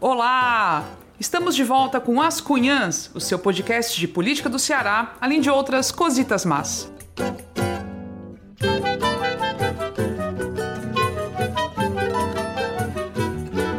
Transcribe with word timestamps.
Olá! 0.00 0.84
Estamos 1.18 1.54
de 1.54 1.62
volta 1.62 2.00
com 2.00 2.20
As 2.20 2.40
Cunhãs, 2.40 3.10
o 3.14 3.20
seu 3.20 3.38
podcast 3.38 3.98
de 3.98 4.08
política 4.08 4.48
do 4.48 4.58
Ceará, 4.58 5.14
além 5.20 5.40
de 5.40 5.48
outras 5.48 5.92
cositas 5.92 6.44
más. 6.44 6.92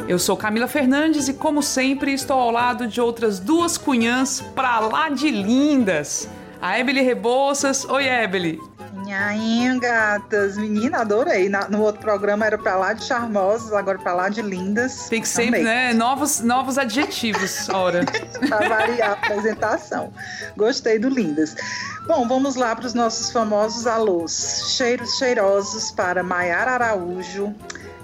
Eu 0.08 0.20
sou 0.20 0.38
Camila 0.38 0.68
Fernandes 0.68 1.28
e, 1.28 1.34
como 1.34 1.64
sempre, 1.64 2.14
estou 2.14 2.40
ao 2.40 2.52
lado 2.52 2.88
de 2.88 3.02
outras 3.02 3.40
duas 3.40 3.78
cunhãs 3.78 4.42
pra 4.54 4.80
lá 4.80 5.10
de 5.10 5.32
lindas. 5.32 6.30
A 6.62 6.80
Ebele 6.80 7.02
Rebouças. 7.02 7.84
Oi, 7.86 8.08
Ebele. 8.08 8.60
Nhainha, 9.14 9.80
gatas. 9.80 10.58
Menina, 10.58 11.02
adorei. 11.02 11.48
Na, 11.48 11.70
no 11.70 11.82
outro 11.82 12.02
programa 12.02 12.46
era 12.46 12.58
pra 12.58 12.76
lá 12.76 12.94
de 12.94 13.04
charmosas, 13.06 13.72
agora 13.72 14.00
pra 14.00 14.14
lá 14.14 14.30
de 14.30 14.42
lindas. 14.42 15.08
Tem 15.08 15.22
que 15.22 15.28
sempre, 15.28 15.62
Amei. 15.62 15.64
né? 15.64 15.94
Novos, 15.94 16.40
novos 16.40 16.78
adjetivos, 16.80 17.70
ora. 17.70 18.04
pra 18.50 18.68
variar 18.68 19.12
a 19.12 19.14
apresentação. 19.14 20.12
Gostei 20.58 20.98
do 20.98 21.10
lindas. 21.10 21.56
Bom, 22.08 22.28
vamos 22.28 22.56
lá 22.56 22.76
para 22.76 22.88
os 22.88 22.94
nossos 22.94 23.32
famosos 23.32 23.86
alôs. 23.86 24.76
Cheiros 24.76 25.18
cheirosos 25.18 25.92
para 25.92 26.24
Maiara 26.24 26.72
Araújo, 26.72 27.54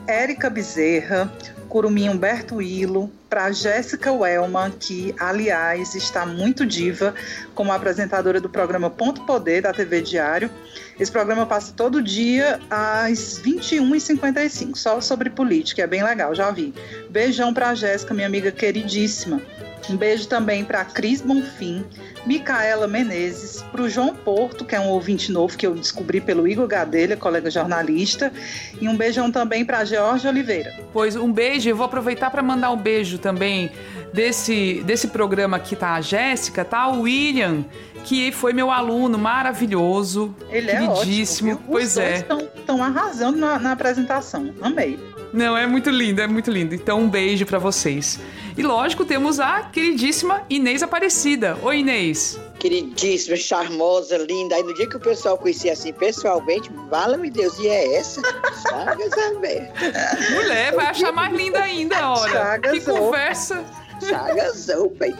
Érica 0.05 0.49
Bezerra, 0.49 1.31
Curumim 1.67 2.09
Humberto 2.09 2.61
Hilo, 2.61 3.11
para 3.29 3.51
Jéssica 3.51 4.11
Welman, 4.11 4.71
que, 4.71 5.13
aliás, 5.19 5.93
está 5.93 6.25
muito 6.25 6.65
diva 6.65 7.13
como 7.53 7.71
apresentadora 7.71 8.41
do 8.41 8.49
programa 8.49 8.89
Ponto 8.89 9.23
Poder 9.25 9.61
da 9.61 9.71
TV 9.71 10.01
Diário. 10.01 10.49
Esse 10.99 11.11
programa 11.11 11.45
passa 11.45 11.71
todo 11.75 12.01
dia 12.01 12.59
às 12.69 13.41
21h55, 13.41 14.75
só 14.75 14.99
sobre 14.99 15.29
política, 15.29 15.81
é 15.81 15.87
bem 15.87 16.03
legal, 16.03 16.35
já 16.35 16.51
vi. 16.51 16.73
Beijão 17.09 17.53
para 17.53 17.73
Jéssica, 17.73 18.13
minha 18.13 18.27
amiga 18.27 18.51
queridíssima. 18.51 19.41
Um 19.89 19.97
beijo 19.97 20.27
também 20.27 20.63
para 20.63 20.85
Cris 20.85 21.21
Bonfim, 21.21 21.83
Micaela 22.25 22.87
Menezes, 22.87 23.63
para 23.71 23.81
o 23.81 23.89
João 23.89 24.13
Porto, 24.13 24.65
que 24.65 24.75
é 24.75 24.79
um 24.79 24.89
ouvinte 24.89 25.31
novo 25.31 25.57
que 25.57 25.65
eu 25.65 25.73
descobri 25.73 26.21
pelo 26.21 26.47
Igor 26.47 26.67
Gadelha, 26.67 27.17
colega 27.17 27.49
jornalista, 27.49 28.31
e 28.79 28.87
um 28.87 28.95
beijão 28.95 29.31
também 29.31 29.65
para 29.65 29.83
George 29.85 30.27
Oliveira. 30.27 30.73
Pois 30.93 31.15
um 31.15 31.31
beijo, 31.31 31.69
eu 31.69 31.75
vou 31.75 31.85
aproveitar 31.85 32.29
para 32.29 32.43
mandar 32.43 32.71
um 32.71 32.77
beijo 32.77 33.17
também 33.17 33.71
desse, 34.13 34.83
desse 34.85 35.07
programa 35.07 35.59
que 35.59 35.75
tá 35.75 35.93
a 35.93 36.01
Jéssica, 36.01 36.63
tá? 36.65 36.87
O 36.87 37.01
William, 37.01 37.65
que 38.03 38.31
foi 38.31 38.53
meu 38.53 38.71
aluno 38.71 39.17
maravilhoso, 39.17 40.35
Ele 40.49 40.71
queridíssimo. 40.71 41.49
É 41.49 41.53
ótimo, 41.53 41.67
pois 41.71 41.97
é. 41.97 42.25
Estão 42.55 42.83
arrasando 42.83 43.37
na, 43.37 43.59
na 43.59 43.71
apresentação. 43.71 44.53
Amei. 44.61 44.99
Não, 45.31 45.55
é 45.55 45.67
muito 45.67 45.89
lindo, 45.89 46.21
é 46.21 46.27
muito 46.27 46.49
lindo. 46.49 46.73
Então, 46.73 47.01
um 47.01 47.09
beijo 47.09 47.45
para 47.45 47.59
vocês. 47.59 48.19
E 48.57 48.63
lógico, 48.63 49.05
temos 49.05 49.39
a 49.39 49.61
queridíssima 49.61 50.41
Inês 50.49 50.81
Aparecida. 50.81 51.57
Oi, 51.61 51.79
Inês. 51.79 52.39
Queridíssima, 52.59 53.37
charmosa, 53.37 54.17
linda. 54.17 54.55
Aí 54.55 54.63
no 54.63 54.73
dia 54.73 54.89
que 54.89 54.97
o 54.97 54.99
pessoal 54.99 55.37
conhecia 55.37 55.73
assim 55.73 55.93
pessoalmente, 55.93 56.69
vala-me 56.89 57.29
Deus, 57.29 57.57
e 57.59 57.67
é 57.67 57.95
essa? 57.97 58.21
Chagas 58.67 59.13
aberta. 59.13 60.33
Mulher, 60.33 60.73
vai 60.73 60.87
achar 60.87 61.11
mais 61.11 61.33
linda 61.33 61.59
ainda, 61.59 62.11
olha. 62.11 62.31
Chagas 62.31 62.71
que 62.71 62.91
conversa. 62.91 63.65
Chagas 64.01 64.67
open. 64.69 65.15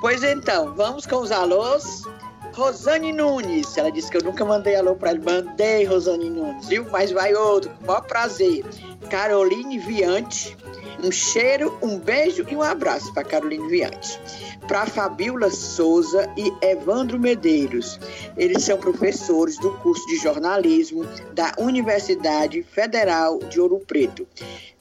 Pois 0.00 0.22
então, 0.22 0.74
vamos 0.74 1.06
com 1.06 1.16
os 1.16 1.32
alôs. 1.32 2.02
Rosane 2.56 3.12
Nunes, 3.12 3.76
ela 3.76 3.92
disse 3.92 4.10
que 4.10 4.16
eu 4.16 4.22
nunca 4.22 4.42
mandei 4.42 4.76
alô 4.76 4.96
para 4.96 5.10
ele. 5.10 5.20
Mandei, 5.22 5.84
Rosane 5.84 6.30
Nunes, 6.30 6.66
viu? 6.66 6.86
Mas 6.90 7.12
vai 7.12 7.34
outro, 7.34 7.70
com 7.70 7.84
o 7.84 7.86
maior 7.86 8.00
prazer. 8.00 8.64
Caroline 9.10 9.78
Viante. 9.78 10.56
Um 11.04 11.12
cheiro, 11.12 11.78
um 11.82 11.98
beijo 11.98 12.46
e 12.48 12.56
um 12.56 12.62
abraço 12.62 13.12
para 13.12 13.24
Caroline 13.24 13.68
Viante. 13.68 14.18
Para 14.66 14.86
Fabiola 14.86 15.50
Souza 15.50 16.32
e 16.34 16.50
Evandro 16.64 17.20
Medeiros. 17.20 18.00
Eles 18.38 18.64
são 18.64 18.78
professores 18.78 19.58
do 19.58 19.72
curso 19.80 20.06
de 20.06 20.16
jornalismo 20.16 21.04
da 21.34 21.52
Universidade 21.58 22.62
Federal 22.62 23.38
de 23.38 23.60
Ouro 23.60 23.80
Preto. 23.80 24.26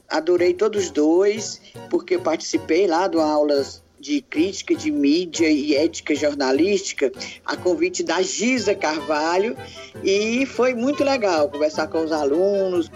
Adorei 0.08 0.54
todos 0.54 0.90
dois, 0.90 1.62
porque 1.90 2.18
participei 2.18 2.88
lá 2.88 3.06
do 3.10 3.20
aulas 3.20 3.84
de 4.06 4.22
crítica 4.22 4.76
de 4.76 4.92
mídia 4.92 5.50
e 5.50 5.74
ética 5.74 6.14
jornalística, 6.14 7.12
a 7.44 7.58
convite 7.58 8.04
da 8.04 8.22
Giza 8.22 8.76
Carvalho, 8.76 9.58
e 10.04 10.46
foi 10.46 10.76
muito 10.76 11.04
legal 11.04 11.50
conversar 11.50 11.88
com 11.88 12.04
os 12.04 12.12
alunos. 12.12 12.92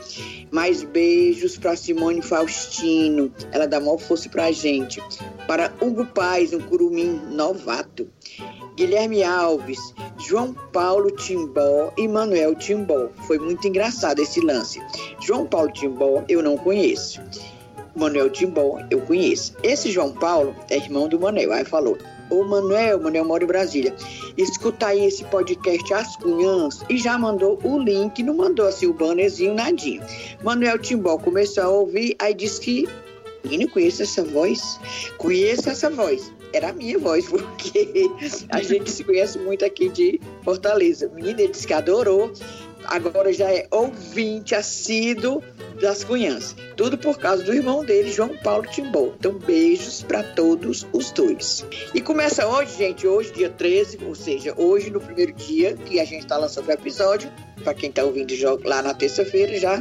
Mais 0.52 0.84
beijos 0.84 1.58
para 1.58 1.76
Simone 1.76 2.22
Faustino, 2.22 3.34
ela 3.52 3.66
dá 3.66 3.80
maior 3.80 3.98
força 3.98 4.30
para 4.30 4.46
a 4.46 4.52
gente. 4.52 5.02
Para 5.48 5.74
Hugo 5.82 6.06
Paz, 6.06 6.54
um 6.54 6.60
curumim 6.60 7.20
novato. 7.32 8.08
Guilherme 8.76 9.24
Alves, 9.24 9.80
João 10.20 10.54
Paulo 10.72 11.10
Timbó 11.10 11.92
e 11.98 12.08
Manuel 12.08 12.54
Timbó. 12.54 13.10
Foi 13.26 13.40
muito 13.40 13.68
engraçado 13.68 14.20
esse 14.20 14.40
lance. 14.42 14.80
João 15.20 15.48
Paulo 15.48 15.72
Timbó 15.72 16.24
eu 16.30 16.44
não 16.44 16.56
conheço. 16.56 17.20
Manuel 17.96 18.30
Timbó, 18.30 18.80
eu 18.90 19.02
conheço. 19.02 19.54
Esse 19.64 19.92
João 19.92 20.12
Paulo 20.12 20.56
é 20.70 20.78
irmão 20.78 21.08
do 21.08 21.20
Manuel. 21.20 21.52
Aí 21.52 21.66
falou: 21.66 21.98
Ô 22.30 22.44
Manuel, 22.44 23.00
Manuel 23.00 23.26
mora 23.26 23.44
em 23.44 23.48
Brasília. 23.48 23.96
Escuta 24.38 24.88
aí 24.88 25.06
esse 25.06 25.24
podcast 25.26 25.94
As 25.94 26.16
Cunhãs 26.16 26.84
e 26.88 26.98
já 26.98 27.18
mandou 27.18 27.60
o 27.64 27.80
link, 27.80 28.22
não 28.22 28.36
mandou 28.36 28.68
assim 28.68 28.86
o 28.86 28.94
bannerzinho, 28.94 29.56
nadinho. 29.56 30.04
Manuel 30.44 30.78
Timbó 30.78 31.18
começou 31.18 31.64
a 31.64 31.70
ouvir, 31.70 32.16
aí 32.20 32.34
disse 32.34 32.62
que. 32.62 32.88
Menino, 33.44 33.72
conheço 33.72 34.04
essa 34.04 34.22
voz? 34.24 34.80
Conheço 35.18 35.70
essa 35.70 35.90
voz. 35.90 36.32
Era 36.52 36.70
a 36.70 36.74
minha 36.74 37.00
voz, 37.00 37.26
porque 37.30 38.10
a 38.50 38.62
gente 38.62 38.92
se 38.92 39.04
conhece 39.04 39.40
muito 39.40 39.64
aqui 39.66 39.90
de 39.90 40.20
Fortaleza. 40.44 41.10
Menina, 41.16 41.42
ele 41.42 41.52
disse 41.52 41.66
que 41.66 41.74
adorou 41.74 42.32
agora 42.86 43.32
já 43.34 43.52
é 43.52 43.68
ouvinte 43.72 44.56
assíduo 44.56 45.44
das 45.82 46.04
Cunhãs. 46.04 46.56
Tudo 46.76 46.98
por 46.98 47.18
causa 47.18 47.44
do 47.44 47.54
irmão 47.54 47.84
dele, 47.84 48.12
João 48.12 48.36
Paulo 48.38 48.68
Timbó. 48.68 49.12
Então, 49.18 49.34
beijos 49.34 50.04
para 50.04 50.24
todos 50.24 50.88
os 50.92 51.12
dois. 51.12 51.66
E 51.94 52.02
começa 52.02 52.48
hoje, 52.48 52.78
gente, 52.78 53.08
hoje, 53.08 53.32
dia 53.32 53.50
13, 53.50 54.00
ou 54.04 54.16
seja, 54.16 54.54
hoje 54.58 54.90
no 54.90 55.00
primeiro 55.00 55.34
dia 55.34 55.76
que 55.76 56.00
a 56.00 56.06
gente 56.06 56.24
está 56.24 56.38
lançando 56.38 56.68
o 56.68 56.72
episódio, 56.72 57.32
para 57.64 57.74
quem 57.74 57.90
está 57.90 58.04
ouvindo 58.04 58.34
lá 58.64 58.82
na 58.82 58.94
terça-feira 58.94 59.58
já, 59.60 59.80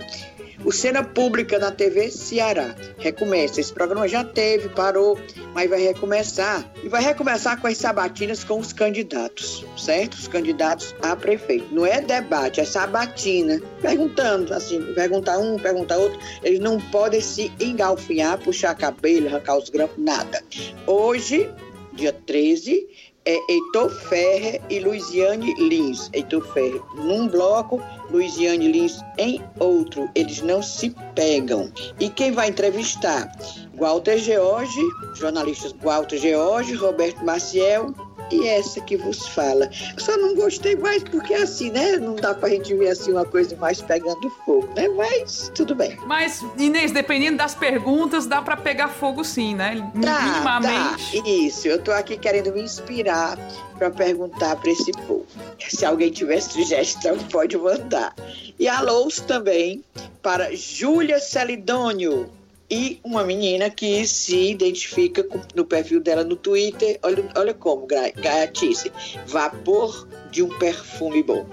o 0.64 0.72
Cena 0.72 1.04
Pública 1.04 1.58
na 1.58 1.70
TV 1.70 2.10
Ceará 2.10 2.74
recomeça. 2.98 3.60
Esse 3.60 3.72
programa 3.72 4.08
já 4.08 4.24
teve, 4.24 4.68
parou, 4.68 5.18
mas 5.54 5.70
vai 5.70 5.80
recomeçar. 5.80 6.70
E 6.82 6.88
vai 6.88 7.02
recomeçar 7.02 7.60
com 7.60 7.66
as 7.66 7.76
sabatinas 7.76 8.42
com 8.44 8.58
os 8.58 8.72
candidatos, 8.72 9.64
certo? 9.76 10.14
Os 10.14 10.28
candidatos 10.28 10.94
a 11.02 11.14
prefeito. 11.14 11.72
Não 11.72 11.86
é 11.86 12.00
debate, 12.00 12.60
é 12.60 12.64
sabatina. 12.64 13.60
Perguntando, 13.80 14.52
assim, 14.52 14.82
perguntar 14.94 15.38
um, 15.38 15.58
perguntar 15.58 15.96
outro. 15.96 16.18
Eles 16.42 16.60
não 16.60 16.80
podem 16.80 17.20
se 17.20 17.52
engalfinhar, 17.60 18.38
puxar 18.38 18.74
cabelo, 18.74 19.28
arrancar 19.28 19.56
os 19.56 19.70
grampos, 19.70 20.02
nada. 20.02 20.42
Hoje, 20.86 21.48
dia 21.92 22.12
13, 22.12 22.88
é 23.28 23.44
Heitor 23.46 23.90
Ferrer 23.90 24.58
e 24.70 24.80
Luiziane 24.80 25.52
Lins. 25.54 26.08
Heitor 26.14 26.42
Ferrer 26.54 26.80
num 26.94 27.28
bloco, 27.28 27.78
Luiziane 28.10 28.72
Lins 28.72 29.02
em 29.18 29.44
outro. 29.60 30.08
Eles 30.14 30.40
não 30.40 30.62
se 30.62 30.88
pegam. 31.14 31.70
E 32.00 32.08
quem 32.08 32.32
vai 32.32 32.48
entrevistar? 32.48 33.30
Walter 33.74 34.16
George, 34.16 34.80
jornalistas 35.14 35.74
Walter 35.82 36.16
George, 36.16 36.74
Roberto 36.74 37.22
Maciel 37.22 37.94
e 38.30 38.46
essa 38.46 38.80
que 38.80 38.96
vos 38.96 39.26
fala. 39.28 39.70
Eu 39.96 40.02
só 40.02 40.16
não 40.16 40.34
gostei 40.34 40.76
mais 40.76 41.02
porque 41.02 41.34
assim, 41.34 41.70
né? 41.70 41.96
Não 41.96 42.14
dá 42.14 42.34
pra 42.34 42.48
gente 42.48 42.74
ver 42.74 42.90
assim 42.90 43.12
uma 43.12 43.24
coisa 43.24 43.56
mais 43.56 43.80
pegando 43.80 44.30
fogo, 44.44 44.68
né? 44.74 44.88
Mas 44.88 45.50
tudo 45.54 45.74
bem. 45.74 45.98
Mas, 46.06 46.44
Inês, 46.56 46.92
dependendo 46.92 47.38
das 47.38 47.54
perguntas, 47.54 48.26
dá 48.26 48.42
pra 48.42 48.56
pegar 48.56 48.88
fogo 48.88 49.24
sim, 49.24 49.54
né? 49.54 49.76
Tá, 50.02 50.20
Minimamente. 50.22 51.22
Tá. 51.22 51.28
Isso, 51.28 51.68
eu 51.68 51.80
tô 51.80 51.92
aqui 51.92 52.16
querendo 52.16 52.52
me 52.52 52.62
inspirar 52.62 53.38
para 53.78 53.90
perguntar 53.90 54.56
para 54.56 54.70
esse 54.70 54.92
povo. 54.92 55.26
Se 55.68 55.84
alguém 55.84 56.10
tiver 56.10 56.40
sugestão, 56.40 57.16
pode 57.30 57.56
mandar. 57.56 58.14
E 58.58 58.68
alôs 58.68 59.20
também 59.20 59.84
para 60.22 60.54
Júlia 60.54 61.20
Celidônio 61.20 62.28
e 62.70 63.00
uma 63.02 63.24
menina 63.24 63.70
que 63.70 64.06
se 64.06 64.50
identifica 64.50 65.22
com, 65.22 65.40
no 65.54 65.64
perfil 65.64 66.00
dela 66.00 66.22
no 66.22 66.36
Twitter, 66.36 66.98
olha, 67.02 67.24
olha 67.34 67.54
como, 67.54 67.86
gatice, 67.86 68.92
vapor 69.26 70.06
de 70.30 70.42
um 70.42 70.48
perfume 70.58 71.22
bom. 71.22 71.46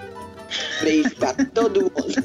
Beijo 0.82 1.16
pra 1.16 1.34
todo 1.34 1.82
mundo. 1.82 2.16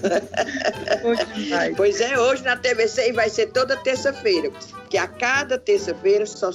pois 1.76 2.00
é, 2.00 2.18
hoje 2.18 2.42
na 2.42 2.56
TVC 2.56 3.12
vai 3.12 3.30
ser 3.30 3.46
toda 3.46 3.76
terça-feira, 3.76 4.50
que 4.88 4.98
a 4.98 5.06
cada 5.06 5.56
terça-feira 5.58 6.26
só 6.26 6.50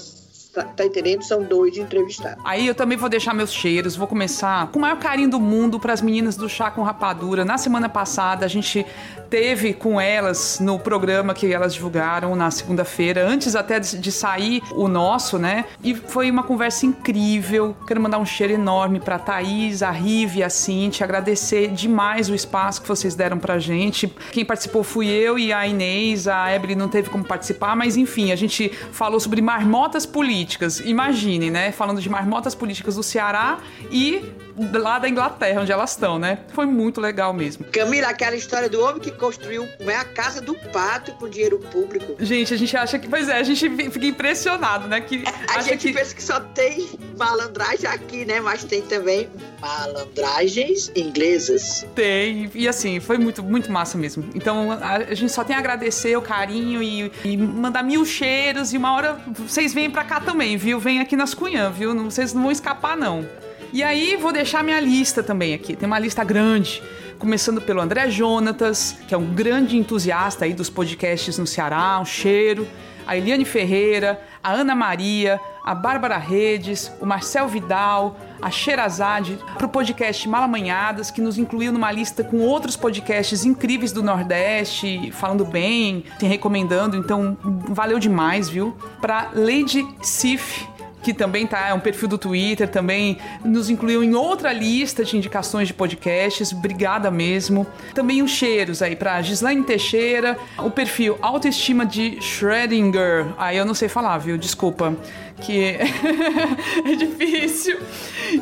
tá, 0.55 0.63
tá 0.63 0.85
entendendo? 0.85 1.21
São 1.23 1.43
dois 1.43 1.77
entrevistados. 1.77 2.41
Aí 2.45 2.65
eu 2.65 2.73
também 2.73 2.97
vou 2.97 3.09
deixar 3.09 3.33
meus 3.33 3.51
cheiros, 3.53 3.95
vou 3.95 4.07
começar 4.07 4.67
com 4.67 4.79
o 4.79 4.81
maior 4.81 4.97
carinho 4.97 5.29
do 5.29 5.39
mundo 5.39 5.79
para 5.79 5.91
as 5.91 6.01
meninas 6.01 6.37
do 6.37 6.47
Chá 6.47 6.71
com 6.71 6.81
Rapadura. 6.81 7.43
Na 7.43 7.57
semana 7.57 7.89
passada 7.89 8.45
a 8.45 8.47
gente 8.47 8.85
teve 9.29 9.73
com 9.73 9.99
elas 9.99 10.59
no 10.59 10.79
programa 10.79 11.33
que 11.33 11.51
elas 11.51 11.73
divulgaram 11.73 12.35
na 12.35 12.49
segunda-feira, 12.49 13.27
antes 13.27 13.55
até 13.55 13.79
de 13.79 14.11
sair 14.11 14.61
o 14.71 14.87
nosso, 14.87 15.37
né? 15.37 15.65
E 15.83 15.93
foi 15.93 16.31
uma 16.31 16.43
conversa 16.43 16.85
incrível. 16.85 17.75
Quero 17.85 17.99
mandar 17.99 18.19
um 18.19 18.25
cheiro 18.25 18.53
enorme 18.53 18.99
para 18.99 19.19
Thaís, 19.19 19.83
a 19.83 19.91
Rive 19.91 20.43
a 20.43 20.49
Cintia, 20.49 21.03
agradecer 21.03 21.69
demais 21.69 22.29
o 22.29 22.35
espaço 22.35 22.81
que 22.81 22.87
vocês 22.87 23.15
deram 23.15 23.37
pra 23.37 23.59
gente. 23.59 24.07
Quem 24.31 24.45
participou 24.45 24.83
fui 24.83 25.07
eu 25.09 25.37
e 25.37 25.51
a 25.51 25.67
Inês, 25.67 26.27
a 26.27 26.49
Ebre 26.49 26.75
não 26.75 26.87
teve 26.87 27.09
como 27.09 27.25
participar, 27.25 27.75
mas 27.75 27.97
enfim, 27.97 28.31
a 28.31 28.35
gente 28.35 28.69
falou 28.91 29.19
sobre 29.19 29.41
marmotas 29.41 30.05
políticas. 30.05 30.44
Imagine, 30.85 31.49
né? 31.49 31.71
Falando 31.71 32.01
de 32.01 32.09
marmotas 32.09 32.55
políticas 32.55 32.95
do 32.95 33.03
Ceará 33.03 33.59
e 33.91 34.23
lá 34.73 34.99
da 34.99 35.09
Inglaterra, 35.09 35.61
onde 35.61 35.71
elas 35.71 35.91
estão, 35.91 36.17
né? 36.17 36.39
Foi 36.53 36.65
muito 36.65 37.01
legal 37.01 37.33
mesmo. 37.33 37.65
Camila, 37.65 38.07
aquela 38.07 38.35
história 38.35 38.69
do 38.69 38.81
homem 38.81 38.99
que 38.99 39.11
construiu 39.11 39.67
é 39.79 39.95
a 39.95 40.05
casa 40.05 40.41
do 40.41 40.55
pato 40.55 41.11
com 41.13 41.27
dinheiro 41.27 41.59
público. 41.59 42.15
Gente, 42.19 42.53
a 42.53 42.57
gente 42.57 42.75
acha 42.75 42.97
que. 42.97 43.07
Pois 43.07 43.27
é, 43.27 43.37
a 43.37 43.43
gente 43.43 43.69
fica 43.69 44.05
impressionado, 44.05 44.87
né? 44.87 45.01
Que 45.01 45.23
a 45.53 45.61
gente 45.61 45.87
que... 45.87 45.93
pensa 45.93 46.15
que 46.15 46.23
só 46.23 46.39
tem 46.39 46.89
malandragem 47.17 47.89
aqui, 47.89 48.25
né? 48.25 48.39
Mas 48.39 48.63
tem 48.63 48.81
também 48.81 49.29
malandragens 49.59 50.91
inglesas. 50.95 51.85
Tem, 51.93 52.49
e 52.53 52.67
assim, 52.67 52.99
foi 52.99 53.17
muito, 53.17 53.43
muito 53.43 53.71
massa 53.71 53.97
mesmo. 53.97 54.29
Então 54.33 54.71
a, 54.71 55.13
gente 55.13 55.31
só 55.31 55.43
tem 55.43 55.55
a 55.55 55.59
agradecer 55.59 56.15
o 56.17 56.21
carinho 56.21 56.81
e, 56.81 57.11
e, 57.23 57.37
mandar 57.37 57.83
mil 57.83 58.05
cheiros. 58.05 58.73
E 58.73 58.77
uma 58.77 58.93
hora 58.93 59.19
vocês 59.27 59.73
vêm 59.73 59.89
pra 59.89 60.03
cá 60.03 60.19
também, 60.19 60.57
viu? 60.57 60.79
Vem 60.79 60.99
aqui 60.99 61.15
nas 61.15 61.33
Cunhã, 61.33 61.69
viu? 61.69 61.93
Não, 61.93 62.09
vocês 62.09 62.33
não 62.33 62.43
vão 62.43 62.51
escapar, 62.51 62.95
não. 62.95 63.27
E 63.75 63.83
aí 63.83 64.15
vou 64.15 64.31
deixar 64.31 64.63
minha 64.63 64.79
lista 64.79 65.21
também 65.21 65.53
aqui. 65.53 65.75
Tem 65.75 65.85
uma 65.85 65.99
lista 65.99 66.23
grande, 66.23 66.81
começando 67.19 67.59
pelo 67.59 67.81
André 67.81 68.09
Jonatas, 68.09 68.95
que 69.05 69.13
é 69.13 69.17
um 69.17 69.25
grande 69.25 69.75
entusiasta 69.75 70.45
aí 70.45 70.53
dos 70.53 70.69
podcasts 70.69 71.37
no 71.37 71.45
Ceará, 71.45 71.99
um 71.99 72.05
cheiro. 72.05 72.65
A 73.05 73.17
Eliane 73.17 73.43
Ferreira, 73.43 74.17
a 74.41 74.53
Ana 74.53 74.73
Maria, 74.73 75.41
a 75.61 75.75
Bárbara 75.75 76.17
Redes, 76.17 76.89
o 77.01 77.05
Marcel 77.05 77.49
Vidal, 77.49 78.17
a 78.41 78.49
Sherazade, 78.49 79.37
para 79.57 79.65
o 79.65 79.69
podcast 79.69 80.27
Malamanhadas, 80.29 81.11
que 81.11 81.19
nos 81.19 81.37
incluiu 81.37 81.73
numa 81.73 81.91
lista 81.91 82.23
com 82.23 82.37
outros 82.39 82.77
podcasts 82.77 83.43
incríveis 83.43 83.91
do 83.91 84.01
Nordeste, 84.01 85.11
falando 85.11 85.43
bem, 85.43 86.05
te 86.17 86.25
recomendando, 86.25 86.95
então 86.95 87.37
valeu 87.69 87.99
demais, 87.99 88.47
viu? 88.47 88.75
Para 89.01 89.31
Lady 89.35 89.85
Sif, 90.01 90.65
que 91.05 91.13
também 91.13 91.45
tá, 91.45 91.67
é 91.67 91.73
um 91.75 91.79
perfil 91.79 92.07
do 92.07 92.17
Twitter, 92.17 92.67
também 92.67 93.19
nos 93.43 93.69
incluiu 93.69 94.03
em 94.03 94.15
outra 94.15 94.51
lista 94.51 95.05
de 95.05 95.15
indicações 95.15 95.67
de 95.67 95.73
podcasts. 95.73 96.51
Obrigada 96.51 97.11
mesmo. 97.11 97.67
Também 97.93 98.23
os 98.23 98.31
cheiros 98.31 98.81
aí 98.81 98.95
para 98.95 99.21
Gislaine 99.21 99.63
Teixeira, 99.63 100.35
o 100.57 100.71
perfil 100.71 101.15
Autoestima 101.21 101.85
de 101.85 102.17
Schrödinger. 102.19 103.27
Aí 103.37 103.55
eu 103.55 103.65
não 103.65 103.75
sei 103.75 103.87
falar, 103.87 104.17
viu? 104.17 104.35
Desculpa 104.35 104.97
que 105.41 105.77
é 106.85 106.95
difícil. 106.95 107.79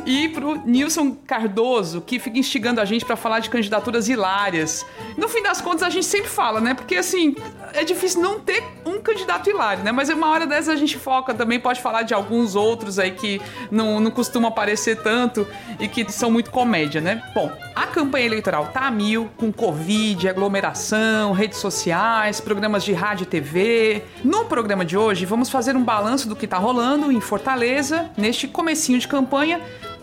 E 0.05 0.29
pro 0.29 0.55
Nilson 0.65 1.15
Cardoso, 1.27 2.01
que 2.01 2.19
fica 2.19 2.37
instigando 2.37 2.79
a 2.79 2.85
gente 2.85 3.05
para 3.05 3.15
falar 3.15 3.39
de 3.39 3.49
candidaturas 3.49 4.07
hilárias. 4.07 4.85
No 5.17 5.27
fim 5.27 5.41
das 5.41 5.61
contas, 5.61 5.83
a 5.83 5.89
gente 5.89 6.05
sempre 6.05 6.29
fala, 6.29 6.61
né? 6.61 6.73
Porque 6.73 6.95
assim, 6.95 7.35
é 7.73 7.83
difícil 7.83 8.21
não 8.21 8.39
ter 8.39 8.63
um 8.85 8.99
candidato 8.99 9.49
hilário, 9.49 9.83
né? 9.83 9.91
Mas 9.91 10.09
uma 10.09 10.29
hora 10.29 10.45
dessa 10.45 10.71
a 10.71 10.75
gente 10.75 10.97
foca 10.97 11.33
também, 11.33 11.59
pode 11.59 11.81
falar 11.81 12.03
de 12.03 12.13
alguns 12.13 12.55
outros 12.55 12.99
aí 12.99 13.11
que 13.11 13.41
não, 13.71 13.99
não 13.99 14.11
costumam 14.11 14.49
aparecer 14.49 15.01
tanto 15.01 15.47
e 15.79 15.87
que 15.87 16.09
são 16.11 16.31
muito 16.31 16.51
comédia, 16.51 17.01
né? 17.01 17.21
Bom, 17.33 17.51
a 17.75 17.87
campanha 17.87 18.25
eleitoral 18.25 18.67
tá 18.67 18.87
a 18.87 18.91
mil, 18.91 19.29
com 19.37 19.51
Covid, 19.51 20.27
aglomeração, 20.27 21.31
redes 21.31 21.59
sociais, 21.59 22.39
programas 22.39 22.83
de 22.83 22.93
rádio 22.93 23.23
e 23.23 23.27
TV. 23.27 24.03
No 24.23 24.45
programa 24.45 24.85
de 24.85 24.97
hoje, 24.97 25.25
vamos 25.25 25.49
fazer 25.49 25.75
um 25.75 25.83
balanço 25.83 26.27
do 26.27 26.35
que 26.35 26.47
tá 26.47 26.57
rolando 26.57 27.11
em 27.11 27.19
Fortaleza, 27.19 28.09
neste 28.17 28.47
comecinho 28.47 28.99
de 28.99 29.07
campanha, 29.07 29.61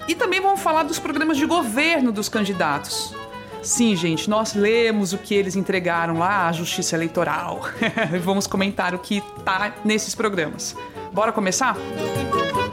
e 0.08 0.14
também 0.14 0.40
vamos 0.40 0.60
falar 0.60 0.82
dos 0.82 0.98
programas 0.98 1.36
de 1.36 1.46
governo 1.46 2.10
dos 2.10 2.28
candidatos. 2.28 3.14
Sim, 3.62 3.94
gente, 3.94 4.28
nós 4.28 4.54
lemos 4.54 5.12
o 5.12 5.18
que 5.18 5.34
eles 5.34 5.54
entregaram 5.54 6.18
lá 6.18 6.48
à 6.48 6.52
Justiça 6.52 6.96
Eleitoral. 6.96 7.60
vamos 8.24 8.46
comentar 8.46 8.94
o 8.94 8.98
que 8.98 9.22
tá 9.44 9.74
nesses 9.84 10.14
programas. 10.14 10.74
Bora 11.12 11.30
começar? 11.30 11.76
Música 11.76 12.69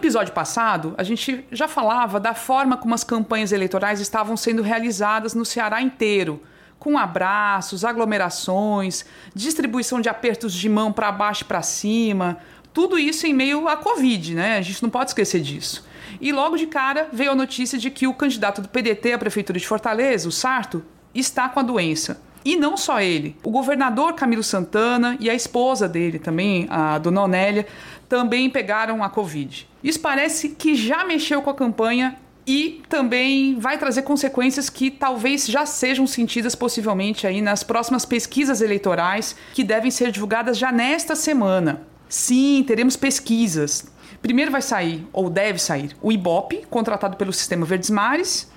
episódio 0.00 0.32
passado, 0.32 0.94
a 0.96 1.02
gente 1.02 1.44
já 1.52 1.68
falava 1.68 2.18
da 2.18 2.34
forma 2.34 2.76
como 2.76 2.94
as 2.94 3.04
campanhas 3.04 3.52
eleitorais 3.52 4.00
estavam 4.00 4.36
sendo 4.36 4.62
realizadas 4.62 5.34
no 5.34 5.44
Ceará 5.44 5.82
inteiro, 5.82 6.42
com 6.78 6.96
abraços, 6.96 7.84
aglomerações, 7.84 9.04
distribuição 9.34 10.00
de 10.00 10.08
apertos 10.08 10.54
de 10.54 10.68
mão 10.68 10.90
para 10.90 11.12
baixo 11.12 11.42
e 11.42 11.46
para 11.46 11.60
cima, 11.60 12.38
tudo 12.72 12.98
isso 12.98 13.26
em 13.26 13.34
meio 13.34 13.68
à 13.68 13.76
Covid, 13.76 14.34
né? 14.34 14.56
A 14.56 14.62
gente 14.62 14.82
não 14.82 14.88
pode 14.88 15.10
esquecer 15.10 15.42
disso. 15.42 15.86
E 16.18 16.32
logo 16.32 16.56
de 16.56 16.66
cara 16.66 17.08
veio 17.12 17.32
a 17.32 17.34
notícia 17.34 17.78
de 17.78 17.90
que 17.90 18.06
o 18.06 18.14
candidato 18.14 18.62
do 18.62 18.68
PDT 18.68 19.12
à 19.12 19.18
Prefeitura 19.18 19.58
de 19.58 19.66
Fortaleza, 19.66 20.28
o 20.28 20.32
Sarto, 20.32 20.82
está 21.14 21.48
com 21.48 21.60
a 21.60 21.62
doença. 21.62 22.22
E 22.42 22.56
não 22.56 22.76
só 22.76 23.00
ele. 23.00 23.36
O 23.44 23.50
governador 23.50 24.14
Camilo 24.14 24.42
Santana 24.42 25.16
e 25.20 25.28
a 25.28 25.34
esposa 25.34 25.86
dele 25.86 26.18
também, 26.18 26.66
a 26.70 26.96
dona 26.96 27.22
Onélia, 27.22 27.66
também 28.08 28.48
pegaram 28.48 29.04
a 29.04 29.10
Covid. 29.10 29.68
Isso 29.82 30.00
parece 30.00 30.50
que 30.50 30.74
já 30.74 31.04
mexeu 31.04 31.40
com 31.42 31.50
a 31.50 31.54
campanha 31.54 32.16
e 32.46 32.82
também 32.88 33.58
vai 33.58 33.78
trazer 33.78 34.02
consequências 34.02 34.68
que 34.68 34.90
talvez 34.90 35.46
já 35.46 35.64
sejam 35.64 36.06
sentidas 36.06 36.54
possivelmente 36.54 37.26
aí 37.26 37.40
nas 37.40 37.62
próximas 37.62 38.04
pesquisas 38.04 38.60
eleitorais 38.60 39.36
que 39.54 39.62
devem 39.62 39.90
ser 39.90 40.10
divulgadas 40.10 40.58
já 40.58 40.72
nesta 40.72 41.14
semana. 41.14 41.82
Sim, 42.08 42.64
teremos 42.66 42.96
pesquisas. 42.96 43.86
Primeiro 44.20 44.50
vai 44.50 44.60
sair, 44.60 45.06
ou 45.12 45.30
deve 45.30 45.58
sair, 45.58 45.96
o 46.02 46.12
IBOP, 46.12 46.66
contratado 46.68 47.16
pelo 47.16 47.32
Sistema 47.32 47.64
Verdes 47.64 47.88
Mares, 47.88 48.50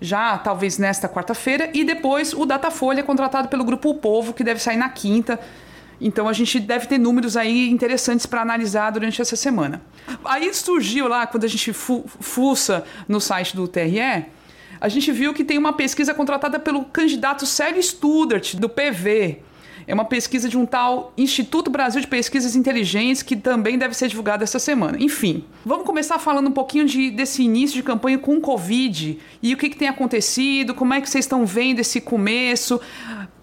já 0.00 0.36
talvez 0.38 0.78
nesta 0.78 1.08
quarta-feira, 1.08 1.70
e 1.72 1.84
depois 1.84 2.32
o 2.32 2.44
Datafolha, 2.44 3.02
contratado 3.02 3.48
pelo 3.48 3.64
Grupo 3.64 3.90
O 3.90 3.94
Povo, 3.94 4.32
que 4.32 4.42
deve 4.42 4.60
sair 4.60 4.76
na 4.76 4.88
quinta, 4.88 5.38
então 6.00 6.28
a 6.28 6.32
gente 6.32 6.60
deve 6.60 6.86
ter 6.86 6.98
números 6.98 7.36
aí 7.36 7.70
interessantes 7.70 8.26
para 8.26 8.42
analisar 8.42 8.90
durante 8.90 9.20
essa 9.20 9.36
semana. 9.36 9.82
Aí 10.24 10.52
surgiu 10.52 11.08
lá, 11.08 11.26
quando 11.26 11.44
a 11.44 11.48
gente 11.48 11.72
fu 11.72 12.04
fuça 12.20 12.84
no 13.08 13.20
site 13.20 13.56
do 13.56 13.66
TRE, 13.66 14.26
a 14.80 14.88
gente 14.88 15.10
viu 15.10 15.32
que 15.32 15.44
tem 15.44 15.58
uma 15.58 15.72
pesquisa 15.72 16.12
contratada 16.12 16.58
pelo 16.58 16.84
candidato 16.84 17.46
Célio 17.46 17.82
Studart, 17.82 18.54
do 18.54 18.68
PV. 18.68 19.40
É 19.88 19.94
uma 19.94 20.04
pesquisa 20.04 20.48
de 20.48 20.58
um 20.58 20.66
tal 20.66 21.12
Instituto 21.16 21.70
Brasil 21.70 22.00
de 22.00 22.08
Pesquisas 22.08 22.56
Inteligentes 22.56 23.22
que 23.22 23.36
também 23.36 23.78
deve 23.78 23.94
ser 23.94 24.08
divulgada 24.08 24.42
essa 24.42 24.58
semana. 24.58 24.98
Enfim, 25.00 25.44
vamos 25.64 25.86
começar 25.86 26.18
falando 26.18 26.48
um 26.48 26.52
pouquinho 26.52 26.86
de, 26.86 27.10
desse 27.10 27.44
início 27.44 27.76
de 27.76 27.84
campanha 27.84 28.18
com 28.18 28.36
o 28.36 28.40
Covid 28.40 29.18
e 29.40 29.54
o 29.54 29.56
que, 29.56 29.70
que 29.70 29.76
tem 29.76 29.86
acontecido, 29.86 30.74
como 30.74 30.92
é 30.92 31.00
que 31.00 31.08
vocês 31.08 31.24
estão 31.24 31.46
vendo 31.46 31.78
esse 31.78 32.00
começo. 32.00 32.80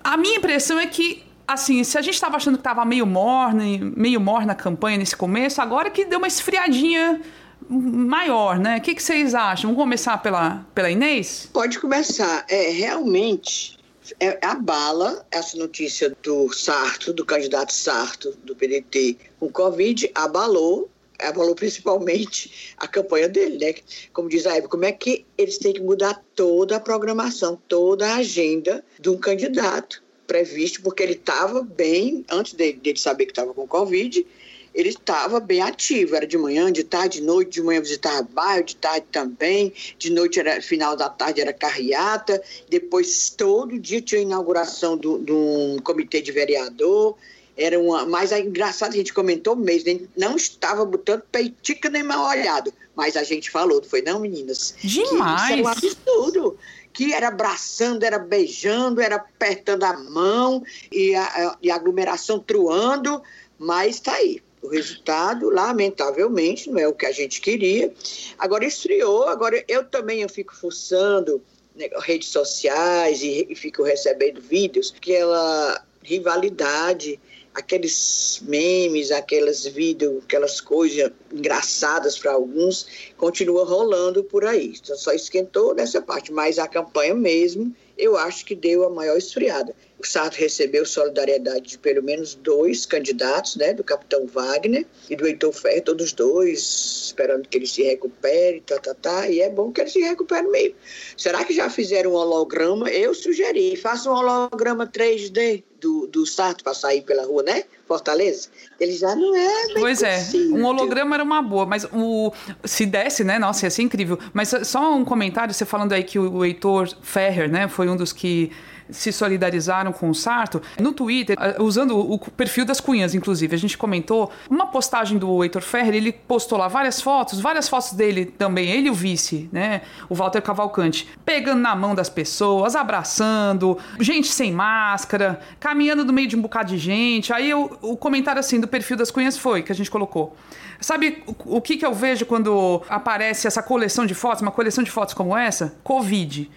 A 0.03 0.17
minha 0.17 0.35
impressão 0.35 0.77
é 0.77 0.85
que 0.85 1.23
assim, 1.47 1.83
se 1.83 1.97
a 1.97 2.01
gente 2.01 2.15
estava 2.15 2.37
achando 2.37 2.55
que 2.55 2.61
estava 2.61 2.83
meio 2.85 3.05
morna, 3.05 3.63
meio 3.95 4.19
morna 4.19 4.53
a 4.53 4.55
campanha 4.55 4.97
nesse 4.97 5.15
começo, 5.15 5.61
agora 5.61 5.89
que 5.89 6.05
deu 6.05 6.17
uma 6.17 6.27
esfriadinha 6.27 7.21
maior, 7.69 8.59
né? 8.59 8.77
O 8.77 8.81
que, 8.81 8.95
que 8.95 9.03
vocês 9.03 9.33
acham? 9.33 9.69
Vamos 9.69 9.83
começar 9.83 10.17
pela, 10.17 10.65
pela 10.73 10.89
Inês? 10.89 11.49
Pode 11.51 11.79
começar. 11.79 12.45
É, 12.49 12.69
realmente, 12.71 13.77
é, 14.19 14.37
abala 14.45 15.25
essa 15.31 15.57
notícia 15.57 16.15
do 16.21 16.51
Sarto, 16.53 17.13
do 17.13 17.25
candidato 17.25 17.71
Sarto, 17.71 18.37
do 18.43 18.55
PDT, 18.55 19.17
com 19.39 19.49
Covid, 19.49 20.11
abalou 20.13 20.89
abalou 21.19 21.55
principalmente 21.55 22.73
a 22.77 22.87
campanha 22.87 23.29
dele, 23.29 23.57
né? 23.57 23.73
Como 24.11 24.27
diz 24.27 24.45
a 24.45 24.57
Eva, 24.57 24.67
como 24.67 24.83
é 24.83 24.91
que 24.91 25.25
eles 25.37 25.57
têm 25.57 25.71
que 25.71 25.81
mudar 25.81 26.21
toda 26.35 26.75
a 26.75 26.79
programação, 26.81 27.57
toda 27.67 28.11
a 28.11 28.15
agenda 28.15 28.83
de 28.99 29.09
um 29.09 29.17
candidato 29.17 30.02
previsto, 30.25 30.81
porque 30.81 31.03
ele 31.03 31.13
estava 31.13 31.61
bem, 31.61 32.25
antes 32.29 32.53
dele, 32.53 32.79
dele 32.81 32.99
saber 32.99 33.25
que 33.25 33.31
estava 33.31 33.53
com 33.53 33.67
Covid, 33.67 34.25
ele 34.73 34.89
estava 34.89 35.39
bem 35.39 35.61
ativo, 35.61 36.15
era 36.15 36.25
de 36.25 36.37
manhã, 36.37 36.71
de 36.71 36.83
tarde, 36.83 37.19
de 37.19 37.25
noite, 37.25 37.51
de 37.51 37.61
manhã 37.61 37.79
visitava 37.79 38.23
bairro, 38.23 38.63
de 38.63 38.75
tarde 38.75 39.05
também, 39.11 39.71
de 39.99 40.09
noite 40.09 40.39
era 40.39 40.59
final 40.61 40.95
da 40.95 41.09
tarde 41.09 41.41
era 41.41 41.53
carreata, 41.53 42.41
depois 42.69 43.29
todo 43.29 43.77
dia 43.77 44.01
tinha 44.01 44.21
inauguração 44.21 44.97
de 44.97 45.07
um 45.07 45.77
comitê 45.83 46.21
de 46.21 46.31
vereador, 46.31 47.15
Era 47.55 47.79
uma, 47.79 48.03
mas 48.07 48.31
é 48.31 48.39
engraçado, 48.39 48.93
a 48.93 48.97
gente 48.97 49.13
comentou 49.13 49.55
mesmo, 49.55 50.07
não 50.17 50.35
estava 50.35 50.83
botando 50.83 51.21
peitica 51.31 51.87
nem 51.87 52.01
mal 52.01 52.27
olhado, 52.27 52.73
mas 52.95 53.15
a 53.15 53.23
gente 53.23 53.51
falou, 53.51 53.83
foi 53.83 54.01
não, 54.01 54.19
meninas? 54.19 54.73
Demais! 54.83 55.47
Que 55.47 55.53
isso 55.53 55.53
era 55.53 55.61
um 55.61 55.67
absurdo 55.67 56.57
que 56.93 57.11
era 57.11 57.27
abraçando, 57.29 58.03
era 58.03 58.19
beijando, 58.19 59.01
era 59.01 59.15
apertando 59.15 59.83
a 59.83 59.97
mão 59.97 60.63
e 60.91 61.15
a, 61.15 61.57
e 61.61 61.71
a 61.71 61.75
aglomeração 61.75 62.39
truando, 62.39 63.21
mas 63.57 63.95
está 63.95 64.13
aí. 64.13 64.41
O 64.61 64.69
resultado, 64.69 65.49
lamentavelmente, 65.49 66.69
não 66.69 66.79
é 66.79 66.87
o 66.87 66.93
que 66.93 67.05
a 67.05 67.11
gente 67.11 67.41
queria. 67.41 67.93
Agora 68.37 68.63
esfriou, 68.63 69.27
agora 69.27 69.61
eu 69.67 69.83
também 69.83 70.21
eu 70.21 70.29
fico 70.29 70.55
forçando 70.55 71.41
né, 71.75 71.89
redes 71.99 72.29
sociais 72.29 73.21
e, 73.21 73.47
e 73.49 73.55
fico 73.55 73.83
recebendo 73.83 74.39
vídeos, 74.39 74.93
aquela 74.95 75.83
rivalidade 76.01 77.19
aqueles 77.53 78.41
memes, 78.43 79.11
aquelas 79.11 79.65
vídeos, 79.65 80.23
aquelas 80.23 80.59
coisas 80.59 81.11
engraçadas 81.31 82.17
para 82.17 82.31
alguns, 82.31 83.13
continua 83.17 83.63
rolando 83.63 84.23
por 84.23 84.45
aí. 84.45 84.73
Então, 84.81 84.97
só 84.97 85.11
esquentou 85.11 85.75
nessa 85.75 86.01
parte, 86.01 86.31
mas 86.31 86.57
a 86.57 86.67
campanha 86.67 87.13
mesmo, 87.13 87.75
eu 87.97 88.17
acho 88.17 88.45
que 88.45 88.55
deu 88.55 88.83
a 88.85 88.89
maior 88.89 89.17
esfriada. 89.17 89.75
O 89.99 90.05
Sarto 90.05 90.35
recebeu 90.35 90.85
solidariedade 90.85 91.69
de 91.69 91.77
pelo 91.77 92.03
menos 92.03 92.35
dois 92.35 92.85
candidatos, 92.85 93.55
né, 93.55 93.73
do 93.73 93.83
capitão 93.83 94.25
Wagner 94.25 94.85
e 95.09 95.15
do 95.15 95.25
Heitor 95.25 95.53
Ferro, 95.53 95.81
todos 95.83 96.11
dois, 96.11 96.59
esperando 97.05 97.47
que 97.47 97.57
ele 97.57 97.67
se 97.67 97.83
recupere, 97.83 98.61
tá, 98.61 98.79
tá, 98.79 98.93
tá, 98.93 99.29
e 99.29 99.39
é 99.39 99.49
bom 99.49 99.71
que 99.71 99.79
ele 99.79 99.89
se 99.89 100.01
recupere 100.01 100.47
mesmo. 100.47 100.75
Será 101.15 101.45
que 101.45 101.53
já 101.53 101.69
fizeram 101.69 102.11
um 102.11 102.15
holograma? 102.15 102.89
Eu 102.89 103.13
sugeri, 103.13 103.77
faça 103.77 104.09
um 104.09 104.13
holograma 104.13 104.87
3D 104.87 105.63
do, 105.83 106.07
do 106.07 106.25
Sarto 106.25 106.63
para 106.63 106.73
sair 106.73 107.01
pela 107.01 107.25
rua, 107.25 107.43
né? 107.43 107.65
Fortaleza. 107.85 108.47
Ele 108.79 108.93
já 108.93 109.13
não 109.13 109.35
é. 109.35 109.73
Pois 109.73 110.01
é, 110.01 110.17
um 110.51 110.63
holograma 110.63 111.15
era 111.15 111.23
uma 111.23 111.41
boa, 111.41 111.65
mas 111.65 111.85
o 111.91 112.31
se 112.63 112.85
desse, 112.85 113.23
né? 113.23 113.37
Nossa, 113.37 113.65
ia 113.65 113.69
ser 113.69 113.81
incrível. 113.81 114.17
Mas 114.31 114.53
só 114.63 114.95
um 114.95 115.03
comentário, 115.03 115.53
você 115.53 115.65
falando 115.65 115.91
aí 115.91 116.03
que 116.03 116.17
o 116.17 116.45
Heitor 116.45 116.89
Ferrer, 117.01 117.51
né, 117.51 117.67
foi 117.67 117.89
um 117.89 117.97
dos 117.97 118.13
que 118.13 118.51
se 118.89 119.11
solidarizaram 119.11 119.91
com 119.91 120.09
o 120.09 120.15
Sarto. 120.15 120.61
No 120.79 120.91
Twitter, 120.93 121.37
eh, 121.39 121.55
usando 121.59 121.97
o 121.97 122.19
perfil 122.19 122.65
das 122.65 122.79
cunhas, 122.79 123.13
inclusive, 123.15 123.55
a 123.55 123.59
gente 123.59 123.77
comentou 123.77 124.31
uma 124.49 124.67
postagem 124.67 125.17
do 125.17 125.43
Heitor 125.43 125.61
Ferrer, 125.61 125.95
ele 125.95 126.11
postou 126.11 126.57
lá 126.57 126.67
várias 126.67 127.01
fotos, 127.01 127.39
várias 127.39 127.67
fotos 127.69 127.93
dele 127.93 128.25
também, 128.25 128.69
ele 128.69 128.87
e 128.87 128.91
o 128.91 128.93
vice, 128.93 129.49
né? 129.51 129.81
O 130.09 130.15
Walter 130.15 130.41
Cavalcante, 130.41 131.07
pegando 131.25 131.61
na 131.61 131.75
mão 131.75 131.95
das 131.95 132.09
pessoas, 132.09 132.75
abraçando, 132.75 133.77
gente 133.99 134.27
sem 134.27 134.51
máscara, 134.51 135.39
caminhando 135.59 136.05
no 136.05 136.13
meio 136.13 136.27
de 136.27 136.35
um 136.35 136.41
bocado 136.41 136.69
de 136.69 136.77
gente. 136.77 137.33
Aí 137.33 137.49
eu, 137.49 137.77
o 137.81 137.97
comentário 137.97 138.39
assim 138.39 138.59
do 138.59 138.67
perfil 138.67 138.97
das 138.97 139.11
cunhas 139.11 139.37
foi 139.37 139.61
que 139.63 139.71
a 139.71 139.75
gente 139.75 139.89
colocou. 139.89 140.35
Sabe 140.79 141.23
o, 141.25 141.57
o 141.57 141.61
que, 141.61 141.77
que 141.77 141.85
eu 141.85 141.93
vejo 141.93 142.25
quando 142.25 142.81
aparece 142.89 143.47
essa 143.47 143.63
coleção 143.63 144.05
de 144.05 144.13
fotos, 144.13 144.41
uma 144.41 144.51
coleção 144.51 144.83
de 144.83 144.91
fotos 144.91 145.13
como 145.13 145.35
essa? 145.35 145.75
Covid 145.83 146.49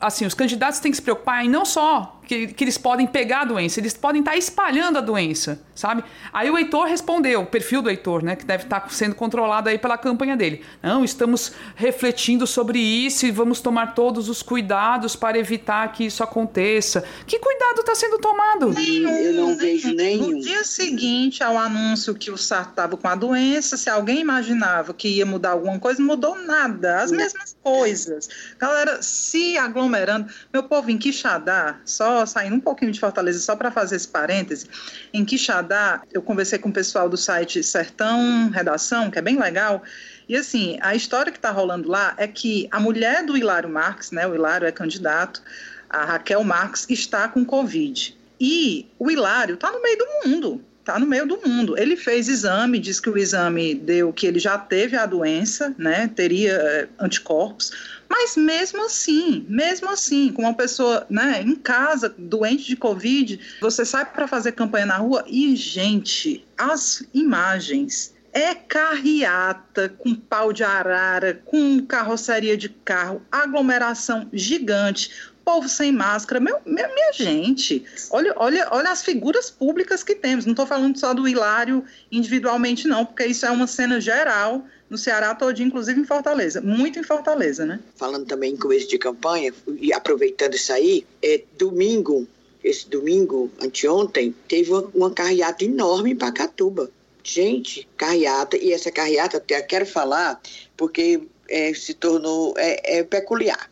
assim, 0.00 0.24
os 0.24 0.34
candidatos 0.34 0.80
têm 0.80 0.90
que 0.90 0.96
se 0.96 1.02
preocupar 1.02 1.44
em 1.44 1.48
não 1.48 1.64
só 1.64 2.19
que, 2.30 2.46
que 2.46 2.62
eles 2.62 2.78
podem 2.78 3.08
pegar 3.08 3.40
a 3.40 3.44
doença, 3.44 3.80
eles 3.80 3.92
podem 3.92 4.20
estar 4.20 4.36
espalhando 4.36 4.98
a 4.98 5.00
doença, 5.00 5.60
sabe? 5.74 6.04
Aí 6.32 6.48
o 6.48 6.56
Heitor 6.56 6.86
respondeu, 6.86 7.40
o 7.40 7.46
perfil 7.46 7.82
do 7.82 7.90
Heitor, 7.90 8.22
né, 8.22 8.36
que 8.36 8.44
deve 8.44 8.64
estar 8.64 8.88
sendo 8.88 9.16
controlado 9.16 9.68
aí 9.68 9.76
pela 9.78 9.98
campanha 9.98 10.36
dele. 10.36 10.62
Não, 10.80 11.02
estamos 11.02 11.50
refletindo 11.74 12.46
sobre 12.46 12.78
isso 12.78 13.26
e 13.26 13.32
vamos 13.32 13.60
tomar 13.60 13.94
todos 13.96 14.28
os 14.28 14.42
cuidados 14.42 15.16
para 15.16 15.36
evitar 15.36 15.90
que 15.90 16.04
isso 16.04 16.22
aconteça. 16.22 17.02
Que 17.26 17.36
cuidado 17.40 17.80
está 17.80 17.96
sendo 17.96 18.16
tomado? 18.18 18.72
Eu 18.78 19.32
não 19.32 19.56
vejo 19.56 19.92
nenhum. 19.92 20.30
No 20.30 20.40
dia 20.40 20.62
seguinte 20.62 21.42
ao 21.42 21.58
anúncio 21.58 22.14
que 22.14 22.30
o 22.30 22.38
Sarto 22.38 22.70
estava 22.70 22.96
com 22.96 23.08
a 23.08 23.16
doença, 23.16 23.76
se 23.76 23.90
alguém 23.90 24.20
imaginava 24.20 24.94
que 24.94 25.08
ia 25.08 25.26
mudar 25.26 25.50
alguma 25.50 25.80
coisa, 25.80 25.98
não 25.98 26.06
mudou 26.06 26.38
nada. 26.38 27.02
As 27.02 27.10
mesmas 27.10 27.56
coisas. 27.60 28.28
Galera, 28.56 29.02
se 29.02 29.58
aglomerando. 29.58 30.30
Meu 30.52 30.62
povo, 30.62 30.92
em 30.92 30.98
Quixadá, 30.98 31.80
só 31.84 32.19
saindo 32.26 32.56
um 32.56 32.60
pouquinho 32.60 32.92
de 32.92 33.00
Fortaleza, 33.00 33.38
só 33.38 33.56
para 33.56 33.70
fazer 33.70 33.96
esse 33.96 34.08
parêntese, 34.08 34.66
em 35.12 35.24
Quixadá, 35.24 36.02
eu 36.12 36.22
conversei 36.22 36.58
com 36.58 36.68
o 36.68 36.72
pessoal 36.72 37.08
do 37.08 37.16
site 37.16 37.62
Sertão 37.62 38.50
Redação, 38.50 39.10
que 39.10 39.18
é 39.18 39.22
bem 39.22 39.38
legal, 39.38 39.82
e 40.30 40.36
assim, 40.36 40.78
a 40.80 40.94
história 40.94 41.32
que 41.32 41.38
está 41.38 41.50
rolando 41.50 41.88
lá 41.88 42.14
é 42.16 42.28
que 42.28 42.68
a 42.70 42.78
mulher 42.78 43.26
do 43.26 43.36
Hilário 43.36 43.68
Marques, 43.68 44.12
né, 44.12 44.28
o 44.28 44.32
Hilário 44.32 44.64
é 44.64 44.70
candidato, 44.70 45.42
a 45.88 46.04
Raquel 46.04 46.44
Marques 46.44 46.86
está 46.88 47.26
com 47.26 47.44
Covid. 47.44 48.16
E 48.40 48.86
o 48.96 49.10
Hilário 49.10 49.56
está 49.56 49.72
no 49.72 49.82
meio 49.82 49.98
do 49.98 50.06
mundo, 50.24 50.64
está 50.78 51.00
no 51.00 51.06
meio 51.06 51.26
do 51.26 51.36
mundo. 51.44 51.76
Ele 51.76 51.96
fez 51.96 52.28
exame, 52.28 52.78
diz 52.78 53.00
que 53.00 53.10
o 53.10 53.18
exame 53.18 53.74
deu 53.74 54.12
que 54.12 54.24
ele 54.24 54.38
já 54.38 54.56
teve 54.56 54.96
a 54.96 55.04
doença, 55.04 55.74
né, 55.76 56.08
teria 56.14 56.52
eh, 56.52 56.88
anticorpos, 57.00 57.72
mas 58.10 58.36
mesmo 58.36 58.84
assim, 58.84 59.46
mesmo 59.48 59.88
assim, 59.88 60.32
com 60.32 60.42
uma 60.42 60.52
pessoa 60.52 61.06
né, 61.08 61.40
em 61.42 61.54
casa, 61.54 62.12
doente 62.18 62.66
de 62.66 62.74
Covid, 62.74 63.38
você 63.60 63.84
sai 63.84 64.04
para 64.04 64.26
fazer 64.26 64.50
campanha 64.50 64.86
na 64.86 64.96
rua 64.96 65.24
e, 65.28 65.54
gente, 65.54 66.44
as 66.58 67.04
imagens 67.14 68.12
é 68.32 68.52
carreata 68.52 69.88
com 69.88 70.12
pau 70.12 70.52
de 70.52 70.64
arara, 70.64 71.40
com 71.44 71.86
carroceria 71.86 72.56
de 72.56 72.68
carro, 72.68 73.22
aglomeração 73.30 74.28
gigante, 74.32 75.30
povo 75.44 75.68
sem 75.68 75.92
máscara. 75.92 76.40
Meu, 76.40 76.58
minha, 76.66 76.88
minha 76.88 77.12
gente, 77.12 77.84
olha, 78.10 78.32
olha, 78.36 78.68
olha 78.72 78.90
as 78.90 79.02
figuras 79.02 79.52
públicas 79.52 80.02
que 80.02 80.16
temos. 80.16 80.44
Não 80.44 80.52
estou 80.52 80.66
falando 80.66 80.98
só 80.98 81.14
do 81.14 81.28
Hilário 81.28 81.84
individualmente, 82.10 82.88
não, 82.88 83.06
porque 83.06 83.26
isso 83.26 83.46
é 83.46 83.50
uma 83.50 83.68
cena 83.68 84.00
geral 84.00 84.64
no 84.90 84.98
Ceará 84.98 85.34
todo, 85.34 85.62
inclusive 85.62 86.00
em 86.00 86.04
Fortaleza, 86.04 86.60
muito 86.60 86.98
em 86.98 87.04
Fortaleza, 87.04 87.64
né? 87.64 87.78
Falando 87.94 88.26
também 88.26 88.52
em 88.52 88.56
começo 88.56 88.88
de 88.88 88.98
campanha, 88.98 89.54
e 89.78 89.92
aproveitando 89.92 90.54
isso 90.54 90.72
aí, 90.72 91.06
é, 91.22 91.42
domingo, 91.56 92.26
esse 92.62 92.88
domingo, 92.88 93.50
anteontem, 93.62 94.34
teve 94.48 94.72
uma, 94.72 94.90
uma 94.92 95.10
carreata 95.10 95.64
enorme 95.64 96.10
em 96.10 96.16
Pacatuba. 96.16 96.90
Gente, 97.22 97.88
carreata, 97.96 98.56
e 98.56 98.72
essa 98.72 98.90
carreata 98.90 99.36
até 99.36 99.62
quero 99.62 99.86
falar, 99.86 100.40
porque 100.76 101.22
é, 101.48 101.72
se 101.72 101.94
tornou 101.94 102.54
é, 102.56 102.98
é 102.98 103.04
peculiar. 103.04 103.70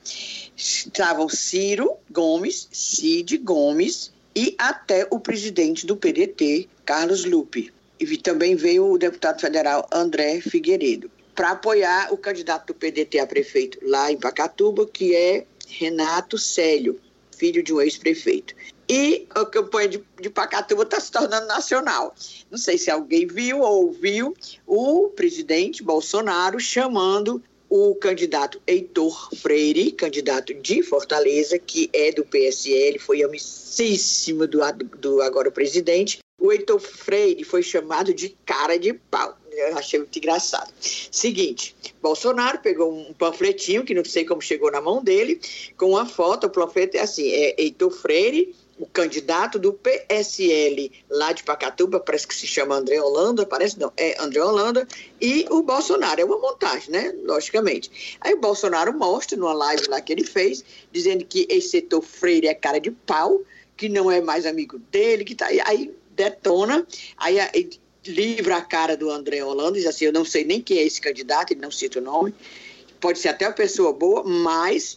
Estavam 0.56 1.28
Ciro 1.28 1.96
Gomes, 2.10 2.68
Cid 2.70 3.38
Gomes 3.38 4.12
e 4.34 4.54
até 4.58 5.06
o 5.10 5.18
presidente 5.18 5.86
do 5.86 5.96
PDT, 5.96 6.68
Carlos 6.84 7.24
Lupe. 7.24 7.72
E 8.00 8.16
também 8.16 8.54
veio 8.54 8.90
o 8.90 8.98
deputado 8.98 9.40
federal 9.40 9.88
André 9.92 10.40
Figueiredo 10.40 11.10
para 11.34 11.52
apoiar 11.52 12.12
o 12.12 12.16
candidato 12.16 12.66
do 12.66 12.74
PDT 12.74 13.20
a 13.20 13.26
prefeito 13.26 13.78
lá 13.82 14.10
em 14.10 14.18
Pacatuba, 14.18 14.84
que 14.84 15.14
é 15.14 15.46
Renato 15.68 16.36
Célio, 16.36 17.00
filho 17.36 17.62
de 17.62 17.72
um 17.72 17.80
ex-prefeito. 17.80 18.54
E 18.88 19.24
a 19.30 19.44
campanha 19.46 19.88
de, 19.88 20.04
de 20.20 20.30
Pacatuba 20.30 20.82
está 20.82 20.98
se 20.98 21.12
tornando 21.12 21.46
nacional. 21.46 22.12
Não 22.50 22.58
sei 22.58 22.76
se 22.76 22.90
alguém 22.90 23.24
viu 23.26 23.60
ou 23.60 23.84
ouviu 23.86 24.34
o 24.66 25.10
presidente 25.10 25.80
Bolsonaro 25.80 26.58
chamando 26.58 27.40
o 27.68 27.94
candidato 27.94 28.60
Heitor 28.66 29.28
Freire, 29.36 29.92
candidato 29.92 30.54
de 30.54 30.82
Fortaleza, 30.82 31.58
que 31.58 31.90
é 31.92 32.10
do 32.10 32.24
PSL, 32.24 32.98
foi 32.98 33.22
amicíssimo 33.22 34.46
do, 34.46 34.58
do 34.98 35.22
agora 35.22 35.50
presidente, 35.50 36.18
o 36.38 36.52
Heitor 36.52 36.78
Freire 36.78 37.42
foi 37.42 37.62
chamado 37.62 38.14
de 38.14 38.36
cara 38.46 38.78
de 38.78 38.92
pau. 38.92 39.36
Eu 39.50 39.76
achei 39.76 39.98
muito 39.98 40.16
engraçado. 40.16 40.72
Seguinte, 40.80 41.74
Bolsonaro 42.00 42.60
pegou 42.60 42.92
um 42.92 43.12
panfletinho, 43.12 43.84
que 43.84 43.92
não 43.92 44.04
sei 44.04 44.24
como 44.24 44.40
chegou 44.40 44.70
na 44.70 44.80
mão 44.80 45.02
dele, 45.02 45.40
com 45.76 45.90
uma 45.90 46.06
foto, 46.06 46.46
o 46.46 46.50
panfleto 46.50 46.96
é 46.96 47.00
assim, 47.00 47.28
é 47.28 47.60
Heitor 47.60 47.90
Freire, 47.90 48.54
o 48.78 48.86
candidato 48.86 49.58
do 49.58 49.72
PSL 49.72 50.92
lá 51.10 51.32
de 51.32 51.42
Pacatuba, 51.42 51.98
parece 51.98 52.28
que 52.28 52.34
se 52.36 52.46
chama 52.46 52.76
André 52.76 53.02
Holanda, 53.02 53.44
parece 53.44 53.76
não, 53.76 53.92
é 53.96 54.22
André 54.22 54.40
Holanda, 54.40 54.86
e 55.20 55.44
o 55.50 55.62
Bolsonaro. 55.62 56.20
É 56.20 56.24
uma 56.24 56.38
montagem, 56.38 56.90
né? 56.90 57.12
Logicamente. 57.24 58.16
Aí 58.20 58.34
o 58.34 58.40
Bolsonaro 58.40 58.96
mostra 58.96 59.36
numa 59.36 59.52
live 59.52 59.88
lá 59.88 60.00
que 60.00 60.12
ele 60.12 60.22
fez, 60.22 60.64
dizendo 60.92 61.24
que 61.24 61.48
esse 61.50 61.70
setor 61.70 62.02
Freire 62.02 62.46
é 62.46 62.54
cara 62.54 62.78
de 62.78 62.92
pau, 62.92 63.40
que 63.76 63.88
não 63.88 64.08
é 64.08 64.20
mais 64.20 64.46
amigo 64.46 64.78
dele, 64.78 65.24
que 65.24 65.34
tá. 65.34 65.46
Aí 65.64 65.92
detona, 66.18 66.84
aí, 67.16 67.38
aí 67.38 67.70
livra 68.04 68.56
a 68.56 68.60
cara 68.60 68.96
do 68.96 69.10
André 69.10 69.42
Holanda, 69.42 69.78
diz 69.78 69.86
assim, 69.86 70.06
eu 70.06 70.12
não 70.12 70.24
sei 70.24 70.44
nem 70.44 70.60
quem 70.60 70.78
é 70.78 70.82
esse 70.84 71.00
candidato, 71.00 71.52
ele 71.52 71.60
não 71.60 71.70
cita 71.70 72.00
o 72.00 72.02
nome, 72.02 72.34
pode 73.00 73.18
ser 73.18 73.28
até 73.28 73.46
uma 73.46 73.54
pessoa 73.54 73.92
boa, 73.92 74.24
mas 74.24 74.96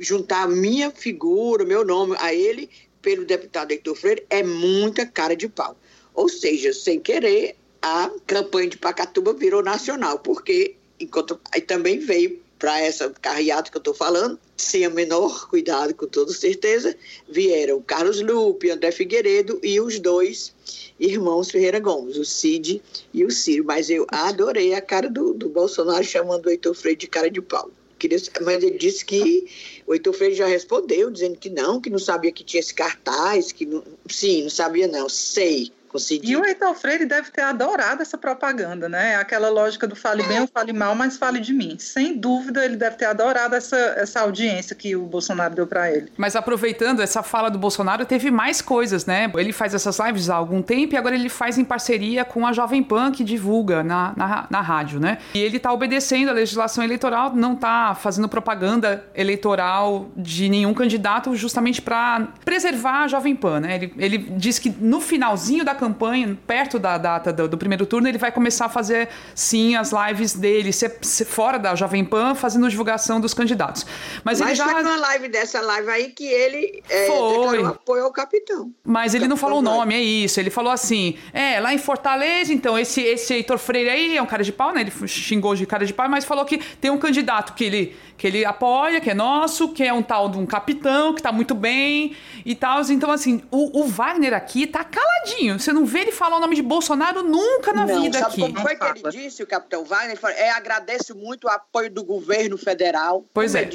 juntar 0.00 0.42
a 0.42 0.48
minha 0.48 0.90
figura, 0.90 1.64
meu 1.64 1.84
nome 1.84 2.16
a 2.18 2.32
ele, 2.32 2.70
pelo 3.02 3.24
deputado 3.24 3.72
Heitor 3.72 3.94
Freire, 3.94 4.24
é 4.30 4.42
muita 4.42 5.04
cara 5.04 5.36
de 5.36 5.48
pau. 5.48 5.76
Ou 6.14 6.28
seja, 6.28 6.72
sem 6.72 7.00
querer, 7.00 7.56
a 7.82 8.10
campanha 8.26 8.70
de 8.70 8.78
Pacatuba 8.78 9.34
virou 9.34 9.62
nacional, 9.62 10.18
porque 10.20 10.76
enquanto 10.98 11.38
aí 11.52 11.60
também 11.60 11.98
veio 11.98 12.40
para 12.58 12.80
essa 12.80 13.10
carreata 13.10 13.70
que 13.70 13.76
eu 13.76 13.80
estou 13.80 13.94
falando, 13.94 14.38
sem 14.56 14.84
a 14.84 14.90
menor 14.90 15.48
cuidado, 15.50 15.94
com 15.94 16.06
toda 16.06 16.32
certeza, 16.32 16.96
vieram 17.28 17.82
Carlos 17.82 18.20
Lupe, 18.20 18.70
André 18.70 18.90
Figueiredo 18.90 19.58
e 19.62 19.80
os 19.80 19.98
dois 19.98 20.54
irmãos 20.98 21.50
Ferreira 21.50 21.80
Gomes, 21.80 22.16
o 22.16 22.24
Cid 22.24 22.82
e 23.12 23.24
o 23.24 23.30
Ciro. 23.30 23.64
Mas 23.64 23.90
eu 23.90 24.06
adorei 24.08 24.74
a 24.74 24.80
cara 24.80 25.10
do, 25.10 25.34
do 25.34 25.48
Bolsonaro 25.48 26.04
chamando 26.04 26.46
o 26.46 26.50
Heitor 26.50 26.74
Freire 26.74 26.98
de 26.98 27.06
cara 27.06 27.30
de 27.30 27.40
pau. 27.40 27.70
Queria, 27.98 28.18
mas 28.42 28.62
ele 28.62 28.76
disse 28.76 29.04
que 29.04 29.46
o 29.86 29.94
Heitor 29.94 30.12
Freire 30.12 30.34
já 30.34 30.46
respondeu, 30.46 31.10
dizendo 31.10 31.38
que 31.38 31.48
não, 31.48 31.80
que 31.80 31.88
não 31.88 31.98
sabia 31.98 32.32
que 32.32 32.44
tinha 32.44 32.60
esse 32.60 32.74
cartaz, 32.74 33.52
que 33.52 33.64
não, 33.64 33.82
sim, 34.10 34.42
não 34.42 34.50
sabia 34.50 34.86
não, 34.86 35.08
sei. 35.08 35.72
Consegui. 35.94 36.32
E 36.32 36.36
o 36.36 36.44
Heitor 36.44 36.74
Freire 36.74 37.06
deve 37.06 37.30
ter 37.30 37.42
adorado 37.42 38.02
essa 38.02 38.18
propaganda, 38.18 38.88
né? 38.88 39.14
Aquela 39.14 39.48
lógica 39.48 39.86
do 39.86 39.94
fale 39.94 40.24
bem 40.24 40.40
ou 40.40 40.48
fale 40.48 40.72
mal, 40.72 40.92
mas 40.96 41.16
fale 41.16 41.38
de 41.38 41.52
mim. 41.52 41.76
Sem 41.78 42.18
dúvida, 42.18 42.64
ele 42.64 42.74
deve 42.74 42.96
ter 42.96 43.04
adorado 43.04 43.54
essa, 43.54 43.76
essa 43.76 44.20
audiência 44.22 44.74
que 44.74 44.96
o 44.96 45.02
Bolsonaro 45.02 45.54
deu 45.54 45.68
para 45.68 45.92
ele. 45.92 46.10
Mas 46.16 46.34
aproveitando 46.34 47.00
essa 47.00 47.22
fala 47.22 47.48
do 47.48 47.60
Bolsonaro, 47.60 48.04
teve 48.04 48.28
mais 48.28 48.60
coisas, 48.60 49.06
né? 49.06 49.30
Ele 49.36 49.52
faz 49.52 49.72
essas 49.72 49.96
lives 50.00 50.28
há 50.28 50.34
algum 50.34 50.60
tempo 50.60 50.94
e 50.94 50.96
agora 50.96 51.14
ele 51.14 51.28
faz 51.28 51.58
em 51.58 51.64
parceria 51.64 52.24
com 52.24 52.44
a 52.44 52.52
Jovem 52.52 52.82
Pan, 52.82 53.12
que 53.12 53.22
divulga 53.22 53.84
na, 53.84 54.12
na, 54.16 54.46
na 54.50 54.60
rádio, 54.60 54.98
né? 54.98 55.18
E 55.32 55.38
ele 55.38 55.60
tá 55.60 55.72
obedecendo 55.72 56.28
a 56.28 56.32
legislação 56.32 56.82
eleitoral, 56.82 57.36
não 57.36 57.54
tá 57.54 57.94
fazendo 57.94 58.28
propaganda 58.28 59.04
eleitoral 59.14 60.10
de 60.16 60.48
nenhum 60.48 60.74
candidato, 60.74 61.36
justamente 61.36 61.80
para 61.80 62.26
preservar 62.44 63.04
a 63.04 63.08
Jovem 63.08 63.36
Pan, 63.36 63.60
né? 63.60 63.76
Ele, 63.76 63.94
ele 63.96 64.18
diz 64.18 64.58
que 64.58 64.74
no 64.80 65.00
finalzinho 65.00 65.64
da 65.64 65.72
campanha, 65.72 65.83
perto 65.92 66.78
da 66.78 66.98
data 66.98 67.32
do, 67.32 67.48
do, 67.48 67.58
primeiro 67.58 67.86
turno, 67.86 68.08
ele 68.08 68.18
vai 68.18 68.32
começar 68.32 68.66
a 68.66 68.68
fazer, 68.68 69.08
sim, 69.34 69.76
as 69.76 69.92
lives 69.92 70.34
dele, 70.34 70.72
ser, 70.72 70.98
ser 71.02 71.24
fora 71.24 71.58
da 71.58 71.74
Jovem 71.74 72.04
Pan, 72.04 72.34
fazendo 72.34 72.68
divulgação 72.68 73.20
dos 73.20 73.34
candidatos. 73.34 73.86
Mas, 74.22 74.40
Mas 74.40 74.48
ele 74.48 74.54
já... 74.54 74.68
foi 74.68 74.82
uma 74.82 74.96
live 74.96 75.28
dessa 75.28 75.60
live 75.60 75.90
aí 75.90 76.08
que 76.10 76.26
ele 76.26 76.82
é, 76.88 77.06
foi. 77.06 77.64
apoio 77.64 78.04
ao 78.04 78.12
capitão. 78.12 78.72
Mas 78.84 79.14
ele 79.14 79.28
não 79.28 79.36
falou 79.36 79.58
o 79.58 79.62
nome, 79.62 79.94
é 79.94 80.00
isso. 80.00 80.40
Ele 80.40 80.50
falou 80.50 80.72
assim, 80.72 81.16
é, 81.32 81.60
lá 81.60 81.72
em 81.74 81.78
Fortaleza, 81.78 82.52
então, 82.52 82.78
esse, 82.78 83.00
esse 83.00 83.34
Heitor 83.34 83.58
Freire 83.58 83.90
aí 83.90 84.16
é 84.16 84.22
um 84.22 84.26
cara 84.26 84.42
de 84.42 84.52
pau, 84.52 84.72
né? 84.72 84.80
Ele 84.80 84.92
xingou 85.08 85.54
de 85.54 85.66
cara 85.66 85.84
de 85.84 85.92
pau, 85.92 86.08
mas 86.08 86.24
falou 86.24 86.44
que 86.44 86.58
tem 86.58 86.90
um 86.90 86.98
candidato 86.98 87.54
que 87.54 87.64
ele 87.64 87.96
que 88.16 88.26
ele 88.26 88.44
apoia, 88.44 89.00
que 89.00 89.10
é 89.10 89.14
nosso, 89.14 89.68
que 89.70 89.82
é 89.82 89.92
um 89.92 90.02
tal 90.02 90.28
de 90.28 90.38
um 90.38 90.46
capitão, 90.46 91.14
que 91.14 91.22
tá 91.22 91.32
muito 91.32 91.54
bem 91.54 92.14
e 92.44 92.54
tal. 92.54 92.80
Então, 92.82 93.10
assim, 93.10 93.42
o, 93.50 93.80
o 93.80 93.88
Wagner 93.88 94.34
aqui 94.34 94.66
tá 94.66 94.84
caladinho. 94.84 95.58
Você 95.58 95.72
não 95.74 95.84
vê 95.84 96.00
ele 96.00 96.12
falar 96.12 96.36
o 96.36 96.40
nome 96.40 96.56
de 96.56 96.62
Bolsonaro 96.62 97.22
nunca 97.22 97.72
na 97.72 97.84
não, 97.84 98.02
vida 98.02 98.18
sabe 98.18 98.32
aqui. 98.32 98.52
Como 98.52 98.60
foi 98.60 98.76
que 98.76 98.84
ele 98.84 99.10
disse, 99.10 99.42
o 99.42 99.46
capitão 99.46 99.84
Wagner? 99.84 100.18
É, 100.36 100.50
agradeço 100.50 101.14
muito 101.14 101.44
o 101.44 101.50
apoio 101.50 101.90
do 101.90 102.04
governo 102.04 102.56
federal. 102.56 103.24
Pois 103.34 103.54
é. 103.54 103.68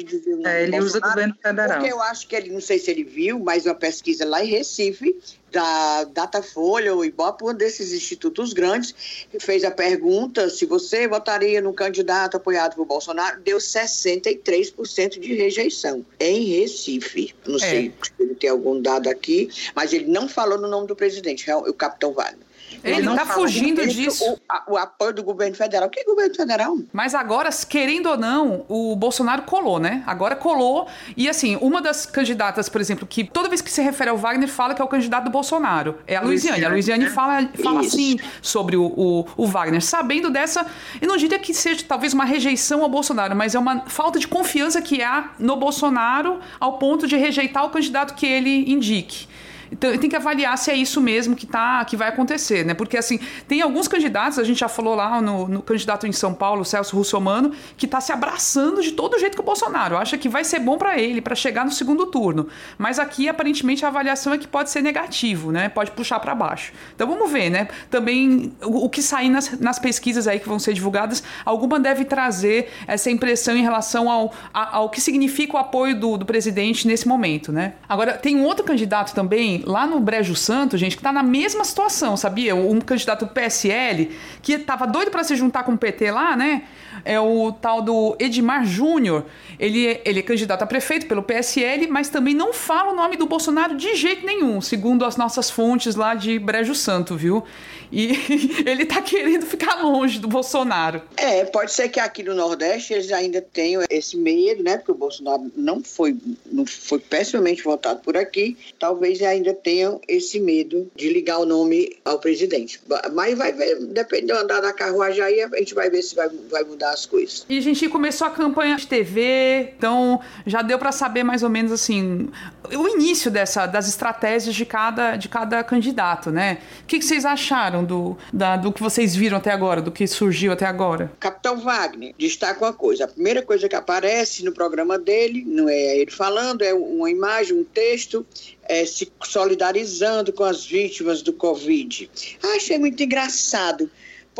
é 0.44 0.62
ele 0.64 0.80
usa 0.80 0.98
o 0.98 1.00
governo 1.00 1.36
federal. 1.40 1.78
Porque 1.78 1.92
eu 1.92 2.00
acho 2.02 2.26
que 2.26 2.34
ele, 2.34 2.50
não 2.50 2.60
sei 2.60 2.78
se 2.78 2.90
ele 2.90 3.04
viu, 3.04 3.38
mas 3.38 3.66
uma 3.66 3.74
pesquisa 3.74 4.26
lá 4.26 4.42
em 4.42 4.48
Recife, 4.48 5.16
da 5.50 6.04
Datafolha 6.04 6.94
ou 6.94 7.04
Ibope, 7.04 7.44
um 7.44 7.54
desses 7.54 7.92
institutos 7.92 8.52
grandes, 8.52 8.94
fez 9.40 9.64
a 9.64 9.70
pergunta 9.70 10.48
se 10.48 10.66
você 10.66 11.08
votaria 11.08 11.60
no 11.60 11.72
candidato 11.72 12.36
apoiado 12.36 12.74
por 12.76 12.84
Bolsonaro, 12.84 13.40
deu 13.40 13.58
63% 13.58 15.18
de 15.18 15.34
rejeição 15.34 16.04
em 16.18 16.44
Recife. 16.44 17.34
Não 17.46 17.56
é. 17.56 17.58
sei 17.58 17.94
se 18.02 18.12
ele 18.18 18.34
tem 18.34 18.50
algum 18.50 18.80
dado 18.80 19.08
aqui, 19.08 19.50
mas 19.74 19.92
ele 19.92 20.06
não 20.06 20.28
falou 20.28 20.58
no 20.58 20.68
nome 20.68 20.86
do 20.86 20.96
presidente, 20.96 21.50
o 21.50 21.72
capitão 21.74 22.12
Wagner. 22.12 22.49
Ele 22.82 23.08
está 23.08 23.26
fugindo 23.26 23.86
disso. 23.86 24.38
O, 24.68 24.74
o, 24.74 24.76
apoio 24.76 25.12
do 25.12 25.22
governo 25.22 25.54
federal. 25.56 25.88
Que 25.88 26.04
governo 26.04 26.34
federal? 26.34 26.76
Mas 26.92 27.14
agora, 27.14 27.50
querendo 27.68 28.10
ou 28.10 28.16
não, 28.16 28.64
o 28.68 28.96
Bolsonaro 28.96 29.42
colou, 29.42 29.78
né? 29.78 30.02
Agora 30.06 30.36
colou. 30.36 30.86
E 31.16 31.28
assim, 31.28 31.56
uma 31.60 31.80
das 31.80 32.06
candidatas, 32.06 32.68
por 32.68 32.80
exemplo, 32.80 33.06
que 33.06 33.24
toda 33.24 33.48
vez 33.48 33.60
que 33.60 33.70
se 33.70 33.82
refere 33.82 34.10
ao 34.10 34.16
Wagner, 34.16 34.48
fala 34.48 34.74
que 34.74 34.82
é 34.82 34.84
o 34.84 34.88
candidato 34.88 35.24
do 35.24 35.30
Bolsonaro. 35.30 35.98
É 36.06 36.16
a 36.16 36.20
Luiziane. 36.20 36.64
A 36.64 36.68
Luiziane 36.68 37.06
fala, 37.06 37.48
fala 37.62 37.80
assim 37.80 38.18
sobre 38.40 38.76
o, 38.76 38.84
o, 38.84 39.26
o, 39.36 39.46
Wagner. 39.46 39.82
Sabendo 39.82 40.30
dessa, 40.30 40.66
eu 41.00 41.08
não 41.08 41.16
diria 41.16 41.38
que 41.38 41.52
seja 41.52 41.84
talvez 41.86 42.12
uma 42.12 42.24
rejeição 42.24 42.82
ao 42.82 42.88
Bolsonaro, 42.88 43.34
mas 43.34 43.54
é 43.54 43.58
uma 43.58 43.80
falta 43.86 44.18
de 44.18 44.28
confiança 44.28 44.80
que 44.80 45.02
há 45.02 45.30
no 45.38 45.56
Bolsonaro 45.56 46.40
ao 46.58 46.78
ponto 46.78 47.06
de 47.06 47.16
rejeitar 47.16 47.64
o 47.64 47.70
candidato 47.70 48.14
que 48.14 48.26
ele 48.26 48.70
indique. 48.70 49.28
Então 49.72 49.96
tem 49.96 50.10
que 50.10 50.16
avaliar 50.16 50.56
se 50.58 50.70
é 50.70 50.74
isso 50.74 51.00
mesmo 51.00 51.36
que, 51.36 51.46
tá, 51.46 51.84
que 51.84 51.96
vai 51.96 52.08
acontecer, 52.08 52.64
né? 52.64 52.74
Porque 52.74 52.96
assim, 52.96 53.18
tem 53.46 53.62
alguns 53.62 53.86
candidatos, 53.86 54.38
a 54.38 54.44
gente 54.44 54.58
já 54.58 54.68
falou 54.68 54.94
lá 54.94 55.20
no, 55.20 55.48
no 55.48 55.62
candidato 55.62 56.06
em 56.06 56.12
São 56.12 56.34
Paulo, 56.34 56.64
Celso 56.64 56.96
Russomano, 56.96 57.52
que 57.76 57.86
está 57.86 58.00
se 58.00 58.12
abraçando 58.12 58.82
de 58.82 58.92
todo 58.92 59.18
jeito 59.18 59.36
com 59.36 59.42
o 59.42 59.46
Bolsonaro. 59.46 59.96
Acha 59.96 60.18
que 60.18 60.28
vai 60.28 60.44
ser 60.44 60.58
bom 60.58 60.76
para 60.76 60.98
ele, 60.98 61.20
para 61.20 61.34
chegar 61.34 61.64
no 61.64 61.70
segundo 61.70 62.06
turno. 62.06 62.48
Mas 62.76 62.98
aqui, 62.98 63.28
aparentemente, 63.28 63.84
a 63.84 63.88
avaliação 63.88 64.32
é 64.32 64.38
que 64.38 64.48
pode 64.48 64.70
ser 64.70 64.82
negativo, 64.82 65.52
né? 65.52 65.68
Pode 65.68 65.92
puxar 65.92 66.18
para 66.20 66.34
baixo. 66.34 66.72
Então 66.94 67.06
vamos 67.06 67.30
ver, 67.30 67.50
né? 67.50 67.68
Também 67.90 68.52
o, 68.62 68.86
o 68.86 68.88
que 68.88 69.02
sair 69.02 69.28
nas, 69.28 69.58
nas, 69.58 69.78
pesquisas 69.78 70.28
aí 70.28 70.38
que 70.38 70.48
vão 70.48 70.58
ser 70.58 70.74
divulgadas, 70.74 71.22
alguma 71.44 71.80
deve 71.80 72.04
trazer 72.04 72.70
essa 72.86 73.10
impressão 73.10 73.56
em 73.56 73.62
relação 73.62 74.10
ao, 74.10 74.32
ao 74.52 74.90
que 74.90 75.00
significa 75.00 75.56
o 75.56 75.58
apoio 75.58 75.98
do, 75.98 76.18
do 76.18 76.26
presidente 76.26 76.86
nesse 76.86 77.08
momento, 77.08 77.52
né? 77.52 77.74
Agora, 77.88 78.12
tem 78.14 78.36
um 78.36 78.44
outro 78.44 78.64
candidato 78.64 79.14
também 79.14 79.59
lá 79.66 79.86
no 79.86 80.00
Brejo 80.00 80.34
Santo, 80.34 80.76
gente, 80.76 80.96
que 80.96 81.02
tá 81.02 81.12
na 81.12 81.22
mesma 81.22 81.64
situação, 81.64 82.16
sabia? 82.16 82.54
Um 82.54 82.80
candidato 82.80 83.26
PSL 83.26 84.10
que 84.42 84.58
tava 84.58 84.86
doido 84.86 85.10
para 85.10 85.24
se 85.24 85.36
juntar 85.36 85.64
com 85.64 85.72
o 85.72 85.78
PT 85.78 86.10
lá, 86.10 86.36
né? 86.36 86.62
É 87.04 87.18
o 87.20 87.52
tal 87.52 87.82
do 87.82 88.16
Edmar 88.18 88.64
Júnior. 88.64 89.24
Ele, 89.58 90.00
ele 90.04 90.20
é 90.20 90.22
candidato 90.22 90.62
a 90.62 90.66
prefeito 90.66 91.06
pelo 91.06 91.22
PSL, 91.22 91.86
mas 91.88 92.08
também 92.08 92.34
não 92.34 92.52
fala 92.52 92.92
o 92.92 92.96
nome 92.96 93.16
do 93.16 93.26
Bolsonaro 93.26 93.76
de 93.76 93.94
jeito 93.94 94.24
nenhum, 94.24 94.60
segundo 94.60 95.04
as 95.04 95.16
nossas 95.16 95.50
fontes 95.50 95.94
lá 95.94 96.14
de 96.14 96.38
Brejo 96.38 96.74
Santo, 96.74 97.16
viu? 97.16 97.44
E 97.92 98.12
ele 98.64 98.86
tá 98.86 99.02
querendo 99.02 99.44
ficar 99.44 99.82
longe 99.82 100.18
do 100.18 100.28
Bolsonaro. 100.28 101.02
É, 101.16 101.44
pode 101.44 101.72
ser 101.72 101.88
que 101.88 101.98
aqui 101.98 102.22
no 102.22 102.34
Nordeste 102.34 102.94
eles 102.94 103.10
ainda 103.10 103.42
tenham 103.42 103.82
esse 103.90 104.16
medo, 104.16 104.62
né? 104.62 104.76
Porque 104.76 104.92
o 104.92 104.94
Bolsonaro 104.94 105.50
não 105.56 105.82
foi, 105.82 106.16
não 106.46 106.64
foi 106.64 106.98
pessimamente 107.00 107.62
votado 107.62 108.00
por 108.00 108.16
aqui. 108.16 108.56
Talvez 108.78 109.20
ainda 109.22 109.52
tenham 109.52 110.00
esse 110.06 110.38
medo 110.38 110.90
de 110.94 111.08
ligar 111.10 111.38
o 111.38 111.44
nome 111.44 111.96
ao 112.04 112.18
presidente. 112.18 112.80
Mas 113.12 113.36
vai 113.36 113.52
ver, 113.52 113.76
depende 113.86 114.26
do 114.26 114.34
andar 114.34 114.60
da 114.60 114.72
carruagem 114.72 115.22
aí, 115.22 115.42
a 115.42 115.48
gente 115.58 115.74
vai 115.74 115.90
ver 115.90 116.02
se 116.02 116.14
vai, 116.14 116.28
vai 116.50 116.62
mudar 116.64 116.89
as 116.92 117.06
coisas. 117.06 117.44
E 117.48 117.58
a 117.58 117.60
gente 117.60 117.88
começou 117.88 118.26
a 118.26 118.30
campanha 118.30 118.76
de 118.76 118.86
TV, 118.86 119.72
então 119.76 120.20
já 120.46 120.62
deu 120.62 120.78
para 120.78 120.92
saber 120.92 121.22
mais 121.24 121.42
ou 121.42 121.50
menos 121.50 121.72
assim 121.72 122.30
o 122.72 122.88
início 122.88 123.30
dessa 123.30 123.66
das 123.66 123.88
estratégias 123.88 124.54
de 124.54 124.64
cada 124.64 125.16
de 125.16 125.28
cada 125.28 125.62
candidato, 125.64 126.30
né? 126.30 126.58
O 126.82 126.86
que, 126.86 126.98
que 126.98 127.04
vocês 127.04 127.24
acharam? 127.24 127.80
do, 127.90 128.16
da, 128.32 128.56
do 128.56 128.72
que 128.72 128.80
vocês 128.80 129.14
viram 129.14 129.38
até 129.38 129.50
agora, 129.50 129.82
do 129.82 129.90
que 129.90 130.06
surgiu 130.06 130.52
até 130.52 130.66
agora? 130.66 131.12
Capitão 131.18 131.58
Wagner 131.58 132.14
destaca 132.18 132.64
uma 132.64 132.72
coisa: 132.72 133.04
a 133.04 133.08
primeira 133.08 133.42
coisa 133.42 133.68
que 133.68 133.74
aparece 133.74 134.44
no 134.44 134.52
programa 134.52 134.98
dele, 134.98 135.44
não 135.46 135.68
é 135.68 135.98
ele 135.98 136.10
falando, 136.10 136.62
é 136.62 136.72
uma 136.72 137.10
imagem, 137.10 137.56
um 137.56 137.64
texto, 137.64 138.24
é, 138.68 138.84
se 138.84 139.10
solidarizando 139.22 140.32
com 140.32 140.44
as 140.44 140.64
vítimas 140.64 141.22
do 141.22 141.32
Covid. 141.32 142.10
Achei 142.54 142.78
muito 142.78 143.02
engraçado 143.02 143.90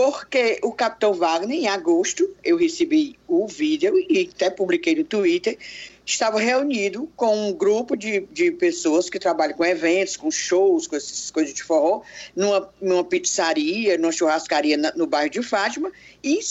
porque 0.01 0.59
o 0.63 0.73
Capitão 0.73 1.13
Wagner, 1.13 1.59
em 1.59 1.69
agosto, 1.69 2.35
eu 2.43 2.57
recebi 2.57 3.19
o 3.29 3.47
vídeo 3.47 3.95
e 3.99 4.31
até 4.35 4.49
publiquei 4.49 4.95
no 4.95 5.05
Twitter, 5.05 5.59
estava 6.07 6.41
reunido 6.41 7.07
com 7.15 7.49
um 7.49 7.53
grupo 7.53 7.95
de, 7.95 8.21
de 8.33 8.51
pessoas 8.51 9.11
que 9.11 9.19
trabalham 9.19 9.55
com 9.55 9.63
eventos, 9.63 10.17
com 10.17 10.31
shows, 10.31 10.87
com 10.87 10.97
essas 10.97 11.31
coisas 11.31 11.53
de 11.53 11.63
forró, 11.63 12.01
numa, 12.35 12.73
numa 12.81 13.05
pizzaria, 13.05 13.99
numa 13.99 14.11
churrascaria 14.11 14.79
na, 14.79 14.91
no 14.97 15.07
bairro 15.07 15.29
de 15.29 15.43
Fátima, 15.43 15.93
e 16.23 16.43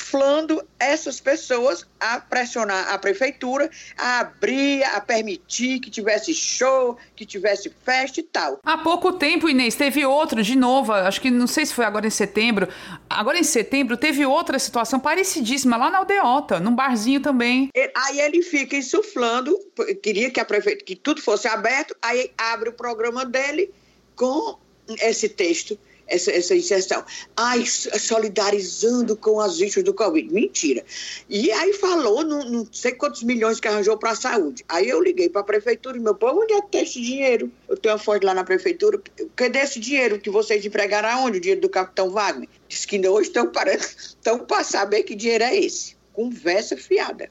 flando 0.00 0.66
essas 0.78 1.20
pessoas 1.20 1.86
a 2.00 2.18
pressionar 2.18 2.88
a 2.88 2.98
prefeitura 2.98 3.70
a 3.98 4.20
abrir, 4.20 4.82
a 4.82 5.00
permitir 5.00 5.78
que 5.78 5.90
tivesse 5.90 6.32
show, 6.34 6.96
que 7.14 7.26
tivesse 7.26 7.70
festa 7.84 8.18
e 8.18 8.22
tal. 8.22 8.58
Há 8.64 8.78
pouco 8.78 9.12
tempo, 9.12 9.48
Inês, 9.48 9.74
teve 9.74 10.04
outro, 10.06 10.42
de 10.42 10.56
novo, 10.56 10.92
acho 10.92 11.20
que 11.20 11.30
não 11.30 11.46
sei 11.46 11.66
se 11.66 11.74
foi 11.74 11.84
agora 11.84 12.06
em 12.06 12.10
setembro. 12.10 12.68
Agora 13.08 13.38
em 13.38 13.44
setembro 13.44 13.96
teve 13.96 14.24
outra 14.24 14.58
situação 14.58 14.98
parecidíssima 14.98 15.76
lá 15.76 15.90
na 15.90 15.98
Aldeota, 15.98 16.58
num 16.58 16.74
barzinho 16.74 17.20
também. 17.20 17.68
Aí 17.94 18.20
ele 18.20 18.42
fica 18.42 18.76
insuflando, 18.76 19.56
queria 20.02 20.30
que 20.30 20.40
a 20.40 20.44
prefeitura, 20.44 20.84
que 20.84 20.96
tudo 20.96 21.20
fosse 21.20 21.46
aberto, 21.46 21.94
aí 22.00 22.32
abre 22.38 22.70
o 22.70 22.72
programa 22.72 23.26
dele 23.26 23.70
com 24.16 24.58
esse 25.02 25.28
texto 25.28 25.78
essa, 26.10 26.30
essa 26.30 26.54
inserção. 26.54 27.04
Ai, 27.36 27.64
solidarizando 27.66 29.16
com 29.16 29.40
as 29.40 29.58
vítimas 29.58 29.84
do 29.84 29.94
Covid. 29.94 30.32
Mentira. 30.32 30.84
E 31.28 31.50
aí 31.52 31.72
falou, 31.74 32.22
não, 32.24 32.44
não 32.44 32.66
sei 32.70 32.92
quantos 32.92 33.22
milhões 33.22 33.60
que 33.60 33.68
arranjou 33.68 33.96
para 33.96 34.10
a 34.10 34.16
saúde. 34.16 34.64
Aí 34.68 34.88
eu 34.88 35.00
liguei 35.02 35.28
para 35.28 35.40
a 35.40 35.44
prefeitura 35.44 35.96
e 35.96 36.00
meu 36.00 36.14
povo, 36.14 36.42
onde 36.42 36.52
é 36.52 36.60
que 36.60 36.68
tem 36.68 36.82
esse 36.82 37.00
dinheiro? 37.00 37.50
Eu 37.68 37.76
tenho 37.76 37.94
uma 37.94 38.00
fonte 38.00 38.26
lá 38.26 38.34
na 38.34 38.44
prefeitura. 38.44 39.00
Cadê 39.36 39.60
esse 39.60 39.80
dinheiro 39.80 40.18
que 40.18 40.28
vocês 40.28 40.64
empregaram 40.64 41.08
aonde? 41.08 41.38
O 41.38 41.40
dinheiro 41.40 41.60
do 41.60 41.68
capitão 41.68 42.10
Wagner? 42.10 42.48
Diz 42.68 42.84
que 42.84 43.08
hoje 43.08 43.28
estão 43.28 43.46
para, 43.46 43.74
estão 43.74 44.38
para 44.44 44.64
saber 44.64 45.04
que 45.04 45.14
dinheiro 45.14 45.44
é 45.44 45.56
esse 45.56 46.00
conversa 46.12 46.76
fiada. 46.76 47.30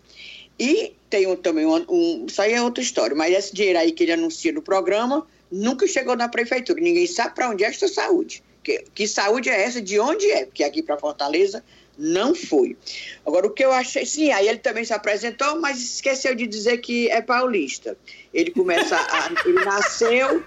E 0.57 0.93
tem 1.09 1.27
um, 1.27 1.35
também 1.35 1.65
um, 1.65 1.85
um, 1.89 2.25
Isso 2.27 2.41
aí 2.41 2.53
é 2.53 2.61
outra 2.61 2.83
história, 2.83 3.15
mas 3.15 3.33
esse 3.33 3.53
dinheiro 3.53 3.79
aí 3.79 3.91
que 3.91 4.03
ele 4.03 4.13
anuncia 4.13 4.51
no 4.51 4.61
programa 4.61 5.25
nunca 5.51 5.87
chegou 5.87 6.15
na 6.15 6.27
prefeitura. 6.27 6.81
Ninguém 6.81 7.07
sabe 7.07 7.35
para 7.35 7.49
onde 7.49 7.63
é 7.63 7.67
esta 7.67 7.87
saúde. 7.87 8.43
Que, 8.69 8.85
que 8.93 9.07
saúde 9.07 9.49
é 9.49 9.63
essa? 9.63 9.81
De 9.81 9.99
onde 9.99 10.29
é? 10.29 10.45
Porque 10.45 10.63
aqui 10.63 10.83
para 10.83 10.95
Fortaleza 10.95 11.63
não 11.97 12.35
foi. 12.35 12.77
Agora, 13.25 13.47
o 13.47 13.49
que 13.49 13.65
eu 13.65 13.71
achei. 13.71 14.05
Sim, 14.05 14.31
aí 14.31 14.47
ele 14.47 14.59
também 14.59 14.85
se 14.85 14.93
apresentou, 14.93 15.59
mas 15.59 15.81
esqueceu 15.81 16.35
de 16.35 16.45
dizer 16.45 16.77
que 16.77 17.09
é 17.09 17.19
paulista. 17.19 17.97
Ele 18.31 18.51
começa 18.51 18.95
a. 18.95 19.31
ele 19.43 19.65
nasceu. 19.65 20.43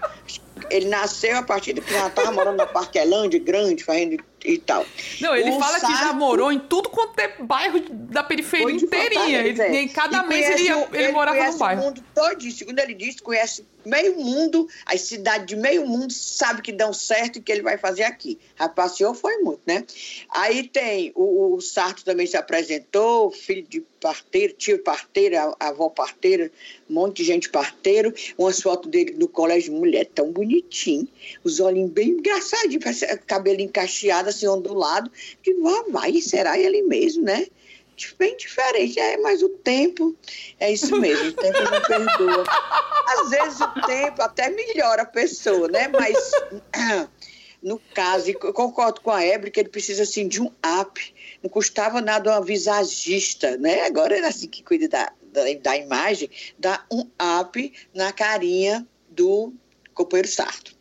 Ele 0.69 0.87
nasceu 0.87 1.35
a 1.35 1.43
partir 1.43 1.73
de 1.73 1.81
que 1.81 1.91
já 1.91 2.07
estava 2.07 2.31
morando 2.31 2.55
na 2.55 2.65
Parquelândia, 2.65 3.39
grande, 3.39 3.83
fazendo 3.83 4.23
e 4.43 4.57
tal. 4.57 4.85
Não, 5.21 5.35
ele 5.35 5.51
o 5.51 5.59
fala 5.59 5.79
Sarto, 5.79 5.93
que 5.93 5.99
já 5.99 6.13
morou 6.13 6.51
em 6.51 6.59
tudo 6.59 6.89
quanto 6.89 7.17
é 7.19 7.35
bairro 7.39 7.79
da 7.89 8.23
periferia 8.23 8.75
inteirinha. 8.75 9.39
Ele, 9.39 9.61
é. 9.61 9.81
Em 9.81 9.87
cada 9.87 10.23
e 10.23 10.27
mês 10.27 10.49
ele, 10.49 10.63
ia, 10.63 10.87
ele, 10.91 11.03
ele 11.03 11.11
morava 11.11 11.51
no 11.51 11.57
bairro. 11.57 11.81
o 11.81 11.85
mundo 11.85 12.03
todo. 12.13 12.51
Segundo 12.51 12.79
ele 12.79 12.93
disse, 12.93 13.21
conhece 13.21 13.65
meio 13.85 14.17
mundo, 14.17 14.67
as 14.85 15.01
cidades 15.01 15.45
de 15.45 15.55
meio 15.55 15.85
mundo 15.85 16.11
sabe 16.11 16.61
que 16.61 16.71
dão 16.71 16.93
certo 16.93 17.37
e 17.37 17.41
que 17.41 17.51
ele 17.51 17.61
vai 17.61 17.77
fazer 17.77 18.03
aqui. 18.03 18.39
Já 18.57 18.69
passeou 18.69 19.13
foi 19.13 19.37
muito, 19.37 19.61
né? 19.65 19.85
Aí 20.29 20.67
tem 20.67 21.11
o, 21.15 21.55
o 21.55 21.61
Sarto 21.61 22.03
também 22.03 22.25
se 22.25 22.37
apresentou, 22.37 23.31
filho 23.31 23.65
de 23.67 23.81
parteiro, 23.99 24.53
tio 24.53 24.79
parteira, 24.79 25.53
avó 25.59 25.89
parteira, 25.89 26.51
um 26.89 26.93
monte 26.93 27.17
de 27.17 27.23
gente 27.23 27.49
parteiro, 27.49 28.13
umas 28.37 28.61
fotos 28.61 28.89
dele 28.89 29.15
no 29.17 29.27
colégio, 29.27 29.73
mulher 29.73 30.05
tão 30.05 30.31
bonitinho, 30.31 31.07
os 31.43 31.59
olhinhos 31.59 31.91
bem 31.91 32.09
engraçadinhos, 32.09 32.83
cabelo 33.25 33.61
encaixeado 33.61 34.29
assim, 34.35 34.47
ondulado, 34.47 35.11
digo, 35.41 35.67
ah, 35.67 35.85
vai, 35.89 36.19
será 36.21 36.57
ele 36.57 36.81
mesmo, 36.83 37.23
né? 37.23 37.47
bem 38.17 38.35
diferente. 38.35 38.99
É, 38.99 39.17
mas 39.17 39.41
o 39.41 39.49
tempo 39.49 40.15
é 40.59 40.71
isso 40.71 40.95
mesmo, 40.97 41.29
o 41.29 41.33
tempo 41.33 41.59
não 41.59 41.81
perdoa. 41.81 42.43
Às 43.07 43.29
vezes 43.29 43.59
o 43.61 43.81
tempo 43.85 44.21
até 44.21 44.49
melhora 44.49 45.03
a 45.03 45.05
pessoa, 45.05 45.67
né? 45.67 45.87
Mas 45.87 46.17
no 47.61 47.79
caso, 47.93 48.29
e 48.29 48.33
concordo 48.33 49.01
com 49.01 49.11
a 49.11 49.23
Ebre 49.23 49.51
que 49.51 49.59
ele 49.59 49.69
precisa 49.69 50.03
assim 50.03 50.27
de 50.27 50.41
um 50.41 50.51
app. 50.61 51.13
Não 51.41 51.49
custava 51.49 52.01
nada 52.01 52.31
uma 52.31 52.43
visagista, 52.43 53.57
né? 53.57 53.85
Agora 53.85 54.17
é 54.17 54.25
assim 54.25 54.47
que 54.47 54.63
cuida 54.63 54.87
da, 54.87 55.11
da, 55.31 55.41
da 55.61 55.77
imagem, 55.77 56.29
dá 56.57 56.85
um 56.91 57.07
app 57.19 57.73
na 57.93 58.11
carinha 58.11 58.85
do 59.09 59.53
companheiro 59.93 60.27
Sarto. 60.27 60.75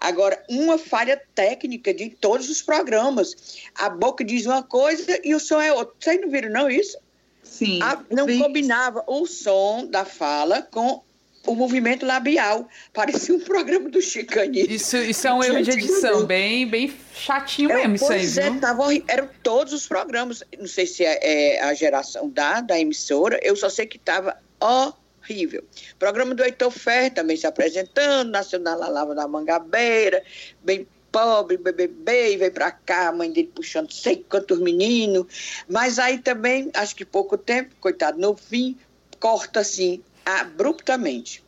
Agora, 0.00 0.42
uma 0.48 0.78
falha 0.78 1.20
técnica 1.34 1.92
de 1.92 2.10
todos 2.10 2.48
os 2.48 2.62
programas. 2.62 3.58
A 3.74 3.88
boca 3.88 4.24
diz 4.24 4.46
uma 4.46 4.62
coisa 4.62 5.18
e 5.24 5.34
o 5.34 5.40
som 5.40 5.60
é 5.60 5.72
outra. 5.72 5.94
Vocês 5.98 6.20
não 6.20 6.30
viram, 6.30 6.50
não, 6.50 6.70
isso? 6.70 6.98
Sim. 7.42 7.80
A, 7.82 8.02
não 8.10 8.26
vi. 8.26 8.38
combinava 8.38 9.04
o 9.06 9.26
som 9.26 9.86
da 9.86 10.04
fala 10.04 10.62
com 10.62 11.02
o 11.46 11.54
movimento 11.54 12.04
labial. 12.04 12.68
Parecia 12.92 13.34
um 13.34 13.40
programa 13.40 13.88
do 13.88 14.02
Chicani. 14.02 14.66
Isso, 14.68 14.96
isso 14.96 15.26
é 15.26 15.32
um 15.32 15.42
erro 15.42 15.62
de 15.62 15.70
edição, 15.70 16.24
bem, 16.24 16.66
bem 16.66 16.92
chatinho 17.14 17.70
é, 17.70 17.86
mesmo, 17.86 17.94
isso 17.94 18.12
aí, 18.12 18.26
é, 18.26 18.50
viu? 18.50 18.60
Tavam, 18.60 19.02
eram 19.06 19.28
todos 19.42 19.72
os 19.72 19.86
programas. 19.86 20.42
Não 20.58 20.66
sei 20.66 20.86
se 20.86 21.04
é, 21.04 21.18
é, 21.22 21.60
a 21.62 21.72
geração 21.72 22.28
da, 22.28 22.60
da 22.60 22.78
emissora, 22.78 23.38
eu 23.42 23.54
só 23.56 23.70
sei 23.70 23.86
que 23.86 23.96
estava 23.96 24.36
ó 24.60 24.92
horrível. 25.26 25.64
Programa 25.98 26.34
do 26.34 26.44
Heitor 26.44 26.70
Ferre 26.70 27.10
também 27.10 27.36
se 27.36 27.46
apresentando, 27.46 28.30
nasceu 28.30 28.60
na 28.60 28.74
Lava 28.74 29.14
da 29.14 29.26
Mangabeira, 29.26 30.22
bem 30.62 30.86
pobre, 31.10 31.56
BBB, 31.56 32.34
e 32.34 32.36
veio 32.36 32.52
para 32.52 32.70
cá, 32.70 33.08
a 33.08 33.12
mãe 33.12 33.32
dele 33.32 33.50
puxando 33.54 33.90
sei 33.92 34.24
quantos 34.28 34.60
meninos. 34.60 35.64
Mas 35.68 35.98
aí 35.98 36.18
também, 36.18 36.70
acho 36.74 36.94
que 36.94 37.04
pouco 37.04 37.38
tempo, 37.38 37.74
coitado, 37.80 38.18
no 38.18 38.36
fim, 38.36 38.76
corta 39.18 39.60
assim, 39.60 40.02
abruptamente. 40.24 41.42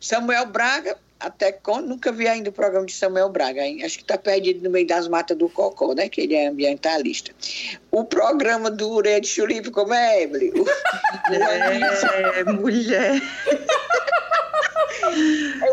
Samuel 0.00 0.46
Braga 0.46 0.98
até 1.24 1.58
nunca 1.82 2.12
vi 2.12 2.28
ainda 2.28 2.50
o 2.50 2.52
programa 2.52 2.84
de 2.84 2.92
Samuel 2.92 3.30
Braga, 3.30 3.62
hein? 3.62 3.82
acho 3.82 3.96
que 3.96 4.04
está 4.04 4.18
perdido 4.18 4.62
no 4.62 4.70
meio 4.70 4.86
das 4.86 5.08
matas 5.08 5.36
do 5.36 5.48
Cocó, 5.48 5.94
né? 5.94 6.08
Que 6.08 6.20
ele 6.22 6.34
é 6.34 6.48
ambientalista. 6.48 7.32
O 7.90 8.04
programa 8.04 8.70
do 8.70 8.90
Ureia 8.90 9.20
de 9.20 9.26
Chulipe, 9.26 9.70
como 9.70 9.94
é, 9.94 10.22
Emily? 10.22 10.50
O... 10.50 10.64
é, 12.38 12.44
mulher. 12.44 13.22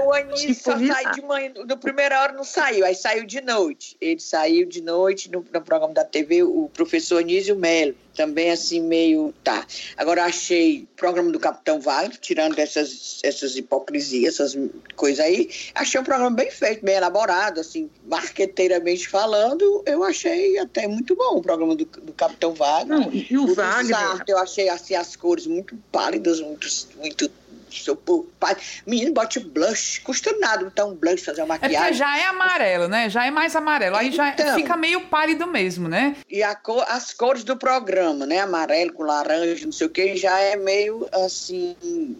O 0.05 0.13
Anísio 0.13 0.55
só 0.55 0.77
sai 0.77 1.11
de 1.13 1.21
manhã, 1.21 1.51
no 1.67 1.77
primeira 1.77 2.21
hora 2.21 2.33
não 2.33 2.43
saiu, 2.43 2.85
aí 2.85 2.95
saiu 2.95 3.25
de 3.25 3.41
noite. 3.41 3.97
Ele 3.99 4.19
saiu 4.19 4.65
de 4.65 4.81
noite 4.81 5.31
no, 5.31 5.45
no 5.53 5.61
programa 5.61 5.93
da 5.93 6.03
TV, 6.03 6.43
o 6.43 6.69
professor 6.73 7.19
Anísio 7.19 7.55
Melo, 7.55 7.95
também 8.15 8.51
assim 8.51 8.81
meio, 8.81 9.33
tá. 9.43 9.65
Agora 9.97 10.25
achei 10.25 10.83
o 10.83 10.95
programa 10.95 11.31
do 11.31 11.39
Capitão 11.39 11.79
Wagner, 11.79 12.17
tirando 12.19 12.57
essas, 12.59 13.19
essas 13.23 13.55
hipocrisias, 13.55 14.35
essas 14.35 14.57
coisas 14.95 15.23
aí, 15.23 15.49
achei 15.73 15.99
um 15.99 16.03
programa 16.03 16.31
bem 16.31 16.51
feito, 16.51 16.83
bem 16.83 16.95
elaborado, 16.95 17.59
assim, 17.59 17.89
marqueteiramente 18.05 19.07
falando, 19.07 19.83
eu 19.85 20.03
achei 20.03 20.57
até 20.59 20.87
muito 20.87 21.15
bom 21.15 21.37
o 21.37 21.41
programa 21.41 21.75
do, 21.75 21.85
do 21.85 22.13
Capitão 22.13 22.53
Wagner. 22.53 22.99
Não, 22.99 23.11
e 23.11 23.37
o, 23.37 23.45
o 23.45 23.55
Wagner... 23.55 24.23
eu 24.27 24.37
achei 24.37 24.69
assim 24.69 24.95
as 24.95 25.15
cores 25.15 25.47
muito 25.47 25.77
pálidas, 25.91 26.39
muito, 26.39 26.67
muito 26.97 27.31
seu 27.79 27.95
pai. 27.95 28.55
Menino, 28.85 29.13
bote 29.13 29.39
blush. 29.39 29.99
Custa 29.99 30.35
nada 30.39 30.65
botar 30.65 30.85
um 30.85 30.95
blush, 30.95 31.23
fazer 31.23 31.41
uma 31.41 31.59
maquiagem. 31.59 31.77
É 31.77 31.81
porque 31.81 31.93
já 31.93 32.17
é 32.17 32.25
amarelo, 32.25 32.87
né? 32.87 33.09
Já 33.09 33.25
é 33.25 33.31
mais 33.31 33.55
amarelo. 33.55 33.95
Aí 33.95 34.07
então, 34.07 34.25
já 34.25 34.55
fica 34.55 34.75
meio 34.75 35.01
pálido 35.01 35.47
mesmo, 35.47 35.87
né? 35.87 36.15
E 36.29 36.41
cor, 36.55 36.83
as 36.87 37.13
cores 37.13 37.43
do 37.43 37.55
programa, 37.55 38.25
né? 38.25 38.39
Amarelo 38.39 38.93
com 38.93 39.03
laranja, 39.03 39.65
não 39.65 39.71
sei 39.71 39.87
o 39.87 39.89
que, 39.89 40.15
já 40.15 40.39
é 40.39 40.55
meio 40.55 41.07
assim, 41.11 41.75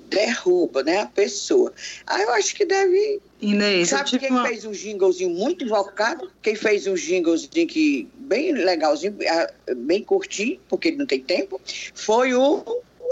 derruba, 0.10 0.84
né? 0.84 1.00
A 1.00 1.06
pessoa. 1.08 1.74
Aí 2.06 2.24
eu 2.24 2.34
acho 2.34 2.56
que 2.56 2.66
deve 2.66 3.22
Inês, 3.42 3.90
Sabe 3.90 4.20
quem 4.20 4.30
uma... 4.30 4.48
fez 4.48 4.66
um 4.66 4.74
jinglezinho 4.74 5.32
muito 5.32 5.66
invocado? 5.66 6.32
Quem 6.44 6.54
fez 6.54 6.86
um 6.86 6.96
jinglezinho 6.96 7.68
que 7.68 8.08
bem 8.14 8.52
legalzinho, 8.52 9.18
bem 9.78 10.04
curtinho, 10.04 10.60
porque 10.70 10.90
ele 10.90 10.98
não 10.98 11.08
tem 11.08 11.20
tempo, 11.20 11.60
foi 11.96 12.36
o 12.36 12.64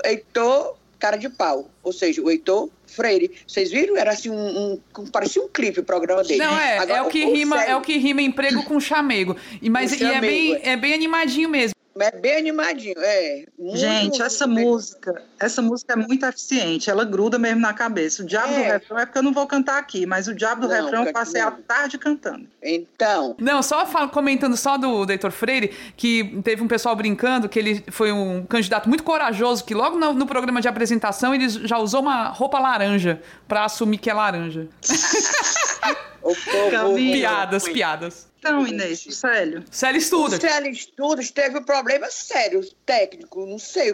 Heitor 0.06 0.75
cara 0.99 1.17
de 1.17 1.29
pau. 1.29 1.69
Ou 1.81 1.93
seja, 1.93 2.21
o 2.21 2.29
Heitor 2.29 2.69
Freire. 2.85 3.31
Vocês 3.47 3.71
viram? 3.71 3.95
Era 3.95 4.12
assim 4.12 4.29
um, 4.29 4.79
um 4.97 5.05
parecia 5.07 5.41
um 5.41 5.47
clipe 5.47 5.79
o 5.79 5.83
programa 5.83 6.23
dele. 6.23 6.39
Não 6.39 6.59
é, 6.59 6.77
Agora, 6.77 6.99
é 6.99 7.01
o 7.01 7.09
que 7.09 7.25
o, 7.25 7.33
rima, 7.33 7.63
é 7.63 7.75
o 7.75 7.81
que 7.81 7.97
rima 7.97 8.21
emprego 8.21 8.63
com 8.63 8.79
chamego. 8.79 9.35
E 9.62 9.69
mas 9.69 9.99
e 9.99 10.03
é 10.03 10.19
bem 10.19 10.55
é. 10.55 10.69
é 10.71 10.77
bem 10.77 10.93
animadinho 10.93 11.49
mesmo. 11.49 11.78
É 11.99 12.12
bem 12.12 12.38
animadinho, 12.38 12.95
é. 12.97 13.45
Gente, 13.73 14.21
essa 14.21 14.47
música, 14.47 15.21
essa 15.39 15.62
música 15.62 15.93
é 15.93 15.95
muito 15.95 16.25
eficiente, 16.25 16.89
ela 16.89 17.03
gruda 17.03 17.38
mesmo 17.38 17.62
na 17.62 17.73
cabeça. 17.73 18.23
O 18.23 18.25
diabo 18.25 18.53
é. 18.53 18.57
do 18.57 18.63
refrão 18.63 18.99
é 18.99 19.05
porque 19.05 19.17
eu 19.17 19.23
não 19.23 19.33
vou 19.33 19.45
cantar 19.45 19.77
aqui, 19.77 20.05
mas 20.05 20.27
o 20.27 20.33
diabo 20.33 20.62
do 20.62 20.67
não, 20.67 20.75
refrão 20.75 21.05
eu 21.05 21.13
passei 21.13 21.41
não. 21.41 21.49
a 21.49 21.51
tarde 21.51 21.97
cantando. 21.97 22.47
Então. 22.63 23.35
Não, 23.39 23.62
só 23.62 23.85
comentando 24.07 24.55
só 24.55 24.77
do 24.77 25.09
Heitor 25.09 25.31
Freire, 25.31 25.75
que 25.97 26.41
teve 26.43 26.63
um 26.63 26.67
pessoal 26.67 26.95
brincando 26.95 27.49
que 27.49 27.59
ele 27.59 27.83
foi 27.89 28.12
um 28.12 28.45
candidato 28.45 28.88
muito 28.88 29.03
corajoso, 29.03 29.65
que 29.65 29.73
logo 29.73 29.97
no, 29.97 30.13
no 30.13 30.25
programa 30.25 30.62
de 30.62 30.67
apresentação 30.67 31.33
ele 31.35 31.49
já 31.49 31.77
usou 31.77 32.01
uma 32.01 32.29
roupa 32.29 32.59
laranja 32.59 33.21
para 33.47 33.65
assumir 33.65 33.97
que 33.97 34.09
é 34.09 34.13
laranja. 34.13 34.67
o 36.23 36.33
povo, 36.35 36.95
piadas, 36.95 37.67
piadas. 37.67 38.28
Então, 38.39 38.65
Inês, 38.65 39.06
o 39.06 39.12
Célio. 39.12 39.65
Célio 39.69 39.99
Estudos. 39.99 40.38
O 40.38 40.41
Célio 40.41 41.34
teve 41.34 41.60
um 41.60 41.63
problema 41.63 42.10
sério, 42.10 42.65
técnico, 42.86 43.45
não 43.45 43.60
sei. 43.60 43.93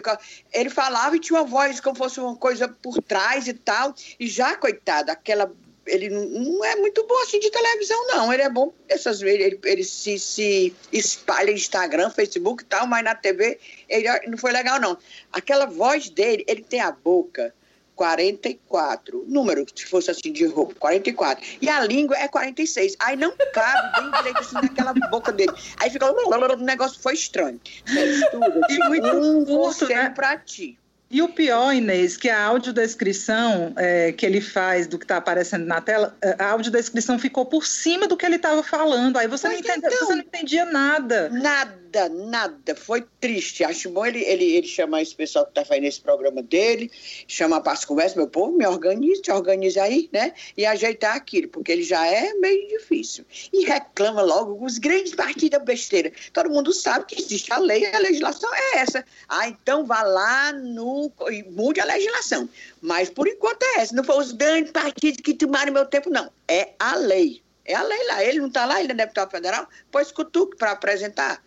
Ele 0.52 0.70
falava 0.70 1.16
e 1.16 1.20
tinha 1.20 1.40
uma 1.40 1.46
voz 1.46 1.80
como 1.80 1.96
fosse 1.96 2.20
uma 2.20 2.36
coisa 2.36 2.68
por 2.68 3.02
trás 3.02 3.48
e 3.48 3.54
tal. 3.54 3.92
E 4.18 4.28
já, 4.28 4.56
coitado, 4.56 5.10
aquela. 5.10 5.52
Ele 5.84 6.08
não 6.08 6.64
é 6.64 6.76
muito 6.76 7.04
bom 7.06 7.22
assim 7.22 7.40
de 7.40 7.50
televisão, 7.50 8.06
não. 8.06 8.32
Ele 8.32 8.42
é 8.42 8.48
bom 8.48 8.72
essas 8.88 9.18
vezes. 9.20 9.40
Ele, 9.40 9.60
ele 9.64 9.84
se, 9.84 10.16
se 10.18 10.74
espalha 10.92 11.50
em 11.50 11.54
Instagram, 11.54 12.10
Facebook 12.10 12.62
e 12.62 12.66
tal, 12.66 12.86
mas 12.86 13.02
na 13.02 13.16
TV 13.16 13.58
ele 13.88 14.08
não 14.28 14.38
foi 14.38 14.52
legal, 14.52 14.80
não. 14.80 14.96
Aquela 15.32 15.66
voz 15.66 16.08
dele, 16.08 16.44
ele 16.46 16.62
tem 16.62 16.80
a 16.80 16.92
boca 16.92 17.52
44. 17.96 19.24
Número, 19.26 19.64
se 19.74 19.86
fosse 19.86 20.10
assim 20.10 20.30
de 20.30 20.46
roupa, 20.46 20.74
44. 20.78 21.44
E 21.60 21.68
a 21.68 21.80
língua 21.80 22.16
é 22.16 22.28
46. 22.28 22.94
Aí 23.00 23.16
não 23.16 23.32
cabe 23.52 24.00
bem 24.00 24.10
direito 24.12 24.40
assim 24.40 24.54
naquela 24.54 24.92
boca 25.10 25.32
dele. 25.32 25.52
Aí 25.78 25.90
fica. 25.90 26.06
O 26.06 26.56
negócio 26.56 27.00
foi 27.00 27.14
estranho. 27.14 27.58
Você 27.86 28.04
estuda, 28.04 28.60
e 28.68 28.78
muito 28.88 29.06
um 29.08 29.44
curto, 29.44 29.88
né? 29.88 30.10
pra 30.10 30.36
ti. 30.36 30.78
E 31.08 31.22
o 31.22 31.28
pior, 31.28 31.72
Inês, 31.72 32.16
que 32.16 32.28
a 32.28 32.44
audiodescrição 32.44 33.72
é, 33.76 34.10
que 34.10 34.26
ele 34.26 34.40
faz 34.40 34.88
do 34.88 34.98
que 34.98 35.04
está 35.04 35.18
aparecendo 35.18 35.64
na 35.64 35.80
tela, 35.80 36.16
é, 36.20 36.34
a 36.36 36.50
audiodescrição 36.50 37.16
ficou 37.16 37.46
por 37.46 37.64
cima 37.64 38.08
do 38.08 38.16
que 38.16 38.26
ele 38.26 38.36
estava 38.36 38.60
falando. 38.60 39.16
Aí 39.16 39.28
você 39.28 39.46
não, 39.46 39.54
entendeu, 39.54 39.88
então, 39.92 40.06
você 40.08 40.14
não 40.16 40.22
entendia 40.22 40.64
nada. 40.64 41.28
Nada, 41.28 42.08
nada. 42.08 42.74
Foi 42.74 43.06
triste. 43.20 43.62
Acho 43.62 43.88
bom 43.90 44.04
ele, 44.04 44.18
ele, 44.24 44.56
ele 44.56 44.66
chamar 44.66 45.00
esse 45.00 45.14
pessoal 45.14 45.44
que 45.44 45.52
está 45.52 45.64
fazendo 45.64 45.84
esse 45.84 46.00
programa 46.00 46.42
dele, 46.42 46.90
chamar 47.28 47.60
para 47.60 47.74
as 47.74 47.84
conversas, 47.84 48.16
meu 48.16 48.26
povo, 48.26 48.56
me 48.56 48.66
organize, 48.66 49.22
te 49.22 49.30
organize 49.30 49.78
aí, 49.78 50.08
né? 50.12 50.32
E 50.56 50.66
ajeitar 50.66 51.14
aquilo, 51.14 51.46
porque 51.48 51.70
ele 51.70 51.84
já 51.84 52.04
é 52.04 52.34
meio 52.34 52.66
difícil. 52.66 53.24
E 53.52 53.64
reclama 53.64 54.22
logo 54.22 54.64
os 54.64 54.78
grandes 54.78 55.14
partidos 55.14 55.50
da 55.50 55.60
besteira. 55.60 56.10
Todo 56.32 56.50
mundo 56.50 56.72
sabe 56.72 57.06
que 57.06 57.20
existe 57.20 57.52
a 57.52 57.58
lei, 57.58 57.86
a 57.94 57.98
legislação 58.00 58.52
é 58.52 58.78
essa. 58.78 59.04
Ah, 59.28 59.48
então 59.48 59.86
vá 59.86 60.02
lá 60.02 60.52
no 60.52 60.95
e 61.30 61.42
mude 61.44 61.80
a 61.80 61.84
legislação. 61.84 62.48
Mas 62.80 63.10
por 63.10 63.26
enquanto 63.28 63.62
é 63.62 63.80
essa. 63.80 63.94
Não 63.94 64.04
foi 64.04 64.18
os 64.18 64.32
grandes 64.32 64.72
partidos 64.72 65.20
que 65.20 65.34
tomaram 65.34 65.72
meu 65.72 65.86
tempo, 65.86 66.10
não. 66.10 66.30
É 66.48 66.72
a 66.78 66.96
lei. 66.96 67.42
É 67.64 67.74
a 67.74 67.82
lei 67.82 68.06
lá. 68.06 68.24
Ele 68.24 68.40
não 68.40 68.48
está 68.48 68.64
lá, 68.64 68.80
ele 68.80 68.92
é 68.92 68.94
deputado 68.94 69.30
federal, 69.30 69.68
pois 69.90 70.12
cutuque 70.12 70.56
para 70.56 70.72
apresentar 70.72 71.42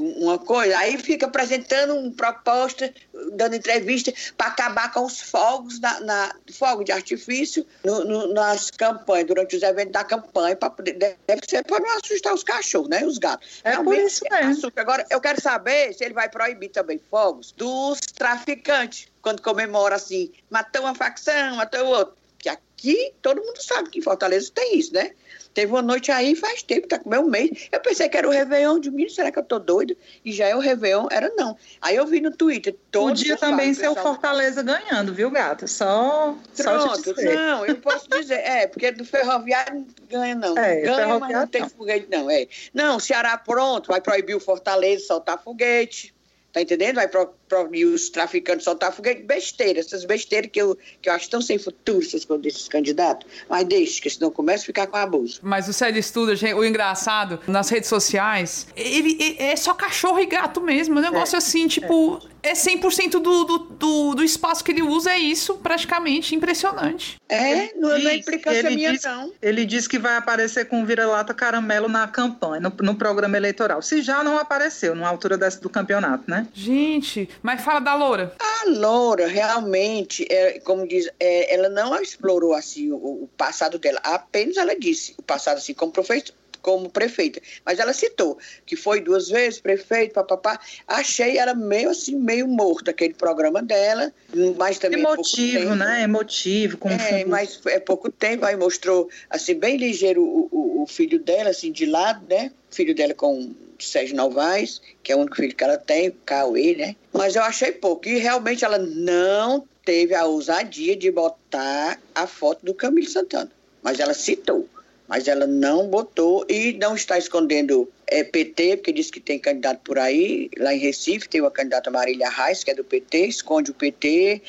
uma 0.00 0.38
coisa, 0.38 0.76
aí 0.78 0.96
fica 0.98 1.26
apresentando 1.26 1.94
uma 1.94 2.10
proposta, 2.12 2.92
dando 3.34 3.56
entrevista 3.56 4.12
para 4.36 4.48
acabar 4.48 4.92
com 4.92 5.04
os 5.04 5.20
fogos 5.20 5.78
na, 5.80 6.00
na 6.00 6.34
fogo 6.52 6.84
de 6.84 6.92
artifício 6.92 7.66
no, 7.84 8.04
no, 8.04 8.32
nas 8.32 8.70
campanhas, 8.70 9.26
durante 9.26 9.56
os 9.56 9.62
eventos 9.62 9.92
da 9.92 10.04
campanha, 10.04 10.56
para 10.56 10.70
poder, 10.70 10.94
deve 10.94 11.42
ser 11.48 11.64
para 11.64 11.80
não 11.80 11.98
assustar 11.98 12.32
os 12.32 12.42
cachorros, 12.42 12.88
né? 12.88 13.04
Os 13.04 13.18
gatos. 13.18 13.60
É 13.64 13.76
por 13.76 13.96
isso 13.96 14.24
mesmo. 14.30 14.72
Agora, 14.76 15.06
eu 15.10 15.20
quero 15.20 15.40
saber 15.40 15.92
se 15.92 16.04
ele 16.04 16.14
vai 16.14 16.28
proibir 16.28 16.70
também 16.70 17.00
fogos 17.10 17.52
dos 17.52 18.00
traficantes, 18.00 19.08
quando 19.20 19.42
comemora 19.42 19.96
assim, 19.96 20.32
matou 20.50 20.82
uma 20.82 20.94
facção, 20.94 21.56
matou 21.56 21.86
outro. 21.86 22.21
Que 22.42 22.48
aqui 22.48 23.14
todo 23.22 23.40
mundo 23.40 23.62
sabe 23.62 23.88
que 23.88 24.00
em 24.00 24.02
Fortaleza 24.02 24.50
tem 24.52 24.76
isso, 24.76 24.92
né? 24.92 25.12
Teve 25.54 25.70
uma 25.70 25.82
noite 25.82 26.10
aí 26.10 26.34
faz 26.34 26.62
tempo, 26.62 26.88
tá 26.88 26.98
com 26.98 27.08
um 27.08 27.28
mês. 27.28 27.68
Eu 27.70 27.78
pensei 27.80 28.08
que 28.08 28.16
era 28.16 28.26
o 28.26 28.30
Réveillon 28.32 28.80
de 28.80 28.90
mim, 28.90 29.08
será 29.08 29.30
que 29.30 29.38
eu 29.38 29.44
tô 29.44 29.58
doida? 29.58 29.94
E 30.24 30.32
já 30.32 30.48
é 30.48 30.56
o 30.56 30.58
Réveillon, 30.58 31.06
era 31.10 31.30
não. 31.36 31.56
Aí 31.80 31.94
eu 31.94 32.06
vi 32.06 32.20
no 32.20 32.34
Twitter. 32.34 32.74
Podia 32.90 33.36
também 33.36 33.72
ser 33.74 33.88
o 33.88 33.94
Fortaleza 33.94 34.62
ganhando, 34.62 35.14
viu, 35.14 35.30
gata? 35.30 35.66
Só. 35.66 36.36
Pronto, 36.56 37.14
só 37.14 37.32
não, 37.34 37.66
eu 37.66 37.76
posso 37.76 38.08
dizer. 38.08 38.40
É, 38.40 38.66
porque 38.66 38.90
do 38.90 39.04
ferroviário 39.04 39.74
não 39.74 39.86
ganha, 40.08 40.34
não. 40.34 40.58
É, 40.58 40.80
ganha, 40.80 41.18
mas 41.18 41.32
não 41.32 41.46
tem 41.46 41.68
foguete, 41.68 42.08
não. 42.10 42.28
É. 42.28 42.48
Não, 42.74 42.98
Ceará 42.98 43.38
pronto, 43.38 43.88
vai 43.88 44.00
proibir 44.00 44.34
o 44.34 44.40
Fortaleza 44.40 45.06
soltar 45.06 45.40
foguete. 45.40 46.14
Tá 46.52 46.60
entendendo? 46.60 46.96
Vai 46.96 47.08
proibir 47.48 47.86
os 47.86 48.10
traficantes 48.10 48.64
soltar 48.64 48.92
foguete. 48.92 49.22
Besteira, 49.22 49.80
essas 49.80 50.04
besteiras 50.04 50.50
que 50.52 50.60
eu, 50.60 50.76
que 51.00 51.08
eu 51.08 51.14
acho 51.14 51.30
tão 51.30 51.40
sem 51.40 51.58
futuro, 51.58 52.04
essas 52.04 52.26
coisas 52.26 52.42
desses 52.42 52.68
candidatos. 52.68 53.26
Mas 53.48 53.64
deixa, 53.64 54.02
que 54.02 54.10
senão 54.10 54.30
começa 54.30 54.64
a 54.64 54.66
ficar 54.66 54.86
com 54.86 54.96
abuso. 54.96 55.40
Mas 55.42 55.66
o 55.66 55.72
sério 55.72 55.98
estudo, 55.98 56.32
o 56.56 56.64
engraçado, 56.64 57.40
nas 57.46 57.70
redes 57.70 57.88
sociais, 57.88 58.66
ele, 58.76 59.16
ele, 59.18 59.36
é 59.38 59.56
só 59.56 59.72
cachorro 59.72 60.18
e 60.20 60.26
gato 60.26 60.60
mesmo. 60.60 60.98
Um 60.98 61.02
negócio 61.02 61.36
é, 61.36 61.38
assim, 61.38 61.66
tipo, 61.66 62.20
é 62.42 62.52
é 62.52 62.54
100% 62.54 63.12
do, 63.12 63.44
do, 63.44 63.58
do, 63.58 64.14
do 64.14 64.22
espaço 64.22 64.62
que 64.62 64.70
ele 64.70 64.82
usa, 64.82 65.10
é 65.10 65.18
isso, 65.18 65.54
praticamente. 65.56 66.34
Impressionante. 66.34 67.16
É, 67.28 67.72
não, 67.74 67.92
é 67.92 68.16
implicância 68.16 68.70
minha, 68.70 68.92
diz, 68.92 69.02
não. 69.04 69.32
Ele 69.40 69.64
disse 69.64 69.88
que 69.88 69.98
vai 69.98 70.16
aparecer 70.16 70.66
com 70.66 70.84
vira-lata 70.84 71.32
caramelo 71.32 71.88
na 71.88 72.06
campanha, 72.06 72.60
no, 72.60 72.72
no, 72.82 72.94
programa 72.94 73.36
eleitoral. 73.36 73.80
Se 73.80 74.02
já 74.02 74.22
não 74.22 74.36
apareceu, 74.36 74.94
na 74.94 75.08
altura 75.08 75.38
desse, 75.38 75.60
do 75.60 75.70
campeonato, 75.70 76.30
né? 76.30 76.46
Gente, 76.52 77.28
mas 77.42 77.62
fala 77.62 77.80
da 77.80 77.94
Loura. 77.94 78.34
A 78.38 78.68
Loura, 78.68 79.26
realmente, 79.26 80.26
é, 80.30 80.60
como 80.60 80.86
diz, 80.86 81.08
é, 81.18 81.54
ela 81.54 81.70
não 81.70 82.00
explorou 82.00 82.52
assim 82.52 82.92
o, 82.92 82.96
o 82.96 83.30
passado 83.36 83.78
dela. 83.78 84.00
Apenas 84.04 84.58
ela 84.58 84.78
disse 84.78 85.14
o 85.16 85.22
passado 85.22 85.56
assim 85.56 85.72
como 85.72 85.90
professor, 85.90 86.34
como 86.62 86.88
prefeita. 86.88 87.40
Mas 87.66 87.78
ela 87.78 87.92
citou 87.92 88.38
que 88.64 88.76
foi 88.76 89.00
duas 89.00 89.28
vezes 89.28 89.60
prefeito, 89.60 90.14
papapá. 90.14 90.58
Achei 90.86 91.36
ela 91.36 91.54
meio 91.54 91.90
assim, 91.90 92.14
meio 92.14 92.48
morta, 92.48 92.92
aquele 92.92 93.14
programa 93.14 93.60
dela, 93.60 94.12
mas 94.56 94.78
também 94.78 95.00
Emotivo, 95.00 95.74
né? 95.74 96.02
Emotivo. 96.04 96.78
Com 96.78 96.88
é, 96.88 97.24
mas 97.24 97.60
é 97.66 97.80
pouco 97.80 98.10
tempo, 98.10 98.44
aí 98.44 98.56
mostrou, 98.56 99.10
assim, 99.28 99.54
bem 99.54 99.76
ligeiro 99.76 100.22
o, 100.22 100.48
o, 100.50 100.82
o 100.82 100.86
filho 100.86 101.18
dela, 101.18 101.50
assim, 101.50 101.72
de 101.72 101.84
lado, 101.84 102.24
né? 102.28 102.52
Filho 102.70 102.94
dela 102.94 103.12
com 103.12 103.52
Sérgio 103.78 104.16
Novaes, 104.16 104.80
que 105.02 105.12
é 105.12 105.16
o 105.16 105.18
único 105.18 105.36
filho 105.36 105.54
que 105.54 105.64
ela 105.64 105.76
tem, 105.76 106.08
o 106.08 106.14
Cauê, 106.24 106.74
né? 106.76 106.96
Mas 107.12 107.34
eu 107.34 107.42
achei 107.42 107.72
pouco. 107.72 108.08
E 108.08 108.18
realmente 108.18 108.64
ela 108.64 108.78
não 108.78 109.66
teve 109.84 110.14
a 110.14 110.24
ousadia 110.24 110.96
de 110.96 111.10
botar 111.10 111.98
a 112.14 112.26
foto 112.26 112.64
do 112.64 112.72
Camilo 112.72 113.08
Santana. 113.08 113.50
Mas 113.82 113.98
ela 113.98 114.14
citou 114.14 114.68
mas 115.12 115.28
ela 115.28 115.46
não 115.46 115.88
botou 115.88 116.42
e 116.48 116.72
não 116.72 116.96
está 116.96 117.18
escondendo 117.18 117.86
é, 118.06 118.24
PT, 118.24 118.78
porque 118.78 118.92
diz 118.94 119.10
que 119.10 119.20
tem 119.20 119.38
candidato 119.38 119.80
por 119.84 119.98
aí. 119.98 120.48
Lá 120.56 120.72
em 120.72 120.78
Recife 120.78 121.28
tem 121.28 121.42
uma 121.42 121.50
candidata 121.50 121.90
Marília 121.90 122.30
Reis, 122.30 122.64
que 122.64 122.70
é 122.70 122.74
do 122.74 122.82
PT, 122.82 123.26
esconde 123.26 123.72
o 123.72 123.74
PT. 123.74 124.40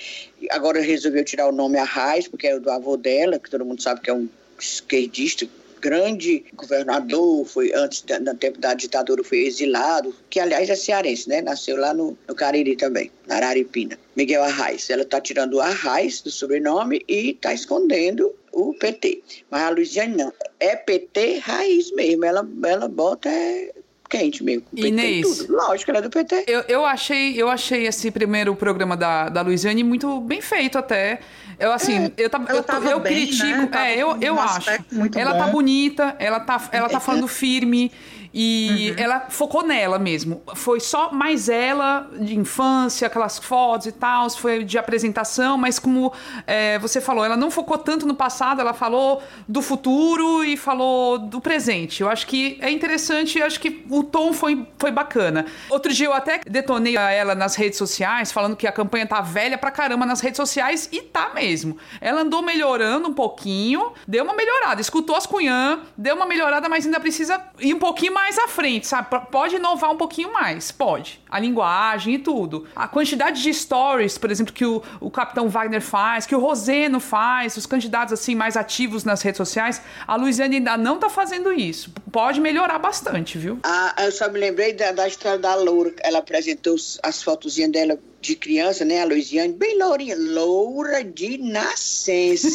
Agora 0.52 0.80
resolveu 0.80 1.26
tirar 1.26 1.50
o 1.50 1.52
nome 1.52 1.78
Arraes, 1.78 2.30
porque 2.30 2.48
é 2.48 2.58
do 2.58 2.72
avô 2.72 2.96
dela, 2.96 3.38
que 3.38 3.50
todo 3.50 3.66
mundo 3.66 3.82
sabe 3.82 4.00
que 4.00 4.10
é 4.10 4.14
um 4.14 4.30
esquerdista, 4.58 5.46
grande 5.82 6.46
governador, 6.54 7.46
foi 7.46 7.74
antes, 7.76 8.02
no 8.22 8.34
tempo 8.34 8.58
da 8.58 8.74
ditadura, 8.74 9.22
foi 9.22 9.40
exilado, 9.40 10.16
que 10.30 10.40
aliás 10.40 10.70
é 10.70 10.76
cearense, 10.76 11.28
né? 11.28 11.42
Nasceu 11.42 11.76
lá 11.76 11.94
no, 11.94 12.18
no 12.26 12.34
Cariri 12.34 12.78
também, 12.78 13.12
na 13.28 13.36
Araripina. 13.36 14.00
Miguel 14.16 14.42
Arraes. 14.42 14.90
Ela 14.90 15.02
está 15.02 15.20
tirando 15.20 15.56
o 15.56 15.60
Arraes 15.60 16.22
do 16.22 16.32
sobrenome 16.32 17.04
e 17.06 17.32
está 17.32 17.54
escondendo 17.54 18.34
o 18.54 18.74
PT. 18.74 19.24
Mas 19.50 19.64
a 19.64 19.70
Luiziane 19.70 20.16
não. 20.16 20.32
É 20.60 20.76
PT 20.76 21.40
raiz 21.40 21.92
mesmo. 21.92 22.24
Ela, 22.24 22.48
ela 22.64 22.88
bota 22.88 23.30
é 23.30 23.74
quente 24.10 24.44
mesmo. 24.44 24.64
PT 24.76 24.88
Inês. 24.88 25.38
Tudo. 25.40 25.54
Lógico, 25.54 25.90
ela 25.90 26.00
é 26.00 26.02
do 26.04 26.10
PT. 26.10 26.46
Eu, 26.48 26.62
eu, 26.68 26.86
achei, 26.86 27.42
eu 27.42 27.50
achei 27.50 27.88
esse 27.88 28.12
primeiro 28.12 28.56
programa 28.56 28.96
da, 28.96 29.28
da 29.30 29.42
Luiziane 29.42 29.84
muito 29.84 30.22
bem 30.22 30.40
feito 30.40 30.78
até. 30.78 31.20
Eu 31.60 31.72
assim, 31.72 32.06
é, 32.06 32.12
eu, 32.18 32.30
tava, 32.30 32.52
eu, 32.52 32.92
eu 32.92 33.00
bem, 33.00 33.28
critico, 33.28 33.70
né? 33.70 33.94
é, 33.94 33.98
eu, 33.98 34.18
eu 34.22 34.40
acho. 34.40 34.70
Ela 35.16 35.34
tá 35.34 35.40
bom. 35.40 35.46
tá 35.46 35.48
bonita, 35.48 36.16
ela 36.20 36.40
tá, 36.40 36.70
ela 36.72 36.90
tá 36.90 37.00
falando 37.00 37.28
firme. 37.28 37.92
E 38.34 38.90
uhum. 38.92 39.04
ela 39.04 39.20
focou 39.30 39.64
nela 39.64 40.00
mesmo. 40.00 40.42
Foi 40.56 40.80
só 40.80 41.12
mais 41.12 41.50
ela 41.50 42.10
de 42.20 42.36
infância, 42.36 43.06
aquelas 43.06 43.38
fotos 43.38 43.88
e 43.88 43.92
tal, 43.92 44.30
foi 44.32 44.64
de 44.64 44.78
apresentação, 44.78 45.58
mas 45.58 45.78
como 45.78 46.12
é, 46.48 46.80
você 46.80 47.00
falou, 47.00 47.24
ela 47.24 47.38
não 47.38 47.52
focou 47.52 47.78
tanto 47.78 48.08
no 48.08 48.16
passado, 48.16 48.62
ela 48.62 48.74
falou 48.74 49.22
do 49.48 49.62
futuro 49.62 50.44
e 50.44 50.58
falou 50.58 51.20
do 51.20 51.40
presente. 51.40 52.02
Eu 52.02 52.10
acho 52.10 52.26
que 52.26 52.58
é 52.62 52.72
interessante, 52.72 53.38
eu 53.38 53.46
acho 53.46 53.60
que 53.60 53.86
o 53.90 54.04
tom 54.04 54.34
foi, 54.34 54.66
foi 54.80 54.92
bacana. 54.92 55.46
Outro 55.70 55.94
dia 55.94 56.08
eu 56.08 56.14
até 56.14 56.40
detonei 56.48 56.98
ela 56.98 57.36
nas 57.36 57.56
redes 57.56 57.78
sociais, 57.78 58.32
falando 58.32 58.56
que 58.56 58.66
a 58.66 58.72
campanha 58.72 59.06
tá 59.06 59.22
velha 59.22 59.58
pra 59.58 59.70
caramba 59.70 60.06
nas 60.06 60.22
redes 60.22 60.38
sociais, 60.38 60.90
e 60.92 61.02
tá 61.02 61.32
mesmo. 61.36 61.78
Ela 62.02 62.22
andou 62.22 62.42
melhorando 62.42 63.10
um 63.10 63.14
pouquinho, 63.14 63.94
deu 64.08 64.24
uma 64.24 64.34
melhorada, 64.34 64.82
escutou 64.82 65.16
as 65.16 65.26
cunhã, 65.26 65.82
deu 65.98 66.16
uma 66.16 66.26
melhorada, 66.26 66.68
mas 66.68 66.86
ainda 66.86 67.00
precisa 67.00 67.40
ir 67.60 67.74
um 67.74 67.80
pouquinho 67.80 68.14
mais 68.14 68.23
mais 68.24 68.38
à 68.38 68.48
frente, 68.48 68.88
sabe? 68.88 69.10
Pode 69.30 69.58
inovar 69.58 69.92
um 69.92 69.98
pouquinho 69.98 70.32
mais, 70.32 70.72
pode. 70.72 71.20
A 71.30 71.38
linguagem 71.38 72.16
e 72.16 72.20
tudo. 72.20 72.66
A 72.74 72.88
quantidade 72.88 73.44
de 73.44 73.54
stories, 73.54 74.18
por 74.18 74.32
exemplo, 74.32 74.54
que 74.54 74.66
o, 74.66 74.82
o 75.02 75.12
Capitão 75.12 75.50
Wagner 75.50 75.82
faz, 75.82 76.26
que 76.26 76.34
o 76.34 76.40
Roseno 76.40 77.02
faz, 77.02 77.58
os 77.58 77.66
candidatos 77.66 78.14
assim 78.14 78.34
mais 78.34 78.56
ativos 78.56 79.04
nas 79.04 79.22
redes 79.22 79.36
sociais, 79.36 79.82
a 80.08 80.16
Luiziane 80.16 80.56
ainda 80.56 80.78
não 80.78 80.98
tá 80.98 81.10
fazendo 81.10 81.52
isso. 81.52 81.92
Pode 82.14 82.40
melhorar 82.40 82.80
bastante, 82.80 83.38
viu? 83.38 83.60
Ah, 83.64 83.94
eu 84.00 84.12
só 84.12 84.30
me 84.32 84.40
lembrei 84.40 84.72
da, 84.72 84.94
da 84.94 85.06
história 85.06 85.38
da 85.38 85.56
Loura. 85.56 85.94
Ela 86.00 86.20
apresentou 86.20 86.78
as 87.04 87.22
fotozinhas 87.22 87.72
dela 87.74 88.00
de 88.22 88.38
criança, 88.38 88.86
né? 88.86 89.02
A 89.02 89.06
Luiziane, 89.06 89.52
bem 89.52 89.78
lourinha, 89.78 90.16
loura 90.18 91.04
de 91.04 91.40
nascença. 91.40 92.48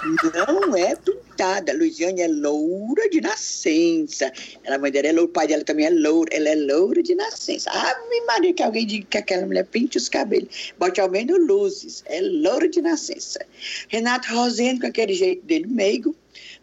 não 0.32 0.74
é 0.74 0.96
pintada. 1.36 1.72
A 1.72 1.74
Luiziane 1.74 2.22
é 2.22 2.28
loura 2.28 3.08
de 3.10 3.20
nascença. 3.20 4.32
Ela, 4.64 4.76
a 4.76 4.78
mãe 4.78 4.90
dela 4.90 5.08
é 5.08 5.12
loura, 5.12 5.26
o 5.26 5.32
pai 5.32 5.46
dela 5.46 5.62
também 5.62 5.86
é 5.86 5.90
loura. 5.90 6.34
Ela 6.34 6.48
é 6.48 6.54
loura 6.54 7.02
de 7.02 7.14
nascença. 7.14 7.70
Ave 7.70 8.20
Maria, 8.26 8.54
que 8.54 8.62
alguém 8.62 8.86
diga 8.86 9.06
que 9.08 9.18
aquela 9.18 9.46
mulher 9.46 9.66
pinte 9.66 9.98
os 9.98 10.08
cabelos. 10.08 10.72
Bote 10.78 11.00
ao 11.00 11.10
menos 11.10 11.38
luzes. 11.46 12.02
É 12.06 12.20
loura 12.20 12.68
de 12.68 12.80
nascença. 12.80 13.44
Renato 13.88 14.32
Rosendo, 14.34 14.80
com 14.80 14.86
aquele 14.86 15.14
jeito 15.14 15.44
dele 15.44 15.66
meigo, 15.66 16.14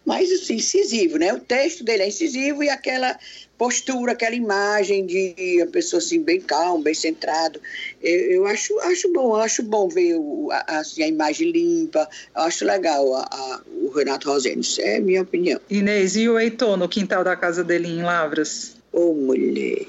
mas 0.06 0.32
assim, 0.32 0.56
incisivo, 0.56 1.18
né? 1.18 1.34
O 1.34 1.40
texto 1.40 1.84
dele 1.84 2.04
é 2.04 2.08
incisivo 2.08 2.64
e 2.64 2.70
aquela 2.70 3.18
postura, 3.64 4.12
aquela 4.12 4.36
imagem 4.36 5.06
de 5.06 5.62
a 5.62 5.68
pessoa 5.68 6.00
assim 6.00 6.22
bem 6.22 6.42
calma, 6.42 6.84
bem 6.84 6.94
centrado. 6.94 7.62
Eu, 8.02 8.20
eu 8.32 8.46
acho, 8.46 8.78
acho 8.82 9.14
bom, 9.14 9.34
acho 9.38 9.64
bom 9.64 9.88
ver 9.88 10.16
o, 10.18 10.50
a, 10.52 10.80
assim, 10.80 11.02
a 11.02 11.08
imagem 11.08 11.50
limpa. 11.50 12.10
Eu 12.36 12.42
acho 12.42 12.66
legal 12.66 13.16
a, 13.16 13.22
a, 13.22 13.62
o 13.82 13.90
Renato 13.90 14.30
Rosendo. 14.30 14.60
Isso 14.60 14.82
é 14.82 14.98
a 14.98 15.00
minha 15.00 15.22
opinião. 15.22 15.62
Inês, 15.70 16.18
e 16.18 16.28
o 16.28 16.38
Heitor 16.38 16.76
no 16.76 16.90
quintal 16.90 17.24
da 17.24 17.38
casa 17.38 17.64
dele 17.64 17.88
em 17.88 18.04
Lavras? 18.04 18.73
Ô, 18.94 19.10
oh, 19.10 19.14
mulher. 19.16 19.88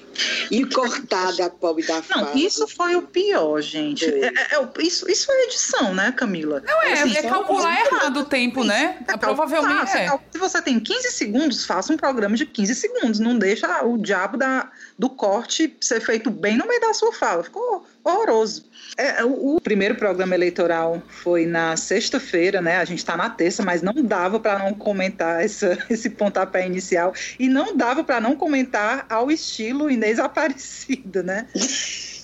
E 0.50 0.64
cortada 0.64 1.44
a 1.44 1.50
pobre 1.50 1.86
da 1.86 1.96
Não, 1.96 2.24
fase. 2.24 2.42
isso 2.42 2.66
foi 2.66 2.96
o 2.96 3.02
pior, 3.02 3.60
gente. 3.60 4.02
É, 4.06 4.28
é, 4.28 4.54
é, 4.54 4.68
isso, 4.78 5.10
isso 5.10 5.30
é 5.30 5.44
edição, 5.44 5.94
né, 5.94 6.10
Camila? 6.12 6.62
Não, 6.66 6.82
é, 6.82 6.94
assim, 6.94 7.14
é 7.14 7.22
calcular 7.22 7.84
errado 7.84 8.20
o 8.20 8.24
tempo, 8.24 8.64
né? 8.64 9.04
É 9.06 9.14
Provavelmente 9.18 9.94
é. 9.94 10.08
Se 10.32 10.38
você 10.38 10.62
tem 10.62 10.80
15 10.80 11.10
segundos, 11.10 11.66
faça 11.66 11.92
um 11.92 11.98
programa 11.98 12.34
de 12.34 12.46
15 12.46 12.74
segundos. 12.74 13.20
Não 13.20 13.38
deixa 13.38 13.84
o 13.84 13.98
diabo 13.98 14.38
da, 14.38 14.70
do 14.98 15.10
corte 15.10 15.76
ser 15.82 16.00
feito 16.00 16.30
bem 16.30 16.56
no 16.56 16.66
meio 16.66 16.80
da 16.80 16.94
sua 16.94 17.12
fala. 17.12 17.44
Ficou 17.44 17.86
horroroso. 18.04 18.66
É, 18.96 19.24
o, 19.24 19.58
primeiro 19.60 19.94
programa 19.94 20.34
eleitoral 20.34 21.02
foi 21.08 21.46
na 21.46 21.76
sexta-feira, 21.76 22.60
né? 22.60 22.76
A 22.76 22.84
gente 22.84 22.98
está 22.98 23.16
na 23.16 23.30
terça, 23.30 23.62
mas 23.62 23.82
não 23.82 23.94
dava 23.94 24.38
para 24.38 24.58
não 24.58 24.74
comentar 24.74 25.42
essa, 25.42 25.78
esse 25.90 26.10
pontapé 26.10 26.66
inicial 26.66 27.12
e 27.38 27.48
não 27.48 27.76
dava 27.76 28.04
para 28.04 28.20
não 28.20 28.36
comentar 28.36 29.06
ao 29.08 29.30
estilo 29.30 29.90
Inês 29.90 30.18
Aparecida, 30.18 31.22
né? 31.22 31.48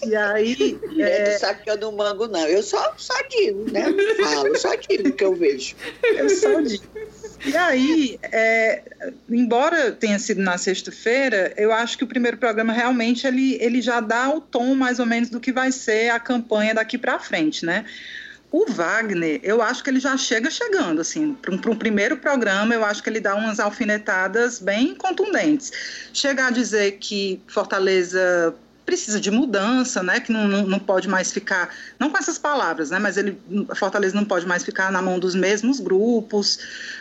E 0.04 0.16
aí. 0.16 0.78
É... 1.00 1.32
Tu 1.34 1.40
sabe 1.40 1.62
que 1.62 1.70
eu 1.70 1.78
não 1.78 1.92
mango, 1.92 2.26
não. 2.26 2.46
Eu 2.46 2.62
só, 2.62 2.92
só 2.98 3.14
digo, 3.30 3.70
né? 3.70 3.86
Falo, 4.22 4.54
só 4.58 4.74
digo 4.74 5.12
que 5.12 5.24
eu 5.24 5.34
vejo. 5.34 5.74
Eu 6.02 6.28
só 6.28 6.60
digo. 6.60 6.84
E 7.46 7.56
aí, 7.56 8.18
é, 8.22 8.82
embora 9.30 9.92
tenha 9.92 10.18
sido 10.18 10.42
na 10.42 10.58
sexta-feira, 10.58 11.54
eu 11.56 11.72
acho 11.72 11.96
que 11.96 12.04
o 12.04 12.06
primeiro 12.06 12.36
programa 12.36 12.70
realmente 12.70 13.26
ele, 13.26 13.56
ele 13.62 13.80
já 13.80 13.98
dá 14.00 14.28
o 14.28 14.42
tom 14.42 14.74
mais 14.74 14.98
ou 14.98 15.06
menos 15.06 15.30
do 15.30 15.40
que 15.40 15.50
vai 15.50 15.72
ser 15.72 16.10
a 16.10 16.20
campanha 16.20 16.74
daqui 16.74 16.98
para 16.98 17.18
frente, 17.18 17.64
né? 17.64 17.86
O 18.52 18.66
Wagner, 18.66 19.40
eu 19.42 19.62
acho 19.62 19.82
que 19.82 19.88
ele 19.88 20.00
já 20.00 20.16
chega 20.16 20.50
chegando, 20.50 21.00
assim, 21.00 21.34
para 21.34 21.52
um, 21.52 21.54
um, 21.54 21.76
primeiro 21.76 22.16
programa, 22.16 22.74
eu 22.74 22.84
acho 22.84 23.02
que 23.02 23.08
ele 23.08 23.20
dá 23.20 23.34
umas 23.36 23.60
alfinetadas 23.60 24.58
bem 24.58 24.94
contundentes. 24.94 25.72
Chegar 26.12 26.48
a 26.48 26.50
dizer 26.50 26.98
que 26.98 27.40
Fortaleza 27.46 28.54
precisa 28.90 29.20
de 29.20 29.30
mudança, 29.30 30.02
né? 30.02 30.18
Que 30.18 30.32
não, 30.32 30.48
não, 30.48 30.66
não, 30.66 30.78
pode 30.80 31.06
mais 31.06 31.30
ficar, 31.30 31.72
não 31.96 32.10
com 32.10 32.18
essas 32.18 32.36
palavras, 32.36 32.90
né? 32.90 32.98
Mas 32.98 33.16
ele, 33.16 33.40
Fortaleza 33.76 34.16
não 34.16 34.24
pode 34.24 34.44
mais 34.44 34.64
ficar 34.64 34.90
na 34.90 35.00
mão 35.00 35.16
dos 35.16 35.32
mesmos 35.32 35.78
grupos. 35.78 36.58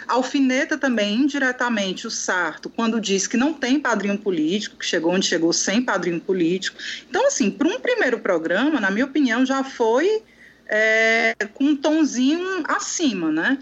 Alfineta 0.07 0.77
também 0.77 1.15
indiretamente 1.15 2.05
o 2.05 2.11
Sarto 2.11 2.69
quando 2.69 3.01
diz 3.01 3.25
que 3.25 3.37
não 3.37 3.55
tem 3.55 3.79
padrinho 3.79 4.19
político, 4.19 4.77
que 4.77 4.85
chegou 4.85 5.11
onde 5.11 5.25
chegou 5.25 5.51
sem 5.51 5.81
padrinho 5.81 6.21
político. 6.21 6.77
Então, 7.09 7.25
assim, 7.25 7.49
para 7.49 7.67
um 7.67 7.79
primeiro 7.79 8.19
programa, 8.19 8.79
na 8.79 8.91
minha 8.91 9.05
opinião, 9.05 9.43
já 9.43 9.63
foi 9.63 10.21
é, 10.67 11.35
com 11.55 11.63
um 11.63 11.75
tonzinho 11.75 12.63
acima, 12.65 13.31
né? 13.31 13.57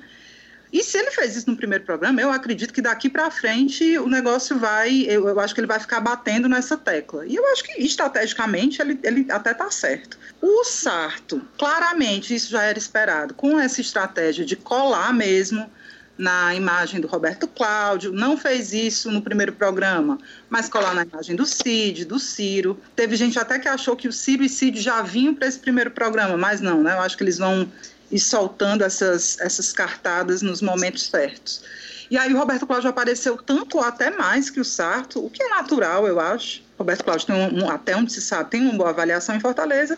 E 0.77 0.83
se 0.83 0.95
ele 0.95 1.09
fez 1.09 1.35
isso 1.35 1.49
no 1.49 1.57
primeiro 1.57 1.83
programa, 1.83 2.21
eu 2.21 2.31
acredito 2.31 2.71
que 2.71 2.83
daqui 2.83 3.09
para 3.09 3.31
frente 3.31 3.97
o 3.97 4.07
negócio 4.07 4.59
vai, 4.59 5.05
eu, 5.07 5.27
eu, 5.27 5.39
acho 5.39 5.51
que 5.55 5.59
ele 5.59 5.65
vai 5.65 5.79
ficar 5.79 5.99
batendo 5.99 6.47
nessa 6.47 6.77
tecla. 6.77 7.25
E 7.25 7.35
eu 7.35 7.43
acho 7.51 7.63
que 7.63 7.81
estrategicamente 7.81 8.79
ele, 8.79 8.99
ele 9.01 9.25
até 9.31 9.53
está 9.53 9.71
certo. 9.71 10.19
O 10.39 10.63
Sarto, 10.63 11.41
claramente 11.57 12.35
isso 12.35 12.51
já 12.51 12.61
era 12.61 12.77
esperado, 12.77 13.33
com 13.33 13.59
essa 13.59 13.81
estratégia 13.81 14.45
de 14.45 14.55
colar 14.55 15.11
mesmo 15.11 15.67
na 16.15 16.53
imagem 16.53 17.01
do 17.01 17.07
Roberto 17.07 17.47
Cláudio, 17.47 18.11
não 18.11 18.37
fez 18.37 18.71
isso 18.71 19.09
no 19.09 19.23
primeiro 19.23 19.53
programa, 19.53 20.19
mas 20.47 20.69
colar 20.69 20.93
na 20.93 21.01
imagem 21.01 21.35
do 21.35 21.45
Cid, 21.47 22.05
do 22.05 22.19
Ciro. 22.19 22.79
Teve 22.95 23.15
gente 23.15 23.39
até 23.39 23.57
que 23.57 23.67
achou 23.67 23.95
que 23.95 24.07
o 24.07 24.13
Ciro 24.13 24.43
e 24.43 24.49
Cid 24.49 24.79
já 24.79 25.01
vinham 25.01 25.33
para 25.33 25.47
esse 25.47 25.57
primeiro 25.57 25.89
programa, 25.89 26.37
mas 26.37 26.61
não, 26.61 26.83
né? 26.83 26.93
Eu 26.93 27.01
acho 27.01 27.17
que 27.17 27.23
eles 27.23 27.39
vão 27.39 27.67
e 28.11 28.19
soltando 28.19 28.83
essas, 28.83 29.39
essas 29.39 29.73
cartadas 29.73 30.41
nos 30.41 30.61
momentos 30.61 31.03
certos. 31.07 31.61
E 32.09 32.17
aí 32.17 32.33
o 32.33 32.37
Roberto 32.37 32.65
Cláudio 32.65 32.89
apareceu 32.89 33.35
tanto 33.37 33.77
ou 33.77 33.83
até 33.83 34.09
mais 34.09 34.49
que 34.49 34.59
o 34.59 34.65
Sarto, 34.65 35.25
o 35.25 35.29
que 35.29 35.43
é 35.43 35.49
natural, 35.49 36.07
eu 36.07 36.19
acho. 36.19 36.63
Roberto 36.77 37.03
Cláudio 37.03 37.27
tem 37.27 37.35
um, 37.35 37.65
um, 37.65 37.69
até 37.69 37.95
onde 37.95 38.13
se 38.13 38.21
sabe, 38.21 38.51
tem 38.51 38.61
uma 38.61 38.73
boa 38.73 38.89
avaliação 38.89 39.35
em 39.35 39.39
Fortaleza, 39.39 39.97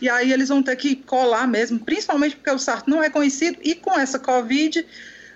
e 0.00 0.08
aí 0.08 0.32
eles 0.32 0.48
vão 0.48 0.62
ter 0.62 0.76
que 0.76 0.96
colar 0.96 1.46
mesmo, 1.46 1.78
principalmente 1.78 2.36
porque 2.36 2.50
o 2.50 2.58
Sarto 2.58 2.88
não 2.88 3.02
é 3.02 3.10
conhecido, 3.10 3.58
e 3.62 3.74
com 3.74 3.98
essa 3.98 4.18
Covid 4.18 4.86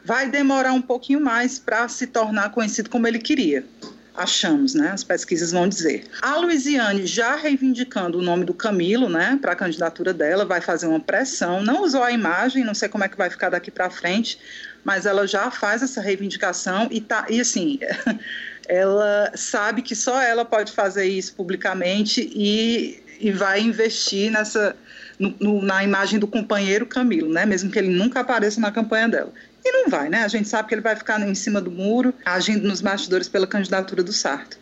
vai 0.04 0.30
demorar 0.30 0.72
um 0.72 0.82
pouquinho 0.82 1.20
mais 1.20 1.58
para 1.58 1.88
se 1.88 2.06
tornar 2.06 2.50
conhecido 2.50 2.88
como 2.88 3.06
ele 3.06 3.18
queria 3.18 3.66
achamos, 4.14 4.74
né? 4.74 4.90
As 4.90 5.02
pesquisas 5.02 5.50
vão 5.50 5.68
dizer. 5.68 6.04
A 6.22 6.36
Luiziane 6.36 7.06
já 7.06 7.34
reivindicando 7.34 8.18
o 8.18 8.22
nome 8.22 8.44
do 8.44 8.54
Camilo, 8.54 9.08
né, 9.08 9.38
para 9.40 9.52
a 9.52 9.56
candidatura 9.56 10.14
dela, 10.14 10.44
vai 10.44 10.60
fazer 10.60 10.86
uma 10.86 11.00
pressão. 11.00 11.62
Não 11.62 11.82
usou 11.82 12.02
a 12.02 12.12
imagem, 12.12 12.64
não 12.64 12.74
sei 12.74 12.88
como 12.88 13.04
é 13.04 13.08
que 13.08 13.16
vai 13.16 13.28
ficar 13.28 13.50
daqui 13.50 13.70
para 13.70 13.90
frente, 13.90 14.38
mas 14.84 15.04
ela 15.04 15.26
já 15.26 15.50
faz 15.50 15.82
essa 15.82 16.00
reivindicação 16.00 16.88
e 16.90 17.00
tá 17.00 17.26
e 17.28 17.40
assim, 17.40 17.80
ela 18.68 19.32
sabe 19.34 19.82
que 19.82 19.96
só 19.96 20.20
ela 20.22 20.44
pode 20.44 20.72
fazer 20.72 21.06
isso 21.06 21.34
publicamente 21.34 22.30
e, 22.34 23.02
e 23.20 23.32
vai 23.32 23.60
investir 23.60 24.30
nessa 24.30 24.76
no, 25.18 25.34
no, 25.40 25.62
na 25.62 25.82
imagem 25.82 26.18
do 26.18 26.26
companheiro 26.26 26.86
Camilo, 26.86 27.32
né? 27.32 27.46
Mesmo 27.46 27.70
que 27.70 27.78
ele 27.78 27.88
nunca 27.88 28.20
apareça 28.20 28.60
na 28.60 28.70
campanha 28.70 29.08
dela. 29.08 29.32
E 29.64 29.72
não 29.72 29.88
vai, 29.88 30.10
né? 30.10 30.24
A 30.24 30.28
gente 30.28 30.48
sabe 30.48 30.68
que 30.68 30.74
ele 30.74 30.82
vai 30.82 30.94
ficar 30.94 31.20
em 31.20 31.34
cima 31.34 31.60
do 31.60 31.70
muro, 31.70 32.12
agindo 32.24 32.68
nos 32.68 32.82
bastidores 32.82 33.28
pela 33.28 33.46
candidatura 33.46 34.02
do 34.02 34.12
Sarto. 34.12 34.58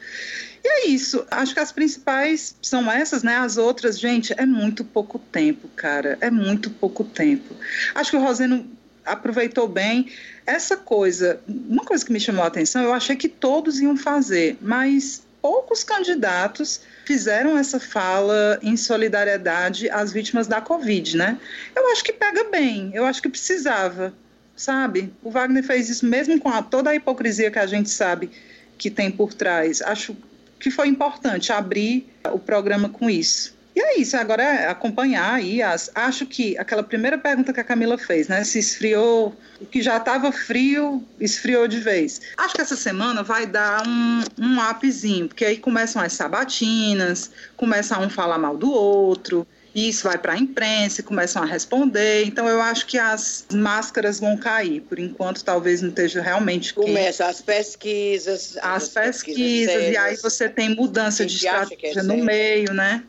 E 0.64 0.68
é 0.68 0.86
isso. 0.86 1.26
Acho 1.28 1.54
que 1.54 1.60
as 1.60 1.72
principais 1.72 2.54
são 2.62 2.90
essas, 2.90 3.24
né? 3.24 3.36
As 3.36 3.56
outras, 3.56 3.98
gente, 3.98 4.32
é 4.36 4.46
muito 4.46 4.84
pouco 4.84 5.18
tempo, 5.18 5.68
cara. 5.74 6.16
É 6.20 6.30
muito 6.30 6.70
pouco 6.70 7.02
tempo. 7.02 7.56
Acho 7.94 8.12
que 8.12 8.16
o 8.16 8.20
Roseno 8.20 8.64
aproveitou 9.04 9.66
bem 9.66 10.12
essa 10.46 10.76
coisa. 10.76 11.40
Uma 11.48 11.84
coisa 11.84 12.04
que 12.04 12.12
me 12.12 12.20
chamou 12.20 12.44
a 12.44 12.46
atenção, 12.46 12.82
eu 12.82 12.92
achei 12.92 13.16
que 13.16 13.28
todos 13.28 13.80
iam 13.80 13.96
fazer, 13.96 14.56
mas 14.60 15.22
poucos 15.40 15.82
candidatos 15.82 16.82
fizeram 17.04 17.58
essa 17.58 17.80
fala 17.80 18.60
em 18.62 18.76
solidariedade 18.76 19.90
às 19.90 20.12
vítimas 20.12 20.46
da 20.46 20.60
Covid, 20.60 21.16
né? 21.16 21.36
Eu 21.74 21.90
acho 21.90 22.04
que 22.04 22.12
pega 22.12 22.44
bem, 22.44 22.92
eu 22.94 23.04
acho 23.04 23.20
que 23.20 23.28
precisava 23.28 24.14
sabe? 24.56 25.12
O 25.22 25.30
Wagner 25.30 25.62
fez 25.62 25.88
isso 25.88 26.06
mesmo 26.06 26.38
com 26.40 26.48
a, 26.48 26.62
toda 26.62 26.90
a 26.90 26.94
hipocrisia 26.94 27.50
que 27.50 27.58
a 27.58 27.66
gente 27.66 27.90
sabe 27.90 28.30
que 28.78 28.90
tem 28.90 29.10
por 29.10 29.32
trás. 29.34 29.82
Acho 29.82 30.16
que 30.58 30.70
foi 30.70 30.88
importante 30.88 31.52
abrir 31.52 32.08
o 32.32 32.38
programa 32.38 32.88
com 32.88 33.10
isso. 33.10 33.56
E 33.74 33.80
é 33.80 33.98
isso, 33.98 34.16
agora 34.18 34.42
é 34.42 34.68
acompanhar 34.68 35.32
aí 35.32 35.62
as. 35.62 35.90
Acho 35.94 36.26
que 36.26 36.58
aquela 36.58 36.82
primeira 36.82 37.16
pergunta 37.16 37.54
que 37.54 37.60
a 37.60 37.64
Camila 37.64 37.96
fez, 37.96 38.28
né? 38.28 38.44
Se 38.44 38.58
esfriou, 38.58 39.34
o 39.58 39.64
que 39.64 39.80
já 39.80 39.96
estava 39.96 40.30
frio, 40.30 41.02
esfriou 41.18 41.66
de 41.66 41.78
vez. 41.80 42.20
Acho 42.36 42.54
que 42.54 42.60
essa 42.60 42.76
semana 42.76 43.22
vai 43.22 43.46
dar 43.46 43.86
um, 43.86 44.20
um 44.38 44.70
upzinho, 44.70 45.26
porque 45.26 45.44
aí 45.44 45.56
começam 45.56 46.02
as 46.02 46.12
sabatinas, 46.12 47.30
começa 47.56 47.98
um 47.98 48.10
falar 48.10 48.36
mal 48.36 48.58
do 48.58 48.70
outro 48.70 49.46
e 49.74 49.88
isso 49.88 50.04
vai 50.04 50.18
para 50.18 50.34
a 50.34 50.38
imprensa 50.38 51.00
e 51.00 51.04
começam 51.04 51.42
a 51.42 51.46
responder. 51.46 52.24
Então 52.26 52.46
eu 52.46 52.60
acho 52.60 52.86
que 52.86 52.98
as 52.98 53.46
máscaras 53.52 54.20
vão 54.20 54.36
cair. 54.36 54.80
Por 54.82 54.98
enquanto, 54.98 55.42
talvez 55.42 55.80
não 55.80 55.88
esteja 55.88 56.20
realmente. 56.20 56.74
Começam 56.74 57.26
as 57.26 57.40
pesquisas. 57.40 58.58
As, 58.58 58.84
as 58.84 58.88
pesquisas, 58.88 59.72
pesquisas 59.72 59.92
e 59.92 59.96
aí 59.96 60.16
você 60.16 60.48
tem 60.48 60.74
mudança 60.74 61.24
de 61.24 61.46
é 61.46 61.50
estratégia 61.50 62.00
é 62.00 62.02
no 62.02 62.22
meio, 62.22 62.74
né? 62.74 63.02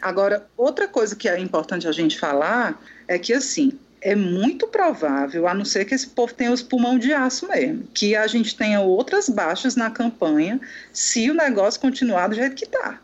Agora, 0.00 0.46
outra 0.56 0.86
coisa 0.86 1.16
que 1.16 1.28
é 1.28 1.38
importante 1.38 1.88
a 1.88 1.92
gente 1.92 2.18
falar 2.18 2.80
é 3.06 3.18
que 3.18 3.32
assim. 3.32 3.72
É 4.00 4.14
muito 4.14 4.68
provável, 4.68 5.48
a 5.48 5.52
não 5.52 5.64
ser 5.64 5.84
que 5.84 5.92
esse 5.92 6.06
povo 6.06 6.32
tenha 6.32 6.52
os 6.52 6.62
pulmão 6.62 7.00
de 7.00 7.12
aço 7.12 7.48
mesmo, 7.48 7.82
que 7.92 8.14
a 8.14 8.28
gente 8.28 8.54
tenha 8.54 8.80
outras 8.80 9.28
baixas 9.28 9.74
na 9.74 9.90
campanha 9.90 10.60
se 10.92 11.28
o 11.28 11.34
negócio 11.34 11.80
continuar 11.80 12.28
do 12.28 12.36
jeito 12.36 12.54
que 12.54 12.64
está 12.64 13.00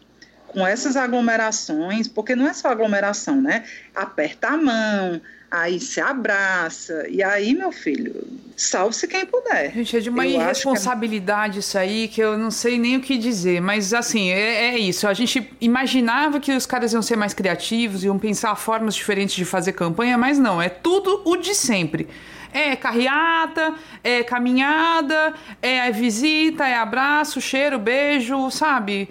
com 0.54 0.64
essas 0.64 0.96
aglomerações, 0.96 2.06
porque 2.06 2.36
não 2.36 2.46
é 2.46 2.52
só 2.52 2.68
aglomeração, 2.68 3.40
né? 3.40 3.64
Aperta 3.94 4.48
a 4.48 4.56
mão, 4.56 5.20
aí 5.50 5.80
se 5.80 6.00
abraça, 6.00 7.06
e 7.08 7.22
aí, 7.22 7.54
meu 7.54 7.72
filho, 7.72 8.24
salve-se 8.56 9.08
quem 9.08 9.26
puder. 9.26 9.72
Gente, 9.72 9.96
é 9.96 10.00
de 10.00 10.08
uma 10.08 10.24
eu 10.24 10.40
é 10.40 10.44
irresponsabilidade 10.44 11.56
é... 11.56 11.60
isso 11.60 11.76
aí 11.76 12.06
que 12.06 12.20
eu 12.20 12.38
não 12.38 12.52
sei 12.52 12.78
nem 12.78 12.96
o 12.96 13.00
que 13.00 13.18
dizer, 13.18 13.60
mas 13.60 13.92
assim, 13.92 14.30
é, 14.30 14.74
é, 14.74 14.78
isso. 14.78 15.08
A 15.08 15.14
gente 15.14 15.50
imaginava 15.60 16.38
que 16.38 16.52
os 16.52 16.66
caras 16.66 16.92
iam 16.92 17.02
ser 17.02 17.16
mais 17.16 17.34
criativos, 17.34 18.04
iam 18.04 18.18
pensar 18.18 18.54
formas 18.54 18.94
diferentes 18.94 19.34
de 19.34 19.44
fazer 19.44 19.72
campanha, 19.72 20.16
mas 20.16 20.38
não, 20.38 20.62
é 20.62 20.68
tudo 20.68 21.20
o 21.24 21.36
de 21.36 21.54
sempre. 21.54 22.08
É 22.52 22.76
carreata, 22.76 23.74
é 24.04 24.22
caminhada, 24.22 25.34
é 25.60 25.90
visita, 25.90 26.64
é 26.64 26.76
abraço, 26.76 27.40
cheiro, 27.40 27.80
beijo, 27.80 28.48
sabe? 28.52 29.08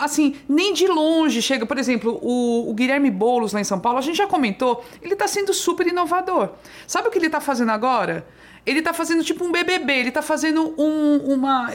Assim, 0.00 0.36
nem 0.48 0.72
de 0.72 0.86
longe 0.86 1.40
chega. 1.42 1.66
Por 1.66 1.78
exemplo, 1.78 2.18
o, 2.22 2.70
o, 2.70 2.74
Guilherme 2.74 3.10
Boulos 3.10 3.52
lá 3.52 3.60
em 3.60 3.64
São 3.64 3.78
Paulo, 3.78 3.98
a 3.98 4.02
gente 4.02 4.16
já 4.16 4.26
comentou, 4.26 4.84
ele 5.02 5.12
está 5.12 5.26
sendo 5.26 5.52
super 5.52 5.86
inovador. 5.86 6.50
Sabe 6.86 7.08
o 7.08 7.10
que 7.10 7.18
ele 7.18 7.26
está 7.26 7.40
fazendo 7.40 7.70
agora? 7.70 8.26
Ele 8.66 8.82
tá 8.82 8.92
fazendo 8.92 9.24
tipo 9.24 9.44
um 9.44 9.50
BBB, 9.50 9.92
ele 9.92 10.10
tá 10.10 10.20
fazendo 10.20 10.74
um, 10.78 11.16
uma. 11.34 11.70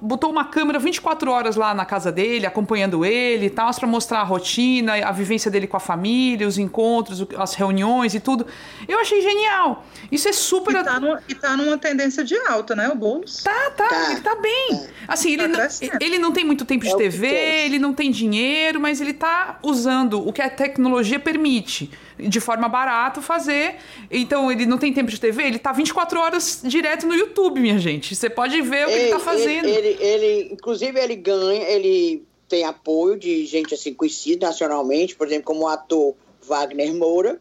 botou 0.00 0.30
uma 0.30 0.44
câmera 0.44 0.78
24 0.78 1.30
horas 1.30 1.56
lá 1.56 1.74
na 1.74 1.84
casa 1.84 2.10
dele, 2.10 2.46
acompanhando 2.46 3.04
ele 3.04 3.46
e 3.46 3.50
tal, 3.50 3.70
pra 3.74 3.86
mostrar 3.86 4.20
a 4.20 4.24
rotina, 4.24 4.94
a 4.94 5.12
vivência 5.12 5.50
dele 5.50 5.66
com 5.66 5.76
a 5.76 5.80
família, 5.80 6.48
os 6.48 6.58
encontros, 6.58 7.24
as 7.36 7.54
reuniões 7.54 8.14
e 8.14 8.20
tudo. 8.20 8.46
Eu 8.88 8.98
achei 9.00 9.20
genial. 9.20 9.84
Isso 10.10 10.28
é 10.28 10.32
super. 10.32 10.74
E 10.74 10.84
tá 10.84 10.98
numa, 10.98 11.22
e 11.28 11.34
tá 11.34 11.56
numa 11.56 11.76
tendência 11.76 12.24
de 12.24 12.36
alta, 12.48 12.74
né? 12.74 12.88
O 12.88 12.94
Boulos. 12.94 13.42
Tá, 13.42 13.70
tá, 13.76 13.88
tá. 13.88 14.12
ele 14.12 14.20
tá 14.20 14.34
bem. 14.36 14.86
Assim, 15.06 15.34
ele, 15.34 15.48
tá 15.48 15.58
não, 15.58 15.98
ele 16.00 16.18
não 16.18 16.32
tem 16.32 16.44
muito 16.44 16.64
tempo 16.64 16.84
de 16.84 16.92
é 16.92 16.96
TV, 16.96 17.26
ele 17.26 17.78
não 17.78 17.92
tem 17.92 18.10
dinheiro, 18.10 18.80
mas 18.80 19.00
ele 19.00 19.12
tá 19.12 19.58
usando 19.62 20.26
o 20.26 20.32
que 20.32 20.40
a 20.40 20.48
tecnologia 20.48 21.18
permite 21.18 21.90
de 22.18 22.40
forma 22.40 22.68
barata 22.68 23.20
fazer. 23.20 23.76
Então 24.10 24.50
ele 24.50 24.66
não 24.66 24.78
tem 24.78 24.92
tempo 24.92 25.10
de 25.10 25.20
TV, 25.20 25.42
ele 25.44 25.58
tá 25.58 25.72
24 25.72 26.18
horas 26.18 26.29
direto 26.64 27.06
no 27.06 27.14
YouTube, 27.14 27.60
minha 27.60 27.78
gente. 27.78 28.14
Você 28.14 28.28
pode 28.30 28.60
ver 28.62 28.86
o 28.86 28.88
que 28.88 28.94
ele, 28.94 29.02
ele 29.02 29.10
tá 29.10 29.18
fazendo. 29.18 29.68
Ele, 29.68 29.88
ele, 29.88 30.04
ele, 30.04 30.52
inclusive, 30.52 30.98
ele 30.98 31.16
ganha, 31.16 31.62
ele 31.68 32.24
tem 32.48 32.64
apoio 32.64 33.16
de 33.16 33.46
gente 33.46 33.72
assim 33.72 33.94
conhecida 33.94 34.48
nacionalmente, 34.48 35.14
por 35.14 35.26
exemplo, 35.26 35.44
como 35.44 35.62
o 35.62 35.68
ator 35.68 36.14
Wagner 36.42 36.92
Moura, 36.94 37.40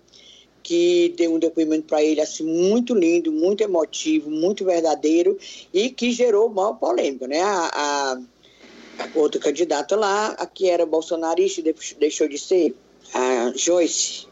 que 0.61 1.13
deu 1.17 1.33
um 1.33 1.39
depoimento 1.39 1.87
para 1.87 2.03
ele 2.03 2.21
assim 2.21 2.43
muito 2.43 2.93
lindo, 2.93 3.31
muito 3.31 3.61
emotivo, 3.61 4.29
muito 4.29 4.63
verdadeiro 4.63 5.35
e 5.73 5.89
que 5.89 6.11
gerou 6.11 6.47
uma 6.47 6.75
polêmica, 6.75 7.27
né? 7.27 7.41
A, 7.41 7.71
a, 7.73 8.21
a 9.03 9.09
outra 9.15 9.41
candidata 9.41 9.95
lá, 9.95 10.27
a 10.37 10.45
que 10.45 10.69
era 10.69 10.85
bolsonarista, 10.85 11.63
deixou 11.99 12.27
de 12.27 12.37
ser, 12.37 12.75
a 13.11 13.51
Joyce, 13.55 14.27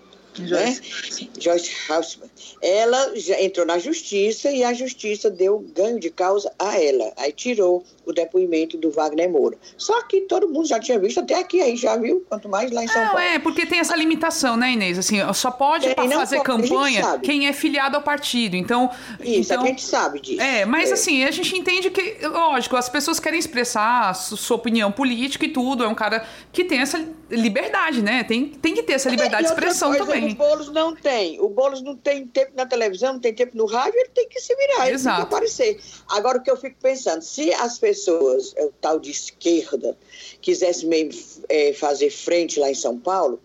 Joyce, 0.45 1.23
né? 1.23 1.29
Joyce 1.39 1.71
Houseman. 1.89 2.29
Ela 2.61 3.15
já 3.15 3.41
entrou 3.41 3.65
na 3.65 3.77
justiça 3.79 4.51
e 4.51 4.63
a 4.63 4.73
justiça 4.73 5.29
deu 5.29 5.59
ganho 5.75 5.99
de 5.99 6.09
causa 6.09 6.51
a 6.59 6.79
ela. 6.81 7.11
Aí 7.17 7.31
tirou 7.31 7.83
o 8.05 8.13
depoimento 8.13 8.77
do 8.77 8.89
Wagner 8.89 9.29
Moura. 9.29 9.57
Só 9.77 10.01
que 10.03 10.21
todo 10.21 10.47
mundo 10.47 10.67
já 10.67 10.79
tinha 10.79 10.97
visto, 10.97 11.19
até 11.19 11.35
aqui 11.35 11.61
aí 11.61 11.75
já 11.75 11.97
viu, 11.97 12.25
quanto 12.29 12.47
mais 12.47 12.71
lá 12.71 12.83
em 12.83 12.87
São 12.87 13.01
não, 13.01 13.11
Paulo. 13.13 13.21
É, 13.21 13.39
porque 13.39 13.65
tem 13.65 13.79
essa 13.79 13.95
limitação, 13.95 14.55
né, 14.55 14.71
Inês? 14.71 14.97
Assim, 14.97 15.17
só 15.33 15.51
pode 15.51 15.87
é, 15.87 15.95
fazer 15.95 16.41
campanha 16.41 17.19
quem 17.19 17.47
é 17.47 17.53
filiado 17.53 17.95
ao 17.95 18.01
partido. 18.01 18.55
Então. 18.55 18.89
Isso, 19.19 19.51
então, 19.51 19.63
a 19.63 19.67
gente 19.67 19.83
sabe 19.83 20.19
disso. 20.21 20.41
É, 20.41 20.65
mas 20.65 20.89
é. 20.89 20.93
assim, 20.93 21.23
a 21.23 21.31
gente 21.31 21.57
entende 21.57 21.89
que, 21.89 22.17
lógico, 22.27 22.75
as 22.75 22.89
pessoas 22.89 23.19
querem 23.19 23.39
expressar 23.39 24.13
sua 24.13 24.55
opinião 24.55 24.91
política 24.91 25.45
e 25.45 25.49
tudo. 25.49 25.83
É 25.83 25.87
um 25.87 25.95
cara 25.95 26.25
que 26.51 26.63
tem 26.63 26.79
essa 26.79 27.05
liberdade, 27.29 28.01
né? 28.01 28.23
Tem, 28.23 28.49
tem 28.49 28.73
que 28.73 28.83
ter 28.83 28.93
essa 28.93 29.09
liberdade 29.09 29.47
de 29.47 29.53
expressão 29.53 29.89
coisa, 29.89 30.05
também. 30.05 30.31
O 30.31 30.35
Boulos 30.35 30.71
não 30.71 30.95
tem. 30.95 31.39
O 31.41 31.49
Boulos 31.49 31.81
não 31.81 31.95
tem 31.95 32.25
tempo 32.27 32.51
na 32.55 32.65
televisão, 32.65 33.13
não 33.13 33.19
tem 33.19 33.33
tempo 33.33 33.57
no 33.57 33.65
rádio, 33.65 33.99
ele 33.99 34.09
tem 34.09 34.27
que 34.27 34.39
se 34.39 34.55
virar, 34.55 34.89
Exato. 34.89 34.91
ele 34.91 34.99
tem 34.99 35.15
que 35.15 35.35
aparecer. 35.35 35.79
Agora, 36.09 36.37
o 36.37 36.41
que 36.41 36.49
eu 36.49 36.57
fico 36.57 36.77
pensando, 36.81 37.21
se 37.21 37.53
as 37.53 37.77
pessoas, 37.77 38.53
é 38.55 38.65
o 38.65 38.71
tal 38.81 38.99
de 38.99 39.11
esquerda, 39.11 39.97
quisessem 40.41 40.87
mesmo 40.87 41.43
é, 41.49 41.73
fazer 41.73 42.09
frente 42.09 42.59
lá 42.59 42.69
em 42.69 42.75
São 42.75 42.97
Paulo, 42.97 43.39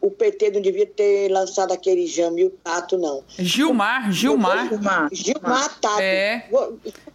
o 0.00 0.10
PT 0.10 0.50
não 0.50 0.60
devia 0.60 0.86
ter 0.86 1.28
lançado 1.30 1.72
aquele 1.72 2.06
Jamil 2.06 2.52
Tato, 2.62 2.96
não. 2.96 3.22
Gilmar, 3.38 4.10
Gilmar. 4.10 4.68
Gilmar, 4.68 5.08
Gilmar 5.12 5.78
Tato. 5.80 6.00
É. 6.00 6.48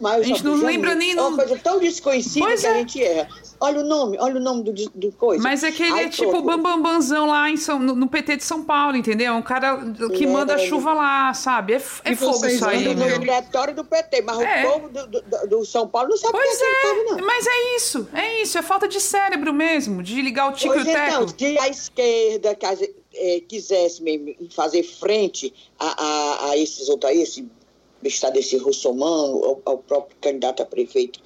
a 0.04 0.22
gente 0.22 0.44
não 0.44 0.56
lembra 0.56 0.94
nem... 0.94 1.18
É 1.18 1.22
uma 1.22 1.38
coisa 1.38 1.58
tão 1.58 1.80
desconhecida 1.80 2.46
pois 2.46 2.62
que 2.62 2.68
é. 2.68 2.70
a 2.70 2.74
gente 2.76 3.04
erra. 3.04 3.30
Olha 3.62 3.82
o 3.82 3.84
nome, 3.84 4.18
olha 4.20 4.38
o 4.38 4.40
nome 4.40 4.64
do, 4.64 4.72
do 4.72 5.12
coisa. 5.12 5.44
Mas 5.44 5.64
é 5.64 5.72
que 5.72 5.84
ele 5.84 6.00
Aí, 6.00 6.06
é 6.06 6.10
tipo 6.10 6.38
o 6.38 6.42
Bambambanzão 6.42 7.26
lá 7.26 7.50
em 7.50 7.58
São, 7.58 7.78
no, 7.78 7.94
no, 7.94 8.08
PT 8.08 8.38
de 8.38 8.44
São 8.46 8.64
Paulo, 8.64 8.96
entendeu? 8.96 9.34
É 9.34 9.36
um 9.36 9.42
cara 9.42 9.78
que 10.16 10.24
é, 10.24 10.28
manda 10.28 10.56
a 10.56 10.58
chuva 10.58 10.94
lá, 10.94 11.34
sabe? 11.34 11.74
É, 11.74 11.76
é 12.06 12.16
fogo 12.16 12.46
isso 12.46 12.66
aí, 12.66 12.96
no 12.96 13.20
diretório 13.20 13.76
do 13.76 13.84
PT, 13.84 14.22
mas 14.22 14.40
é. 14.40 14.66
o 14.66 14.72
povo 14.72 14.90
do, 14.90 15.08
do, 15.08 15.48
do, 15.48 15.66
São 15.66 15.88
Paulo 15.90 16.10
não 16.10 16.18
sabe 16.18 16.32
pois 16.32 16.58
que 16.58 16.64
é, 16.64 16.82
povo, 16.82 17.04
não. 17.04 17.28
Mas 17.28 17.46
é 17.48 17.76
isso, 17.76 18.10
é 18.14 18.42
isso. 18.42 18.58
É 18.58 18.62
falta 18.62 18.88
de 18.88 19.02
cérebro 19.02 19.54
mesmo, 19.54 20.02
de 20.02 20.22
ligar 20.22 20.50
o 20.50 20.54
tico 20.54 20.74
pois 20.74 20.88
e 20.88 20.90
o 20.90 20.94
teco. 20.94 21.24
Então, 21.24 21.28
se 21.28 21.60
a 21.60 21.68
esquerda 21.68 22.56
é, 23.14 23.40
quisesse 23.42 24.02
mesmo 24.02 24.36
fazer 24.52 24.84
frente 24.84 25.54
a, 25.78 26.04
a, 26.04 26.50
a 26.52 26.58
esses 26.58 26.90
outros, 26.90 27.12
a 27.12 27.14
esse 27.14 27.48
está 28.04 28.30
desse 28.30 28.56
russomano, 28.58 29.44
ao, 29.44 29.62
ao, 29.66 29.78
próprio 29.80 30.18
candidato 30.22 30.64
a 30.64 30.66
prefeito, 30.66 31.20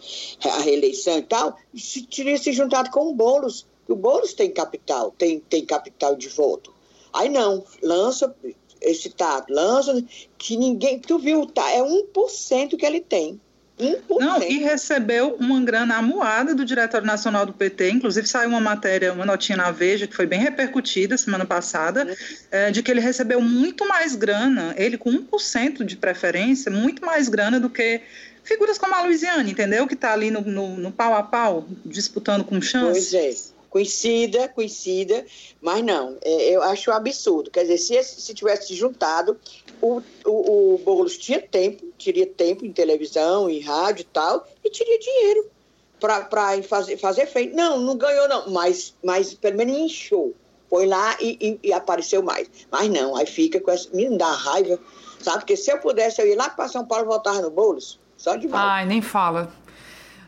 a 0.43 0.59
reeleição 0.59 1.17
e 1.19 1.21
tal, 1.21 1.55
se 1.75 2.05
teria 2.07 2.37
se 2.37 2.51
juntado 2.51 2.89
com 2.89 3.09
o 3.09 3.13
Boulos. 3.13 3.65
O 3.87 3.95
Boulos 3.95 4.33
tem 4.33 4.49
capital, 4.49 5.11
tem, 5.11 5.39
tem 5.39 5.65
capital 5.65 6.15
de 6.15 6.29
voto. 6.29 6.73
Aí 7.11 7.29
não, 7.29 7.63
lança 7.81 8.35
esse 8.81 9.09
tato, 9.09 9.53
lança 9.53 10.03
que 10.37 10.57
ninguém. 10.57 10.99
Tu 10.99 11.19
viu, 11.19 11.45
tá? 11.45 11.69
É 11.71 11.81
1% 11.81 12.77
que 12.77 12.85
ele 12.85 13.01
tem. 13.01 13.39
1%. 13.83 14.19
Não, 14.19 14.41
e 14.41 14.59
recebeu 14.59 15.35
uma 15.39 15.59
grana 15.61 15.97
amuada 15.97 16.55
do 16.55 16.65
Diretório 16.65 17.05
Nacional 17.05 17.45
do 17.45 17.53
PT, 17.53 17.89
inclusive 17.91 18.27
saiu 18.27 18.49
uma 18.49 18.59
matéria, 18.59 19.13
uma 19.13 19.25
notinha 19.25 19.57
na 19.57 19.71
Veja, 19.71 20.07
que 20.07 20.15
foi 20.15 20.25
bem 20.25 20.39
repercutida 20.39 21.17
semana 21.17 21.45
passada, 21.45 22.05
uhum. 22.05 22.15
é, 22.51 22.71
de 22.71 22.81
que 22.81 22.89
ele 22.89 22.99
recebeu 22.99 23.41
muito 23.41 23.87
mais 23.87 24.15
grana, 24.15 24.73
ele 24.77 24.97
com 24.97 25.11
1% 25.11 25.83
de 25.83 25.95
preferência, 25.97 26.71
muito 26.71 27.05
mais 27.05 27.29
grana 27.29 27.59
do 27.59 27.69
que 27.69 28.01
figuras 28.43 28.77
como 28.77 28.93
a 28.93 29.01
Luiziane, 29.03 29.51
entendeu? 29.51 29.87
Que 29.87 29.93
está 29.93 30.13
ali 30.13 30.29
no, 30.29 30.41
no, 30.41 30.77
no, 30.77 30.91
pau 30.91 31.15
a 31.15 31.23
pau, 31.23 31.65
disputando 31.85 32.43
com 32.43 32.61
chance. 32.61 33.11
Pois 33.11 33.13
é. 33.13 33.53
Conhecida, 33.69 34.47
conhecida, 34.49 35.25
mas 35.59 35.83
não, 35.83 36.15
é, 36.21 36.55
eu 36.55 36.61
acho 36.61 36.91
um 36.91 36.93
absurdo. 36.93 37.49
Quer 37.49 37.63
dizer, 37.63 38.03
se, 38.03 38.21
se 38.21 38.31
tivesse 38.31 38.75
juntado, 38.75 39.35
o, 39.83 40.01
o, 40.25 40.75
o 40.75 40.77
Boulos 40.77 41.17
tinha 41.17 41.41
tempo, 41.41 41.83
teria 42.01 42.25
tempo 42.25 42.65
em 42.65 42.71
televisão, 42.71 43.49
em 43.49 43.59
rádio 43.59 44.03
e 44.03 44.05
tal, 44.05 44.47
e 44.63 44.69
teria 44.69 44.97
dinheiro 44.97 45.51
para 45.99 46.63
fazer, 46.63 46.95
fazer 46.97 47.27
frente. 47.27 47.53
Não, 47.53 47.79
não 47.79 47.97
ganhou 47.97 48.29
não, 48.29 48.49
mas, 48.49 48.95
mas 49.03 49.33
pelo 49.33 49.57
menos 49.57 49.77
inchou. 49.77 50.33
Foi 50.69 50.85
lá 50.85 51.17
e, 51.19 51.37
e, 51.39 51.67
e, 51.67 51.73
apareceu 51.73 52.23
mais. 52.23 52.49
Mas 52.71 52.89
não, 52.89 53.15
aí 53.15 53.25
fica 53.25 53.59
com 53.59 53.69
essa... 53.71 53.89
Me 53.93 54.17
dá 54.17 54.31
raiva, 54.31 54.79
sabe? 55.19 55.39
Porque 55.39 55.57
se 55.57 55.71
eu 55.71 55.77
pudesse, 55.79 56.21
eu 56.21 56.27
ir 56.27 56.35
lá 56.35 56.49
para 56.49 56.69
São 56.69 56.85
Paulo 56.85 57.03
e 57.03 57.07
voltar 57.07 57.41
no 57.41 57.51
Boulos, 57.51 57.99
só 58.17 58.35
de 58.37 58.47
volta. 58.47 58.65
Ai, 58.65 58.85
nem 58.85 59.01
fala. 59.01 59.51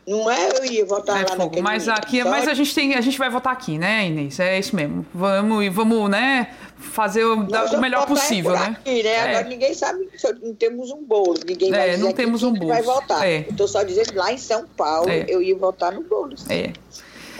Não 0.06 0.30
é 0.30 0.50
eu 0.56 0.64
ia 0.64 0.84
votar 0.86 1.20
é 1.20 1.28
lá 1.28 1.36
fogo. 1.36 1.60
Mas 1.60 1.88
aqui, 1.88 2.22
mas 2.22 2.46
a 2.46 2.54
gente 2.54 2.72
tem, 2.72 2.94
a 2.94 3.00
gente 3.00 3.18
vai 3.18 3.28
votar 3.28 3.52
aqui, 3.52 3.76
né, 3.76 4.06
Inês? 4.06 4.38
É 4.38 4.56
isso 4.56 4.76
mesmo. 4.76 5.04
Vamos 5.12 5.64
e 5.64 5.68
vamos, 5.68 6.08
né, 6.08 6.54
fazer 6.76 7.24
o, 7.24 7.40
o 7.40 7.80
melhor 7.80 8.06
possível, 8.06 8.52
né? 8.52 8.76
Aqui, 8.78 9.02
né? 9.02 9.10
É. 9.10 9.30
Agora 9.30 9.48
ninguém 9.48 9.74
sabe, 9.74 10.08
não 10.40 10.54
temos 10.54 10.92
um 10.92 11.02
bolo, 11.02 11.40
ninguém 11.44 11.70
vai 11.70 11.94
é, 11.94 11.96
não 11.96 12.12
temos 12.12 12.44
um 12.44 12.52
bolo. 12.52 12.68
vai 12.68 12.82
votar. 12.82 13.26
É. 13.26 13.40
Estou 13.40 13.66
só 13.66 13.82
dizendo 13.82 14.14
lá 14.14 14.32
em 14.32 14.38
São 14.38 14.64
Paulo 14.76 15.10
é. 15.10 15.26
eu 15.28 15.42
ia 15.42 15.56
votar 15.56 15.92
no 15.92 16.02
bolo. 16.02 16.36
É. 16.48 16.72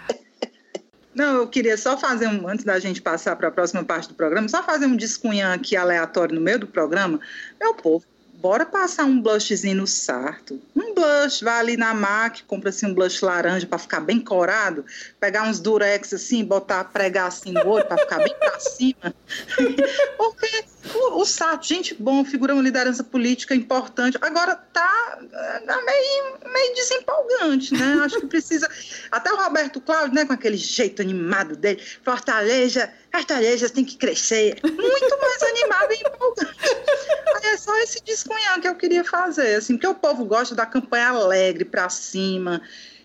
Não, 1.16 1.36
eu 1.36 1.48
queria 1.48 1.78
só 1.78 1.96
fazer 1.96 2.28
um, 2.28 2.46
antes 2.46 2.62
da 2.62 2.78
gente 2.78 3.00
passar 3.00 3.34
para 3.36 3.48
a 3.48 3.50
próxima 3.50 3.82
parte 3.82 4.06
do 4.06 4.14
programa, 4.14 4.50
só 4.50 4.62
fazer 4.62 4.84
um 4.84 4.94
descunhã 4.94 5.54
aqui 5.54 5.74
aleatório 5.74 6.34
no 6.34 6.42
meio 6.42 6.58
do 6.58 6.66
programa. 6.66 7.18
Meu 7.58 7.72
povo, 7.72 8.04
bora 8.40 8.64
passar 8.66 9.04
um 9.04 9.20
blushzinho 9.20 9.76
no 9.76 9.86
sarto. 9.86 10.60
Um 10.74 10.94
blush, 10.94 11.42
vai 11.42 11.58
ali 11.58 11.76
na 11.76 11.94
MAC, 11.94 12.42
compra 12.44 12.70
assim 12.70 12.86
um 12.86 12.94
blush 12.94 13.24
laranja 13.24 13.66
para 13.66 13.78
ficar 13.78 14.00
bem 14.00 14.20
corado, 14.20 14.84
pegar 15.18 15.48
uns 15.48 15.60
durex 15.60 16.12
assim, 16.12 16.44
botar, 16.44 16.84
pregar 16.84 17.26
assim 17.26 17.52
no 17.52 17.66
olho 17.66 17.84
para 17.86 17.98
ficar 17.98 18.18
bem 18.18 18.34
para 18.38 18.60
cima. 18.60 19.14
Porque 20.16 20.64
o, 20.94 21.22
o 21.22 21.24
gente 21.62 21.94
bom, 21.94 22.24
figura 22.24 22.54
uma 22.54 22.62
liderança 22.62 23.02
política 23.02 23.54
importante. 23.54 24.18
Agora 24.20 24.54
tá, 24.54 25.18
tá 25.66 25.82
meio, 25.82 26.52
meio 26.52 26.74
desempolgante, 26.74 27.74
né? 27.74 28.00
Acho 28.04 28.20
que 28.20 28.26
precisa. 28.26 28.68
Até 29.10 29.32
o 29.32 29.36
Roberto 29.36 29.80
Cláudio, 29.80 30.14
né, 30.14 30.24
com 30.24 30.32
aquele 30.32 30.56
jeito 30.56 31.02
animado 31.02 31.56
dele, 31.56 31.82
Fortaleza, 32.02 32.92
Fortaleza 33.12 33.68
tem 33.70 33.84
que 33.84 33.96
crescer. 33.96 34.58
Muito 34.62 35.18
mais 35.20 35.42
animado 35.42 35.92
e 35.92 36.08
empolgante. 36.08 36.76
É 37.42 37.56
só 37.56 37.76
esse 37.78 38.02
descunhar 38.02 38.60
que 38.60 38.68
eu 38.68 38.74
queria 38.74 39.04
fazer, 39.04 39.56
assim, 39.56 39.74
porque 39.74 39.86
o 39.86 39.94
povo 39.94 40.24
gosta 40.24 40.54
da 40.54 40.66
campanha 40.66 41.08
alegre 41.08 41.64
para 41.64 41.88
cima. 41.88 42.60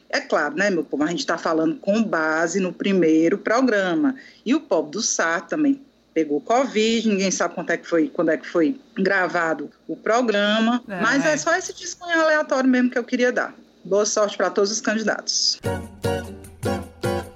É 0.10 0.20
claro, 0.20 0.56
né, 0.56 0.70
meu 0.70 0.84
povo? 0.84 1.04
A 1.04 1.08
gente 1.08 1.20
está 1.20 1.38
falando 1.38 1.78
com 1.78 2.04
base 2.04 2.60
no 2.60 2.74
primeiro 2.74 3.38
programa. 3.38 4.16
E 4.46 4.54
o 4.54 4.60
povo 4.60 4.90
do 4.90 5.02
Sarto 5.02 5.50
também 5.50 5.82
pegou 6.14 6.42
Covid, 6.42 7.08
ninguém 7.08 7.32
sabe 7.32 7.56
quando 7.56 7.70
é 7.72 7.78
que 7.78 7.88
foi, 7.88 8.08
quando 8.10 8.30
é 8.30 8.38
que 8.38 8.48
foi 8.48 8.80
gravado 8.98 9.70
o 9.88 9.96
programa, 9.96 10.84
é. 10.88 11.02
mas 11.02 11.26
é 11.26 11.38
só 11.38 11.56
esse 11.56 11.74
disco 11.74 12.06
aleatório 12.06 12.70
mesmo 12.70 12.90
que 12.90 12.98
eu 12.98 13.04
queria 13.04 13.32
dar. 13.32 13.54
Boa 13.84 14.06
sorte 14.06 14.38
para 14.38 14.50
todos 14.50 14.72
os 14.72 14.80
candidatos. 14.80 15.60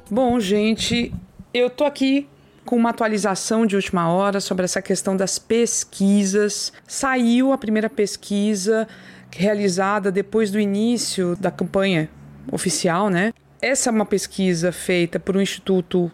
Bom, 0.10 0.40
gente, 0.40 1.12
eu 1.54 1.70
tô 1.70 1.84
aqui 1.84 2.28
com 2.64 2.76
uma 2.76 2.90
atualização 2.90 3.66
de 3.66 3.76
última 3.76 4.10
hora 4.12 4.40
sobre 4.40 4.66
essa 4.66 4.82
questão 4.82 5.16
das 5.16 5.40
pesquisas. 5.40 6.74
Saiu 6.88 7.52
a 7.52 7.58
primeira 7.58 7.90
pesquisa 7.90 8.88
realizada 9.32 10.12
depois 10.12 10.52
do 10.52 10.60
início 10.60 11.36
da 11.36 11.52
campanha 11.52 12.10
oficial, 12.52 13.10
né? 13.10 13.34
Essa 13.62 13.90
é 13.90 13.92
uma 13.92 14.06
pesquisa 14.06 14.72
feita 14.72 15.20
por 15.20 15.36
um 15.36 15.42
instituto 15.42 16.12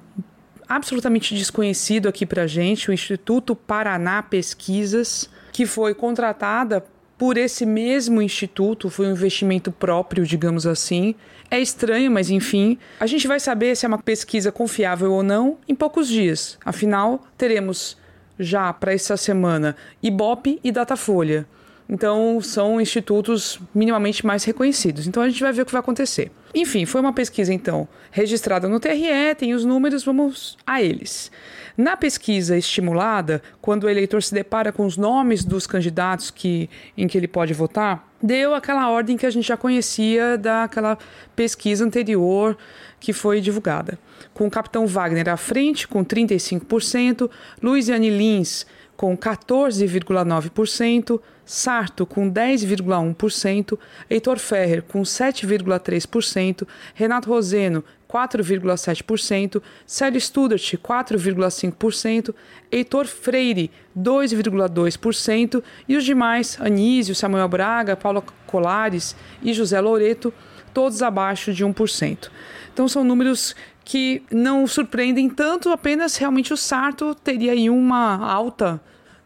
absolutamente 0.76 1.36
desconhecido 1.36 2.08
aqui 2.08 2.26
para 2.26 2.48
gente, 2.48 2.90
o 2.90 2.94
Instituto 2.94 3.54
Paraná 3.56 4.24
Pesquisas, 4.24 5.30
que 5.52 5.66
foi 5.66 5.94
contratada 5.94 6.86
por 7.18 7.38
esse 7.38 7.66
mesmo 7.66 8.22
instituto, 8.22 8.90
foi 8.90 9.08
um 9.08 9.12
investimento 9.12 9.70
próprio, 9.70 10.26
digamos 10.26 10.66
assim. 10.66 11.14
É 11.52 11.60
estranho, 11.60 12.10
mas 12.10 12.30
enfim, 12.30 12.78
a 13.00 13.06
gente 13.06 13.28
vai 13.28 13.40
saber 13.40 13.76
se 13.76 13.86
é 13.86 13.88
uma 13.88 14.02
pesquisa 14.02 14.50
confiável 14.50 15.12
ou 15.12 15.22
não 15.22 15.58
em 15.68 15.76
poucos 15.76 16.08
dias. 16.08 16.58
Afinal, 16.64 17.28
teremos 17.38 17.98
já 18.40 18.72
para 18.72 18.94
essa 18.94 19.18
semana 19.18 19.76
Ibope 20.02 20.58
e 20.64 20.72
Datafolha. 20.72 21.46
Então, 21.90 22.40
são 22.42 22.80
institutos 22.80 23.60
minimamente 23.74 24.26
mais 24.26 24.44
reconhecidos. 24.44 25.08
Então, 25.08 25.22
a 25.22 25.30
gente 25.30 25.42
vai 25.42 25.52
ver 25.52 25.64
o 25.64 25.66
que 25.66 25.72
vai 25.72 25.82
acontecer. 25.82 26.32
Enfim, 26.54 26.86
foi 26.86 27.02
uma 27.02 27.14
pesquisa, 27.14 27.54
então, 27.54 27.88
registrada 28.12 28.68
no 28.68 28.80
TRE, 28.80 29.36
tem 29.38 29.54
os 29.54 29.64
números, 29.64 30.04
vamos 30.04 30.58
a 30.66 30.82
eles. 30.82 31.32
Na 31.78 31.96
pesquisa 31.96 32.58
estimulada, 32.58 33.42
quando 33.62 33.86
o 33.86 33.90
eleitor 33.90 34.22
se 34.22 34.34
depara 34.34 34.72
com 34.72 34.86
os 34.86 34.98
nomes 34.98 35.46
dos 35.46 35.66
candidatos 35.66 36.30
que, 36.30 36.70
em 36.98 37.08
que 37.08 37.18
ele 37.18 37.28
pode 37.28 37.54
votar, 37.54 38.08
deu 38.22 38.54
aquela 38.54 38.90
ordem 38.90 39.16
que 39.16 39.26
a 39.26 39.30
gente 39.30 39.48
já 39.48 39.56
conhecia 39.56 40.38
daquela 40.38 40.98
pesquisa 41.36 41.86
anterior 41.86 42.58
que 43.00 43.14
foi 43.14 43.40
divulgada. 43.42 43.98
Com 44.34 44.46
o 44.48 44.52
capitão 44.52 44.86
Wagner 44.86 45.30
à 45.30 45.38
frente, 45.38 45.88
com 45.88 46.04
35%, 46.04 47.30
Luiziane 47.62 48.10
Lins 48.10 48.66
com 49.02 49.18
14,9%, 49.18 51.20
Sarto 51.43 52.06
com 52.06 52.32
10,1%, 52.32 53.80
Heitor 54.08 54.38
Ferrer 54.38 54.84
com 54.84 55.02
7,3%, 55.02 56.68
Renato 56.93 57.28
Roseno 57.28 57.84
4,7%, 58.08 59.60
Célio 59.88 60.22
Studart 60.22 60.76
4,5%, 60.76 62.36
Heitor 62.72 63.08
Freire 63.08 63.72
2,2% 63.97 65.64
e 65.89 65.97
os 65.97 66.06
demais, 66.06 66.60
Anísio, 66.62 67.16
Samuel 67.16 67.47
Braga, 67.47 67.95
Paulo 67.95 68.24
Colares 68.45 69.16
e 69.41 69.52
José 69.52 69.82
Loreto, 69.82 70.32
todos 70.76 71.02
abaixo 71.02 71.52
de 71.52 71.66
1%. 71.66 72.30
Então 72.72 72.88
são 72.88 73.04
números 73.04 73.56
que 73.84 74.22
não 74.32 74.68
surpreendem 74.68 75.28
tanto, 75.28 75.70
apenas 75.70 76.18
realmente 76.18 76.54
o 76.54 76.58
Sarto 76.58 77.16
teria 77.16 77.54
aí 77.54 77.68
uma 77.68 78.32
alta 78.32 78.80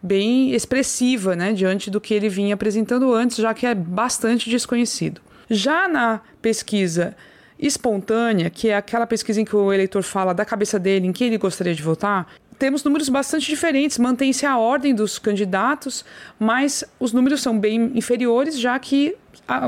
bem 0.05 0.53
expressiva, 0.53 1.35
né, 1.35 1.51
diante 1.51 1.89
do 1.89 1.99
que 1.99 2.13
ele 2.13 2.29
vinha 2.29 2.53
apresentando 2.53 3.11
antes, 3.13 3.37
já 3.37 3.53
que 3.53 3.65
é 3.65 3.73
bastante 3.73 4.49
desconhecido. 4.49 5.19
Já 5.49 5.87
na 5.87 6.21
pesquisa 6.41 7.15
espontânea, 7.57 8.49
que 8.49 8.69
é 8.69 8.75
aquela 8.75 9.07
pesquisa 9.07 9.41
em 9.41 9.45
que 9.45 9.55
o 9.55 9.73
eleitor 9.73 10.03
fala 10.03 10.33
da 10.33 10.45
cabeça 10.45 10.77
dele 10.77 11.07
em 11.07 11.13
quem 11.13 11.27
ele 11.27 11.37
gostaria 11.37 11.73
de 11.73 11.81
votar, 11.81 12.27
temos 12.59 12.83
números 12.83 13.09
bastante 13.09 13.47
diferentes. 13.47 13.97
Mantém-se 13.97 14.45
a 14.45 14.57
ordem 14.57 14.93
dos 14.93 15.17
candidatos, 15.19 16.05
mas 16.39 16.83
os 16.99 17.11
números 17.11 17.41
são 17.41 17.57
bem 17.57 17.91
inferiores, 17.95 18.59
já 18.59 18.77
que 18.79 19.15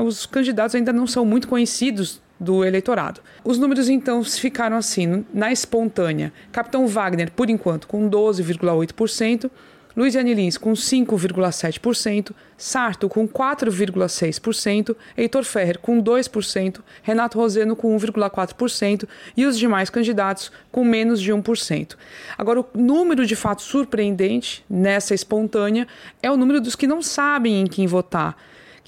os 0.04 0.26
candidatos 0.26 0.74
ainda 0.74 0.92
não 0.92 1.06
são 1.06 1.24
muito 1.24 1.48
conhecidos 1.48 2.20
do 2.40 2.64
eleitorado. 2.64 3.20
Os 3.44 3.58
números 3.58 3.88
então 3.88 4.22
ficaram 4.22 4.76
assim: 4.76 5.24
na 5.34 5.52
espontânea, 5.52 6.32
Capitão 6.52 6.86
Wagner, 6.86 7.30
por 7.32 7.50
enquanto, 7.50 7.86
com 7.86 8.08
12,8%. 8.08 9.50
Luiz 9.98 10.14
Lins 10.14 10.56
com 10.56 10.74
5,7%, 10.74 12.30
Sarto 12.56 13.08
com 13.08 13.26
4,6%, 13.26 14.94
Heitor 15.16 15.42
Ferrer 15.42 15.80
com 15.80 16.00
2%, 16.00 16.80
Renato 17.02 17.36
Roseno 17.36 17.74
com 17.74 17.96
1,4% 17.96 19.08
e 19.36 19.44
os 19.44 19.58
demais 19.58 19.90
candidatos 19.90 20.52
com 20.70 20.84
menos 20.84 21.20
de 21.20 21.32
1%. 21.32 21.96
Agora, 22.38 22.60
o 22.60 22.66
número 22.76 23.26
de 23.26 23.34
fato 23.34 23.60
surpreendente 23.60 24.64
nessa 24.70 25.16
espontânea 25.16 25.88
é 26.22 26.30
o 26.30 26.36
número 26.36 26.60
dos 26.60 26.76
que 26.76 26.86
não 26.86 27.02
sabem 27.02 27.60
em 27.60 27.66
quem 27.66 27.88
votar 27.88 28.36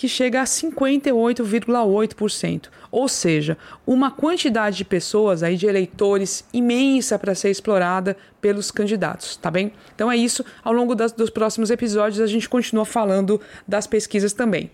que 0.00 0.08
chega 0.08 0.40
a 0.40 0.44
58,8%, 0.44 2.68
ou 2.90 3.06
seja, 3.06 3.58
uma 3.86 4.10
quantidade 4.10 4.78
de 4.78 4.84
pessoas 4.86 5.42
aí 5.42 5.58
de 5.58 5.66
eleitores 5.66 6.42
imensa 6.54 7.18
para 7.18 7.34
ser 7.34 7.50
explorada 7.50 8.16
pelos 8.40 8.70
candidatos, 8.70 9.36
tá 9.36 9.50
bem? 9.50 9.74
Então 9.94 10.10
é 10.10 10.16
isso. 10.16 10.42
Ao 10.64 10.72
longo 10.72 10.94
das, 10.94 11.12
dos 11.12 11.28
próximos 11.28 11.70
episódios 11.70 12.18
a 12.18 12.26
gente 12.26 12.48
continua 12.48 12.86
falando 12.86 13.38
das 13.68 13.86
pesquisas 13.86 14.32
também. 14.32 14.70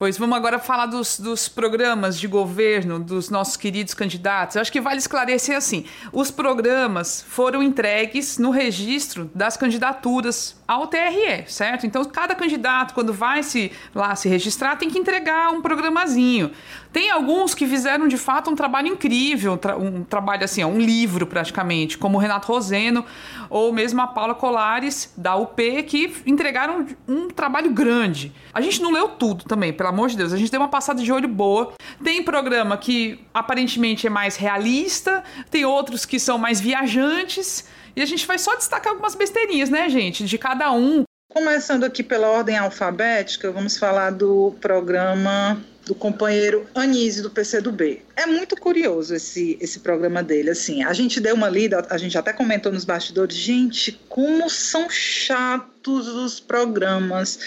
Pois 0.00 0.16
vamos 0.16 0.36
agora 0.36 0.60
falar 0.60 0.86
dos, 0.86 1.18
dos, 1.18 1.48
programas 1.48 2.20
de 2.20 2.28
governo 2.28 3.00
dos 3.00 3.30
nossos 3.30 3.56
queridos 3.56 3.94
candidatos. 3.94 4.54
Eu 4.54 4.62
acho 4.62 4.70
que 4.70 4.80
vale 4.80 4.98
esclarecer 4.98 5.56
assim: 5.56 5.86
os 6.12 6.30
programas 6.30 7.20
foram 7.20 7.60
entregues 7.60 8.38
no 8.38 8.50
registro 8.50 9.28
das 9.34 9.56
candidaturas 9.56 10.56
ao 10.68 10.86
TRE, 10.86 11.46
certo? 11.48 11.84
Então, 11.84 12.04
cada 12.04 12.36
candidato, 12.36 12.94
quando 12.94 13.12
vai 13.12 13.42
se 13.42 13.72
lá 13.92 14.14
se 14.14 14.28
registrar, 14.28 14.76
tem 14.76 14.88
que 14.88 15.00
entregar 15.00 15.50
um 15.50 15.60
programazinho. 15.60 16.52
Tem 16.92 17.10
alguns 17.10 17.54
que 17.54 17.66
fizeram 17.66 18.08
de 18.08 18.16
fato 18.16 18.50
um 18.50 18.56
trabalho 18.56 18.88
incrível, 18.88 19.58
um 19.78 20.04
trabalho 20.04 20.44
assim, 20.44 20.64
um 20.64 20.78
livro 20.78 21.26
praticamente, 21.26 21.98
como 21.98 22.16
o 22.16 22.20
Renato 22.20 22.48
Roseno 22.48 23.04
ou 23.50 23.72
mesmo 23.72 24.00
a 24.00 24.06
Paula 24.06 24.34
Colares 24.34 25.12
da 25.16 25.36
UP, 25.36 25.82
que 25.84 26.14
entregaram 26.26 26.86
um 27.06 27.28
trabalho 27.28 27.70
grande. 27.70 28.32
A 28.52 28.60
gente 28.60 28.80
não 28.82 28.90
leu 28.90 29.08
tudo 29.08 29.44
também, 29.44 29.72
pelo 29.72 29.88
amor 29.88 30.08
de 30.08 30.16
Deus, 30.16 30.32
a 30.32 30.36
gente 30.36 30.50
deu 30.50 30.60
uma 30.60 30.68
passada 30.68 31.02
de 31.02 31.12
olho 31.12 31.28
boa. 31.28 31.72
Tem 32.02 32.22
programa 32.22 32.76
que 32.76 33.20
aparentemente 33.32 34.06
é 34.06 34.10
mais 34.10 34.36
realista, 34.36 35.22
tem 35.50 35.64
outros 35.64 36.04
que 36.04 36.18
são 36.18 36.38
mais 36.38 36.60
viajantes. 36.60 37.66
E 37.94 38.02
a 38.02 38.06
gente 38.06 38.26
vai 38.26 38.38
só 38.38 38.54
destacar 38.54 38.92
algumas 38.92 39.14
besteirinhas, 39.14 39.70
né, 39.70 39.88
gente? 39.88 40.24
De 40.24 40.38
cada 40.38 40.70
um. 40.72 41.02
Começando 41.32 41.84
aqui 41.84 42.02
pela 42.02 42.28
ordem 42.28 42.56
alfabética, 42.56 43.50
vamos 43.50 43.76
falar 43.76 44.10
do 44.10 44.54
programa 44.60 45.60
do 45.88 45.94
companheiro 45.94 46.66
Anísio 46.74 47.22
do 47.22 47.30
PCdoB. 47.30 48.02
É 48.14 48.26
muito 48.26 48.54
curioso 48.56 49.14
esse, 49.14 49.56
esse 49.58 49.80
programa 49.80 50.22
dele, 50.22 50.50
assim. 50.50 50.84
A 50.84 50.92
gente 50.92 51.18
deu 51.18 51.34
uma 51.34 51.48
lida, 51.48 51.84
a 51.88 51.96
gente 51.96 52.16
até 52.18 52.30
comentou 52.30 52.70
nos 52.70 52.84
bastidores, 52.84 53.34
gente, 53.34 53.98
como 54.06 54.50
são 54.50 54.90
chatos 54.90 55.77
os 55.86 56.40
programas. 56.40 57.38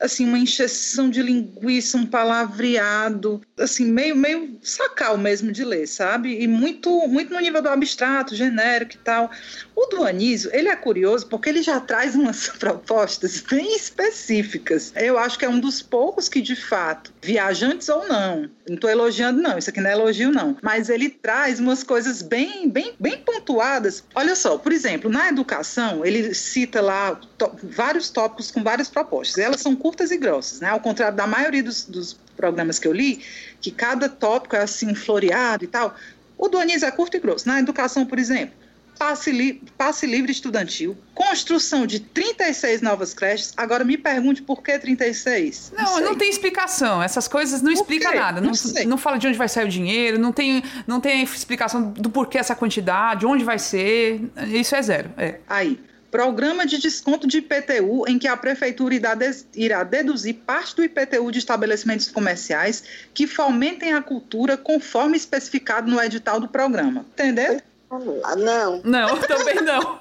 Assim, 0.00 0.26
uma 0.26 0.38
encheção 0.38 1.10
de 1.10 1.22
linguiça, 1.22 1.96
um 1.96 2.06
palavreado, 2.06 3.40
assim, 3.58 3.84
meio 3.84 4.16
meio 4.16 4.58
sacal 4.62 5.16
mesmo 5.16 5.50
de 5.52 5.64
ler, 5.64 5.86
sabe? 5.86 6.40
E 6.40 6.46
muito 6.46 6.90
muito 7.08 7.32
no 7.32 7.40
nível 7.40 7.62
do 7.62 7.68
abstrato, 7.68 8.34
genérico 8.34 8.94
e 8.94 8.98
tal. 8.98 9.30
O 9.74 9.86
do 9.86 10.04
Anísio, 10.04 10.50
ele 10.52 10.68
é 10.68 10.76
curioso 10.76 11.26
porque 11.26 11.48
ele 11.48 11.62
já 11.62 11.80
traz 11.80 12.14
umas 12.14 12.48
propostas 12.58 13.40
bem 13.40 13.74
específicas. 13.74 14.92
Eu 14.94 15.18
acho 15.18 15.38
que 15.38 15.44
é 15.44 15.48
um 15.48 15.58
dos 15.58 15.80
poucos 15.80 16.28
que, 16.28 16.40
de 16.40 16.54
fato, 16.54 17.12
viajantes 17.22 17.88
ou 17.88 18.06
não, 18.06 18.50
não 18.68 18.74
estou 18.74 18.90
elogiando, 18.90 19.40
não, 19.40 19.58
isso 19.58 19.70
aqui 19.70 19.80
não 19.80 19.90
é 19.90 19.92
elogio, 19.94 20.30
não, 20.30 20.56
mas 20.62 20.88
ele 20.88 21.08
traz 21.08 21.58
umas 21.58 21.82
coisas 21.82 22.22
bem, 22.22 22.68
bem, 22.68 22.94
bem 23.00 23.18
pontuadas. 23.18 24.04
Olha 24.14 24.34
só, 24.36 24.58
por 24.58 24.72
exemplo, 24.72 25.10
na 25.10 25.28
educação, 25.28 26.04
ele 26.04 26.34
cita 26.34 26.80
lá 26.80 27.18
vários 27.80 28.10
tópicos 28.10 28.50
com 28.50 28.62
várias 28.62 28.90
propostas. 28.90 29.38
Elas 29.38 29.62
são 29.62 29.74
curtas 29.74 30.10
e 30.10 30.18
grossas, 30.18 30.60
né? 30.60 30.68
Ao 30.68 30.80
contrário 30.80 31.16
da 31.16 31.26
maioria 31.26 31.62
dos, 31.62 31.86
dos 31.86 32.12
programas 32.36 32.78
que 32.78 32.86
eu 32.86 32.92
li, 32.92 33.24
que 33.58 33.70
cada 33.70 34.06
tópico 34.06 34.54
é 34.54 34.60
assim 34.60 34.94
floreado 34.94 35.64
e 35.64 35.66
tal. 35.66 35.94
O 36.36 36.46
do 36.46 36.58
Anísio 36.58 36.86
é 36.86 36.90
curto 36.90 37.16
e 37.16 37.20
grosso. 37.20 37.48
Na 37.48 37.58
educação, 37.58 38.04
por 38.04 38.18
exemplo, 38.18 38.54
passe, 38.98 39.32
li 39.32 39.62
passe 39.78 40.06
livre 40.06 40.30
estudantil, 40.30 40.94
construção 41.14 41.86
de 41.86 42.00
36 42.00 42.82
novas 42.82 43.14
creches. 43.14 43.54
Agora 43.56 43.82
me 43.82 43.96
pergunte 43.96 44.42
por 44.42 44.62
que 44.62 44.78
36? 44.78 45.72
Não, 45.74 45.84
não, 45.84 46.00
não 46.00 46.14
tem 46.14 46.28
explicação. 46.28 47.02
Essas 47.02 47.26
coisas 47.26 47.62
não 47.62 47.72
explicam 47.72 48.14
nada. 48.14 48.42
Não, 48.42 48.52
não, 48.52 48.84
não, 48.90 48.98
fala 48.98 49.18
de 49.18 49.26
onde 49.26 49.38
vai 49.38 49.48
sair 49.48 49.64
o 49.64 49.70
dinheiro, 49.70 50.18
não 50.18 50.32
tem, 50.32 50.62
não 50.86 51.00
tem 51.00 51.22
explicação 51.22 51.92
do 51.92 52.10
porquê 52.10 52.36
essa 52.36 52.54
quantidade, 52.54 53.24
onde 53.24 53.42
vai 53.42 53.58
ser. 53.58 54.20
Isso 54.48 54.76
é 54.76 54.82
zero. 54.82 55.10
É. 55.16 55.40
Aí, 55.48 55.80
Programa 56.10 56.66
de 56.66 56.78
desconto 56.78 57.26
de 57.26 57.38
IPTU, 57.38 58.04
em 58.08 58.18
que 58.18 58.26
a 58.26 58.36
Prefeitura 58.36 58.94
irá 59.54 59.84
deduzir 59.84 60.34
parte 60.34 60.74
do 60.74 60.82
IPTU 60.82 61.30
de 61.30 61.38
estabelecimentos 61.38 62.08
comerciais 62.08 62.82
que 63.14 63.26
fomentem 63.26 63.92
a 63.92 64.02
cultura 64.02 64.56
conforme 64.56 65.16
especificado 65.16 65.90
no 65.90 66.02
edital 66.02 66.40
do 66.40 66.48
programa. 66.48 67.06
Entendeu? 67.12 67.60
Ah, 67.90 68.36
não. 68.36 68.80
Não, 68.84 69.16
também 69.18 69.60
não. 69.62 69.80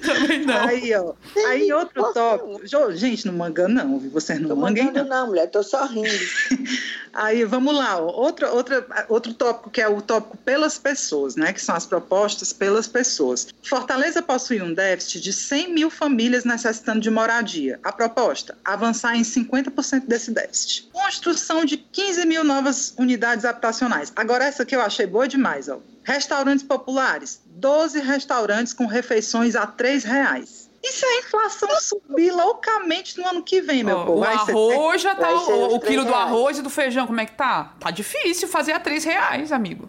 também 0.00 0.46
não. 0.46 0.66
Aí, 0.66 0.94
ó. 0.94 1.12
Aí 1.48 1.70
outro 1.72 2.12
tópico. 2.12 2.66
Gente, 2.96 3.26
não 3.26 3.34
manga 3.34 3.68
não, 3.68 3.98
vocês 3.98 4.40
não 4.40 4.56
manguem 4.56 4.90
não. 4.90 5.04
Não, 5.04 5.26
mulher, 5.26 5.50
tô 5.50 5.62
só 5.62 5.84
rindo. 5.84 6.08
Aí, 7.12 7.44
vamos 7.44 7.74
lá. 7.74 8.00
Ó. 8.00 8.06
Outro, 8.12 8.48
outro, 8.54 8.84
outro 9.08 9.34
tópico 9.34 9.70
que 9.70 9.80
é 9.80 9.88
o 9.88 10.00
tópico 10.00 10.36
pelas 10.38 10.78
pessoas, 10.78 11.36
né? 11.36 11.52
Que 11.52 11.60
são 11.60 11.74
as 11.74 11.84
propostas 11.84 12.52
pelas 12.52 12.86
pessoas. 12.86 13.48
Fortaleza 13.62 14.22
possui 14.22 14.62
um 14.62 14.72
déficit 14.72 15.20
de 15.20 15.32
100 15.32 15.74
mil 15.74 15.90
famílias 15.90 16.44
necessitando 16.44 17.00
de 17.00 17.10
moradia. 17.10 17.80
A 17.82 17.92
proposta, 17.92 18.56
avançar 18.64 19.16
em 19.16 19.22
50% 19.22 20.06
desse 20.06 20.30
déficit. 20.30 20.88
Construção 20.92 21.64
de 21.64 21.76
15 21.76 22.24
mil 22.24 22.44
novas 22.44 22.94
unidades 22.96 23.44
habitacionais. 23.44 24.12
Agora, 24.14 24.44
essa 24.44 24.64
que 24.64 24.76
eu 24.76 24.80
achei 24.80 25.06
boa 25.06 25.26
demais 25.26 25.57
ó. 25.66 25.78
Restaurantes 26.04 26.62
populares, 26.62 27.40
12 27.46 28.00
restaurantes 28.00 28.74
com 28.74 28.84
refeições 28.86 29.56
a 29.56 29.64
R$ 29.64 29.98
reais. 30.04 30.68
E 30.82 30.92
se 30.92 31.04
a 31.04 31.18
inflação 31.20 31.68
subir 31.80 32.30
loucamente 32.30 33.18
no 33.18 33.26
ano 33.26 33.42
que 33.42 33.60
vem, 33.60 33.82
meu 33.82 33.96
Ó, 33.96 34.04
povo? 34.04 34.20
o 34.20 34.24
arroz 34.24 35.02
já 35.02 35.14
tá. 35.14 35.28
O, 35.32 35.74
o 35.74 35.80
quilo 35.80 35.80
três 35.80 35.96
do 36.04 36.10
reais. 36.12 36.26
arroz 36.28 36.58
e 36.58 36.62
do 36.62 36.70
feijão, 36.70 37.06
como 37.06 37.20
é 37.20 37.26
que 37.26 37.32
tá? 37.32 37.74
Tá 37.80 37.90
difícil 37.90 38.46
fazer 38.46 38.72
a 38.72 38.78
três 38.80 39.02
reais, 39.04 39.50
amigo. 39.50 39.88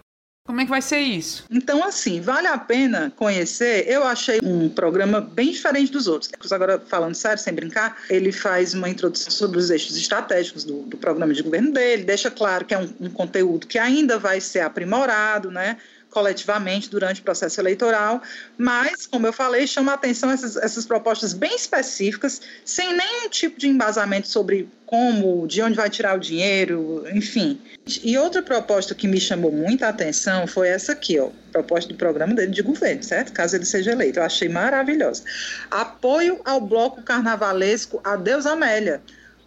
Como 0.49 0.61
é 0.61 0.63
que 0.63 0.71
vai 0.71 0.81
ser 0.81 0.97
isso? 0.97 1.45
Então, 1.47 1.83
assim, 1.83 2.19
vale 2.21 2.47
a 2.47 2.57
pena 2.57 3.13
conhecer. 3.15 3.87
Eu 3.87 4.03
achei 4.03 4.39
um 4.41 4.67
programa 4.67 5.21
bem 5.21 5.51
diferente 5.51 5.91
dos 5.91 6.07
outros. 6.07 6.31
Agora, 6.51 6.79
falando 6.79 7.13
sério, 7.13 7.37
sem 7.37 7.53
brincar, 7.53 8.01
ele 8.09 8.31
faz 8.31 8.73
uma 8.73 8.89
introdução 8.89 9.29
sobre 9.29 9.59
os 9.59 9.69
eixos 9.69 9.95
estratégicos 9.95 10.63
do, 10.63 10.81
do 10.81 10.97
programa 10.97 11.35
de 11.35 11.43
governo 11.43 11.71
dele, 11.71 12.03
deixa 12.03 12.31
claro 12.31 12.65
que 12.65 12.73
é 12.73 12.79
um, 12.79 12.89
um 12.99 13.09
conteúdo 13.11 13.67
que 13.67 13.77
ainda 13.77 14.17
vai 14.17 14.41
ser 14.41 14.61
aprimorado, 14.61 15.51
né? 15.51 15.77
Coletivamente 16.09 16.89
durante 16.89 17.21
o 17.21 17.23
processo 17.23 17.61
eleitoral, 17.61 18.21
mas, 18.57 19.05
como 19.05 19.27
eu 19.27 19.33
falei, 19.33 19.67
chama 19.67 19.91
a 19.91 19.95
atenção 19.95 20.31
essas, 20.31 20.55
essas 20.57 20.85
propostas 20.85 21.33
bem 21.33 21.55
específicas, 21.55 22.41
sem 22.65 22.95
nenhum 22.95 23.29
tipo 23.29 23.59
de 23.59 23.67
embasamento 23.67 24.27
sobre 24.27 24.67
como, 24.85 25.45
de 25.47 25.61
onde 25.61 25.75
vai 25.75 25.87
tirar 25.87 26.17
o 26.17 26.19
dinheiro, 26.19 27.05
enfim. 27.13 27.61
E 28.03 28.17
outra 28.17 28.41
proposta 28.41 28.95
que 28.95 29.07
me 29.07 29.19
chamou 29.19 29.51
muita 29.51 29.87
atenção 29.87 30.47
foi 30.47 30.69
essa 30.69 30.93
aqui, 30.93 31.19
ó, 31.19 31.29
proposta 31.51 31.89
do 31.89 31.95
programa 31.95 32.33
dele 32.33 32.51
de 32.51 32.63
governo, 32.63 33.03
certo? 33.03 33.31
Caso 33.31 33.55
ele 33.55 33.65
seja 33.65 33.91
eleito. 33.91 34.17
Eu 34.17 34.23
achei 34.23 34.49
maravilhosa. 34.49 35.23
Apoio 35.69 36.41
ao 36.43 36.59
bloco 36.59 37.03
carnavalesco 37.03 38.01
Adeus 38.03 38.47
Amélia, 38.47 38.99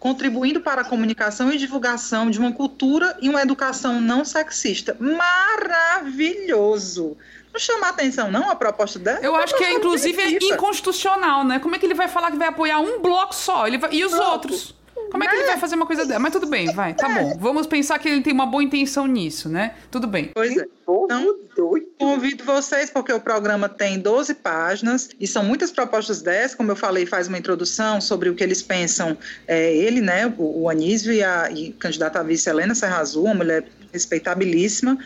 contribuindo 0.03 0.59
para 0.59 0.81
a 0.81 0.83
comunicação 0.83 1.49
e 1.49 1.57
divulgação 1.57 2.29
de 2.29 2.37
uma 2.37 2.51
cultura 2.51 3.17
e 3.21 3.29
uma 3.29 3.41
educação 3.41 4.01
não 4.01 4.25
sexista. 4.25 4.97
Maravilhoso! 4.99 7.15
Não 7.53 7.59
chama 7.59 7.87
a 7.87 7.91
atenção, 7.91 8.29
não, 8.29 8.51
a 8.51 8.55
proposta 8.55 8.99
dela? 8.99 9.19
Eu 9.21 9.33
acho 9.33 9.55
que, 9.55 9.63
é, 9.63 9.71
inclusive, 9.71 10.21
é 10.21 10.29
inconstitucional, 10.31 11.45
né? 11.45 11.57
Como 11.57 11.73
é 11.73 11.79
que 11.79 11.85
ele 11.85 11.93
vai 11.93 12.09
falar 12.09 12.31
que 12.31 12.37
vai 12.37 12.49
apoiar 12.49 12.81
um 12.81 12.99
bloco 12.99 13.33
só? 13.33 13.65
Ele 13.65 13.77
vai- 13.77 13.93
E 13.93 14.03
os 14.03 14.11
Bloco. 14.11 14.29
outros? 14.31 14.75
Como 15.13 15.23
é 15.23 15.27
que 15.27 15.35
ele 15.35 15.45
vai 15.45 15.59
fazer 15.59 15.75
uma 15.75 15.85
coisa 15.85 16.07
dessa? 16.07 16.19
Mas 16.19 16.31
tudo 16.31 16.47
bem, 16.47 16.73
vai, 16.73 16.95
tá 16.95 17.07
bom. 17.07 17.37
Vamos 17.37 17.67
pensar 17.67 17.99
que 17.99 18.09
ele 18.09 18.21
tem 18.21 18.33
uma 18.33 18.47
boa 18.47 18.63
intenção 18.63 19.05
nisso, 19.05 19.47
né? 19.47 19.75
Tudo 19.91 20.07
bem. 20.07 20.31
Pois 20.33 20.57
é. 20.57 20.65
Então, 20.81 21.37
doido. 21.55 21.85
Convido 21.99 22.43
vocês, 22.43 22.89
porque 22.89 23.13
o 23.13 23.19
programa 23.19 23.69
tem 23.69 23.99
12 23.99 24.33
páginas 24.33 25.11
e 25.19 25.27
são 25.27 25.43
muitas 25.43 25.69
propostas 25.69 26.23
dessas. 26.23 26.55
Como 26.55 26.71
eu 26.71 26.75
falei, 26.75 27.05
faz 27.05 27.27
uma 27.27 27.37
introdução 27.37 28.01
sobre 28.01 28.27
o 28.27 28.33
que 28.33 28.43
eles 28.43 28.63
pensam. 28.63 29.15
É, 29.47 29.71
ele, 29.71 30.01
né, 30.01 30.33
o, 30.35 30.63
o 30.63 30.69
Anísio 30.69 31.13
e 31.13 31.23
a 31.23 31.51
e 31.51 31.73
candidata 31.73 32.19
a 32.19 32.23
vice 32.23 32.49
Helena 32.49 32.73
Serra 32.73 32.97
Azul, 32.97 33.25
uma 33.25 33.35
mulher 33.35 33.65
respeitabilíssima. 33.91 34.97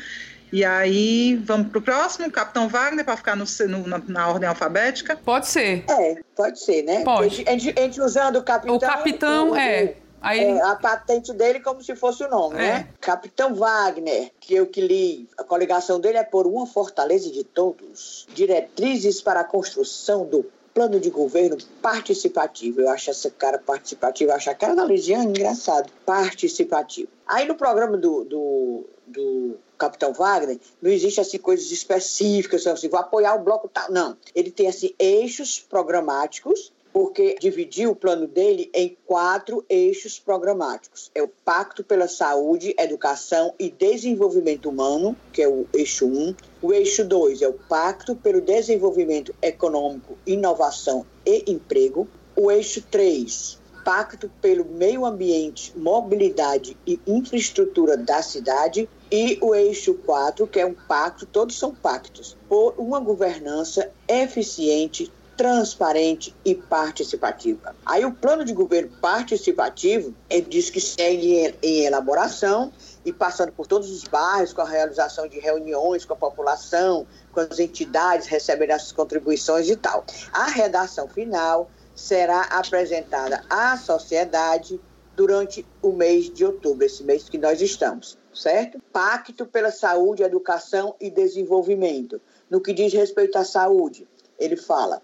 E 0.52 0.64
aí, 0.64 1.36
vamos 1.36 1.70
para 1.70 1.80
o 1.80 1.82
próximo, 1.82 2.32
Capitão 2.32 2.70
Wagner, 2.70 3.04
para 3.04 3.18
ficar 3.18 3.36
no, 3.36 3.44
no- 3.68 3.88
na, 3.88 4.02
na 4.08 4.28
ordem 4.30 4.48
alfabética. 4.48 5.16
Pode 5.24 5.48
ser. 5.48 5.84
É, 5.90 6.22
pode 6.36 6.60
ser, 6.60 6.84
né? 6.84 7.04
Pode. 7.04 7.44
A 7.48 7.52
gente, 7.52 7.78
a 7.78 7.82
gente 7.84 8.02
usando 8.02 8.38
o 8.38 8.44
capitão. 8.44 8.76
O 8.76 8.80
capitão, 8.80 9.52
o- 9.52 9.56
é. 9.56 9.96
Aí, 10.20 10.40
é, 10.40 10.62
a 10.64 10.76
patente 10.76 11.32
dele 11.32 11.60
como 11.60 11.84
se 11.84 11.96
fosse 11.96 12.24
o 12.24 12.30
nome, 12.30 12.56
É. 12.56 12.60
né? 12.60 12.88
Capitão 13.00 13.54
Wagner, 13.54 14.32
que 14.40 14.56
eu 14.56 14.66
que 14.66 14.82
li, 14.82 15.30
a 15.38 15.44
coligação 15.44 16.00
dele 16.00 16.18
é 16.18 16.24
por 16.24 16.48
uma 16.48 16.66
fortaleza 16.66 17.30
de 17.32 17.44
todos. 17.44 18.26
Diretrizes 18.34 19.22
para 19.22 19.42
a 19.42 19.44
construção 19.44 20.26
do 20.26 20.44
plano 20.74 21.00
de 21.00 21.10
governo 21.12 21.58
participativo. 21.82 22.82
Eu 22.82 22.90
acho 22.90 23.10
essa 23.12 23.30
cara 23.30 23.58
participativa, 23.60 24.32
eu 24.32 24.36
acho 24.36 24.50
a 24.50 24.56
cara 24.56 24.76
da 24.76 24.86
Lisiane 24.86 25.28
engraçado. 25.28 25.92
Participativo. 26.06 27.10
Aí 27.28 27.46
no 27.48 27.56
programa 27.56 27.98
do, 27.98 28.24
do, 28.24 28.86
do 29.06 29.58
Capitão 29.78 30.14
Wagner, 30.14 30.60
não 30.82 30.92
existe 30.92 31.22
assim 31.22 31.38
coisas 31.38 31.72
específicas, 31.72 32.66
assim, 32.68 32.90
vou 32.90 33.00
apoiar 33.00 33.36
o 33.36 33.44
bloco 33.44 33.70
tal. 33.70 33.92
Não. 33.92 34.18
Ele 34.34 34.52
tem 34.52 34.68
assim 34.68 34.94
eixos 35.00 35.60
programáticos 35.60 36.72
porque 36.98 37.36
dividiu 37.40 37.92
o 37.92 37.96
plano 37.96 38.26
dele 38.26 38.72
em 38.74 38.98
quatro 39.06 39.64
eixos 39.70 40.18
programáticos. 40.18 41.12
É 41.14 41.22
o 41.22 41.28
Pacto 41.28 41.84
pela 41.84 42.08
Saúde, 42.08 42.74
Educação 42.76 43.54
e 43.60 43.70
Desenvolvimento 43.70 44.68
Humano, 44.68 45.16
que 45.32 45.44
é 45.44 45.48
o 45.48 45.68
eixo 45.74 46.08
1. 46.08 46.36
O 46.60 46.74
eixo 46.74 47.06
2 47.06 47.44
é 47.44 47.48
o 47.48 47.54
Pacto 47.54 48.16
pelo 48.16 48.42
Desenvolvimento 48.42 49.32
Econômico, 49.44 50.18
Inovação 50.26 51.06
e 51.24 51.44
Emprego. 51.52 52.08
O 52.36 52.50
eixo 52.50 52.82
3, 52.82 53.60
Pacto 53.86 54.28
pelo 54.42 54.66
Meio 54.66 55.06
Ambiente, 55.06 55.78
Mobilidade 55.78 56.76
e 56.86 57.00
Infraestrutura 57.06 57.96
da 57.96 58.24
Cidade. 58.24 58.90
E 59.12 59.38
o 59.42 59.56
eixo 59.56 59.94
4, 59.94 60.46
que 60.48 60.60
é 60.60 60.66
um 60.66 60.74
pacto, 60.74 61.26
todos 61.26 61.58
são 61.58 61.74
pactos, 61.74 62.36
por 62.50 62.74
uma 62.78 63.00
governança 63.00 63.90
eficiente, 64.08 65.12
transparente 65.38 66.36
e 66.44 66.54
participativa. 66.56 67.76
Aí 67.86 68.04
o 68.04 68.12
plano 68.12 68.44
de 68.44 68.52
governo 68.52 68.90
participativo, 69.00 70.14
ele 70.30 70.48
diz 70.50 70.70
que 70.70 70.82
segue 70.82 71.56
em, 71.62 71.86
elaboração 71.86 72.74
e 73.06 73.14
passando 73.14 73.52
por 73.54 73.68
todos 73.68 73.90
os 73.90 74.04
bairros 74.04 74.52
com 74.52 74.62
a 74.62 74.68
realização 74.68 75.28
de 75.28 75.40
reuniões 75.40 76.04
com 76.04 76.14
a 76.14 76.18
população, 76.18 77.06
com 77.32 77.40
as 77.40 77.60
entidades 77.60 78.28
recebendo 78.28 78.72
essas 78.72 78.92
contribuições 78.92 79.70
e 79.70 79.76
tal. 79.76 80.04
A 80.34 80.48
redação 80.48 81.08
final 81.08 81.70
será 81.96 82.42
apresentada 82.42 83.44
à 83.50 83.78
sociedade 83.78 84.82
durante 85.16 85.66
o 85.82 85.92
mês 85.92 86.32
de 86.32 86.46
outubro, 86.46 86.86
esse 86.86 87.04
mês 87.04 87.28
que 87.30 87.38
nós 87.38 87.62
estamos, 87.62 88.18
certo? 88.38 88.80
Pacto 88.94 89.46
pela 89.46 89.72
Saúde, 89.72 90.24
Educação 90.24 90.96
e 91.00 91.10
Desenvolvimento. 91.10 92.22
No 92.50 92.62
que 92.62 92.74
diz 92.74 92.94
respeito 92.94 93.38
à 93.38 93.44
saúde, 93.44 94.08
ele 94.40 94.56
fala 94.56 95.02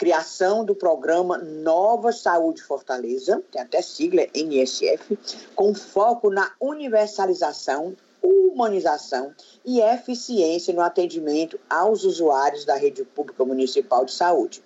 criação 0.00 0.64
do 0.64 0.74
programa 0.74 1.36
Nova 1.36 2.10
Saúde 2.10 2.62
Fortaleza, 2.62 3.42
tem 3.52 3.60
até 3.60 3.82
sigla 3.82 4.26
NSF, 4.34 5.18
com 5.54 5.74
foco 5.74 6.30
na 6.30 6.50
universalização, 6.58 7.94
humanização 8.22 9.34
e 9.62 9.78
eficiência 9.82 10.72
no 10.72 10.80
atendimento 10.80 11.60
aos 11.68 12.04
usuários 12.04 12.64
da 12.64 12.76
rede 12.76 13.04
pública 13.04 13.44
municipal 13.44 14.06
de 14.06 14.12
saúde. 14.12 14.64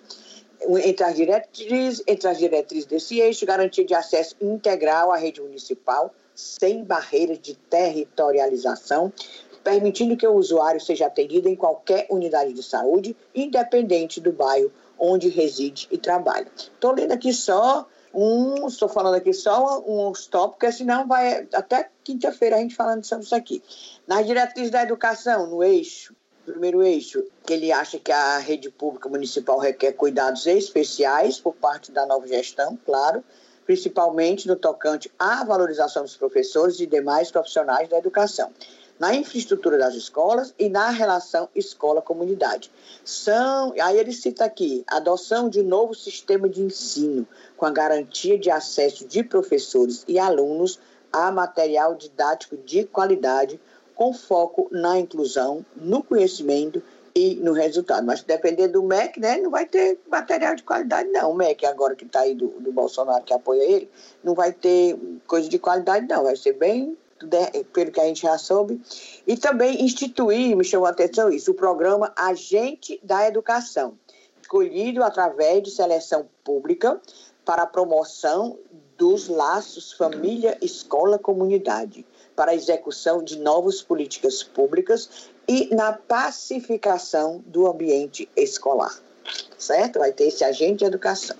Entre 0.85 1.03
as 1.03 1.15
diretrizes, 1.15 2.01
entre 2.07 2.29
as 2.29 2.37
diretrizes 2.37 2.85
desse 2.85 3.19
eixo, 3.19 3.45
garantia 3.45 3.83
de 3.83 3.93
acesso 3.93 4.37
integral 4.39 5.11
à 5.11 5.17
rede 5.17 5.41
municipal, 5.41 6.15
sem 6.35 6.83
barreiras 6.83 7.39
de 7.39 7.55
territorialização, 7.55 9.11
permitindo 9.63 10.17
que 10.17 10.27
o 10.27 10.35
usuário 10.35 10.79
seja 10.79 11.07
atendido 11.07 11.49
em 11.49 11.55
qualquer 11.55 12.05
unidade 12.09 12.53
de 12.53 12.61
saúde, 12.61 13.15
independente 13.33 14.21
do 14.21 14.31
bairro 14.31 14.71
onde 14.99 15.29
reside 15.29 15.87
e 15.91 15.97
trabalha. 15.97 16.47
Estou 16.55 16.93
lendo 16.93 17.11
aqui 17.11 17.33
só 17.33 17.87
um, 18.13 18.67
estou 18.67 18.87
falando 18.87 19.15
aqui 19.15 19.33
só 19.33 19.83
uns 19.85 20.25
tópicos, 20.27 20.75
senão 20.75 21.05
vai 21.05 21.47
até 21.53 21.89
quinta-feira 22.03 22.55
a 22.55 22.59
gente 22.59 22.75
falando 22.75 23.03
sobre 23.03 23.25
isso 23.25 23.35
aqui. 23.35 23.61
Nas 24.07 24.25
diretrizes 24.25 24.71
da 24.71 24.83
educação, 24.83 25.47
no 25.47 25.61
eixo, 25.61 26.15
primeiro 26.45 26.81
eixo, 26.81 27.23
que 27.45 27.53
ele 27.53 27.71
acha 27.71 27.99
que 27.99 28.11
a 28.11 28.37
rede 28.37 28.69
pública 28.69 29.09
municipal 29.09 29.59
requer 29.59 29.93
cuidados 29.93 30.47
especiais 30.47 31.39
por 31.39 31.55
parte 31.55 31.91
da 31.91 32.05
nova 32.05 32.25
gestão, 32.27 32.79
claro, 32.85 33.23
principalmente 33.65 34.47
no 34.47 34.55
tocante 34.55 35.11
à 35.17 35.43
valorização 35.43 36.03
dos 36.03 36.15
professores 36.15 36.79
e 36.79 36.85
demais 36.85 37.31
profissionais 37.31 37.89
da 37.89 37.97
educação 37.97 38.51
na 38.99 39.13
infraestrutura 39.13 39.77
das 39.77 39.93
escolas 39.93 40.53
e 40.57 40.69
na 40.69 40.89
relação 40.89 41.49
escola-comunidade. 41.53 42.71
São, 43.03 43.73
aí 43.81 43.99
ele 43.99 44.13
cita 44.13 44.45
aqui, 44.45 44.83
adoção 44.87 45.49
de 45.49 45.61
novo 45.61 45.93
sistema 45.93 46.47
de 46.47 46.61
ensino, 46.61 47.27
com 47.57 47.65
a 47.65 47.71
garantia 47.71 48.37
de 48.37 48.49
acesso 48.49 49.05
de 49.05 49.23
professores 49.23 50.05
e 50.07 50.17
alunos 50.17 50.79
a 51.11 51.31
material 51.31 51.95
didático 51.95 52.57
de 52.57 52.83
qualidade, 52.85 53.59
com 53.93 54.13
foco 54.13 54.67
na 54.71 54.99
inclusão, 54.99 55.65
no 55.75 56.03
conhecimento 56.03 56.83
e 57.15 57.35
no 57.35 57.53
resultado. 57.53 58.05
Mas 58.05 58.21
depender 58.21 58.67
do 58.67 58.83
MEC, 58.83 59.19
né, 59.19 59.37
não 59.37 59.49
vai 59.49 59.65
ter 59.65 59.99
material 60.11 60.55
de 60.55 60.63
qualidade, 60.63 61.09
não. 61.09 61.31
O 61.31 61.35
MEC, 61.35 61.65
agora 61.65 61.95
que 61.95 62.05
está 62.05 62.21
aí 62.21 62.35
do, 62.35 62.47
do 62.59 62.71
Bolsonaro, 62.71 63.23
que 63.23 63.33
apoia 63.33 63.63
ele, 63.63 63.89
não 64.23 64.35
vai 64.35 64.51
ter 64.51 64.99
coisa 65.25 65.47
de 65.47 65.57
qualidade, 65.57 66.05
não. 66.07 66.23
Vai 66.23 66.35
ser 66.35 66.53
bem 66.53 66.97
pelo 67.71 67.91
que 67.91 67.99
a 67.99 68.05
gente 68.05 68.23
já 68.23 68.35
soube, 68.37 68.81
e 69.25 69.37
também 69.37 69.83
instituir, 69.83 70.55
me 70.55 70.63
chamou 70.63 70.85
a 70.85 70.91
atenção 70.91 71.29
isso, 71.29 71.49
o 71.51 71.55
programa 71.55 72.13
Agente 72.15 72.99
da 73.01 73.27
Educação, 73.27 73.97
escolhido 74.41 75.03
através 75.03 75.63
de 75.63 75.71
seleção 75.71 76.27
pública 76.43 77.01
para 77.45 77.63
a 77.63 77.67
promoção 77.67 78.59
dos 78.97 79.29
laços 79.29 79.93
família-escola-comunidade, 79.93 82.05
para 82.35 82.51
a 82.51 82.55
execução 82.55 83.23
de 83.23 83.39
novas 83.39 83.81
políticas 83.81 84.43
públicas 84.43 85.29
e 85.47 85.73
na 85.73 85.93
pacificação 85.93 87.43
do 87.47 87.67
ambiente 87.67 88.29
escolar. 88.35 88.93
Certo? 89.57 89.99
Vai 89.99 90.11
ter 90.11 90.25
esse 90.25 90.43
agente 90.43 90.79
de 90.79 90.85
educação. 90.85 91.35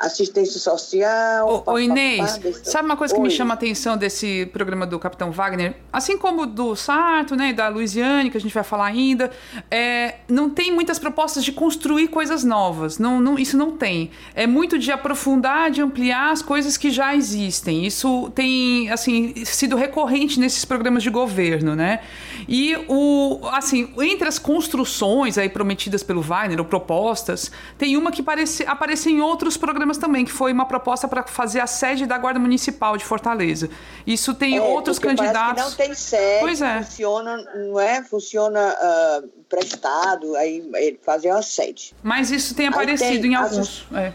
Assistência 0.00 0.58
social. 0.58 1.62
Ô, 1.66 1.72
ô 1.72 1.78
Inês, 1.78 2.40
sabe 2.64 2.86
uma 2.86 2.96
coisa 2.96 3.12
que 3.12 3.20
Oi. 3.20 3.28
me 3.28 3.32
chama 3.32 3.52
a 3.52 3.54
atenção 3.54 3.98
desse 3.98 4.46
programa 4.46 4.86
do 4.86 4.98
Capitão 4.98 5.30
Wagner? 5.30 5.76
Assim 5.92 6.16
como 6.16 6.46
do 6.46 6.74
Sarto, 6.74 7.36
né, 7.36 7.52
da 7.52 7.68
Luiziane, 7.68 8.30
que 8.30 8.36
a 8.38 8.40
gente 8.40 8.54
vai 8.54 8.64
falar 8.64 8.86
ainda, 8.86 9.30
é, 9.70 10.16
não 10.26 10.48
tem 10.48 10.72
muitas 10.72 10.98
propostas 10.98 11.44
de 11.44 11.52
construir 11.52 12.08
coisas 12.08 12.42
novas. 12.42 12.98
Não, 12.98 13.20
não, 13.20 13.38
isso 13.38 13.58
não 13.58 13.72
tem. 13.72 14.10
É 14.34 14.46
muito 14.46 14.78
de 14.78 14.90
aprofundar, 14.90 15.70
de 15.70 15.82
ampliar 15.82 16.30
as 16.30 16.40
coisas 16.40 16.78
que 16.78 16.90
já 16.90 17.14
existem. 17.14 17.84
Isso 17.84 18.30
tem, 18.34 18.90
assim, 18.90 19.34
sido 19.44 19.76
recorrente 19.76 20.40
nesses 20.40 20.64
programas 20.64 21.02
de 21.02 21.10
governo, 21.10 21.76
né? 21.76 22.00
E 22.48 22.74
o, 22.88 23.38
assim, 23.52 23.92
entre 24.00 24.26
as 24.26 24.38
construções 24.38 25.36
aí 25.36 25.50
prometidas 25.50 26.02
pelo 26.02 26.22
Wagner 26.22 26.58
ou 26.58 26.64
propostas, 26.64 27.50
tem 27.76 27.98
uma 27.98 28.10
que 28.10 28.22
parece, 28.22 28.64
aparece 28.66 29.10
em 29.10 29.20
outros 29.20 29.58
programas 29.58 29.89
programas 29.90 29.98
também, 29.98 30.24
que 30.24 30.32
foi 30.32 30.52
uma 30.52 30.66
proposta 30.66 31.08
para 31.08 31.22
fazer 31.24 31.60
a 31.60 31.66
sede 31.66 32.06
da 32.06 32.16
Guarda 32.18 32.38
Municipal 32.38 32.96
de 32.96 33.04
Fortaleza. 33.04 33.68
Isso 34.06 34.34
tem 34.34 34.56
é, 34.56 34.60
outros 34.60 34.98
candidatos. 34.98 35.62
não 35.62 35.72
tem 35.72 35.94
sede, 35.94 36.40
pois 36.40 36.62
é. 36.62 36.82
funciona, 36.82 37.36
não 37.54 37.80
é? 37.80 38.02
Funciona 38.02 38.74
uh, 38.74 39.39
prestado, 39.50 40.36
aí 40.36 40.98
fazer 41.02 41.30
uma 41.32 41.42
sede. 41.42 41.92
Mas 42.02 42.30
isso 42.30 42.54
tem 42.54 42.68
aparecido 42.68 43.22
tem, 43.22 43.32
em 43.32 43.34
alguns. 43.34 43.84
é. 43.92 44.12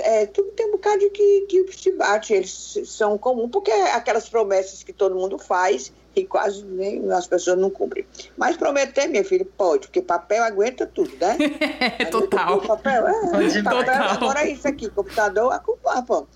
é, 0.00 0.26
tudo 0.26 0.50
tem 0.50 0.66
um 0.66 0.72
bocado 0.72 1.08
que, 1.10 1.46
que 1.48 1.72
se 1.72 1.92
bate, 1.92 2.34
eles 2.34 2.80
são 2.84 3.16
comuns, 3.16 3.50
porque 3.50 3.70
é 3.70 3.94
aquelas 3.94 4.28
promessas 4.28 4.82
que 4.82 4.92
todo 4.92 5.14
mundo 5.14 5.38
faz 5.38 5.92
e 6.16 6.26
quase 6.26 6.64
nem 6.64 7.10
as 7.12 7.28
pessoas 7.28 7.58
não 7.58 7.70
cumprem. 7.70 8.04
Mas 8.36 8.56
prometer, 8.56 9.06
minha 9.06 9.24
filha, 9.24 9.46
pode, 9.56 9.86
porque 9.86 10.02
papel 10.02 10.42
aguenta 10.42 10.84
tudo, 10.84 11.12
né? 11.18 11.38
Total. 12.10 12.60
Papel, 12.60 13.06
é, 13.06 13.62
papel, 13.62 14.02
agora 14.02 14.42
é 14.42 14.50
isso 14.50 14.66
aqui, 14.66 14.90
computador, 14.90 15.52
a 15.52 15.60
culpa, 15.60 16.02
pô. 16.02 16.26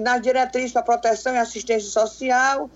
Nas 0.00 0.20
diretrizes 0.20 0.72
para 0.72 0.82
proteção 0.82 1.34
e 1.34 1.38
assistência 1.38 1.88
social, 1.88 2.68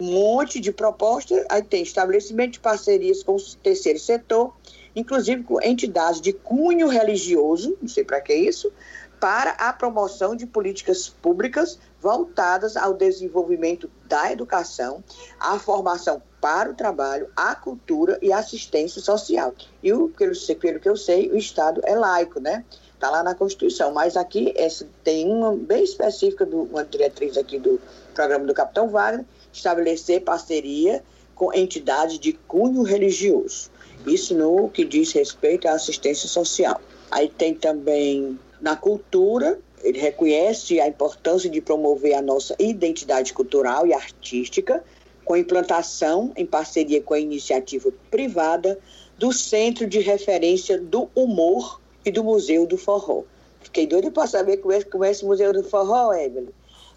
um 0.00 0.12
monte 0.12 0.58
de 0.60 0.72
propostas, 0.72 1.44
aí 1.48 1.62
tem 1.62 1.82
estabelecimento 1.82 2.52
de 2.52 2.60
parcerias 2.60 3.22
com 3.22 3.36
o 3.36 3.56
terceiro 3.62 3.98
setor, 3.98 4.54
inclusive 4.96 5.42
com 5.42 5.60
entidades 5.62 6.20
de 6.20 6.32
cunho 6.32 6.88
religioso, 6.88 7.76
não 7.80 7.88
sei 7.88 8.04
para 8.04 8.20
que 8.20 8.34
isso, 8.34 8.72
para 9.20 9.50
a 9.50 9.72
promoção 9.72 10.34
de 10.34 10.46
políticas 10.46 11.08
públicas 11.08 11.78
voltadas 12.00 12.76
ao 12.76 12.94
desenvolvimento 12.94 13.90
da 14.06 14.32
educação, 14.32 15.04
à 15.38 15.58
formação 15.58 16.22
para 16.40 16.70
o 16.70 16.74
trabalho, 16.74 17.28
à 17.36 17.54
cultura 17.54 18.18
e 18.22 18.32
assistência 18.32 19.02
social. 19.02 19.54
E 19.82 19.92
o, 19.92 20.08
pelo, 20.08 20.32
pelo 20.58 20.80
que 20.80 20.88
eu 20.88 20.96
sei, 20.96 21.30
o 21.30 21.36
Estado 21.36 21.82
é 21.84 21.94
laico, 21.94 22.40
né? 22.40 22.64
Está 22.94 23.10
lá 23.10 23.22
na 23.22 23.34
Constituição. 23.34 23.92
Mas 23.92 24.16
aqui 24.16 24.54
essa, 24.56 24.88
tem 25.04 25.30
uma 25.30 25.54
bem 25.54 25.84
específica, 25.84 26.46
do, 26.46 26.62
uma 26.62 26.82
diretriz 26.82 27.36
aqui 27.36 27.58
do 27.58 27.78
programa 28.14 28.46
do 28.46 28.54
Capitão 28.54 28.88
Wagner, 28.88 29.26
estabelecer 29.52 30.22
parceria 30.22 31.02
com 31.34 31.52
entidades 31.54 32.18
de 32.18 32.32
cunho 32.32 32.82
religioso. 32.82 33.70
Isso 34.06 34.34
no 34.34 34.68
que 34.68 34.84
diz 34.84 35.12
respeito 35.12 35.68
à 35.68 35.72
assistência 35.72 36.28
social. 36.28 36.80
Aí 37.10 37.28
tem 37.28 37.54
também 37.54 38.38
na 38.60 38.76
cultura, 38.76 39.58
ele 39.82 39.98
reconhece 39.98 40.80
a 40.80 40.86
importância 40.86 41.48
de 41.48 41.60
promover 41.60 42.14
a 42.14 42.22
nossa 42.22 42.54
identidade 42.58 43.32
cultural 43.32 43.86
e 43.86 43.92
artística, 43.92 44.84
com 45.24 45.36
implantação, 45.36 46.32
em 46.36 46.44
parceria 46.44 47.00
com 47.00 47.14
a 47.14 47.20
iniciativa 47.20 47.90
privada, 48.10 48.78
do 49.18 49.32
Centro 49.32 49.86
de 49.86 50.00
Referência 50.00 50.78
do 50.78 51.10
Humor 51.14 51.80
e 52.04 52.10
do 52.10 52.24
Museu 52.24 52.66
do 52.66 52.76
Forró. 52.76 53.22
Fiquei 53.60 53.86
doida 53.86 54.10
para 54.10 54.26
saber 54.26 54.58
como 54.58 54.72
é, 54.72 54.82
como 54.82 55.04
é 55.04 55.10
esse 55.10 55.24
Museu 55.24 55.52
do 55.52 55.62
Forró, 55.62 56.12
Evelyn. 56.12 56.48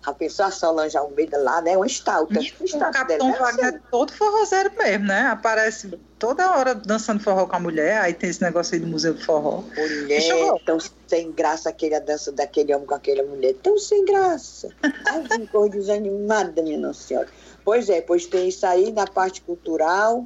A 0.06 0.14
pessoa 0.14 0.52
Solange 0.52 0.98
Almeida 0.98 1.38
lá, 1.38 1.62
né? 1.62 1.78
Uma 1.78 1.88
estalta. 1.88 2.40
O 2.40 2.92
Capitão 2.92 3.30
né? 3.30 3.38
Wagner 3.40 3.76
é 3.76 3.80
todo 3.90 4.12
forrozeiro 4.14 4.72
mesmo, 4.78 5.06
né? 5.06 5.28
Aparece 5.28 5.98
toda 6.20 6.58
hora 6.58 6.76
dançando 6.76 7.24
forró 7.24 7.46
com 7.46 7.56
a 7.56 7.60
mulher, 7.60 8.00
aí 8.00 8.14
tem 8.14 8.30
esse 8.30 8.42
negócio 8.42 8.76
aí 8.76 8.80
do 8.80 8.88
Museu 8.88 9.14
do 9.14 9.24
Forró. 9.24 9.64
Mulher, 9.76 10.22
tão 10.66 10.78
sem 11.08 11.32
graça 11.32 11.70
aquele 11.70 11.96
a 11.96 12.00
dança 12.00 12.32
daquele 12.32 12.74
homem 12.74 12.88
com 12.88 12.96
aquela 12.96 13.24
mulher. 13.24 13.56
Tão 13.62 13.78
sem 13.78 14.06
graça. 14.06 14.70
Ai, 14.84 15.48
cor 15.52 15.70
desanimada, 15.70 16.62
minha 16.62 16.78
Nossa 16.78 17.08
Senhora. 17.08 17.28
Pois 17.64 17.90
é, 17.90 18.02
pois 18.02 18.26
tem 18.26 18.50
isso 18.50 18.66
aí 18.66 18.92
na 18.92 19.08
parte 19.08 19.42
cultural 19.42 20.26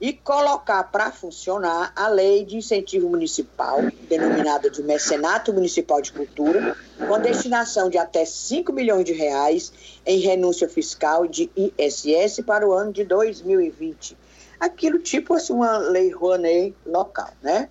e 0.00 0.12
colocar 0.12 0.84
para 0.84 1.10
funcionar 1.10 1.92
a 1.94 2.08
lei 2.08 2.44
de 2.44 2.56
incentivo 2.56 3.08
municipal, 3.08 3.80
denominada 4.08 4.70
de 4.70 4.82
Mecenato 4.82 5.52
Municipal 5.52 6.00
de 6.00 6.12
Cultura, 6.12 6.76
com 6.98 7.18
destinação 7.20 7.88
de 7.88 7.98
até 7.98 8.24
5 8.24 8.72
milhões 8.72 9.04
de 9.04 9.12
reais 9.12 9.72
em 10.04 10.18
renúncia 10.18 10.68
fiscal 10.68 11.26
de 11.26 11.50
ISS 11.56 12.40
para 12.44 12.66
o 12.66 12.72
ano 12.72 12.92
de 12.92 13.04
2020. 13.04 14.16
Aquilo 14.58 14.98
tipo 14.98 15.34
assim, 15.34 15.52
uma 15.52 15.76
lei 15.76 16.10
Rouanet 16.10 16.74
local, 16.86 17.30
né? 17.42 17.68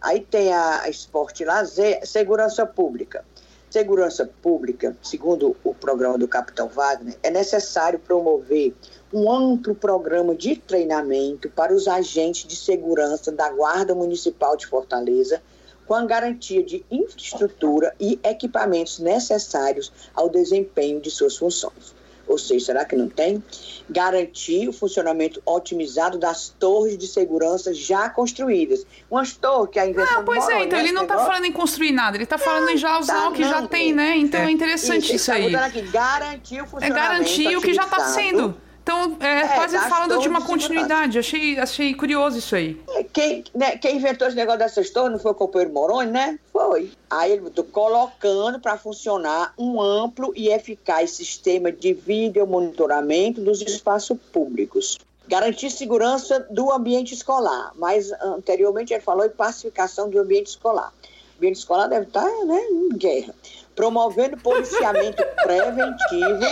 Aí 0.00 0.20
tem 0.20 0.52
a 0.52 0.88
esporte 0.88 1.44
lazer, 1.44 2.06
segurança 2.06 2.64
pública. 2.64 3.24
Segurança 3.70 4.28
pública, 4.40 4.96
segundo 5.02 5.54
o 5.62 5.74
programa 5.74 6.16
do 6.16 6.26
Capitão 6.26 6.68
Wagner, 6.68 7.18
é 7.22 7.30
necessário 7.30 7.98
promover 7.98 8.74
um 9.12 9.30
amplo 9.30 9.74
programa 9.74 10.34
de 10.34 10.56
treinamento 10.56 11.50
para 11.50 11.74
os 11.74 11.86
agentes 11.86 12.46
de 12.46 12.56
segurança 12.56 13.30
da 13.30 13.50
Guarda 13.50 13.94
Municipal 13.94 14.56
de 14.56 14.66
Fortaleza, 14.66 15.42
com 15.86 15.94
a 15.94 16.04
garantia 16.04 16.62
de 16.62 16.84
infraestrutura 16.90 17.94
e 18.00 18.18
equipamentos 18.22 18.98
necessários 18.98 19.92
ao 20.14 20.30
desempenho 20.30 21.00
de 21.00 21.10
suas 21.10 21.36
funções. 21.36 21.97
Ou 22.28 22.38
seja, 22.38 22.66
será 22.66 22.84
que 22.84 22.94
não 22.94 23.08
tem? 23.08 23.42
Garantir 23.88 24.68
o 24.68 24.72
funcionamento 24.72 25.42
otimizado 25.44 26.18
das 26.18 26.54
torres 26.58 26.96
de 26.98 27.06
segurança 27.06 27.72
já 27.72 28.08
construídas. 28.10 28.86
Umas 29.10 29.32
torres 29.32 29.70
que 29.70 29.78
a 29.78 29.86
invenção 29.86 30.20
Ah, 30.20 30.22
pois 30.24 30.48
é, 30.48 30.64
então 30.64 30.78
ele 30.78 30.92
não 30.92 31.02
está 31.02 31.18
falando 31.18 31.46
em 31.46 31.52
construir 31.52 31.92
nada, 31.92 32.16
ele 32.16 32.24
está 32.24 32.38
falando 32.38 32.68
em 32.68 32.76
já 32.76 32.98
usar 32.98 33.14
tá, 33.14 33.28
o 33.28 33.32
que 33.32 33.42
não, 33.42 33.48
já 33.48 33.66
tem, 33.66 33.92
né? 33.92 34.16
Então 34.16 34.40
é, 34.40 34.46
é 34.46 34.50
interessante 34.50 35.04
isso, 35.04 35.16
isso 35.16 35.32
aí. 35.32 35.54
Aqui, 35.54 35.82
garantir 35.82 36.62
o 36.62 36.66
funcionamento. 36.66 36.98
É 36.98 37.08
garantir 37.08 37.56
o 37.56 37.60
que 37.60 37.74
já 37.74 37.84
está 37.84 38.00
sendo. 38.08 38.67
Então, 38.88 39.18
é, 39.20 39.40
é 39.40 39.48
quase 39.48 39.78
falando 39.80 40.18
de 40.18 40.28
uma 40.28 40.40
continuidade. 40.40 41.18
Achei, 41.18 41.58
achei 41.58 41.92
curioso 41.92 42.38
isso 42.38 42.56
aí. 42.56 42.80
É, 42.88 43.04
quem, 43.04 43.44
né, 43.54 43.76
quem 43.76 43.96
inventou 43.96 44.26
esse 44.26 44.34
negócio 44.34 44.60
dessas 44.60 44.88
torres 44.88 45.12
não 45.12 45.18
foi 45.18 45.32
o 45.32 45.34
companheiro 45.34 45.74
Moroni, 45.74 46.10
né? 46.10 46.38
Foi. 46.50 46.90
Aí 47.10 47.32
ele 47.32 47.46
estou 47.48 47.64
colocando 47.64 48.58
para 48.58 48.78
funcionar 48.78 49.52
um 49.58 49.78
amplo 49.78 50.32
e 50.34 50.48
eficaz 50.48 51.10
sistema 51.10 51.70
de 51.70 51.92
vídeo 51.92 52.46
monitoramento 52.46 53.42
dos 53.42 53.60
espaços 53.60 54.16
públicos. 54.32 54.98
Garantir 55.28 55.68
segurança 55.68 56.40
do 56.50 56.72
ambiente 56.72 57.12
escolar. 57.12 57.72
Mas 57.76 58.10
anteriormente 58.22 58.94
ele 58.94 59.02
falou 59.02 59.26
em 59.26 59.30
pacificação 59.30 60.08
do 60.08 60.18
ambiente 60.18 60.46
escolar. 60.46 60.94
O 61.34 61.36
ambiente 61.36 61.56
escolar 61.56 61.88
deve 61.88 62.06
estar 62.06 62.24
né, 62.24 62.60
em 62.70 62.88
guerra 62.96 63.34
promovendo 63.78 64.36
policiamento 64.38 65.24
preventivo 65.40 66.42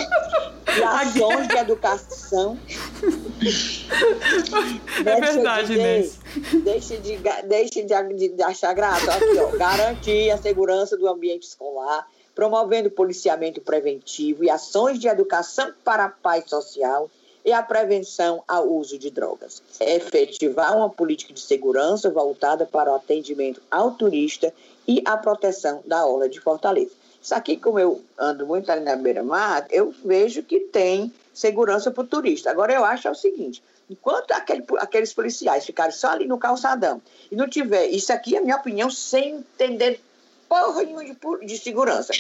e 0.79 0.83
ações 0.85 1.49
de 1.49 1.57
educação. 1.57 2.57
É 5.05 5.21
verdade, 5.21 5.73
Inês. 5.73 6.21
Deixe 6.63 6.97
de, 6.99 7.19
deixe 7.49 7.83
de, 7.83 8.15
de, 8.15 8.29
de 8.29 8.43
achar 8.45 8.73
graça. 8.75 9.13
Aqui, 9.13 9.39
ó, 9.41 9.57
garantir 9.57 10.31
a 10.31 10.39
segurança 10.39 10.97
do 10.97 11.09
ambiente 11.09 11.49
escolar, 11.49 12.07
promovendo 12.33 12.93
policiamento 12.93 13.61
preventivo 13.61 14.45
e 14.45 14.51
ações 14.51 15.01
de 15.01 15.09
educação 15.09 15.73
para 15.85 16.05
a 16.05 16.09
paz 16.09 16.49
social 16.49 17.11
e 17.45 17.53
a 17.53 17.61
prevenção 17.61 18.45
ao 18.47 18.69
uso 18.69 19.01
de 19.01 19.11
drogas. 19.11 19.61
Efetivar 19.81 20.77
uma 20.77 20.91
política 20.91 21.33
de 21.33 21.41
segurança 21.41 22.09
voltada 22.09 22.65
para 22.65 22.93
o 22.93 22.95
atendimento 22.95 23.61
ao 23.69 23.91
turista 23.91 24.55
e 24.87 25.03
a 25.05 25.17
proteção 25.17 25.83
da 25.85 26.07
orla 26.07 26.29
de 26.29 26.39
Fortaleza. 26.39 26.93
Isso 27.27 27.35
aqui, 27.35 27.57
como 27.57 27.77
eu 27.77 28.05
ando 28.17 28.47
muito 28.47 28.71
ali 28.71 28.85
na 28.85 28.95
beira-mar, 28.95 29.67
eu 29.73 29.93
vejo 30.05 30.45
que 30.45 30.61
tem 30.61 31.13
segurança 31.35 31.91
para 31.91 32.05
o 32.05 32.07
turista. 32.07 32.53
Agora, 32.53 32.73
eu 32.73 32.85
acho 32.85 33.09
é 33.09 33.11
o 33.11 33.17
seguinte, 33.17 33.61
enquanto 33.91 34.31
aquele, 34.31 34.65
aqueles 34.79 35.13
policiais 35.13 35.67
ficarem 35.67 35.91
só 35.91 36.11
ali 36.11 36.25
no 36.25 36.39
calçadão 36.39 37.03
e 37.29 37.35
não 37.35 37.49
tiver, 37.49 37.89
isso 37.89 38.13
aqui 38.13 38.37
é 38.37 38.39
a 38.39 38.43
minha 38.43 38.55
opinião, 38.55 38.89
sem 38.89 39.39
entender 39.39 40.01
porra 40.49 40.85
nenhuma 40.85 41.05
de, 41.05 41.17
de 41.45 41.59
segurança. 41.59 42.13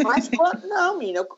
Mas 0.00 0.28
quando, 0.36 0.64
não, 0.68 0.96
menina, 0.96 1.26
eu, 1.26 1.28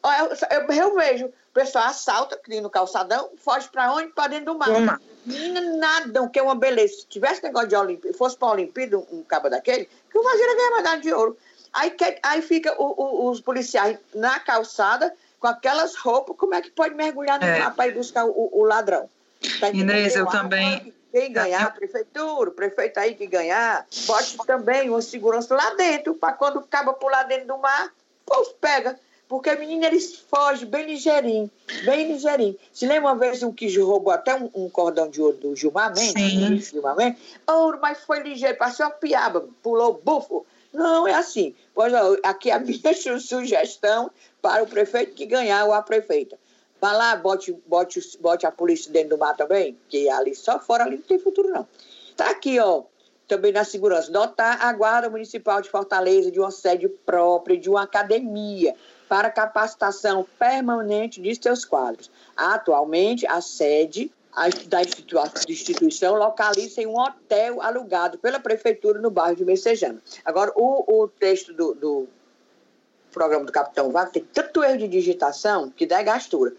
eu, 0.51 0.71
eu, 0.77 0.95
vejo 0.95 1.25
o 1.25 1.33
pessoal 1.55 1.87
assalta 1.87 2.39
ali 2.47 2.61
no 2.61 2.69
calçadão, 2.69 3.31
foge 3.39 3.71
para 3.71 3.91
onde? 3.95 4.09
Para 4.09 4.29
dentro 4.29 4.53
do 4.53 4.59
mar. 4.59 4.69
Uma. 4.69 5.01
Menina, 5.25 5.63
nada, 5.79 6.29
que 6.29 6.39
é 6.39 6.43
uma 6.43 6.55
beleza. 6.55 6.97
Se 6.97 7.07
tivesse 7.07 7.43
negócio 7.43 7.69
de 7.69 7.75
Olimpíada, 7.75 8.19
fosse 8.19 8.37
para 8.37 8.49
a 8.49 8.53
Olimpíada 8.53 8.99
um, 8.99 9.07
um 9.11 9.23
cabo 9.23 9.49
daquele, 9.49 9.89
que 10.13 10.19
imagina 10.19 10.55
ganhar 10.55 10.77
medalha 10.77 11.01
de 11.01 11.11
ouro. 11.11 11.39
Aí, 11.75 11.93
aí 12.23 12.41
fica 12.41 12.73
o, 12.81 13.27
o, 13.27 13.31
os 13.31 13.41
policiais 13.41 13.99
na 14.15 14.39
calçada 14.39 15.13
com 15.41 15.49
aquelas 15.49 15.97
roupas, 15.97 16.37
como 16.37 16.55
é 16.55 16.63
que 16.63 16.71
pode 16.71 16.95
mergulhar 16.95 17.39
no 17.39 17.47
é. 17.47 17.59
mar 17.59 17.75
para 17.75 17.89
ir 17.89 17.95
buscar 17.95 18.25
o, 18.25 18.49
o 18.53 18.65
ladrão? 18.65 19.11
Tá 19.61 19.69
Inês, 19.71 20.15
eu 20.15 20.27
também. 20.27 20.95
Quem 21.13 21.33
ganhar, 21.33 21.65
a 21.65 21.71
prefeitura, 21.71 22.51
prefeito 22.51 22.99
aí 22.99 23.15
que 23.15 23.27
ganhar, 23.27 23.87
bote 24.07 24.37
também 24.47 24.91
uma 24.91 25.01
segurança 25.01 25.55
lá 25.55 25.75
dentro, 25.75 26.15
para 26.15 26.33
quando 26.33 26.59
acaba 26.59 26.93
por 26.93 27.11
lá 27.11 27.23
dentro 27.23 27.49
do 27.49 27.59
mar, 27.59 27.93
povo 28.27 28.51
pega. 28.61 28.99
Porque 29.29 29.49
a 29.51 29.57
menina, 29.57 29.87
eles 29.87 30.17
fogem 30.17 30.69
bem 30.69 30.87
ligeirinho, 30.87 31.51
bem 31.85 32.13
ligeirinho. 32.13 32.57
Se 32.73 32.87
lembra 32.87 33.11
uma 33.11 33.17
vez 33.17 33.43
um 33.43 33.53
que 33.53 33.79
roubou 33.79 34.13
até 34.13 34.35
um, 34.35 34.51
um 34.55 34.69
cordão 34.69 35.09
de 35.09 35.21
ouro 35.21 35.37
do 35.37 35.57
Gilmar 35.57 35.95
Mendes? 35.95 36.13
Sim. 36.13 36.73
Gilmar 36.73 36.97
Mendes? 36.97 37.21
Ouro, 37.47 37.79
mas 37.81 38.01
foi 38.01 38.21
ligeiro, 38.21 38.57
passou 38.59 38.87
uma 38.87 38.93
piaba, 38.93 39.47
pulou 39.63 40.01
bufo. 40.05 40.45
Não, 40.75 41.07
é 41.07 41.15
assim. 41.15 41.55
Pois 41.75 41.93
aqui 42.23 42.51
a 42.51 42.59
minha 42.61 42.95
su- 42.95 43.21
sugestão 43.21 44.11
para 44.43 44.63
o 44.63 44.67
prefeito 44.67 45.15
que 45.15 45.25
ganhar 45.25 45.65
ou 45.65 45.73
a 45.73 45.81
prefeita. 45.81 46.39
Vá 46.81 46.93
lá, 46.93 47.17
bote, 47.17 47.53
bote, 47.67 48.01
bote 48.21 48.45
a 48.45 48.51
polícia 48.51 48.93
dentro 48.93 49.11
do 49.11 49.19
mar 49.19 49.35
também, 49.37 49.79
que 49.89 50.09
ali 50.11 50.35
só 50.35 50.59
fora 50.59 50.85
ali 50.85 50.97
não 50.97 51.03
tem 51.05 51.19
futuro, 51.19 51.49
não. 51.49 51.67
Tá 52.15 52.29
aqui, 52.31 52.59
ó, 52.59 52.83
também 53.27 53.53
na 53.53 53.65
segurança. 53.65 54.11
Dotar 54.11 54.61
a 54.61 54.73
Guarda 54.73 55.09
Municipal 55.09 55.63
de 55.63 55.71
Fortaleza 55.71 56.31
de 56.31 56.39
uma 56.39 56.51
sede 56.51 56.89
própria, 56.89 57.57
de 57.57 57.71
uma 57.71 57.85
academia 57.85 58.75
para 59.09 59.31
capacitação 59.31 60.27
permanente 60.39 61.23
de 61.23 61.35
seus 61.41 61.65
quadros. 61.65 62.11
Atualmente, 62.37 63.27
a 63.27 63.41
sede 63.41 64.13
da 64.67 64.83
instituição 65.49 66.15
localiza 66.15 66.83
em 66.83 66.87
um 66.87 66.99
hotel 66.99 67.63
alugado 67.63 68.19
pela 68.19 68.41
prefeitura 68.41 69.01
no 69.01 69.11
bairro 69.11 69.37
de 69.37 69.45
Messejana. 69.45 70.03
Agora, 70.25 70.53
o, 70.57 71.03
o 71.03 71.09
texto 71.09 71.53
do, 71.53 71.75
do 71.75 72.09
programa 73.13 73.45
do 73.45 73.53
Capitão 73.53 73.91
Wagner 73.91 74.13
tem 74.13 74.25
tanto 74.25 74.63
erro 74.65 74.79
de 74.79 74.89
digitação 74.89 75.71
que 75.71 75.87
dá 75.87 76.03
gastura. 76.03 76.53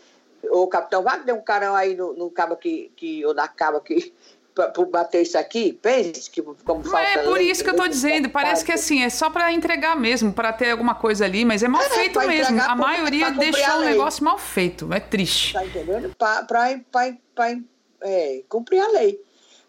O 0.49 0.67
Capitão 0.67 1.03
Wagner 1.03 1.25
deu 1.25 1.35
um 1.35 1.41
carão 1.41 1.75
aí 1.75 1.95
no, 1.95 2.13
no 2.13 2.29
cabo 2.31 2.55
que, 2.55 2.91
que, 2.95 3.25
ou 3.25 3.33
na 3.33 3.47
caba 3.47 3.81
que, 3.81 4.13
para 4.55 4.71
bater 4.85 5.21
isso 5.21 5.37
aqui, 5.37 5.73
pense 5.73 6.31
que 6.31 6.41
como 6.41 6.81
Não 6.81 6.89
falta 6.89 7.05
é 7.05 7.23
por 7.23 7.41
isso 7.41 7.61
que 7.61 7.69
eu 7.69 7.75
tô 7.75 7.87
dizendo. 7.87 8.29
Parece 8.29 8.63
que 8.63 8.71
assim, 8.71 9.03
é 9.03 9.09
só 9.09 9.29
pra 9.29 9.51
entregar 9.51 9.97
mesmo, 9.97 10.31
pra 10.31 10.53
ter 10.53 10.71
alguma 10.71 10.95
coisa 10.95 11.25
ali, 11.25 11.43
mas 11.43 11.61
é 11.61 11.67
mal 11.67 11.83
É, 11.83 11.89
feito 11.89 12.13
pra 12.13 12.25
mesmo. 12.25 12.61
A 12.61 12.73
maioria 12.73 13.31
deixou 13.31 13.75
o 13.75 13.79
lei. 13.79 13.89
negócio 13.89 14.23
mal 14.23 14.37
feito. 14.37 14.91
É 14.93 14.99
triste. 15.01 15.53
Tá 15.53 15.65
entendendo? 15.65 16.15
Para 16.17 16.71
é, 18.01 18.43
cumprir 18.47 18.79
a 18.79 18.87
lei. 18.87 19.21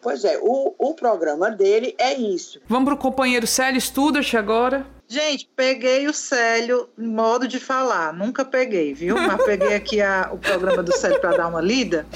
Pois 0.06 0.24
é, 0.24 0.38
o, 0.40 0.72
o 0.78 0.94
programa 0.94 1.50
dele 1.50 1.92
é 1.98 2.14
isso. 2.14 2.60
Vamos 2.68 2.84
pro 2.90 2.96
companheiro 2.96 3.44
Célio 3.44 3.80
Studart 3.80 4.34
agora. 4.34 4.86
Gente, 5.08 5.50
peguei 5.56 6.06
o 6.06 6.12
Célio 6.12 6.88
modo 6.96 7.48
de 7.48 7.58
falar. 7.58 8.12
Nunca 8.12 8.44
peguei, 8.44 8.94
viu? 8.94 9.16
Mas 9.16 9.44
peguei 9.44 9.74
aqui 9.74 10.00
a- 10.00 10.30
o 10.32 10.38
programa 10.38 10.80
do 10.80 10.92
Célio 10.96 11.20
para 11.20 11.36
dar 11.36 11.48
uma 11.48 11.60
lida. 11.60 12.06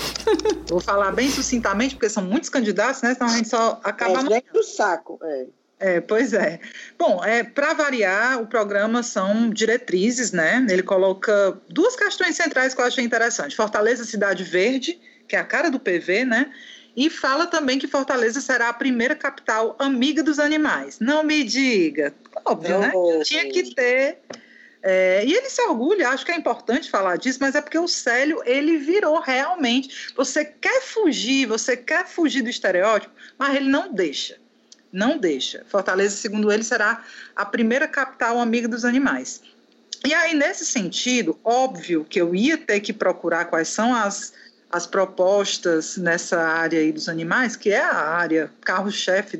Vou 0.69 0.79
falar 0.79 1.11
bem 1.11 1.29
sucintamente, 1.29 1.97
porque 1.97 2.09
são 2.09 2.23
muitos 2.23 2.49
candidatos, 2.49 3.03
né? 3.03 3.13
Senão 3.15 3.29
a 3.29 3.37
gente 3.37 3.49
só 3.49 3.81
acaba 3.83 4.21
é 4.21 4.23
dentro 4.23 4.53
do 4.53 4.63
saco. 4.63 5.19
É. 5.25 5.47
É, 5.81 6.01
pois 6.01 6.33
é. 6.33 6.61
Bom, 6.97 7.25
é, 7.25 7.43
para 7.43 7.75
variar, 7.75 8.41
o 8.41 8.47
programa 8.47 9.03
são 9.03 9.51
diretrizes, 9.51 10.31
né? 10.31 10.65
Ele 10.71 10.85
coloca 10.85 11.61
duas 11.69 11.97
questões 11.97 12.37
centrais 12.37 12.73
que 12.73 12.81
eu 12.81 12.85
achei 12.85 13.03
interessante. 13.05 13.57
Fortaleza 13.57 14.05
Cidade 14.05 14.45
Verde, 14.45 14.97
que 15.27 15.35
é 15.35 15.41
a 15.41 15.45
cara 15.45 15.73
do 15.73 15.81
PV, 15.81 16.25
né? 16.25 16.53
E 17.01 17.09
fala 17.09 17.47
também 17.47 17.79
que 17.79 17.89
Fortaleza 17.89 18.43
será 18.43 18.69
a 18.69 18.75
primeira 18.75 19.17
capital 19.17 19.75
amiga 19.79 20.23
dos 20.23 20.39
animais. 20.39 20.99
Não 21.01 21.23
me 21.23 21.43
diga. 21.43 22.15
Óbvio, 22.45 22.79
né? 22.79 22.93
Não. 22.93 23.23
Tinha 23.23 23.51
que 23.51 23.75
ter. 23.75 24.19
é, 24.83 25.25
e 25.25 25.33
ele 25.33 25.49
se 25.49 25.63
orgulha, 25.63 26.11
acho 26.11 26.27
que 26.27 26.31
é 26.31 26.37
importante 26.37 26.91
falar 26.91 27.17
disso, 27.17 27.39
mas 27.41 27.55
é 27.55 27.63
porque 27.63 27.79
o 27.79 27.89
Célio, 27.89 28.43
ele 28.45 28.77
virou 28.77 29.19
realmente. 29.19 30.13
Você 30.15 30.45
quer 30.45 30.83
fugir, 30.83 31.47
você 31.47 31.75
quer 31.75 32.07
fugir 32.07 32.43
do 32.43 32.51
estereótipo, 32.51 33.15
mas 33.39 33.57
ele 33.57 33.71
não 33.71 33.91
deixa. 33.91 34.37
Não 34.93 35.17
deixa. 35.17 35.65
Fortaleza, 35.71 36.15
segundo 36.15 36.53
ele, 36.53 36.63
será 36.63 37.03
a 37.35 37.47
primeira 37.47 37.89
capital 37.89 38.39
amiga 38.39 38.69
dos 38.69 38.85
animais. 38.85 39.41
E 40.05 40.13
aí, 40.13 40.35
nesse 40.35 40.67
sentido, 40.67 41.41
óbvio 41.43 42.05
que 42.05 42.21
eu 42.21 42.35
ia 42.35 42.59
ter 42.59 42.81
que 42.81 42.93
procurar 42.93 43.47
quais 43.47 43.69
são 43.69 43.95
as, 43.95 44.35
as 44.71 44.87
propostas 44.87 45.97
nessa 45.97 46.41
área 46.41 46.79
aí 46.79 46.93
dos 46.93 47.09
animais, 47.09 47.57
que 47.57 47.71
é 47.71 47.81
a 47.81 47.97
área 47.97 48.51
carro-chefe 48.61 49.39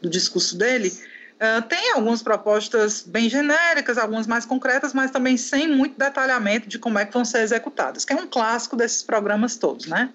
do 0.00 0.08
discurso 0.08 0.56
dele. 0.56 0.92
Ah, 1.40 1.62
tem 1.62 1.92
algumas 1.92 2.22
propostas 2.22 3.02
bem 3.02 3.30
genéricas, 3.30 3.96
algumas 3.96 4.26
mais 4.26 4.44
concretas, 4.44 4.92
mas 4.92 5.10
também 5.10 5.38
sem 5.38 5.66
muito 5.66 5.98
detalhamento 5.98 6.68
de 6.68 6.78
como 6.78 6.98
é 6.98 7.06
que 7.06 7.14
vão 7.14 7.24
ser 7.24 7.40
executadas, 7.40 8.04
que 8.04 8.12
é 8.12 8.16
um 8.16 8.26
clássico 8.26 8.76
desses 8.76 9.02
programas 9.02 9.56
todos, 9.56 9.86
né? 9.86 10.10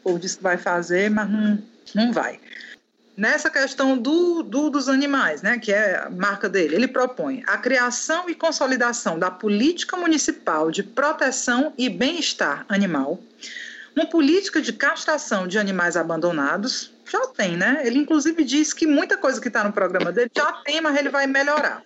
O 0.00 0.02
povo 0.02 0.18
diz 0.18 0.34
que 0.34 0.42
vai 0.42 0.58
fazer, 0.58 1.08
mas 1.10 1.30
não, 1.30 1.62
não 1.94 2.12
vai. 2.12 2.40
Nessa 3.16 3.48
questão 3.48 3.96
do, 3.96 4.42
do, 4.42 4.68
dos 4.68 4.88
animais, 4.88 5.40
né, 5.40 5.56
que 5.56 5.72
é 5.72 5.96
a 5.96 6.10
marca 6.10 6.48
dele, 6.48 6.74
ele 6.74 6.88
propõe 6.88 7.44
a 7.46 7.56
criação 7.56 8.28
e 8.28 8.34
consolidação 8.34 9.16
da 9.16 9.30
política 9.30 9.96
municipal 9.96 10.72
de 10.72 10.82
proteção 10.82 11.72
e 11.78 11.88
bem-estar 11.88 12.66
animal, 12.68 13.22
uma 13.96 14.06
política 14.06 14.60
de 14.60 14.72
castração 14.72 15.46
de 15.46 15.58
animais 15.58 15.96
abandonados, 15.96 16.92
já 17.10 17.26
tem, 17.28 17.56
né? 17.56 17.82
Ele 17.84 17.98
inclusive 17.98 18.44
diz 18.44 18.72
que 18.72 18.86
muita 18.86 19.16
coisa 19.16 19.40
que 19.40 19.48
está 19.48 19.62
no 19.62 19.72
programa 19.72 20.10
dele 20.10 20.30
já 20.34 20.52
tem, 20.64 20.80
mas 20.80 20.96
ele 20.96 21.08
vai 21.08 21.26
melhorar. 21.26 21.82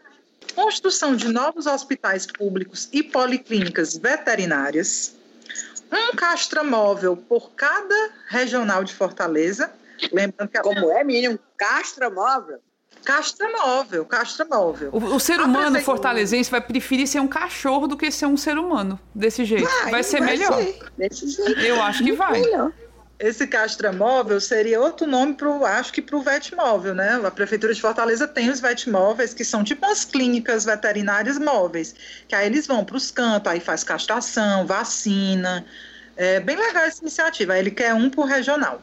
Construção 0.54 1.14
de 1.14 1.28
novos 1.28 1.66
hospitais 1.66 2.26
públicos 2.26 2.88
e 2.92 3.02
policlínicas 3.02 3.96
veterinárias, 3.96 5.14
um 5.92 6.16
castramóvel 6.16 7.16
por 7.16 7.50
cada 7.52 8.11
regional 8.28 8.82
de 8.84 8.94
Fortaleza, 8.94 9.72
lembrando 10.12 10.48
que 10.48 10.59
a 10.59 10.62
Como 10.62 10.90
é, 10.90 11.04
menino? 11.04 11.38
Castra 13.05 13.49
móvel. 13.49 14.05
Castramóvel, 14.05 14.05
castramóvel. 14.05 14.90
O, 14.92 15.16
o 15.16 15.20
ser 15.20 15.40
humano 15.40 15.53
prefeitura- 15.53 15.84
fortalezense 15.84 16.51
vai 16.51 16.61
preferir 16.61 17.07
ser 17.07 17.20
um 17.20 17.28
cachorro 17.28 17.86
do 17.86 17.96
que 17.96 18.11
ser 18.11 18.26
um 18.26 18.36
ser 18.36 18.59
humano. 18.59 18.99
Desse 19.14 19.44
jeito. 19.44 19.68
Vai, 19.90 20.03
ser 20.03 20.20
melhor. 20.20 20.53
ser 20.59 20.78
desse 20.96 21.28
jeito. 21.28 21.61
Eu 21.61 21.82
acho 21.82 22.05
que 22.05 22.12
vai. 22.12 22.40
melhor. 22.40 22.72
Esse 23.18 23.49
castramóvel 23.49 24.40
seria 24.40 24.80
outro 24.80 25.05
nome 25.05 25.34
para 25.34 25.49
acho 25.76 25.92
que 25.92 26.01
para 26.01 26.16
o 26.16 26.22
vetmóvel, 26.22 26.94
né? 26.94 27.20
A 27.24 27.30
prefeitura 27.32 27.74
de 27.74 27.80
Fortaleza 27.80 28.28
tem 28.28 28.49
os 28.49 28.61
vetmóveis 28.61 29.34
que 29.34 29.44
são 29.44 29.64
tipo 29.64 29.84
umas 29.84 30.05
clínicas 30.05 30.64
veterinárias 30.64 31.36
móveis, 31.36 31.96
que 32.28 32.34
aí 32.34 32.46
eles 32.46 32.68
vão 32.68 32.84
para 32.84 32.96
os 32.96 33.11
cantos, 33.11 33.51
aí 33.51 33.59
faz 33.59 33.82
castração, 33.82 34.66
vacina. 34.66 35.66
É 36.16 36.38
bem 36.38 36.57
legal 36.57 36.84
essa 36.84 37.01
iniciativa. 37.01 37.59
Ele 37.59 37.72
quer 37.72 37.92
um 37.92 38.09
por 38.09 38.26
regional. 38.26 38.80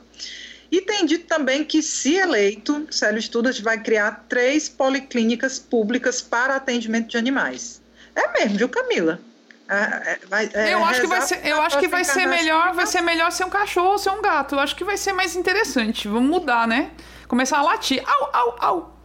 E 0.72 0.82
tem 0.82 1.05
dito 1.05 1.28
também 1.28 1.63
que, 1.63 1.82
se 1.82 2.16
eleito, 2.16 2.88
Célio 2.91 3.22
Studas 3.22 3.59
vai 3.59 3.80
criar 3.82 4.26
três 4.28 4.68
policlínicas 4.68 5.59
públicas 5.59 6.22
para 6.22 6.55
atendimento 6.55 7.07
de 7.09 7.18
animais. 7.18 7.82
É 8.16 8.32
mesmo, 8.39 8.57
viu, 8.57 8.70
Camila? 8.70 9.20
É, 9.68 9.76
é, 9.76 10.20
vai- 10.28 10.49
é, 10.53 10.74
eu 10.74 10.84
acho 10.86 11.01
que 11.01 11.07
vai 11.07 11.22
ser, 11.22 11.45
eu 11.47 11.61
acho 11.61 11.80
que 11.80 11.88
vai 11.88 12.03
ser 12.03 12.26
melhor, 12.28 12.74
vai 12.74 12.86
ser 12.86 13.01
melhor 13.01 13.32
ser 13.32 13.45
um 13.45 13.49
cachorro 13.49 13.91
ou 13.93 13.97
ser 13.97 14.11
um 14.11 14.22
gato. 14.22 14.55
Eu 14.55 14.59
acho 14.59 14.76
que 14.76 14.84
vai 14.84 14.95
ser 14.97 15.11
mais 15.13 15.36
interessante. 15.36 16.07
Vamos 16.07 16.30
mudar, 16.30 16.68
né? 16.68 16.91
Começar 17.28 17.57
a 17.59 17.61
latir. 17.63 18.03
Au, 18.07 18.30
au, 18.34 18.55
au. 18.59 18.95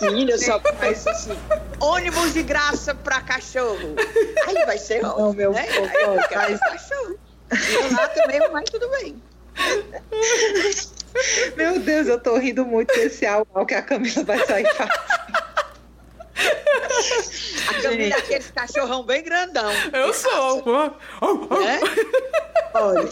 Menina, 0.00 0.32
eu 0.32 0.38
só 0.38 0.58
penso 0.58 1.08
assim, 1.10 1.32
ônibus 1.80 2.32
de 2.32 2.42
graça 2.42 2.94
pra 2.94 3.20
cachorro. 3.20 3.94
Aí 4.46 4.64
vai 4.66 4.78
ser 4.78 5.02
Não, 5.02 5.10
ótimo, 5.10 5.34
meu 5.34 5.52
né? 5.52 5.66
Aí 5.68 6.28
faz- 6.28 6.60
cachorro. 6.60 7.18
Eu 7.50 8.08
também, 8.14 8.40
mas 8.52 8.64
tudo 8.70 8.88
bem. 8.90 9.20
Meu 11.56 11.78
Deus, 11.80 12.08
eu 12.08 12.20
tô 12.20 12.36
rindo 12.38 12.64
muito 12.64 12.94
desse 12.94 13.26
álbum 13.26 13.64
que 13.64 13.74
a 13.74 13.82
Camila 13.82 14.24
vai 14.24 14.46
sair 14.46 14.66
fazendo. 14.74 15.20
A 17.68 17.82
Camila 17.82 18.14
é 18.14 18.18
aquele 18.18 18.44
cachorrão 18.44 19.02
bem 19.04 19.22
grandão. 19.22 19.70
Eu 19.92 20.12
sou. 20.14 20.64
Né? 20.64 21.80
Olha, 22.74 23.08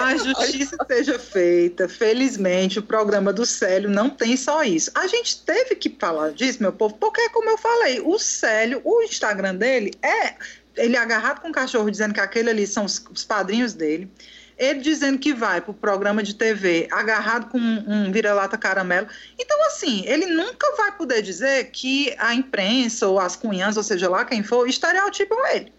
a 0.00 0.16
justiça 0.16 0.76
seja 0.86 1.18
feita. 1.18 1.88
Felizmente, 1.88 2.78
o 2.78 2.82
programa 2.82 3.32
do 3.32 3.46
Célio 3.46 3.88
não 3.88 4.10
tem 4.10 4.36
só 4.36 4.62
isso. 4.62 4.90
A 4.94 5.06
gente 5.06 5.42
teve 5.44 5.74
que 5.76 5.96
falar 5.98 6.30
disso, 6.32 6.62
meu 6.62 6.72
povo, 6.72 6.94
porque, 6.98 7.28
como 7.30 7.48
eu 7.48 7.58
falei, 7.58 8.00
o 8.00 8.18
Célio, 8.18 8.80
o 8.84 9.02
Instagram 9.02 9.54
dele 9.54 9.92
é 10.02 10.34
ele 10.76 10.96
agarrado 10.96 11.40
com 11.40 11.48
o 11.48 11.52
cachorro 11.52 11.90
dizendo 11.90 12.14
que 12.14 12.20
aquele 12.20 12.50
ali 12.50 12.66
são 12.66 12.84
os, 12.84 13.04
os 13.12 13.24
padrinhos 13.24 13.74
dele. 13.74 14.10
Ele 14.58 14.80
dizendo 14.80 15.18
que 15.18 15.32
vai 15.32 15.60
pro 15.60 15.72
programa 15.72 16.22
de 16.22 16.34
TV 16.34 16.88
agarrado 16.90 17.48
com 17.48 17.58
um, 17.58 17.84
um 17.86 18.12
vira-lata 18.12 18.58
caramelo. 18.58 19.06
Então, 19.38 19.66
assim, 19.66 20.04
ele 20.06 20.26
nunca 20.26 20.74
vai 20.76 20.92
poder 20.92 21.22
dizer 21.22 21.70
que 21.70 22.14
a 22.18 22.34
imprensa 22.34 23.06
ou 23.06 23.20
as 23.20 23.36
cunhãs, 23.36 23.76
ou 23.76 23.82
seja 23.82 24.08
lá 24.08 24.24
quem 24.24 24.42
for, 24.42 24.68
estereotipam 24.68 25.36
ele. 25.54 25.72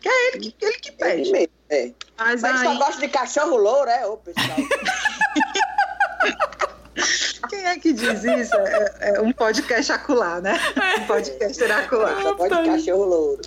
Que 0.00 0.08
é 0.08 0.28
ele 0.28 0.38
que, 0.40 0.54
ele 0.64 0.78
que 0.78 0.88
Ele 0.88 0.96
pede. 0.96 1.30
mesmo, 1.30 1.52
é. 1.70 1.92
Mas, 2.18 2.42
Mas 2.42 2.60
aí, 2.60 2.66
só 2.66 2.74
gosta 2.76 3.00
de 3.00 3.08
cachorro 3.08 3.56
louro, 3.56 3.90
é, 3.90 4.06
ô 4.06 4.16
pessoal? 4.16 4.56
quem 7.48 7.66
é 7.66 7.78
que 7.78 7.92
diz 7.92 8.24
isso? 8.24 8.54
É, 8.56 9.16
é 9.16 9.20
um 9.20 9.32
podcast 9.32 9.92
acular, 9.92 10.40
né? 10.40 10.58
Um 11.00 11.06
podcast 11.06 11.62
oracular. 11.62 12.20
Só 12.22 12.34
gosta 12.34 12.62
de 12.62 12.68
cachorro 12.70 13.04
louro. 13.04 13.42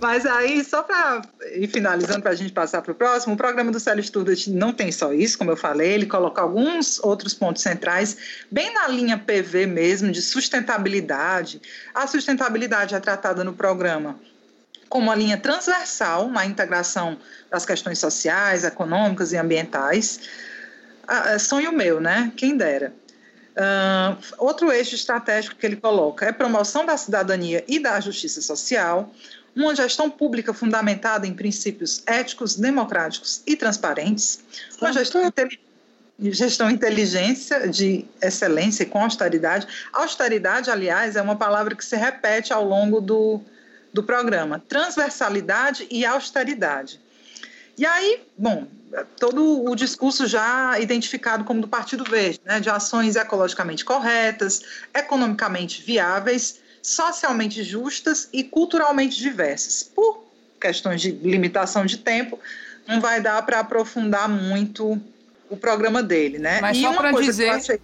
Mas 0.00 0.26
aí, 0.26 0.62
só 0.64 0.82
para 0.82 1.22
ir 1.54 1.68
finalizando, 1.68 2.22
para 2.22 2.32
a 2.32 2.34
gente 2.34 2.52
passar 2.52 2.82
para 2.82 2.92
o 2.92 2.94
próximo, 2.94 3.34
o 3.34 3.36
programa 3.36 3.72
do 3.72 3.80
Célio 3.80 4.02
Student 4.02 4.48
não 4.48 4.72
tem 4.72 4.92
só 4.92 5.12
isso, 5.12 5.38
como 5.38 5.50
eu 5.50 5.56
falei, 5.56 5.92
ele 5.92 6.06
coloca 6.06 6.42
alguns 6.42 7.02
outros 7.02 7.34
pontos 7.34 7.62
centrais, 7.62 8.16
bem 8.50 8.72
na 8.74 8.88
linha 8.88 9.18
PV 9.18 9.66
mesmo, 9.66 10.12
de 10.12 10.20
sustentabilidade. 10.20 11.60
A 11.94 12.06
sustentabilidade 12.06 12.94
é 12.94 13.00
tratada 13.00 13.42
no 13.42 13.52
programa 13.52 14.18
como 14.88 15.06
uma 15.06 15.14
linha 15.16 15.36
transversal, 15.36 16.26
uma 16.26 16.46
integração 16.46 17.18
das 17.50 17.66
questões 17.66 17.98
sociais, 17.98 18.62
econômicas 18.62 19.32
e 19.32 19.36
ambientais. 19.36 20.20
Ah, 21.08 21.32
é 21.32 21.38
sonho 21.38 21.72
meu, 21.72 22.00
né? 22.00 22.32
Quem 22.36 22.56
dera. 22.56 22.92
Uh, 23.56 24.18
outro 24.38 24.72
eixo 24.72 24.96
estratégico 24.96 25.54
que 25.54 25.64
ele 25.64 25.76
coloca 25.76 26.26
é 26.26 26.32
promoção 26.32 26.84
da 26.84 26.96
cidadania 26.96 27.64
e 27.68 27.78
da 27.78 28.00
justiça 28.00 28.40
social, 28.40 29.12
uma 29.54 29.74
gestão 29.76 30.10
pública 30.10 30.52
fundamentada 30.52 31.26
em 31.26 31.32
princípios 31.32 32.02
éticos, 32.06 32.56
democráticos 32.56 33.42
e 33.46 33.54
transparentes, 33.54 34.40
uma 34.80 34.92
gestão, 34.92 35.22
gestão 36.18 36.68
inteligência 36.68 37.68
de 37.68 38.04
excelência 38.20 38.82
e 38.82 38.86
com 38.86 39.02
austeridade. 39.02 39.68
Austeridade, 39.92 40.70
aliás, 40.70 41.14
é 41.14 41.22
uma 41.22 41.36
palavra 41.36 41.76
que 41.76 41.84
se 41.84 41.96
repete 41.96 42.52
ao 42.52 42.64
longo 42.64 43.00
do, 43.00 43.40
do 43.92 44.02
programa. 44.02 44.62
Transversalidade 44.68 45.86
e 45.88 46.04
austeridade. 46.04 47.00
E 47.76 47.86
aí, 47.86 48.22
bom, 48.36 48.66
todo 49.18 49.64
o 49.68 49.74
discurso 49.74 50.26
já 50.26 50.78
identificado 50.78 51.44
como 51.44 51.60
do 51.60 51.68
Partido 51.68 52.04
Verde, 52.04 52.40
né, 52.44 52.60
de 52.60 52.70
ações 52.70 53.16
ecologicamente 53.16 53.84
corretas, 53.84 54.62
economicamente 54.92 55.82
viáveis, 55.82 56.60
socialmente 56.82 57.62
justas 57.62 58.28
e 58.32 58.44
culturalmente 58.44 59.16
diversas. 59.16 59.82
Por 59.82 60.24
questões 60.60 61.00
de 61.00 61.10
limitação 61.10 61.84
de 61.84 61.98
tempo, 61.98 62.38
não 62.86 63.00
vai 63.00 63.20
dar 63.20 63.40
para 63.42 63.60
aprofundar 63.60 64.28
muito 64.28 65.00
o 65.50 65.56
programa 65.56 66.02
dele, 66.02 66.38
né? 66.38 66.60
Mas 66.60 66.76
e 66.76 66.82
só 66.82 66.92
para 66.94 67.12
dizer 67.12 67.50
achei... 67.50 67.80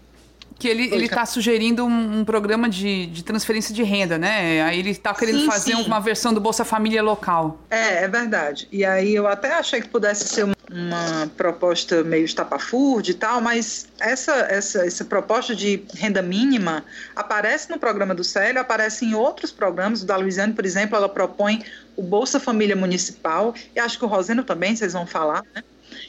que 0.60 0.68
ele 0.68 1.06
está 1.06 1.24
sugerindo 1.24 1.84
um, 1.84 2.20
um, 2.20 2.24
programa 2.24 2.68
de, 2.68 3.06
de 3.06 3.24
transferência 3.24 3.74
de 3.74 3.82
renda, 3.82 4.18
né? 4.18 4.62
Aí 4.62 4.78
ele 4.78 4.90
está 4.90 5.14
querendo 5.14 5.40
sim, 5.40 5.46
fazer 5.46 5.74
sim. 5.74 5.82
uma 5.82 5.98
versão 5.98 6.34
do 6.34 6.40
Bolsa 6.40 6.64
Família 6.64 7.02
local. 7.02 7.58
É, 7.70 8.04
é 8.04 8.08
verdade. 8.08 8.68
E 8.70 8.84
aí 8.84 9.14
eu 9.14 9.26
até 9.26 9.54
achei 9.54 9.80
que 9.80 9.88
pudesse 9.88 10.28
ser 10.28 10.44
uma 10.44 10.54
uma 10.70 11.28
proposta 11.36 12.04
meio 12.04 12.24
estapafúrdia 12.24 13.10
e 13.10 13.14
tal, 13.14 13.40
mas 13.40 13.88
essa, 13.98 14.32
essa, 14.48 14.86
essa 14.86 15.04
proposta 15.04 15.54
de 15.54 15.82
renda 15.94 16.22
mínima 16.22 16.84
aparece 17.16 17.68
no 17.68 17.78
programa 17.78 18.14
do 18.14 18.22
Célio, 18.22 18.60
aparece 18.60 19.04
em 19.04 19.14
outros 19.14 19.50
programas. 19.50 20.02
O 20.02 20.06
da 20.06 20.16
Luiziane, 20.16 20.52
por 20.52 20.64
exemplo, 20.64 20.96
ela 20.96 21.08
propõe 21.08 21.64
o 21.96 22.02
Bolsa 22.02 22.38
Família 22.38 22.76
Municipal, 22.76 23.52
e 23.74 23.80
acho 23.80 23.98
que 23.98 24.04
o 24.04 24.08
Roseno 24.08 24.44
também, 24.44 24.76
vocês 24.76 24.92
vão 24.92 25.06
falar, 25.06 25.42
né? 25.54 25.64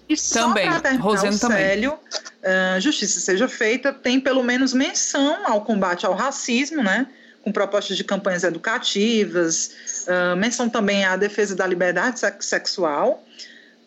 E 0.07 0.15
também, 0.15 0.71
só 0.71 0.79
para 0.79 0.95
Roseno 0.97 1.33
o 1.33 1.37
Célio, 1.37 1.93
uh, 1.93 2.79
justiça 2.79 3.19
seja 3.19 3.47
feita, 3.47 3.93
tem 3.93 4.19
pelo 4.19 4.43
menos 4.43 4.73
menção 4.73 5.45
ao 5.45 5.61
combate 5.61 6.05
ao 6.05 6.13
racismo, 6.13 6.83
né? 6.83 7.07
com 7.43 7.51
propostas 7.51 7.97
de 7.97 8.03
campanhas 8.03 8.43
educativas, 8.43 9.71
uh, 10.07 10.35
menção 10.35 10.69
também 10.69 11.05
à 11.05 11.15
defesa 11.15 11.55
da 11.55 11.65
liberdade 11.65 12.19
sexual, 12.39 13.25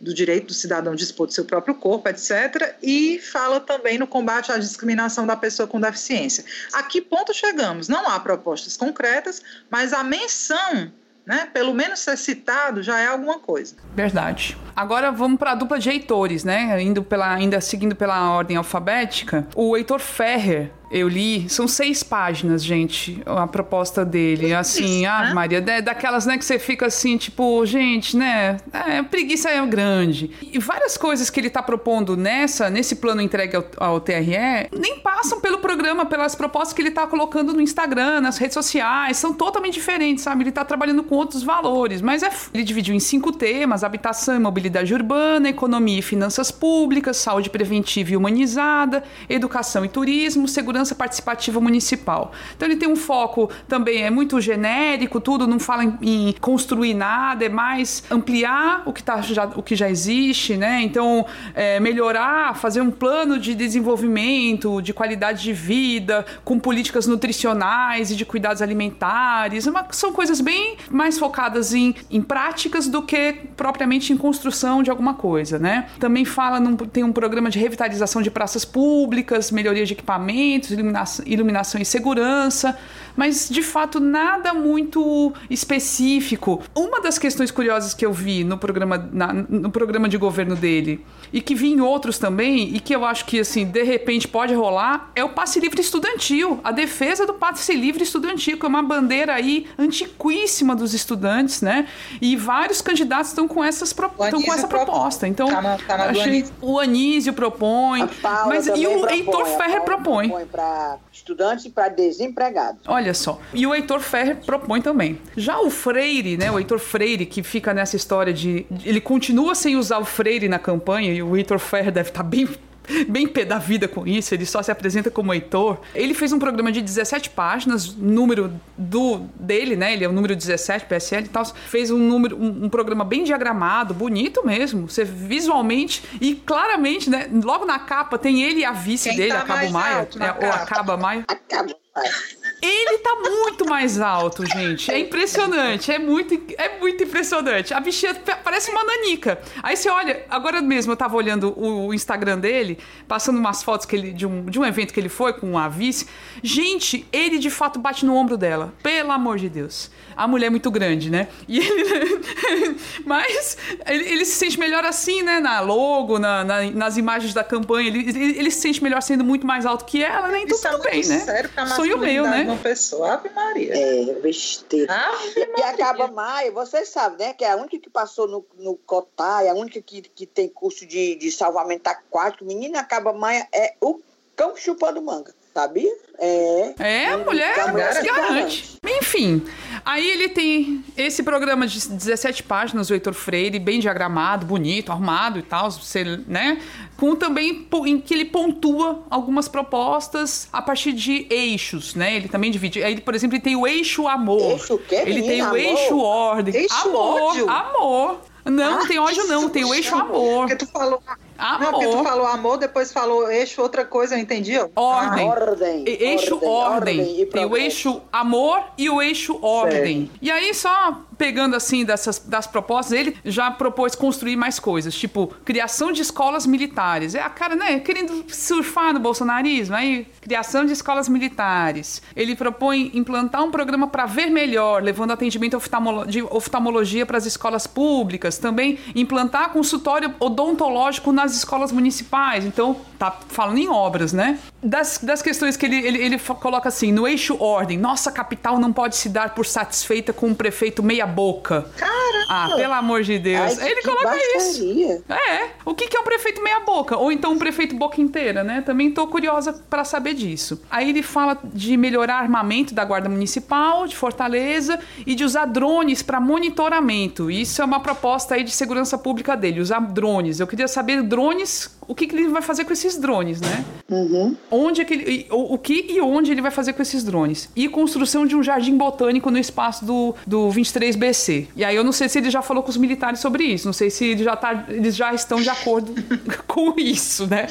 do 0.00 0.12
direito 0.12 0.48
do 0.48 0.54
cidadão 0.54 0.94
dispor 0.94 1.26
do 1.26 1.32
seu 1.32 1.44
próprio 1.44 1.74
corpo, 1.74 2.08
etc. 2.08 2.76
E 2.82 3.18
fala 3.20 3.60
também 3.60 3.96
no 3.96 4.06
combate 4.06 4.50
à 4.50 4.58
discriminação 4.58 5.26
da 5.26 5.36
pessoa 5.36 5.66
com 5.66 5.80
deficiência. 5.80 6.44
A 6.72 6.82
que 6.82 7.00
ponto 7.00 7.32
chegamos? 7.32 7.88
Não 7.88 8.08
há 8.08 8.18
propostas 8.20 8.76
concretas, 8.76 9.40
mas 9.70 9.92
a 9.92 10.02
menção 10.02 10.92
né? 11.26 11.48
Pelo 11.52 11.74
menos 11.74 12.00
ser 12.00 12.16
citado 12.16 12.82
já 12.82 12.98
é 13.00 13.06
alguma 13.06 13.38
coisa. 13.38 13.76
Verdade. 13.94 14.56
Agora 14.76 15.10
vamos 15.10 15.38
para 15.38 15.52
a 15.52 15.54
dupla 15.54 15.78
de 15.78 15.88
Heitores, 15.88 16.44
né? 16.44 16.80
Indo 16.82 17.02
pela, 17.02 17.32
ainda 17.32 17.60
seguindo 17.60 17.94
pela 17.96 18.30
ordem 18.30 18.56
alfabética. 18.56 19.46
O 19.54 19.76
Heitor 19.76 20.00
Ferrer, 20.00 20.70
eu 20.90 21.08
li, 21.08 21.48
são 21.48 21.66
seis 21.66 22.02
páginas, 22.02 22.64
gente, 22.64 23.20
a 23.26 23.46
proposta 23.46 24.04
dele. 24.04 24.54
Assim, 24.54 25.00
Isso, 25.00 25.10
ah, 25.10 25.24
né? 25.24 25.34
Maria, 25.34 25.60
daquelas, 25.60 26.26
né, 26.26 26.38
que 26.38 26.44
você 26.44 26.58
fica 26.58 26.86
assim, 26.86 27.16
tipo, 27.16 27.64
gente, 27.66 28.16
né? 28.16 28.58
É, 28.72 29.02
preguiça 29.02 29.50
é 29.50 29.64
grande. 29.66 30.30
E 30.42 30.58
várias 30.58 30.96
coisas 30.96 31.30
que 31.30 31.40
ele 31.40 31.48
está 31.48 31.62
propondo 31.62 32.16
nessa, 32.16 32.70
nesse 32.70 32.96
plano 32.96 33.20
entregue 33.20 33.56
ao, 33.56 33.64
ao, 33.78 34.00
TRE, 34.00 34.68
nem 34.72 35.00
passam 35.00 35.40
pelo 35.40 35.58
programa, 35.58 36.06
pelas 36.06 36.34
propostas 36.34 36.72
que 36.72 36.82
ele 36.82 36.90
está 36.90 37.06
colocando 37.06 37.52
no 37.52 37.60
Instagram, 37.60 38.20
nas 38.20 38.38
redes 38.38 38.54
sociais, 38.54 39.16
são 39.16 39.32
totalmente 39.32 39.74
diferentes, 39.74 40.22
sabe? 40.22 40.42
Ele 40.42 40.50
está 40.50 40.64
trabalhando 40.64 41.02
com 41.02 41.16
outros 41.16 41.42
valores, 41.42 42.00
mas 42.00 42.22
é, 42.22 42.30
ele 42.52 42.62
dividiu 42.62 42.94
em 42.94 43.00
cinco 43.00 43.32
temas: 43.32 43.82
habitação 43.82 44.36
e 44.36 44.38
mobilidade 44.38 44.94
urbana, 44.94 45.48
economia 45.48 45.98
e 45.98 46.02
finanças 46.02 46.50
públicas, 46.50 47.16
saúde 47.16 47.50
preventiva 47.50 48.12
e 48.12 48.16
humanizada, 48.16 49.02
educação 49.28 49.84
e 49.84 49.88
turismo, 49.88 50.46
segurança 50.46 50.73
governança 50.74 50.94
participativa 50.94 51.60
municipal. 51.60 52.32
Então 52.56 52.66
ele 52.66 52.76
tem 52.76 52.88
um 52.88 52.96
foco 52.96 53.48
também, 53.68 54.02
é 54.02 54.10
muito 54.10 54.40
genérico, 54.40 55.20
tudo, 55.20 55.46
não 55.46 55.60
fala 55.60 55.84
em, 55.84 55.96
em 56.02 56.32
construir 56.32 56.94
nada, 56.94 57.44
é 57.44 57.48
mais 57.48 58.02
ampliar 58.10 58.82
o 58.84 58.92
que, 58.92 59.02
tá 59.02 59.20
já, 59.20 59.44
o 59.46 59.62
que 59.62 59.76
já 59.76 59.88
existe, 59.88 60.56
né? 60.56 60.82
Então, 60.82 61.24
é, 61.54 61.78
melhorar, 61.78 62.56
fazer 62.56 62.80
um 62.80 62.90
plano 62.90 63.38
de 63.38 63.54
desenvolvimento, 63.54 64.82
de 64.82 64.92
qualidade 64.92 65.42
de 65.42 65.52
vida, 65.52 66.26
com 66.44 66.58
políticas 66.58 67.06
nutricionais 67.06 68.10
e 68.10 68.16
de 68.16 68.24
cuidados 68.24 68.60
alimentares. 68.60 69.66
Uma, 69.66 69.86
são 69.92 70.12
coisas 70.12 70.40
bem 70.40 70.76
mais 70.90 71.18
focadas 71.18 71.72
em, 71.72 71.94
em 72.10 72.20
práticas 72.20 72.88
do 72.88 73.02
que 73.02 73.32
propriamente 73.56 74.12
em 74.12 74.16
construção 74.16 74.82
de 74.82 74.90
alguma 74.90 75.14
coisa, 75.14 75.58
né? 75.58 75.86
Também 76.00 76.24
fala, 76.24 76.58
num, 76.58 76.76
tem 76.76 77.04
um 77.04 77.12
programa 77.12 77.48
de 77.48 77.58
revitalização 77.58 78.20
de 78.20 78.30
praças 78.30 78.64
públicas, 78.64 79.52
melhoria 79.52 79.86
de 79.86 79.92
equipamentos, 79.92 80.63
iluminação, 80.72 81.24
iluminação 81.26 81.80
e 81.80 81.84
segurança, 81.84 82.76
mas 83.16 83.48
de 83.48 83.62
fato 83.62 84.00
nada 84.00 84.52
muito 84.52 85.32
específico. 85.48 86.62
Uma 86.74 87.00
das 87.00 87.18
questões 87.18 87.50
curiosas 87.50 87.94
que 87.94 88.04
eu 88.04 88.12
vi 88.12 88.44
no 88.44 88.58
programa, 88.58 88.98
na, 89.12 89.32
no 89.32 89.70
programa 89.70 90.08
de 90.08 90.16
governo 90.16 90.56
dele 90.56 91.04
e 91.32 91.40
que 91.40 91.54
vi 91.54 91.72
em 91.72 91.80
outros 91.80 92.18
também 92.18 92.74
e 92.74 92.80
que 92.80 92.94
eu 92.94 93.04
acho 93.04 93.24
que 93.24 93.40
assim 93.40 93.64
de 93.64 93.82
repente 93.82 94.28
pode 94.28 94.54
rolar 94.54 95.10
é 95.14 95.24
o 95.24 95.28
passe 95.28 95.58
livre 95.60 95.80
estudantil, 95.80 96.60
a 96.62 96.72
defesa 96.72 97.26
do 97.26 97.34
passe 97.34 97.74
livre 97.74 98.02
estudantil, 98.02 98.58
que 98.58 98.64
é 98.64 98.68
uma 98.68 98.82
bandeira 98.82 99.34
aí 99.34 99.66
antiquíssima 99.78 100.74
dos 100.74 100.94
estudantes, 100.94 101.60
né? 101.60 101.88
E 102.20 102.36
vários 102.36 102.80
candidatos 102.80 103.28
estão 103.28 103.48
com 103.48 103.64
essas 103.64 103.90
estão 103.90 104.42
com 104.42 104.52
essa 104.52 104.68
proposta. 104.68 105.26
Então 105.26 105.48
tá 105.48 105.60
na, 105.60 105.78
tá 105.78 105.98
na 105.98 106.04
achei, 106.06 106.44
o 106.60 106.78
Anísio 106.78 107.32
propõe, 107.32 108.08
mas 108.46 108.66
e 108.66 108.86
o 108.86 109.08
Heitor 109.08 109.46
Ferrer 109.46 109.82
propõe. 109.82 110.28
propõe 110.28 110.46
para 110.46 110.98
estudantes 111.12 111.64
e 111.64 111.70
para 111.70 111.88
desempregados. 111.88 112.82
Olha 112.86 113.03
só. 113.12 113.40
E 113.52 113.66
o 113.66 113.74
Heitor 113.74 114.00
Ferrer 114.00 114.36
propõe 114.36 114.80
também. 114.80 115.18
Já 115.36 115.60
o 115.60 115.70
Freire, 115.70 116.36
né, 116.36 116.50
o 116.50 116.58
Heitor 116.58 116.78
Freire, 116.78 117.26
que 117.26 117.42
fica 117.42 117.74
nessa 117.74 117.96
história 117.96 118.32
de. 118.32 118.64
Ele 118.84 119.00
continua 119.00 119.54
sem 119.54 119.76
usar 119.76 119.98
o 119.98 120.04
Freire 120.04 120.48
na 120.48 120.58
campanha, 120.58 121.12
e 121.12 121.22
o 121.22 121.36
Heitor 121.36 121.58
Ferrer 121.58 121.92
deve 121.92 122.10
estar 122.10 122.22
tá 122.22 122.28
bem 122.28 122.48
bem 123.08 123.26
pé 123.26 123.44
da 123.44 123.58
vida 123.58 123.88
com 123.88 124.06
isso, 124.06 124.34
ele 124.34 124.46
só 124.46 124.62
se 124.62 124.70
apresenta 124.70 125.10
como 125.10 125.32
Heitor. 125.32 125.78
Ele 125.94 126.14
fez 126.14 126.32
um 126.32 126.38
programa 126.38 126.70
de 126.70 126.80
17 126.80 127.30
páginas, 127.30 127.94
número 127.94 128.52
do 128.76 129.26
dele, 129.34 129.76
né? 129.76 129.92
Ele 129.92 130.04
é 130.04 130.08
o 130.08 130.12
número 130.12 130.34
17, 130.34 130.86
PSL 130.86 131.24
e 131.24 131.28
tal. 131.28 131.44
Fez 131.44 131.90
um 131.90 131.98
número, 131.98 132.36
um, 132.36 132.64
um, 132.64 132.68
programa 132.68 133.04
bem 133.04 133.24
diagramado, 133.24 133.94
bonito 133.94 134.44
mesmo. 134.44 134.88
Você 134.88 135.04
visualmente 135.04 136.02
e 136.20 136.34
claramente, 136.34 137.08
né? 137.08 137.28
Logo 137.42 137.64
na 137.64 137.78
capa 137.78 138.18
tem 138.18 138.42
ele 138.42 138.60
e 138.60 138.64
a 138.64 138.72
vice 138.72 139.08
Quem 139.08 139.18
dele, 139.18 139.32
tá 139.32 139.40
a 139.40 139.44
Cabo 139.44 139.70
Maia, 139.70 140.08
né, 140.16 140.36
ou 140.40 140.48
a 140.48 140.58
Caba 140.58 140.96
Maia. 140.96 141.24
Acaba 141.26 141.74
Maia. 141.94 142.43
Ele 142.64 142.98
tá 142.98 143.16
muito 143.22 143.66
mais 143.68 144.00
alto, 144.00 144.46
gente. 144.46 144.90
É 144.90 144.98
impressionante. 144.98 145.92
É 145.92 145.98
muito, 145.98 146.40
é 146.56 146.78
muito 146.78 147.04
impressionante. 147.04 147.74
A 147.74 147.80
bichinha 147.80 148.14
parece 148.42 148.70
uma 148.70 148.82
nanica. 148.82 149.38
Aí 149.62 149.76
você 149.76 149.90
olha, 149.90 150.24
agora 150.30 150.62
mesmo 150.62 150.90
eu 150.90 150.96
tava 150.96 151.14
olhando 151.14 151.52
o 151.58 151.92
Instagram 151.92 152.38
dele, 152.38 152.78
passando 153.06 153.38
umas 153.38 153.62
fotos 153.62 153.84
que 153.84 153.94
ele, 153.94 154.12
de, 154.12 154.26
um, 154.26 154.46
de 154.46 154.58
um 154.58 154.64
evento 154.64 154.94
que 154.94 155.00
ele 155.00 155.10
foi 155.10 155.34
com 155.34 155.58
a 155.58 155.68
vice. 155.68 156.06
Gente, 156.42 157.06
ele 157.12 157.38
de 157.38 157.50
fato 157.50 157.78
bate 157.78 158.06
no 158.06 158.16
ombro 158.16 158.38
dela. 158.38 158.72
Pelo 158.82 159.12
amor 159.12 159.36
de 159.36 159.50
Deus. 159.50 159.90
A 160.16 160.26
mulher 160.26 160.46
é 160.46 160.50
muito 160.50 160.70
grande, 160.70 161.10
né? 161.10 161.28
E 161.46 161.58
ele. 161.58 161.84
Mas 163.04 163.58
ele, 163.86 164.08
ele, 164.08 164.24
se 164.24 164.36
sente 164.36 164.58
melhor 164.58 164.84
assim, 164.84 165.22
né? 165.22 165.40
Na 165.40 165.60
logo, 165.60 166.18
na, 166.18 166.44
na, 166.44 166.62
nas 166.70 166.96
imagens 166.96 167.34
da 167.34 167.44
campanha. 167.44 167.88
Ele, 167.88 168.08
ele, 168.08 168.38
ele, 168.38 168.50
se 168.50 168.60
sente 168.60 168.82
melhor 168.82 169.02
sendo 169.02 169.24
muito 169.24 169.46
mais 169.46 169.66
alto 169.66 169.84
que 169.84 170.02
ela, 170.02 170.28
né? 170.28 170.42
Então 170.42 170.56
Isso 170.56 170.70
tudo 170.70 170.88
é 170.88 170.90
bem, 170.90 171.04
né? 171.04 171.18
Sério, 171.18 171.50
Sonho 171.74 171.98
meu, 171.98 172.24
né? 172.24 172.53
Pessoa. 172.56 173.14
Ave 173.14 173.28
Maria. 173.30 173.74
É, 173.74 174.14
besteira. 174.20 174.92
Ave 174.92 175.40
e, 175.40 175.60
e 175.60 175.62
acaba 175.62 176.08
Maia, 176.08 176.50
você 176.52 176.84
sabe, 176.84 177.22
né? 177.22 177.34
Que 177.34 177.44
é 177.44 177.52
a 177.52 177.56
única 177.56 177.78
que 177.78 177.90
passou 177.90 178.26
no, 178.26 178.44
no 178.58 178.76
Cotai, 178.76 179.48
a 179.48 179.54
única 179.54 179.80
que, 179.80 180.02
que 180.02 180.26
tem 180.26 180.48
curso 180.48 180.86
de, 180.86 181.14
de 181.16 181.30
salvamento 181.30 181.88
aquático. 181.88 182.44
Menina, 182.44 182.80
acaba 182.80 183.12
Maia 183.12 183.48
é 183.52 183.74
o 183.80 184.00
cão 184.36 184.56
chupando 184.56 185.00
manga, 185.00 185.34
sabia? 185.54 185.92
É. 186.18 186.74
É, 186.78 187.06
a 187.12 187.18
mulher, 187.18 187.60
a 187.60 187.68
mulher 187.68 187.94
se 187.94 188.02
garante. 188.02 188.78
Enfim 188.84 189.04
Enfim, 189.14 189.44
aí 189.84 190.10
ele 190.10 190.28
tem 190.28 190.84
esse 190.96 191.22
programa 191.22 191.66
de 191.66 191.88
17 191.88 192.42
páginas, 192.42 192.90
o 192.90 192.94
Heitor 192.94 193.14
Freire, 193.14 193.58
bem 193.60 193.78
diagramado, 193.78 194.44
bonito, 194.44 194.90
arrumado 194.90 195.38
e 195.38 195.42
tal, 195.42 195.70
você, 195.70 196.02
né? 196.26 196.60
Com 196.96 197.14
também 197.14 197.68
em 197.86 198.00
que 198.00 198.12
ele 198.12 198.24
pontua 198.24 199.04
algumas 199.08 199.46
propostas 199.46 200.48
a 200.52 200.60
partir 200.60 200.92
de 200.92 201.26
eixos, 201.30 201.94
né? 201.94 202.16
Ele 202.16 202.28
também 202.28 202.50
divide. 202.50 202.82
Aí, 202.82 203.00
por 203.00 203.14
exemplo, 203.14 203.36
ele 203.36 203.42
tem 203.42 203.54
o 203.54 203.66
eixo 203.66 204.08
amor. 204.08 204.52
Eixo 204.52 204.74
o 204.74 204.78
quê, 204.78 204.96
Ele 205.06 205.22
tem 205.22 205.42
o 205.42 205.56
eixo 205.56 205.94
Amor? 205.94 206.04
ordem. 206.04 206.54
Eixo 206.56 206.88
amor, 206.88 207.22
ódio? 207.22 207.50
amor. 207.50 208.20
Não, 208.44 208.78
não 208.78 208.86
tem 208.86 208.98
ódio 208.98 209.26
não, 209.26 209.48
tem 209.48 209.64
o 209.64 209.72
eixo 209.72 209.90
puxa. 209.90 210.02
amor. 210.02 210.48
Porque 210.48 210.56
tu 210.56 210.66
falou. 210.66 211.02
Não, 211.38 211.70
porque 211.72 211.86
tu 211.86 211.92
Amor. 211.94 212.04
falou 212.04 212.26
amor, 212.26 212.56
depois 212.58 212.92
falou 212.92 213.30
eixo, 213.30 213.60
outra 213.60 213.84
coisa, 213.84 214.14
eu 214.14 214.18
entendi. 214.20 214.56
ó. 214.58 214.68
Ordem. 214.76 215.28
Ordem. 215.28 215.84
E- 215.86 216.04
Eixo 216.04 216.38
ordem. 216.44 217.00
e 217.00 217.26
Tem 217.26 217.44
o 217.44 217.48
progresso. 217.48 217.56
eixo 217.64 218.02
amor 218.12 218.62
e 218.78 218.88
o 218.88 219.02
eixo 219.02 219.38
ordem. 219.42 220.10
E 220.22 220.30
aí, 220.30 220.54
só 220.54 220.96
pegando 221.16 221.56
assim 221.56 221.84
dessas 221.84 222.18
das 222.18 222.46
propostas, 222.46 222.92
ele 222.92 223.16
já 223.24 223.50
propôs 223.50 223.94
construir 223.94 224.36
mais 224.36 224.58
coisas, 224.58 224.94
tipo 224.94 225.28
criação 225.44 225.92
de 225.92 226.02
escolas 226.02 226.46
militares. 226.46 227.14
É 227.14 227.22
a 227.22 227.30
cara, 227.30 227.54
né? 227.54 227.80
Querendo 227.80 228.24
surfar 228.28 228.92
no 228.92 229.00
bolsonarismo, 229.00 229.74
aí 229.74 230.06
criação 230.20 230.64
de 230.64 230.72
escolas 230.72 231.08
militares. 231.08 232.02
Ele 232.16 232.34
propõe 232.34 232.90
implantar 232.94 233.44
um 233.44 233.50
programa 233.50 233.86
para 233.86 234.06
ver 234.06 234.30
melhor, 234.30 234.82
levando 234.82 235.12
atendimento 235.12 235.60
de 236.08 236.22
oftalmologia 236.22 237.06
para 237.06 237.18
as 237.18 237.26
escolas 237.26 237.66
públicas. 237.66 238.38
Também 238.38 238.78
implantar 238.94 239.50
consultório 239.50 240.14
odontológico 240.18 241.12
nas 241.12 241.36
escolas 241.36 241.72
municipais. 241.72 242.44
Então, 242.44 242.76
tá 243.10 243.18
falando 243.28 243.58
em 243.58 243.68
obras, 243.68 244.12
né? 244.12 244.38
Das, 244.62 244.98
das 245.02 245.22
questões 245.22 245.56
que 245.56 245.66
ele, 245.66 245.76
ele, 245.76 245.98
ele 245.98 246.18
coloca 246.18 246.68
assim, 246.68 246.92
no 246.92 247.06
eixo 247.06 247.36
ordem, 247.42 247.78
nossa 247.78 248.10
capital 248.10 248.58
não 248.58 248.72
pode 248.72 248.96
se 248.96 249.08
dar 249.08 249.34
por 249.34 249.46
satisfeita 249.46 250.12
com 250.12 250.28
um 250.28 250.34
prefeito 250.34 250.82
meia 250.82 251.06
boca. 251.06 251.66
Caramba! 251.76 252.04
Ah, 252.28 252.50
pelo 252.56 252.72
amor 252.72 253.02
de 253.02 253.18
Deus. 253.18 253.58
Ai, 253.58 253.70
ele 253.70 253.82
coloca 253.82 254.16
isso. 254.16 254.64
baixaria. 254.64 255.02
É, 255.08 255.50
o 255.64 255.74
que, 255.74 255.88
que 255.88 255.96
é 255.96 256.00
um 256.00 256.04
prefeito 256.04 256.42
meia 256.42 256.60
boca? 256.60 256.96
Ou 256.96 257.12
então 257.12 257.32
um 257.32 257.38
prefeito 257.38 257.74
boca 257.76 258.00
inteira, 258.00 258.42
né? 258.42 258.62
Também 258.62 258.90
tô 258.90 259.06
curiosa 259.06 259.52
para 259.68 259.84
saber 259.84 260.14
disso. 260.14 260.60
Aí 260.70 260.88
ele 260.88 261.02
fala 261.02 261.38
de 261.44 261.76
melhorar 261.76 262.16
armamento 262.16 262.74
da 262.74 262.84
Guarda 262.84 263.08
Municipal 263.08 263.86
de 263.86 263.96
Fortaleza 263.96 264.78
e 265.06 265.14
de 265.14 265.24
usar 265.24 265.46
drones 265.46 266.02
para 266.02 266.20
monitoramento. 266.20 267.30
Isso 267.30 267.60
é 267.60 267.64
uma 267.64 267.80
proposta 267.80 268.34
aí 268.34 268.44
de 268.44 268.50
segurança 268.50 268.96
pública 268.96 269.36
dele, 269.36 269.60
usar 269.60 269.80
drones. 269.80 270.40
Eu 270.40 270.46
queria 270.46 270.68
saber 270.68 271.02
drones, 271.02 271.76
o 271.86 271.94
que, 271.94 272.06
que 272.06 272.16
ele 272.16 272.28
vai 272.28 272.42
fazer 272.42 272.64
com 272.64 272.72
esses 272.72 272.93
drones, 272.98 273.40
né? 273.40 273.64
Uhum. 273.88 274.36
Onde 274.50 274.80
é 274.80 274.84
que 274.84 274.94
ele, 274.94 275.26
o, 275.30 275.54
o 275.54 275.58
que 275.58 275.86
e 275.90 276.00
onde 276.00 276.30
ele 276.30 276.40
vai 276.40 276.50
fazer 276.50 276.72
com 276.72 276.82
esses 276.82 277.04
drones. 277.04 277.48
E 277.54 277.68
construção 277.68 278.26
de 278.26 278.34
um 278.34 278.42
jardim 278.42 278.76
botânico 278.76 279.30
no 279.30 279.38
espaço 279.38 279.84
do, 279.84 280.14
do 280.26 280.48
23BC. 280.48 281.48
E 281.56 281.64
aí 281.64 281.76
eu 281.76 281.84
não 281.84 281.92
sei 281.92 282.08
se 282.08 282.18
ele 282.18 282.30
já 282.30 282.42
falou 282.42 282.62
com 282.62 282.70
os 282.70 282.76
militares 282.76 283.20
sobre 283.20 283.44
isso. 283.44 283.66
Não 283.66 283.72
sei 283.72 283.90
se 283.90 284.04
ele 284.06 284.24
já 284.24 284.36
tá, 284.36 284.66
eles 284.68 284.96
já 284.96 285.12
estão 285.12 285.40
de 285.40 285.48
acordo 285.50 285.94
com 286.46 286.74
isso, 286.78 287.26
né? 287.26 287.46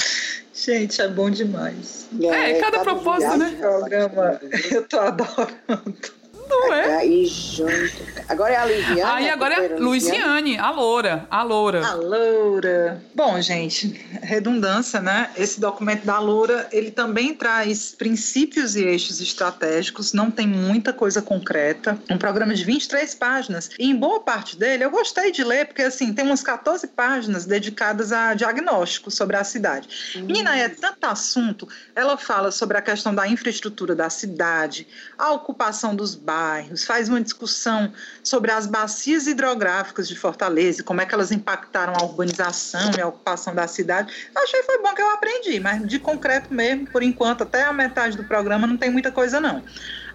Gente, 0.53 1.01
é 1.01 1.07
bom 1.07 1.29
demais. 1.29 2.07
É, 2.21 2.53
cada 2.53 2.79
propósito, 2.79 3.37
né? 3.37 3.55
Programa, 3.59 4.39
eu 4.71 4.87
tô 4.87 4.99
adorando. 4.99 6.13
Não 6.47 6.73
é? 6.73 6.97
Aí 6.97 7.25
junto. 7.25 8.03
Agora 8.43 8.55
é 8.55 8.57
a 8.57 8.65
Liviane. 8.65 9.01
Aí 9.01 9.29
agora 9.29 9.53
é 9.53 9.75
Luiziane, 9.77 10.57
a 10.57 10.69
loura, 10.69 11.25
a 11.29 11.43
loura. 11.43 11.87
A 11.87 11.93
Loura. 11.93 13.01
Bom, 13.15 13.41
gente, 13.41 13.87
redundância, 14.21 14.99
né? 14.99 15.29
Esse 15.37 15.61
documento 15.61 16.03
da 16.03 16.19
Loura, 16.19 16.67
ele 16.69 16.91
também 16.91 17.33
traz 17.33 17.95
princípios 17.95 18.75
e 18.75 18.83
eixos 18.83 19.21
estratégicos, 19.21 20.11
não 20.11 20.29
tem 20.29 20.45
muita 20.45 20.91
coisa 20.91 21.21
concreta. 21.21 21.97
Um 22.09 22.17
programa 22.17 22.53
de 22.53 22.65
23 22.65 23.15
páginas. 23.15 23.69
E 23.79 23.89
em 23.89 23.95
boa 23.95 24.19
parte 24.19 24.57
dele, 24.57 24.83
eu 24.83 24.91
gostei 24.91 25.31
de 25.31 25.41
ler, 25.41 25.67
porque 25.67 25.83
assim, 25.83 26.11
tem 26.11 26.25
umas 26.25 26.43
14 26.43 26.87
páginas 26.87 27.45
dedicadas 27.45 28.11
a 28.11 28.33
diagnóstico 28.33 29.09
sobre 29.09 29.37
a 29.37 29.45
cidade. 29.45 29.87
Menina, 30.15 30.57
é 30.57 30.67
tanto 30.67 31.05
assunto. 31.05 31.65
Ela 31.95 32.17
fala 32.17 32.51
sobre 32.51 32.77
a 32.77 32.81
questão 32.81 33.15
da 33.15 33.25
infraestrutura 33.25 33.95
da 33.95 34.09
cidade, 34.09 34.85
a 35.17 35.31
ocupação 35.31 35.95
dos 35.95 36.13
bairros, 36.13 36.83
faz 36.83 37.07
uma 37.07 37.21
discussão 37.21 37.93
sobre 38.33 38.49
as 38.49 38.65
bacias 38.65 39.27
hidrográficas 39.27 40.07
de 40.07 40.15
Fortaleza, 40.15 40.81
e 40.81 40.83
como 40.83 40.99
é 40.99 41.05
que 41.05 41.13
elas 41.13 41.31
impactaram 41.31 41.93
a 41.95 42.01
urbanização 42.01 42.89
e 42.97 42.99
a 42.99 43.07
ocupação 43.07 43.53
da 43.53 43.67
cidade. 43.67 44.11
Achei 44.35 44.63
foi 44.63 44.81
bom 44.81 44.91
que 44.95 45.03
eu 45.03 45.11
aprendi, 45.11 45.59
mas 45.59 45.87
de 45.87 45.99
concreto 45.99 46.51
mesmo, 46.51 46.87
por 46.87 47.03
enquanto, 47.03 47.43
até 47.43 47.63
a 47.63 47.71
metade 47.71 48.17
do 48.17 48.23
programa 48.23 48.65
não 48.65 48.75
tem 48.75 48.89
muita 48.89 49.11
coisa 49.11 49.39
não. 49.39 49.61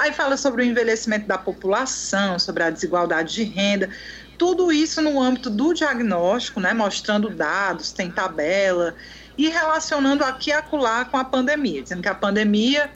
Aí 0.01 0.12
fala 0.12 0.37
sobre 0.37 0.62
o 0.62 0.64
envelhecimento 0.64 1.29
da 1.29 1.39
população, 1.39 2.41
sobre 2.41 2.64
a 2.64 2.71
desigualdade 2.71 3.35
de 3.35 3.45
renda, 3.45 3.89
tudo 4.37 4.73
isso 4.73 5.01
no 5.01 5.23
âmbito 5.23 5.49
do 5.49 5.73
diagnóstico, 5.73 6.59
né, 6.59 6.75
mostrando 6.75 7.31
dados, 7.31 7.93
tem 7.93 8.11
tabela 8.11 8.97
e 9.37 9.49
relacionando 9.49 10.25
aqui 10.25 10.51
e 10.51 10.53
acolá 10.53 11.05
com 11.05 11.16
a 11.16 11.25
pandemia, 11.25 11.85
dizendo 11.85 12.03
que 12.03 12.09
a 12.09 12.14
pandemia 12.16 12.91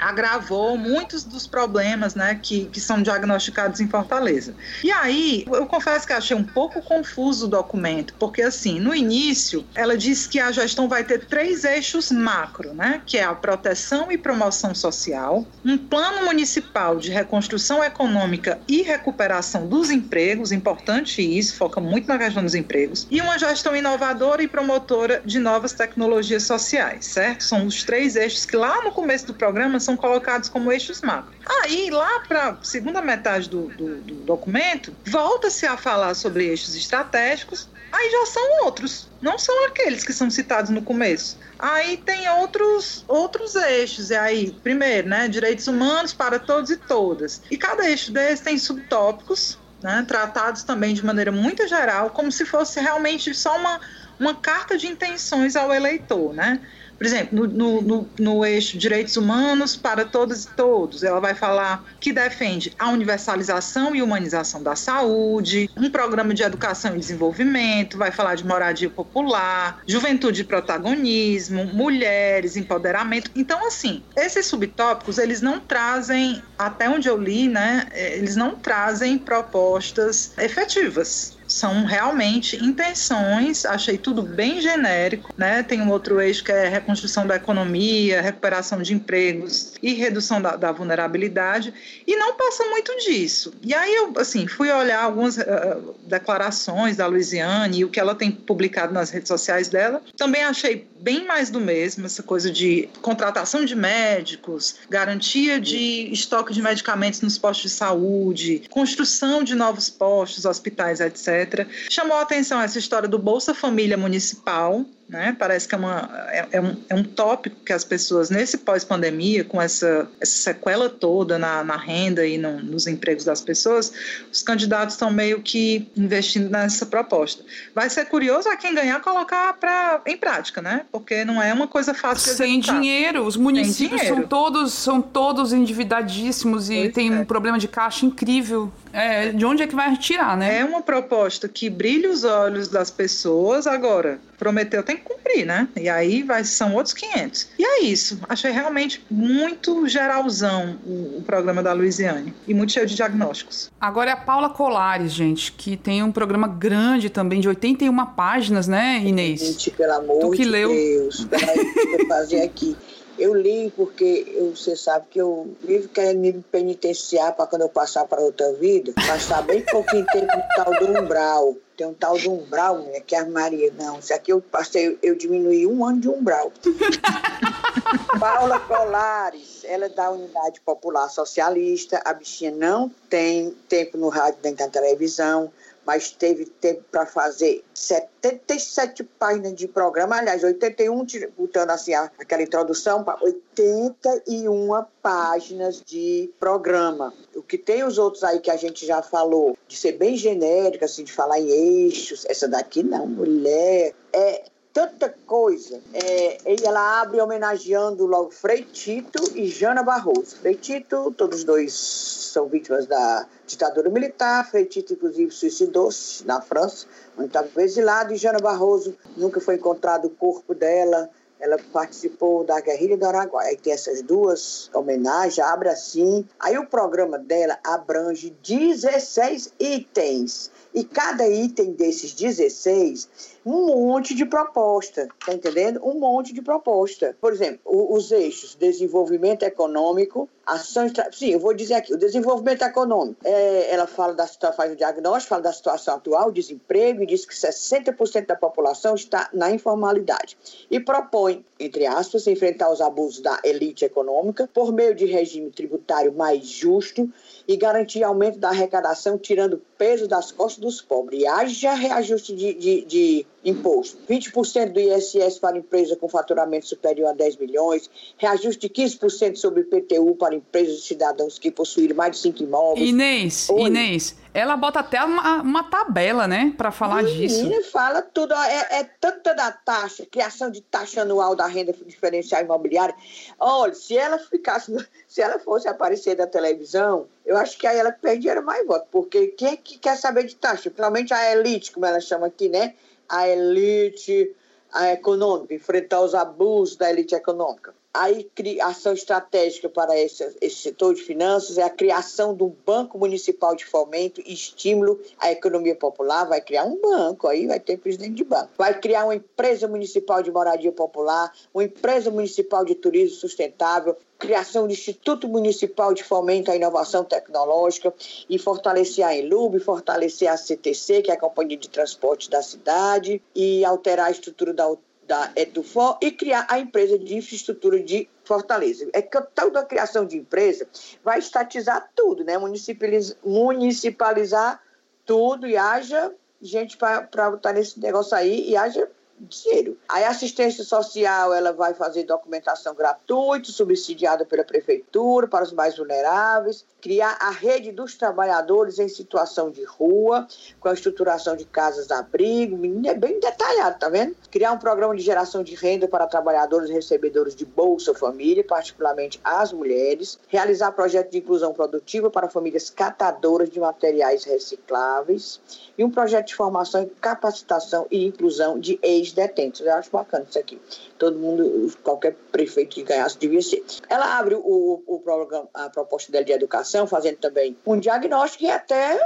agravou 0.00 0.76
muitos 0.76 1.22
dos 1.22 1.46
problemas 1.46 2.14
né, 2.14 2.38
que, 2.40 2.64
que 2.66 2.80
são 2.80 3.02
diagnosticados 3.02 3.80
em 3.80 3.88
Fortaleza. 3.88 4.54
E 4.82 4.90
aí, 4.90 5.44
eu 5.46 5.66
confesso 5.66 6.06
que 6.06 6.12
achei 6.12 6.36
um 6.36 6.44
pouco 6.44 6.80
confuso 6.80 7.46
o 7.46 7.48
documento, 7.48 8.14
porque 8.18 8.42
assim, 8.42 8.80
no 8.80 8.94
início, 8.94 9.64
ela 9.74 9.96
disse 9.96 10.28
que 10.28 10.40
a 10.40 10.50
gestão 10.50 10.88
vai 10.88 11.04
ter 11.04 11.26
três 11.26 11.64
eixos 11.64 12.10
macro, 12.10 12.72
né, 12.72 13.02
que 13.04 13.18
é 13.18 13.24
a 13.24 13.34
proteção 13.34 14.10
e 14.10 14.16
promoção 14.16 14.74
social, 14.74 15.46
um 15.64 15.76
plano 15.76 16.24
municipal 16.24 16.96
de 16.96 17.10
reconstrução 17.10 17.84
econômica 17.84 18.58
e 18.66 18.82
recuperação 18.82 19.66
dos 19.66 19.90
empregos, 19.90 20.52
importante 20.52 21.20
isso, 21.20 21.56
foca 21.56 21.80
muito 21.80 22.08
na 22.08 22.18
questão 22.18 22.42
dos 22.42 22.54
empregos, 22.54 23.06
e 23.10 23.20
uma 23.20 23.38
gestão 23.38 23.76
inovadora 23.76 24.42
e 24.42 24.48
promotora 24.48 25.22
de 25.24 25.38
novas 25.38 25.72
tecnologias 25.72 26.44
sociais, 26.44 27.06
certo? 27.06 27.44
São 27.44 27.66
os 27.66 27.84
três 27.84 28.16
eixos 28.16 28.44
que 28.44 28.56
lá 28.56 28.82
no 28.82 28.92
começo 28.92 29.26
do 29.26 29.34
programa 29.34 29.78
são 29.80 29.89
colocados 29.96 30.48
como 30.48 30.72
eixos 30.72 31.00
macro. 31.00 31.32
Aí, 31.62 31.90
lá 31.90 32.20
para 32.26 32.58
segunda 32.62 33.00
metade 33.00 33.48
do, 33.48 33.68
do, 33.68 34.00
do 34.00 34.14
documento, 34.24 34.94
volta-se 35.06 35.66
a 35.66 35.76
falar 35.76 36.14
sobre 36.14 36.46
eixos 36.46 36.74
estratégicos, 36.74 37.68
aí 37.92 38.10
já 38.10 38.26
são 38.26 38.64
outros, 38.64 39.08
não 39.20 39.38
são 39.38 39.66
aqueles 39.66 40.04
que 40.04 40.12
são 40.12 40.30
citados 40.30 40.70
no 40.70 40.82
começo. 40.82 41.38
Aí 41.58 41.96
tem 41.98 42.28
outros, 42.30 43.04
outros 43.06 43.54
eixos, 43.54 44.10
e 44.10 44.16
aí, 44.16 44.50
primeiro, 44.62 45.08
né, 45.08 45.28
direitos 45.28 45.66
humanos 45.66 46.12
para 46.12 46.38
todos 46.38 46.70
e 46.70 46.76
todas. 46.76 47.42
E 47.50 47.56
cada 47.56 47.88
eixo 47.88 48.12
desses 48.12 48.40
tem 48.40 48.56
subtópicos, 48.58 49.58
né, 49.82 50.04
tratados 50.06 50.62
também 50.62 50.94
de 50.94 51.04
maneira 51.04 51.32
muito 51.32 51.66
geral, 51.66 52.10
como 52.10 52.30
se 52.30 52.44
fosse 52.44 52.80
realmente 52.80 53.34
só 53.34 53.56
uma, 53.56 53.80
uma 54.18 54.34
carta 54.34 54.78
de 54.78 54.86
intenções 54.86 55.56
ao 55.56 55.72
eleitor, 55.72 56.32
né? 56.32 56.60
Por 57.00 57.06
exemplo, 57.06 57.46
no, 57.46 57.46
no, 57.46 57.80
no, 57.80 58.10
no, 58.18 58.44
eixo 58.44 58.76
direitos 58.76 59.16
humanos 59.16 59.74
para 59.74 60.04
todas 60.04 60.44
e 60.44 60.48
todos, 60.48 61.02
ela 61.02 61.18
vai 61.18 61.34
falar 61.34 61.82
que 61.98 62.12
defende 62.12 62.74
a 62.78 62.90
universalização 62.90 63.96
e 63.96 64.02
humanização 64.02 64.62
da 64.62 64.76
saúde, 64.76 65.70
um 65.78 65.90
programa 65.90 66.34
de 66.34 66.42
educação 66.42 66.94
e 66.94 66.98
desenvolvimento, 66.98 67.96
vai 67.96 68.12
falar 68.12 68.34
de 68.34 68.46
moradia 68.46 68.90
popular, 68.90 69.80
juventude 69.86 70.42
e 70.42 70.44
protagonismo, 70.44 71.64
mulheres, 71.72 72.54
empoderamento. 72.54 73.30
Então, 73.34 73.66
assim, 73.66 74.04
esses 74.14 74.44
subtópicos, 74.44 75.16
eles 75.16 75.40
não 75.40 75.58
trazem, 75.58 76.42
até 76.58 76.86
onde 76.86 77.08
eu 77.08 77.16
li, 77.16 77.48
né, 77.48 77.88
eles 77.94 78.36
não 78.36 78.56
trazem 78.56 79.16
propostas 79.16 80.36
efetivas 80.36 81.39
são 81.50 81.84
realmente 81.84 82.56
intenções, 82.64 83.64
achei 83.64 83.98
tudo 83.98 84.22
bem 84.22 84.60
genérico, 84.60 85.34
né? 85.36 85.62
Tem 85.62 85.82
um 85.82 85.90
outro 85.90 86.20
eixo 86.20 86.44
que 86.44 86.52
é 86.52 86.68
reconstrução 86.68 87.26
da 87.26 87.36
economia, 87.36 88.22
recuperação 88.22 88.80
de 88.80 88.94
empregos 88.94 89.74
e 89.82 89.94
redução 89.94 90.40
da, 90.40 90.54
da 90.56 90.70
vulnerabilidade, 90.70 91.74
e 92.06 92.16
não 92.16 92.34
passa 92.34 92.64
muito 92.66 92.96
disso. 92.98 93.52
E 93.62 93.74
aí 93.74 93.94
eu, 93.94 94.12
assim, 94.16 94.46
fui 94.46 94.70
olhar 94.70 95.02
algumas 95.02 95.36
uh, 95.38 95.94
declarações 96.06 96.96
da 96.96 97.06
Luiziane 97.06 97.80
e 97.80 97.84
o 97.84 97.88
que 97.88 97.98
ela 97.98 98.14
tem 98.14 98.30
publicado 98.30 98.92
nas 98.92 99.10
redes 99.10 99.28
sociais 99.28 99.68
dela, 99.68 100.02
também 100.16 100.44
achei 100.44 100.88
bem 101.00 101.26
mais 101.26 101.50
do 101.50 101.60
mesmo, 101.60 102.06
essa 102.06 102.22
coisa 102.22 102.50
de 102.50 102.88
contratação 103.00 103.64
de 103.64 103.74
médicos, 103.74 104.76
garantia 104.88 105.60
de 105.60 106.12
estoque 106.12 106.52
de 106.52 106.62
medicamentos 106.62 107.20
nos 107.20 107.38
postos 107.38 107.70
de 107.70 107.76
saúde, 107.76 108.62
construção 108.70 109.42
de 109.42 109.54
novos 109.54 109.88
postos, 109.88 110.44
hospitais, 110.44 111.00
etc. 111.00 111.66
Chamou 111.88 112.16
a 112.18 112.22
atenção 112.22 112.60
essa 112.60 112.78
história 112.78 113.08
do 113.08 113.18
Bolsa 113.18 113.54
Família 113.54 113.96
Municipal, 113.96 114.84
né? 115.10 115.34
Parece 115.36 115.66
que 115.66 115.74
é, 115.74 115.78
uma, 115.78 116.08
é, 116.28 116.48
é, 116.52 116.60
um, 116.60 116.76
é 116.88 116.94
um 116.94 117.02
tópico 117.02 117.56
que 117.64 117.72
as 117.72 117.84
pessoas, 117.84 118.30
nesse 118.30 118.58
pós-pandemia, 118.58 119.42
com 119.42 119.60
essa, 119.60 120.08
essa 120.20 120.42
sequela 120.42 120.88
toda 120.88 121.36
na, 121.36 121.64
na 121.64 121.76
renda 121.76 122.24
e 122.24 122.38
no, 122.38 122.60
nos 122.62 122.86
empregos 122.86 123.24
das 123.24 123.40
pessoas, 123.40 123.92
os 124.32 124.40
candidatos 124.42 124.94
estão 124.94 125.10
meio 125.10 125.42
que 125.42 125.90
investindo 125.96 126.48
nessa 126.48 126.86
proposta. 126.86 127.44
Vai 127.74 127.90
ser 127.90 128.04
curioso 128.06 128.48
a 128.48 128.56
quem 128.56 128.72
ganhar 128.72 129.00
colocar 129.00 129.52
pra, 129.54 130.00
em 130.06 130.16
prática, 130.16 130.62
né? 130.62 130.82
Porque 130.92 131.24
não 131.24 131.42
é 131.42 131.52
uma 131.52 131.66
coisa 131.66 131.92
fácil 131.92 132.30
de 132.30 132.36
Sem 132.36 132.58
executar. 132.60 132.80
dinheiro, 132.80 133.26
os 133.26 133.36
municípios 133.36 134.00
dinheiro. 134.00 134.20
são 134.20 134.28
todos 134.28 134.72
são 134.72 135.02
todos 135.02 135.52
endividadíssimos 135.52 136.70
e 136.70 136.82
Pois 136.82 136.94
tem 136.94 137.12
é. 137.12 137.18
um 137.18 137.24
problema 137.24 137.58
de 137.58 137.66
caixa 137.66 138.06
incrível. 138.06 138.72
É, 138.92 139.32
de 139.32 139.44
onde 139.44 139.62
é 139.62 139.66
que 139.66 139.74
vai 139.74 139.96
tirar, 139.96 140.36
né? 140.36 140.58
É 140.58 140.64
uma 140.64 140.82
proposta 140.82 141.48
que 141.48 141.70
brilha 141.70 142.10
os 142.10 142.24
olhos 142.24 142.68
das 142.68 142.90
pessoas, 142.90 143.66
agora, 143.66 144.18
prometeu 144.38 144.82
tem 144.82 144.96
que 144.96 145.02
cumprir, 145.02 145.46
né? 145.46 145.68
E 145.76 145.88
aí 145.88 146.22
vai, 146.22 146.44
são 146.44 146.74
outros 146.74 146.94
500. 146.94 147.48
E 147.58 147.64
é 147.64 147.82
isso. 147.82 148.18
Achei 148.28 148.50
realmente 148.50 149.04
muito 149.10 149.86
geralzão 149.86 150.78
o, 150.84 151.18
o 151.18 151.22
programa 151.22 151.62
da 151.62 151.72
Luiziane. 151.72 152.34
E 152.46 152.54
muito 152.54 152.72
cheio 152.72 152.86
de 152.86 152.94
diagnósticos. 152.94 153.70
Agora 153.80 154.10
é 154.10 154.12
a 154.12 154.16
Paula 154.16 154.50
Colares, 154.50 155.12
gente, 155.12 155.52
que 155.52 155.76
tem 155.76 156.02
um 156.02 156.12
programa 156.12 156.48
grande 156.48 157.10
também, 157.10 157.40
de 157.40 157.48
81 157.48 158.06
páginas, 158.06 158.66
né, 158.66 159.00
Inês? 159.04 159.40
Gente, 159.40 159.70
pelo 159.70 159.92
amor 159.92 160.20
Tu 160.20 160.30
que 160.30 160.42
de 160.42 160.48
leu. 160.48 160.68
Deus, 160.70 161.24
peraí, 161.24 161.74
eu 161.98 162.06
fazer 162.06 162.42
aqui. 162.42 162.76
Eu 163.20 163.34
li 163.34 163.70
porque 163.76 164.32
eu, 164.34 164.56
você 164.56 164.74
sabe 164.74 165.04
que 165.10 165.20
eu 165.20 165.54
vivo 165.60 165.90
querendo 165.90 166.20
me 166.20 166.32
penitenciar 166.32 167.36
para 167.36 167.46
quando 167.46 167.60
eu 167.60 167.68
passar 167.68 168.06
para 168.06 168.22
outra 168.22 168.50
vida, 168.54 168.94
passar 169.06 169.42
bem 169.42 169.62
pouquinho 169.66 170.06
tempo 170.06 170.34
no 170.34 170.42
tal 170.56 170.74
do 170.78 170.98
umbral. 170.98 171.54
Tem 171.76 171.86
um 171.86 171.92
tal 171.92 172.16
do 172.18 172.32
umbral, 172.32 172.78
né, 172.78 173.00
que 173.00 173.14
é 173.14 173.18
a 173.18 173.26
Maria. 173.26 173.70
Não, 173.78 173.98
isso 173.98 174.14
aqui 174.14 174.32
eu 174.32 174.40
passei, 174.40 174.98
eu 175.02 175.14
diminuí 175.14 175.66
um 175.66 175.84
ano 175.84 176.00
de 176.00 176.08
umbral. 176.08 176.50
Paula 178.18 178.58
Colares, 178.60 179.64
ela 179.64 179.84
é 179.84 179.88
da 179.90 180.10
Unidade 180.10 180.58
Popular 180.62 181.10
Socialista. 181.10 182.00
A 182.06 182.14
bichinha 182.14 182.50
não 182.50 182.90
tem 183.10 183.50
tempo 183.68 183.98
no 183.98 184.08
rádio 184.08 184.38
nem 184.42 184.54
na 184.58 184.68
televisão, 184.68 185.52
mas 185.86 186.10
teve 186.10 186.44
tempo 186.46 186.82
para 186.90 187.06
fazer 187.06 187.64
77 187.74 189.04
páginas 189.18 189.54
de 189.54 189.66
programa. 189.66 190.16
Aliás, 190.16 190.42
81, 190.44 191.04
tira- 191.04 191.30
botando 191.36 191.70
assim 191.70 191.94
aquela 191.94 192.42
introdução, 192.42 193.02
para 193.02 193.18
81 193.22 194.84
páginas 195.02 195.80
de 195.84 196.30
programa. 196.38 197.12
O 197.34 197.42
que 197.42 197.58
tem 197.58 197.82
os 197.84 197.98
outros 197.98 198.22
aí 198.24 198.40
que 198.40 198.50
a 198.50 198.56
gente 198.56 198.86
já 198.86 199.02
falou, 199.02 199.56
de 199.66 199.76
ser 199.76 199.92
bem 199.92 200.16
genérico, 200.16 200.84
assim, 200.84 201.04
de 201.04 201.12
falar 201.12 201.40
em 201.40 201.48
eixos. 201.48 202.24
Essa 202.26 202.46
daqui 202.48 202.82
não, 202.82 203.06
mulher. 203.06 203.94
É 204.12 204.44
tanta 204.72 205.12
coisa. 205.26 205.80
É, 205.92 206.38
e 206.46 206.64
ela 206.64 207.00
abre 207.00 207.20
homenageando 207.20 208.06
logo 208.06 208.30
Frei 208.30 208.62
Tito 208.62 209.36
e 209.36 209.48
Jana 209.48 209.82
Barroso. 209.82 210.36
Frei 210.36 210.54
Tito, 210.54 211.12
todos 211.16 211.42
dois 211.44 211.72
são 211.72 212.46
vítimas 212.46 212.86
da 212.86 213.26
ditadura 213.50 213.90
militar. 213.90 214.48
Frei 214.48 214.64
Tito, 214.64 214.94
inclusive, 214.94 215.30
suicidou-se 215.30 216.26
na 216.26 216.40
França, 216.40 216.86
onde 217.16 217.28
estava 217.28 217.48
exilado. 217.62 218.12
E 218.12 218.16
Jana 218.16 218.38
Barroso, 218.38 218.96
nunca 219.16 219.40
foi 219.40 219.56
encontrado 219.56 220.06
o 220.06 220.10
corpo 220.10 220.54
dela. 220.54 221.10
Ela 221.38 221.56
participou 221.72 222.44
da 222.44 222.60
guerrilha 222.60 222.98
do 222.98 223.06
Araguaia. 223.06 223.50
Aí 223.50 223.56
tem 223.56 223.72
essas 223.72 224.02
duas 224.02 224.70
homenagens, 224.74 225.38
abre 225.38 225.70
assim. 225.70 226.28
Aí 226.38 226.58
o 226.58 226.66
programa 226.66 227.18
dela 227.18 227.58
abrange 227.64 228.36
16 228.42 229.54
itens. 229.58 230.50
E 230.72 230.84
cada 230.84 231.28
item 231.28 231.72
desses 231.72 232.12
16, 232.12 233.08
um 233.44 233.66
monte 233.66 234.14
de 234.14 234.24
proposta, 234.24 235.08
tá 235.24 235.34
entendendo? 235.34 235.80
Um 235.82 235.98
monte 235.98 236.32
de 236.32 236.40
proposta. 236.40 237.16
Por 237.20 237.32
exemplo, 237.32 237.60
os 237.64 238.12
eixos 238.12 238.54
desenvolvimento 238.54 239.42
econômico, 239.42 240.28
ação 240.46 240.86
Sim, 241.12 241.30
eu 241.30 241.40
vou 241.40 241.54
dizer 241.54 241.74
aqui, 241.74 241.92
o 241.92 241.98
desenvolvimento 241.98 242.62
econômico. 242.62 243.16
É, 243.24 243.72
ela 243.72 243.86
fala 243.86 244.14
da 244.14 244.26
situação, 244.26 244.56
faz 244.56 244.72
o 244.72 244.76
diagnóstico, 244.76 245.30
fala 245.30 245.42
da 245.42 245.52
situação 245.52 245.94
atual, 245.94 246.30
desemprego, 246.30 247.02
e 247.02 247.06
diz 247.06 247.24
que 247.24 247.34
60% 247.34 248.26
da 248.26 248.36
população 248.36 248.94
está 248.94 249.28
na 249.32 249.50
informalidade. 249.50 250.36
E 250.70 250.78
propõe, 250.78 251.44
entre 251.58 251.86
aspas, 251.86 252.26
enfrentar 252.26 252.70
os 252.70 252.80
abusos 252.80 253.20
da 253.20 253.40
elite 253.44 253.84
econômica 253.84 254.48
por 254.52 254.72
meio 254.72 254.94
de 254.94 255.06
regime 255.06 255.50
tributário 255.50 256.12
mais 256.12 256.46
justo 256.46 257.10
e 257.50 257.56
garantir 257.56 258.04
aumento 258.04 258.38
da 258.38 258.50
arrecadação, 258.50 259.18
tirando 259.18 259.60
peso 259.76 260.06
das 260.06 260.30
costas 260.30 260.60
dos 260.60 260.80
pobres. 260.80 261.22
E 261.22 261.26
haja 261.26 261.74
reajuste 261.74 262.32
de, 262.32 262.54
de, 262.54 262.84
de 262.84 263.26
imposto. 263.44 263.98
20% 264.08 264.72
do 264.72 264.78
ISS 264.78 265.40
para 265.40 265.58
empresa 265.58 265.96
com 265.96 266.08
faturamento 266.08 266.68
superior 266.68 267.08
a 267.08 267.12
10 267.12 267.38
milhões, 267.38 267.90
reajuste 268.16 268.68
de 268.68 268.72
15% 268.72 269.34
sobre 269.34 269.62
o 269.62 269.64
IPTU 269.64 270.14
para 270.14 270.36
empresas 270.36 270.78
e 270.78 270.82
cidadãos 270.82 271.40
que 271.40 271.50
possuírem 271.50 271.96
mais 271.96 272.12
de 272.12 272.18
5 272.18 272.40
imóveis. 272.40 272.88
Inês, 272.88 273.48
Oi. 273.50 273.62
Inês, 273.62 274.16
ela 274.32 274.56
bota 274.56 274.78
até 274.78 275.02
uma, 275.02 275.42
uma 275.42 275.64
tabela, 275.64 276.28
né, 276.28 276.54
pra 276.56 276.70
falar 276.70 277.02
disso. 277.02 277.42
Menina, 277.42 277.64
fala 277.64 278.00
tudo. 278.00 278.32
É, 278.32 278.80
é 278.80 278.84
tanta 279.00 279.34
da 279.34 279.50
taxa, 279.50 280.06
criação 280.06 280.50
de 280.50 280.60
taxa 280.60 281.02
anual 281.02 281.34
da 281.34 281.46
renda 281.46 281.72
diferencial 281.72 282.42
imobiliária. 282.42 282.94
Olha, 283.38 283.74
se 283.74 283.96
ela 283.96 284.18
ficasse, 284.18 284.72
se 285.08 285.20
ela 285.20 285.38
fosse 285.38 285.66
aparecer 285.66 286.16
na 286.16 286.26
televisão, 286.26 287.08
eu 287.30 287.36
acho 287.36 287.56
que 287.56 287.64
aí 287.64 287.78
ela 287.78 287.92
perderia 287.92 288.42
mais 288.42 288.66
voto, 288.66 288.88
porque 288.90 289.28
quem 289.28 289.52
é 289.52 289.56
que 289.56 289.78
quer 289.78 289.96
saber 289.96 290.24
de 290.24 290.34
taxa? 290.34 290.68
Principalmente 290.68 291.14
a 291.14 291.32
elite, 291.32 291.70
como 291.70 291.86
ela 291.86 292.00
chama 292.00 292.26
aqui, 292.26 292.48
né? 292.48 292.74
A 293.08 293.28
elite 293.28 294.34
a 294.72 294.90
econômica, 294.92 295.54
enfrentar 295.54 296.00
os 296.00 296.12
abusos 296.12 296.76
da 296.76 296.90
elite 296.90 297.14
econômica. 297.14 297.72
Aí, 297.92 298.22
criação 298.36 298.92
estratégica 298.92 299.68
para 299.68 299.98
esse, 299.98 300.24
esse 300.40 300.56
setor 300.56 300.94
de 300.94 301.02
finanças 301.02 301.58
é 301.58 301.62
a 301.64 301.70
criação 301.70 302.36
de 302.36 302.44
um 302.44 302.54
Banco 302.64 302.96
Municipal 302.96 303.56
de 303.56 303.64
Fomento 303.64 304.20
e 304.24 304.32
Estímulo 304.32 305.00
à 305.18 305.32
Economia 305.32 305.74
Popular. 305.74 306.24
Vai 306.24 306.40
criar 306.40 306.64
um 306.64 306.80
banco, 306.80 307.26
aí 307.26 307.48
vai 307.48 307.58
ter 307.58 307.78
presidente 307.78 308.14
de 308.14 308.24
banco. 308.24 308.50
Vai 308.56 308.78
criar 308.78 309.04
uma 309.04 309.14
empresa 309.16 309.66
municipal 309.66 310.22
de 310.22 310.30
moradia 310.30 310.70
popular, 310.70 311.32
uma 311.52 311.64
empresa 311.64 312.12
municipal 312.12 312.64
de 312.64 312.76
turismo 312.76 313.16
sustentável, 313.16 313.96
criação 314.20 314.68
do 314.68 314.72
Instituto 314.72 315.26
Municipal 315.26 315.92
de 315.92 316.04
Fomento 316.04 316.50
à 316.52 316.54
Inovação 316.54 317.02
Tecnológica 317.02 317.92
e 318.28 318.38
fortalecer 318.38 319.04
a 319.04 319.16
Enlub, 319.16 319.58
fortalecer 319.58 320.28
a 320.28 320.36
CTC, 320.36 321.02
que 321.02 321.10
é 321.10 321.14
a 321.14 321.18
Companhia 321.18 321.56
de 321.56 321.68
Transporte 321.68 322.30
da 322.30 322.40
cidade, 322.40 323.20
e 323.34 323.64
alterar 323.64 324.06
a 324.06 324.10
estrutura 324.12 324.52
da 324.52 324.68
da 325.10 325.32
Edufor 325.34 325.98
e 326.00 326.12
criar 326.12 326.46
a 326.48 326.60
empresa 326.60 326.96
de 326.96 327.16
infraestrutura 327.16 327.82
de 327.82 328.08
Fortaleza. 328.22 328.88
É 328.92 329.02
que 329.02 329.20
toda 329.34 329.58
a 329.58 329.64
criação 329.64 330.06
de 330.06 330.16
empresa 330.16 330.68
vai 331.02 331.18
estatizar 331.18 331.90
tudo, 331.96 332.22
né? 332.22 332.38
Municipaliz- 332.38 333.16
municipalizar 333.24 334.62
tudo 335.04 335.48
e 335.48 335.56
haja 335.56 336.14
gente 336.40 336.76
para 336.76 337.28
botar 337.28 337.52
nesse 337.52 337.80
negócio 337.80 338.16
aí 338.16 338.50
e 338.50 338.56
haja 338.56 338.88
dinheiro. 339.18 339.76
A 339.88 339.98
assistência 340.08 340.62
social, 340.62 341.34
ela 341.34 341.52
vai 341.52 341.74
fazer 341.74 342.04
documentação 342.04 342.72
gratuita, 342.72 343.50
subsidiada 343.50 344.24
pela 344.24 344.44
prefeitura 344.44 345.26
para 345.26 345.42
os 345.42 345.52
mais 345.52 345.76
vulneráveis, 345.76 346.64
criar 346.80 347.16
a 347.20 347.30
rede 347.30 347.70
dos 347.72 347.94
trabalhadores 347.94 348.78
em 348.78 348.88
situação 348.88 349.50
de 349.50 349.64
rua, 349.64 350.26
com 350.58 350.68
a 350.68 350.72
estruturação 350.72 351.36
de 351.36 351.44
casas 351.44 351.90
abrigo, 351.90 352.56
menino, 352.56 352.88
é 352.88 352.94
bem 352.94 353.20
detalhado, 353.20 353.78
tá 353.78 353.88
vendo? 353.88 354.16
Criar 354.30 354.52
um 354.52 354.58
programa 354.58 354.96
de 354.96 355.02
geração 355.02 355.42
de 355.42 355.54
renda 355.54 355.86
para 355.86 356.06
trabalhadores 356.06 356.70
recebedores 356.70 357.34
de 357.34 357.44
Bolsa 357.44 357.94
Família, 357.94 358.42
particularmente 358.42 359.20
as 359.22 359.52
mulheres, 359.52 360.18
realizar 360.28 360.72
projeto 360.72 361.10
de 361.10 361.18
inclusão 361.18 361.52
produtiva 361.52 362.10
para 362.10 362.28
famílias 362.28 362.70
catadoras 362.70 363.50
de 363.50 363.60
materiais 363.60 364.24
recicláveis 364.24 365.40
e 365.76 365.84
um 365.84 365.90
projeto 365.90 366.28
de 366.28 366.34
formação, 366.34 366.88
capacitação 367.00 367.86
e 367.90 368.04
inclusão 368.04 368.58
de 368.58 368.78
ex-detentos. 368.82 369.60
Eu 369.60 369.74
acho 369.74 369.90
bacana 369.90 370.26
isso 370.28 370.38
aqui. 370.38 370.60
Todo 371.00 371.18
mundo, 371.18 371.72
qualquer 371.82 372.14
prefeito 372.30 372.74
que 372.74 372.82
ganhasse 372.82 373.18
devia 373.18 373.40
ser. 373.40 373.64
Ela 373.88 374.18
abre 374.18 374.34
o, 374.34 374.82
o 374.86 375.00
programa, 375.00 375.48
a 375.54 375.70
proposta 375.70 376.12
dela 376.12 376.26
de 376.26 376.32
educação, 376.32 376.86
fazendo 376.86 377.16
também 377.16 377.56
um 377.66 377.80
diagnóstico 377.80 378.44
e 378.44 378.50
até 378.50 379.00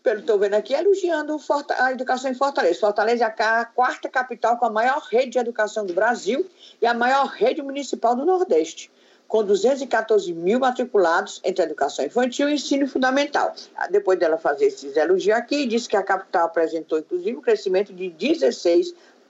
pelo 0.00 0.18
que 0.18 0.22
estou 0.22 0.38
vendo 0.38 0.54
aqui, 0.54 0.72
elogiando 0.72 1.36
a 1.76 1.90
educação 1.90 2.30
em 2.30 2.34
Fortaleza. 2.34 2.78
Fortaleza 2.78 3.24
é 3.24 3.42
a 3.42 3.64
quarta 3.64 4.08
capital 4.08 4.58
com 4.58 4.66
a 4.66 4.70
maior 4.70 5.00
rede 5.10 5.30
de 5.30 5.38
educação 5.38 5.84
do 5.84 5.92
Brasil 5.92 6.46
e 6.80 6.86
a 6.86 6.94
maior 6.94 7.26
rede 7.26 7.60
municipal 7.62 8.14
do 8.14 8.24
Nordeste, 8.24 8.88
com 9.26 9.42
214 9.42 10.32
mil 10.32 10.60
matriculados 10.60 11.40
entre 11.42 11.64
educação 11.64 12.04
infantil 12.04 12.48
e 12.48 12.54
ensino 12.54 12.86
fundamental. 12.86 13.52
Ah, 13.74 13.88
Depois 13.88 14.20
dela 14.20 14.38
fazer 14.38 14.66
esses 14.66 14.96
elogios 14.96 15.36
aqui, 15.36 15.66
disse 15.66 15.88
que 15.88 15.96
a 15.96 16.02
capital 16.02 16.46
apresentou, 16.46 17.00
inclusive, 17.00 17.36
um 17.36 17.42
crescimento 17.42 17.92
de 17.92 18.08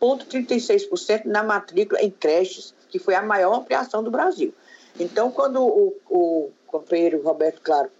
16,36% 0.01 1.25
na 1.27 1.43
matrícula 1.43 2.01
em 2.01 2.11
creches, 2.11 2.75
que 2.89 2.99
foi 2.99 3.15
a 3.15 3.23
maior 3.23 3.55
ampliação 3.55 4.03
do 4.03 4.11
Brasil. 4.11 4.55
Então, 4.99 5.31
quando 5.31 5.63
o, 5.63 5.97
o 6.09 6.51
companheiro 6.67 7.23
Roberto 7.23 7.61
Claro 7.61 7.91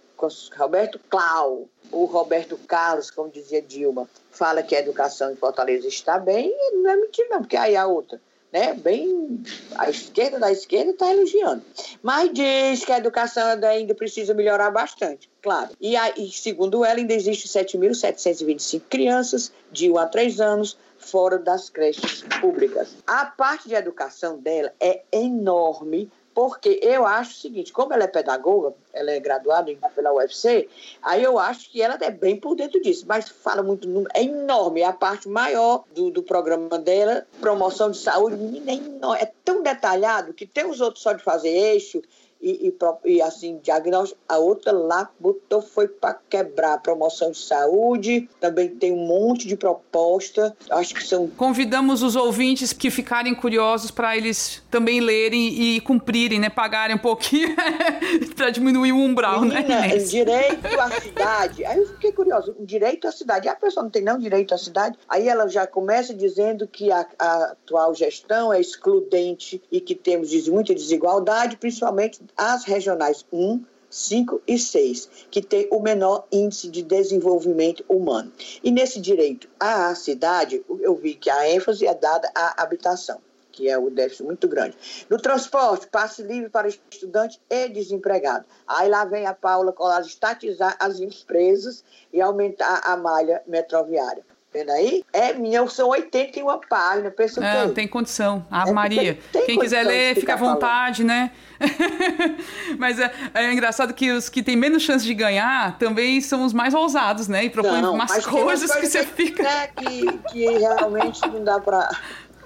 Roberto 0.55 0.99
Clau, 1.09 1.67
o 1.91 2.05
Roberto 2.05 2.55
Carlos, 2.67 3.09
como 3.09 3.31
dizia 3.31 3.59
Dilma, 3.59 4.07
fala 4.29 4.61
que 4.61 4.75
a 4.75 4.79
educação 4.79 5.31
em 5.31 5.35
Fortaleza 5.35 5.87
está 5.87 6.19
bem, 6.19 6.55
não 6.73 6.91
é 6.91 6.95
mentira 6.95 7.27
não, 7.31 7.39
porque 7.39 7.57
aí 7.57 7.75
a 7.75 7.87
outra 7.87 8.21
né, 8.51 8.73
bem 8.73 9.41
a 9.75 9.89
esquerda 9.89 10.39
da 10.39 10.51
esquerda 10.51 10.91
está 10.91 11.11
elogiando. 11.11 11.63
Mas 12.03 12.31
diz 12.33 12.83
que 12.83 12.91
a 12.91 12.97
educação 12.97 13.47
ainda 13.63 13.95
precisa 13.95 14.33
melhorar 14.33 14.69
bastante, 14.71 15.29
claro. 15.41 15.69
E, 15.79 15.95
aí, 15.95 16.29
segundo 16.31 16.83
ela, 16.83 16.99
ainda 16.99 17.13
existem 17.13 17.63
7.725 17.63 18.81
crianças 18.89 19.51
de 19.71 19.89
1 19.89 19.97
a 19.97 20.05
3 20.05 20.41
anos 20.41 20.77
fora 21.01 21.37
das 21.37 21.69
creches 21.69 22.23
públicas. 22.39 22.95
A 23.05 23.25
parte 23.25 23.67
de 23.67 23.75
educação 23.75 24.37
dela 24.37 24.71
é 24.79 25.01
enorme, 25.11 26.09
porque 26.33 26.79
eu 26.81 27.05
acho 27.05 27.31
o 27.31 27.41
seguinte, 27.41 27.73
como 27.73 27.93
ela 27.93 28.05
é 28.05 28.07
pedagoga, 28.07 28.73
ela 28.93 29.11
é 29.11 29.19
graduada 29.19 29.71
pela 29.93 30.13
UFC, 30.13 30.69
aí 31.01 31.23
eu 31.23 31.37
acho 31.37 31.69
que 31.69 31.81
ela 31.81 31.97
é 31.99 32.09
bem 32.09 32.37
por 32.37 32.55
dentro 32.55 32.81
disso, 32.81 33.05
mas 33.07 33.27
fala 33.27 33.61
muito, 33.61 33.87
é 34.13 34.23
enorme, 34.23 34.81
é 34.81 34.85
a 34.85 34.93
parte 34.93 35.27
maior 35.27 35.83
do, 35.93 36.09
do 36.09 36.23
programa 36.23 36.79
dela, 36.79 37.25
promoção 37.41 37.91
de 37.91 37.97
saúde, 37.97 38.37
menina, 38.37 38.71
é, 38.71 38.75
enorme, 38.75 39.21
é 39.21 39.31
tão 39.43 39.61
detalhado 39.61 40.33
que 40.33 40.45
tem 40.45 40.65
os 40.65 40.79
outros 40.79 41.03
só 41.03 41.11
de 41.13 41.23
fazer 41.23 41.49
eixo, 41.49 42.01
e, 42.41 42.67
e, 42.67 43.13
e, 43.13 43.21
assim, 43.21 43.59
diagnóstico. 43.61 44.19
A 44.27 44.37
outra 44.37 44.71
lá 44.71 45.09
botou 45.19 45.61
foi 45.61 45.87
para 45.87 46.17
quebrar 46.29 46.73
a 46.73 46.77
promoção 46.77 47.31
de 47.31 47.37
saúde. 47.37 48.27
Também 48.39 48.69
tem 48.69 48.91
um 48.91 49.05
monte 49.05 49.47
de 49.47 49.55
proposta. 49.55 50.55
Acho 50.69 50.95
que 50.95 51.03
são. 51.03 51.27
Convidamos 51.27 52.01
os 52.01 52.15
ouvintes 52.15 52.73
que 52.73 52.89
ficarem 52.89 53.35
curiosos 53.35 53.91
para 53.91 54.17
eles 54.17 54.61
também 54.71 54.99
lerem 54.99 55.47
e 55.47 55.81
cumprirem, 55.81 56.39
né? 56.39 56.49
Pagarem 56.49 56.95
um 56.95 56.99
pouquinho 56.99 57.55
para 58.35 58.49
diminuir 58.49 58.91
o 58.91 58.97
umbral, 58.97 59.41
né, 59.41 59.61
Menina, 59.61 59.81
né? 59.81 59.97
Direito 59.97 60.79
à 60.79 60.91
cidade. 60.99 61.65
Aí 61.65 61.77
eu 61.77 61.87
fiquei 61.87 62.11
curioso. 62.11 62.55
Direito 62.59 63.07
à 63.07 63.11
cidade. 63.11 63.47
E 63.47 63.49
a 63.49 63.55
pessoa 63.55 63.83
não 63.83 63.91
tem 63.91 64.03
não 64.03 64.17
direito 64.17 64.53
à 64.53 64.57
cidade. 64.57 64.97
Aí 65.07 65.27
ela 65.27 65.47
já 65.47 65.67
começa 65.67 66.13
dizendo 66.13 66.67
que 66.67 66.91
a, 66.91 67.05
a 67.19 67.43
atual 67.51 67.93
gestão 67.93 68.51
é 68.51 68.59
excludente 68.59 69.61
e 69.71 69.79
que 69.79 69.93
temos 69.93 70.31
muita 70.47 70.73
desigualdade, 70.73 71.57
principalmente 71.57 72.19
as 72.37 72.63
regionais 72.63 73.25
1, 73.31 73.63
5 73.89 74.41
e 74.47 74.57
6, 74.57 75.27
que 75.29 75.41
têm 75.41 75.67
o 75.69 75.79
menor 75.79 76.25
índice 76.31 76.69
de 76.69 76.81
desenvolvimento 76.81 77.83
humano. 77.89 78.31
E 78.63 78.71
nesse 78.71 78.99
direito 79.01 79.49
à 79.59 79.93
cidade, 79.93 80.63
eu 80.79 80.95
vi 80.95 81.13
que 81.13 81.29
a 81.29 81.49
ênfase 81.49 81.85
é 81.85 81.93
dada 81.93 82.31
à 82.33 82.63
habitação, 82.63 83.19
que 83.51 83.69
é 83.69 83.77
o 83.77 83.89
déficit 83.89 84.23
muito 84.23 84.47
grande. 84.47 84.77
No 85.09 85.17
transporte, 85.17 85.87
passe 85.87 86.23
livre 86.23 86.49
para 86.49 86.69
estudante 86.69 87.39
e 87.49 87.67
desempregado. 87.67 88.45
Aí 88.65 88.89
lá 88.89 89.03
vem 89.03 89.25
a 89.25 89.33
Paula 89.33 89.73
Colar 89.73 90.01
estatizar 90.01 90.77
as 90.79 90.99
empresas 91.01 91.83
e 92.13 92.21
aumentar 92.21 92.81
a 92.85 92.95
malha 92.95 93.43
metroviária. 93.45 94.23
Vendo 94.53 94.69
aí? 94.71 95.05
É 95.13 95.33
minha, 95.33 95.65
são 95.67 95.87
81 95.89 96.59
páginas. 96.69 97.13
Pensa 97.15 97.39
não, 97.39 97.69
que... 97.69 97.75
tem 97.75 97.87
condição. 97.87 98.45
A 98.51 98.67
é, 98.67 98.71
Maria. 98.71 99.13
Tem, 99.13 99.21
tem 99.31 99.45
Quem 99.45 99.59
quiser 99.59 99.83
ler, 99.83 100.15
fica 100.15 100.33
à 100.33 100.35
vontade, 100.35 101.03
falando. 101.03 101.17
né? 101.17 101.31
Mas 102.77 102.99
é, 102.99 103.11
é, 103.33 103.53
engraçado 103.53 103.93
que 103.93 104.11
os 104.11 104.27
que 104.27 104.43
têm 104.43 104.57
menos 104.57 104.83
chance 104.83 105.05
de 105.05 105.13
ganhar 105.13 105.77
também 105.77 106.19
são 106.19 106.43
os 106.43 106.51
mais 106.51 106.73
ousados, 106.73 107.29
né? 107.29 107.45
E 107.45 107.49
propõem 107.49 107.81
não, 107.81 107.93
umas 107.93 108.25
coisas 108.25 108.75
que 108.75 108.87
você 108.87 109.05
fica. 109.05 109.41
É, 109.47 109.67
que, 109.67 110.17
que 110.29 110.45
realmente 110.57 111.25
não 111.29 111.43
dá 111.45 111.57
pra. 111.57 111.89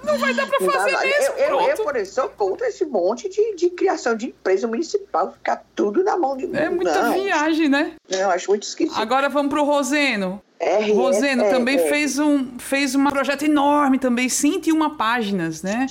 Não 0.04 0.20
vai 0.20 0.32
dar 0.36 0.48
pra 0.48 0.60
fazer 0.72 0.92
mesmo. 0.92 1.34
Eu, 1.38 1.60
eu, 1.60 1.70
eu, 1.70 1.78
por 1.78 1.96
exemplo, 1.96 2.14
sou 2.14 2.30
contra 2.30 2.68
esse 2.68 2.86
monte 2.86 3.28
de, 3.28 3.56
de 3.56 3.72
criação 3.72 4.16
de 4.16 4.28
empresa 4.28 4.68
municipal, 4.68 5.32
ficar 5.32 5.64
tudo 5.76 6.04
na 6.04 6.16
mão 6.16 6.38
de 6.38 6.46
É 6.56 6.70
muita 6.70 7.02
não. 7.02 7.14
viagem, 7.14 7.68
né? 7.68 7.94
Não, 8.08 8.30
acho 8.30 8.50
muito 8.52 8.64
esquisito. 8.64 9.00
Agora 9.00 9.28
vamos 9.28 9.50
pro 9.50 9.64
Roseno. 9.64 10.40
R, 10.58 10.94
Roseno 10.94 11.44
é, 11.44 11.50
também 11.50 11.76
é, 11.76 11.90
fez 11.90 12.18
um 12.18 12.58
fez 12.58 12.96
um 12.96 13.06
projeto 13.06 13.44
enorme 13.44 14.00
também, 14.00 14.30
101 14.30 14.90
páginas, 14.92 15.62
né? 15.62 15.86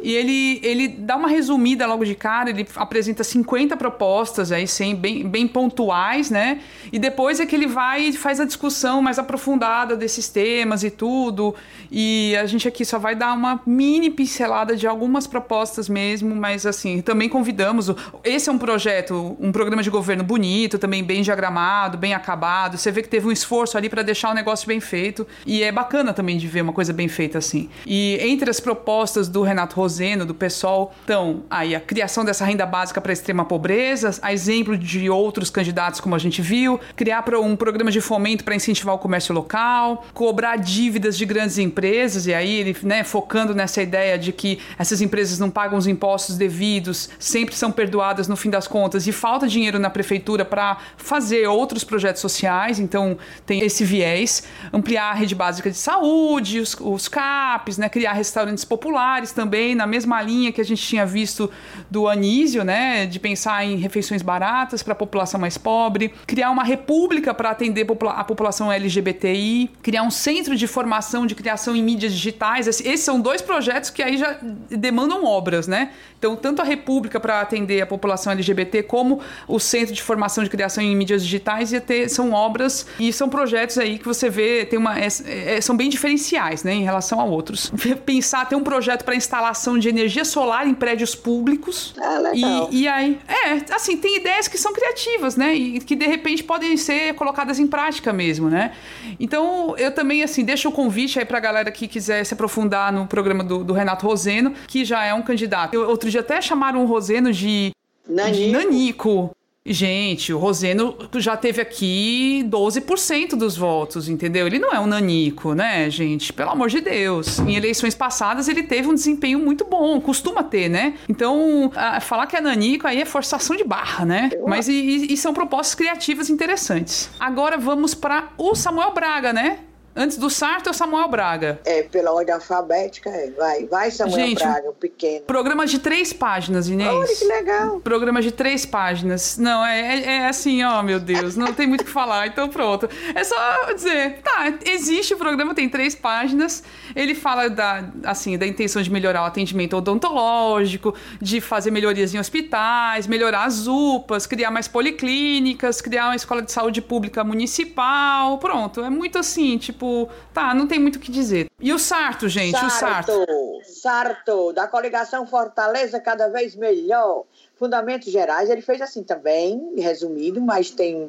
E 0.00 0.12
ele, 0.12 0.60
ele 0.62 0.86
dá 0.86 1.16
uma 1.16 1.28
resumida 1.28 1.84
logo 1.86 2.04
de 2.04 2.14
cara, 2.14 2.50
ele 2.50 2.66
apresenta 2.76 3.24
50 3.24 3.76
propostas 3.76 4.52
aí, 4.52 4.68
sem, 4.68 4.94
bem, 4.94 5.26
bem 5.26 5.48
pontuais, 5.48 6.30
né? 6.30 6.60
E 6.92 6.98
depois 6.98 7.40
é 7.40 7.46
que 7.46 7.56
ele 7.56 7.66
vai 7.66 8.02
e 8.02 8.12
faz 8.12 8.38
a 8.38 8.44
discussão 8.44 9.02
mais 9.02 9.18
aprofundada 9.18 9.96
desses 9.96 10.28
temas 10.28 10.84
e 10.84 10.90
tudo. 10.90 11.54
E 11.90 12.36
a 12.36 12.46
gente 12.46 12.68
aqui 12.68 12.84
só 12.84 12.98
vai 13.00 13.16
dar 13.16 13.32
uma 13.32 13.60
mini 13.66 14.10
pincelada 14.10 14.76
de 14.76 14.86
algumas 14.86 15.26
propostas 15.26 15.88
mesmo, 15.88 16.36
mas 16.36 16.64
assim, 16.66 17.02
também 17.02 17.28
convidamos. 17.28 17.90
Esse 18.22 18.48
é 18.48 18.52
um 18.52 18.58
projeto, 18.58 19.36
um 19.40 19.50
programa 19.50 19.82
de 19.82 19.90
governo 19.90 20.22
bonito, 20.22 20.78
também 20.78 21.02
bem 21.02 21.20
diagramado, 21.20 21.98
bem 21.98 22.14
acabado. 22.14 22.78
Você 22.78 22.92
vê 22.92 23.02
que 23.02 23.08
teve 23.08 23.26
um 23.26 23.32
esforço 23.32 23.76
ali 23.76 23.88
para 23.88 24.03
deixar 24.04 24.30
o 24.30 24.34
negócio 24.34 24.66
bem 24.66 24.80
feito. 24.80 25.26
E 25.44 25.62
é 25.62 25.72
bacana 25.72 26.12
também 26.12 26.36
de 26.36 26.46
ver 26.46 26.62
uma 26.62 26.72
coisa 26.72 26.92
bem 26.92 27.08
feita 27.08 27.38
assim. 27.38 27.68
E 27.86 28.18
entre 28.20 28.50
as 28.50 28.60
propostas 28.60 29.28
do 29.28 29.42
Renato 29.42 29.76
Roseno, 29.76 30.24
do 30.24 30.34
PSOL, 30.34 30.92
estão 31.00 31.42
aí 31.50 31.74
a 31.74 31.80
criação 31.80 32.24
dessa 32.24 32.44
renda 32.44 32.66
básica 32.66 33.00
para 33.00 33.12
extrema 33.12 33.44
pobreza, 33.44 34.18
a 34.22 34.32
exemplo 34.32 34.76
de 34.76 35.08
outros 35.08 35.50
candidatos, 35.50 36.00
como 36.00 36.14
a 36.14 36.18
gente 36.18 36.42
viu, 36.42 36.78
criar 36.94 37.24
um 37.42 37.56
programa 37.56 37.90
de 37.90 38.00
fomento 38.00 38.44
para 38.44 38.54
incentivar 38.54 38.94
o 38.94 38.98
comércio 38.98 39.34
local, 39.34 40.04
cobrar 40.12 40.56
dívidas 40.56 41.16
de 41.16 41.24
grandes 41.24 41.58
empresas, 41.58 42.26
e 42.26 42.34
aí 42.34 42.54
ele 42.54 42.76
né, 42.82 43.02
focando 43.02 43.54
nessa 43.54 43.82
ideia 43.82 44.18
de 44.18 44.32
que 44.32 44.58
essas 44.78 45.00
empresas 45.00 45.38
não 45.38 45.50
pagam 45.50 45.78
os 45.78 45.86
impostos 45.86 46.36
devidos, 46.36 47.08
sempre 47.18 47.54
são 47.54 47.72
perdoadas 47.72 48.28
no 48.28 48.36
fim 48.36 48.50
das 48.50 48.68
contas, 48.68 49.06
e 49.06 49.12
falta 49.12 49.48
dinheiro 49.48 49.78
na 49.78 49.90
prefeitura 49.90 50.44
para 50.44 50.76
fazer 50.96 51.46
outros 51.46 51.82
projetos 51.82 52.20
sociais, 52.20 52.78
então 52.78 53.16
tem 53.46 53.60
esse 53.60 53.84
viés, 53.94 54.42
ampliar 54.72 55.10
a 55.10 55.14
rede 55.14 55.34
básica 55.34 55.70
de 55.70 55.76
saúde, 55.76 56.58
os, 56.58 56.76
os 56.80 57.06
CAPs, 57.06 57.78
né, 57.78 57.88
criar 57.88 58.12
restaurantes 58.12 58.64
populares 58.64 59.30
também, 59.30 59.74
na 59.74 59.86
mesma 59.86 60.20
linha 60.20 60.50
que 60.50 60.60
a 60.60 60.64
gente 60.64 60.82
tinha 60.82 61.06
visto 61.06 61.48
do 61.88 62.08
Anísio, 62.08 62.64
né, 62.64 63.06
de 63.06 63.20
pensar 63.20 63.64
em 63.64 63.76
refeições 63.76 64.20
baratas 64.20 64.82
para 64.82 64.92
a 64.92 64.96
população 64.96 65.40
mais 65.40 65.56
pobre, 65.56 66.12
criar 66.26 66.50
uma 66.50 66.64
república 66.64 67.32
para 67.32 67.50
atender 67.50 67.86
a 68.08 68.24
população 68.24 68.72
LGBTI, 68.72 69.70
criar 69.80 70.02
um 70.02 70.10
centro 70.10 70.56
de 70.56 70.66
formação 70.66 71.24
de 71.24 71.34
criação 71.34 71.76
em 71.76 71.82
mídias 71.82 72.12
digitais. 72.12 72.66
Esses 72.66 73.00
são 73.00 73.20
dois 73.20 73.40
projetos 73.40 73.90
que 73.90 74.02
aí 74.02 74.16
já 74.16 74.36
demandam 74.70 75.24
obras, 75.24 75.68
né? 75.68 75.90
Então, 76.18 76.36
tanto 76.36 76.62
a 76.62 76.64
República 76.64 77.20
para 77.20 77.42
atender 77.42 77.82
a 77.82 77.86
população 77.86 78.32
LGBT, 78.32 78.82
como 78.84 79.20
o 79.46 79.60
Centro 79.60 79.94
de 79.94 80.02
Formação 80.02 80.42
de 80.42 80.48
Criação 80.48 80.82
em 80.82 80.96
Mídias 80.96 81.22
Digitais 81.22 81.70
ia 81.70 81.82
ter, 81.82 82.08
são 82.08 82.32
obras 82.32 82.86
e 82.98 83.12
são 83.12 83.28
projetos 83.28 83.76
aí 83.84 83.98
que 83.98 84.04
você 84.04 84.28
vê, 84.28 84.64
tem 84.64 84.78
uma, 84.78 84.98
é, 84.98 85.08
é, 85.26 85.60
são 85.60 85.76
bem 85.76 85.88
diferenciais 85.88 86.64
né, 86.64 86.74
em 86.74 86.82
relação 86.82 87.20
a 87.20 87.24
outros. 87.24 87.72
Pensar, 88.04 88.48
ter 88.48 88.56
um 88.56 88.62
projeto 88.62 89.04
para 89.04 89.14
instalação 89.14 89.78
de 89.78 89.88
energia 89.88 90.24
solar 90.24 90.66
em 90.66 90.74
prédios 90.74 91.14
públicos. 91.14 91.94
Ah, 91.98 92.18
legal. 92.18 92.68
E, 92.70 92.82
e 92.82 92.88
aí, 92.88 93.18
é, 93.28 93.74
assim, 93.74 93.96
tem 93.96 94.16
ideias 94.16 94.48
que 94.48 94.58
são 94.58 94.72
criativas, 94.72 95.36
né? 95.36 95.54
E 95.54 95.80
que 95.80 95.94
de 95.94 96.06
repente 96.06 96.42
podem 96.42 96.76
ser 96.76 97.14
colocadas 97.14 97.58
em 97.58 97.66
prática 97.66 98.12
mesmo, 98.12 98.48
né? 98.48 98.72
Então, 99.20 99.74
eu 99.78 99.92
também, 99.92 100.22
assim, 100.22 100.44
deixo 100.44 100.68
o 100.68 100.72
convite 100.72 101.18
aí 101.18 101.24
para 101.24 101.38
a 101.38 101.40
galera 101.40 101.70
que 101.70 101.86
quiser 101.86 102.24
se 102.24 102.34
aprofundar 102.34 102.92
no 102.92 103.06
programa 103.06 103.44
do, 103.44 103.62
do 103.62 103.72
Renato 103.72 104.06
Roseno, 104.06 104.52
que 104.66 104.84
já 104.84 105.04
é 105.04 105.14
um 105.14 105.22
candidato. 105.22 105.74
Eu, 105.74 105.88
outro 105.88 106.10
dia 106.10 106.20
até 106.20 106.40
chamaram 106.40 106.82
o 106.82 106.86
Roseno 106.86 107.32
de 107.32 107.72
Nanico. 108.08 108.36
De 108.36 108.52
Nanico. 108.52 109.36
Gente, 109.66 110.30
o 110.30 110.36
Roseno 110.36 110.94
já 111.14 111.38
teve 111.38 111.62
aqui 111.62 112.44
12% 112.50 113.30
dos 113.30 113.56
votos, 113.56 114.10
entendeu? 114.10 114.46
Ele 114.46 114.58
não 114.58 114.70
é 114.70 114.78
um 114.78 114.86
nanico, 114.86 115.54
né, 115.54 115.88
gente? 115.88 116.34
Pelo 116.34 116.50
amor 116.50 116.68
de 116.68 116.82
Deus. 116.82 117.38
Em 117.38 117.56
eleições 117.56 117.94
passadas 117.94 118.46
ele 118.46 118.62
teve 118.62 118.88
um 118.88 118.94
desempenho 118.94 119.38
muito 119.38 119.64
bom, 119.64 119.98
costuma 120.02 120.42
ter, 120.42 120.68
né? 120.68 120.98
Então, 121.08 121.72
falar 122.02 122.26
que 122.26 122.36
é 122.36 122.42
nanico 122.42 122.86
aí 122.86 123.00
é 123.00 123.06
forçação 123.06 123.56
de 123.56 123.64
barra, 123.64 124.04
né? 124.04 124.30
Mas 124.46 124.68
e, 124.68 125.06
e 125.10 125.16
são 125.16 125.32
propostas 125.32 125.74
criativas 125.74 126.28
interessantes. 126.28 127.08
Agora 127.18 127.56
vamos 127.56 127.94
para 127.94 128.32
o 128.36 128.54
Samuel 128.54 128.92
Braga, 128.92 129.32
né? 129.32 129.60
Antes 129.96 130.16
do 130.16 130.28
Sarto 130.28 130.66
é 130.68 130.70
o 130.70 130.74
Samuel 130.74 131.06
Braga. 131.06 131.60
É, 131.64 131.84
pela 131.84 132.12
ordem 132.12 132.34
alfabética, 132.34 133.08
é. 133.08 133.30
Vai, 133.30 133.64
vai 133.66 133.90
Samuel 133.92 134.26
Gente, 134.26 134.42
Braga, 134.42 134.70
o 134.70 134.72
pequeno. 134.72 135.20
Programa 135.24 135.64
de 135.66 135.78
três 135.78 136.12
páginas, 136.12 136.68
Inês. 136.68 136.90
Olha 136.92 137.16
que 137.16 137.24
legal. 137.24 137.80
Programa 137.80 138.20
de 138.20 138.32
três 138.32 138.66
páginas. 138.66 139.38
Não, 139.38 139.64
é, 139.64 139.80
é, 139.80 140.04
é 140.04 140.26
assim, 140.26 140.64
ó, 140.64 140.82
meu 140.82 140.98
Deus, 140.98 141.36
não 141.36 141.52
tem 141.52 141.68
muito 141.68 141.82
o 141.82 141.84
que 141.84 141.90
falar, 141.90 142.26
então 142.28 142.48
pronto. 142.48 142.88
É 143.14 143.22
só 143.22 143.72
dizer, 143.72 144.20
tá, 144.22 144.52
existe 144.66 145.14
o 145.14 145.16
programa, 145.16 145.54
tem 145.54 145.68
três 145.68 145.94
páginas. 145.94 146.64
Ele 146.96 147.14
fala 147.14 147.48
da, 147.48 147.84
assim, 148.02 148.36
da 148.36 148.46
intenção 148.46 148.82
de 148.82 148.90
melhorar 148.90 149.22
o 149.22 149.26
atendimento 149.26 149.76
odontológico, 149.76 150.92
de 151.20 151.40
fazer 151.40 151.70
melhorias 151.70 152.12
em 152.12 152.18
hospitais, 152.18 153.06
melhorar 153.06 153.44
as 153.44 153.68
UPAs, 153.68 154.26
criar 154.26 154.50
mais 154.50 154.66
policlínicas, 154.66 155.80
criar 155.80 156.06
uma 156.06 156.16
escola 156.16 156.42
de 156.42 156.50
saúde 156.50 156.82
pública 156.82 157.22
municipal. 157.22 158.38
Pronto, 158.38 158.80
é 158.80 158.90
muito 158.90 159.18
assim, 159.18 159.56
tipo, 159.56 159.83
tipo, 159.84 160.08
tá, 160.32 160.54
não 160.54 160.66
tem 160.66 160.78
muito 160.78 160.96
o 160.96 161.00
que 161.00 161.12
dizer. 161.12 161.50
E 161.60 161.72
o 161.72 161.78
Sarto, 161.78 162.28
gente, 162.28 162.58
Sarto, 162.58 162.66
o 162.66 162.70
Sarto. 162.70 163.60
Sarto, 163.64 164.52
da 164.52 164.66
coligação 164.66 165.26
Fortaleza 165.26 166.00
cada 166.00 166.28
vez 166.28 166.56
melhor. 166.56 167.24
Fundamentos 167.56 168.10
gerais, 168.10 168.50
ele 168.50 168.60
fez 168.60 168.80
assim 168.80 169.04
também, 169.04 169.74
resumido, 169.76 170.40
mas 170.40 170.70
tem 170.70 171.08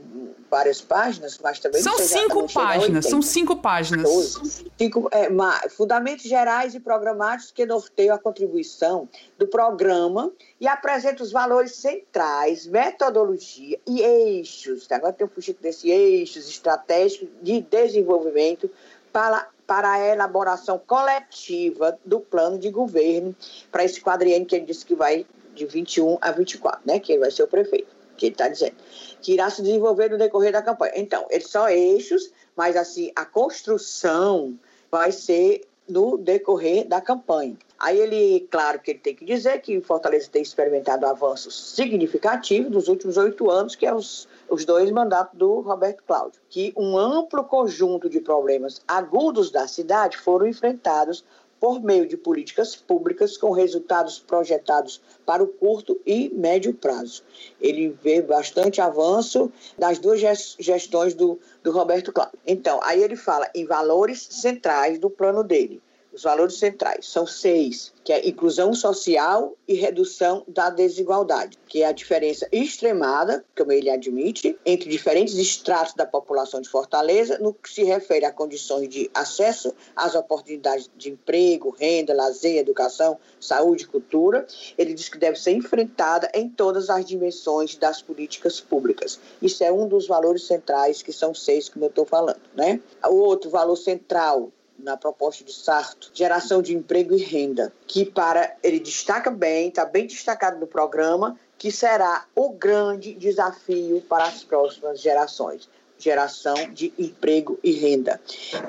várias 0.50 0.80
páginas, 0.80 1.40
mas 1.42 1.60
também 1.60 1.82
São 1.82 1.98
cinco 1.98 2.54
páginas, 2.54 3.06
são 3.06 3.22
cinco 3.22 3.58
páginas. 3.58 4.40
Cinco, 4.78 5.10
é, 5.12 5.28
fundamentos 5.70 6.26
gerais 6.26 6.76
e 6.76 6.80
programáticos 6.80 7.52
que 7.52 7.66
norteiam 7.66 8.16
a 8.16 8.20
contribuição 8.20 9.10
do 9.40 9.48
programa 9.48 10.32
e 10.62 10.68
apresenta 10.68 11.24
os 11.24 11.32
valores 11.32 11.76
centrais, 11.76 12.68
metodologia 12.68 13.80
e 13.88 14.02
eixos. 14.02 14.90
Agora 14.92 15.14
tem 15.14 15.26
um 15.26 15.30
fugido 15.30 15.60
desse 15.60 15.90
eixos 15.90 16.48
estratégicos 16.48 17.28
de 17.42 17.62
desenvolvimento 17.62 18.70
para 19.12 19.48
para 19.66 19.94
a 19.94 20.00
elaboração 20.00 20.80
coletiva 20.86 21.98
do 22.06 22.20
plano 22.20 22.60
de 22.60 22.70
governo 22.70 23.36
para 23.72 23.84
esse 23.84 24.00
quadriênio 24.00 24.46
que 24.46 24.56
ele 24.56 24.66
disse 24.66 24.86
que 24.86 24.94
vai 24.94 25.26
de 25.56 25.66
21 25.66 26.18
a 26.22 26.32
24, 26.32 26.82
né? 26.86 27.00
Que 27.00 27.14
ele 27.14 27.22
vai 27.22 27.32
ser 27.32 27.44
o 27.44 27.48
prefeito, 27.48 27.88
que 28.18 28.28
ele 28.28 28.34
está 28.34 28.48
dizendo, 28.48 28.76
que 29.22 29.34
irá 29.34 29.50
se 29.50 29.62
desenvolver 29.62 30.10
no 30.10 30.18
decorrer 30.18 30.52
da 30.52 30.62
campanha. 30.62 30.94
Então, 30.96 31.26
eles 31.30 31.50
são 31.50 31.68
eixos, 31.68 32.32
mas 32.56 32.76
assim, 32.76 33.12
a 33.16 33.26
construção 33.26 34.58
vai 34.92 35.12
ser 35.12 35.62
no 35.88 36.18
decorrer 36.18 36.88
da 36.88 37.00
campanha. 37.00 37.58
Aí 37.78 38.00
ele, 38.00 38.48
claro 38.50 38.80
que 38.80 38.92
ele 38.92 39.00
tem 39.00 39.16
que 39.16 39.26
dizer 39.26 39.60
que 39.62 39.82
Fortaleza 39.82 40.30
tem 40.32 40.42
experimentado 40.42 41.06
avanços 41.06 41.74
significativos 41.76 42.72
nos 42.72 42.88
últimos 42.88 43.18
oito 43.18 43.52
anos, 43.52 43.76
que 43.76 43.86
é 43.86 43.94
os, 43.94 44.28
os 44.50 44.64
dois 44.64 44.90
mandatos 44.92 45.38
do 45.38 45.60
Roberto 45.60 46.04
Cláudio, 46.08 46.40
que 46.50 46.74
um 46.78 46.98
amplo 46.98 47.44
conjunto 47.44 48.10
de 48.10 48.22
problemas 48.22 48.82
agudos 48.88 49.52
da 49.52 49.68
cidade 49.68 50.18
foram 50.18 50.48
enfrentados 50.48 51.26
por 51.60 51.82
meio 51.82 52.08
de 52.08 52.18
políticas 52.18 52.76
públicas 52.76 53.38
com 53.38 53.52
resultados 53.52 54.20
projetados 54.20 55.02
para 55.26 55.44
o 55.44 55.48
curto 55.48 56.00
e 56.06 56.30
médio 56.30 56.74
prazo. 56.74 57.24
Ele 57.60 57.90
vê 58.04 58.22
bastante 58.22 58.82
avanço 58.82 59.52
das 59.78 60.00
duas 60.00 60.20
gestões 60.60 61.14
do, 61.14 61.40
do 61.64 61.72
Roberto 61.72 62.12
Cláudio. 62.12 62.38
Então, 62.46 62.80
aí 62.84 63.02
ele 63.02 63.16
fala 63.16 63.50
em 63.56 63.66
valores 63.66 64.28
centrais 64.30 65.00
do 65.00 65.10
plano 65.10 65.44
dele. 65.44 65.82
Os 66.16 66.24
valores 66.24 66.56
centrais 66.56 67.06
são 67.06 67.28
seis, 67.28 67.92
que 68.02 68.14
é 68.14 68.26
inclusão 68.26 68.74
social 68.74 69.54
e 69.68 69.74
redução 69.74 70.46
da 70.48 70.70
desigualdade, 70.70 71.58
que 71.68 71.84
é 71.84 71.88
a 71.88 71.92
diferença 71.92 72.48
extremada, 72.54 73.44
como 73.54 73.74
ele 73.74 73.90
admite, 73.90 74.58
entre 74.66 74.90
diferentes 74.90 75.36
estratos 75.36 75.94
da 75.94 76.06
população 76.06 76.62
de 76.62 76.70
Fortaleza 76.70 77.38
no 77.40 77.54
que 77.54 77.70
se 77.70 77.84
refere 77.84 78.24
a 78.24 78.32
condições 78.32 78.88
de 78.88 79.12
acesso 79.14 79.76
às 79.94 80.16
oportunidades 80.16 80.90
de 80.96 81.10
emprego, 81.10 81.76
renda, 81.78 82.14
lazer, 82.14 82.60
educação, 82.60 83.20
saúde 83.38 83.86
cultura. 83.86 84.48
Ele 84.78 84.94
diz 84.94 85.10
que 85.10 85.18
deve 85.18 85.38
ser 85.38 85.52
enfrentada 85.52 86.32
em 86.34 86.48
todas 86.48 86.90
as 86.90 87.04
dimensões 87.04 87.76
das 87.76 88.02
políticas 88.02 88.62
públicas. 88.62 89.20
Isso 89.42 89.66
é 89.66 89.72
um 89.72 89.86
dos 89.86 90.08
valores 90.08 90.48
centrais, 90.48 91.02
que 91.02 91.12
são 91.12 91.34
seis, 91.34 91.68
como 91.68 91.84
eu 91.84 91.90
estou 91.90 92.06
falando. 92.06 92.40
Né? 92.56 92.80
O 93.04 93.16
outro 93.16 93.50
valor 93.50 93.76
central 93.76 94.50
na 94.86 94.96
proposta 94.96 95.44
de 95.44 95.52
Sarto, 95.52 96.12
geração 96.14 96.62
de 96.62 96.76
emprego 96.76 97.16
e 97.16 97.22
renda, 97.22 97.74
que 97.88 98.06
para 98.06 98.56
ele 98.62 98.80
destaca 98.80 99.32
bem, 99.32 99.70
está 99.70 99.84
bem 99.84 100.06
destacado 100.06 100.60
no 100.60 100.68
programa, 100.68 101.38
que 101.58 101.72
será 101.72 102.26
o 102.36 102.52
grande 102.52 103.16
desafio 103.16 104.00
para 104.08 104.26
as 104.26 104.44
próximas 104.44 105.02
gerações. 105.02 105.68
Geração 105.98 106.56
de 106.74 106.94
emprego 107.00 107.58
e 107.64 107.72
renda. 107.72 108.20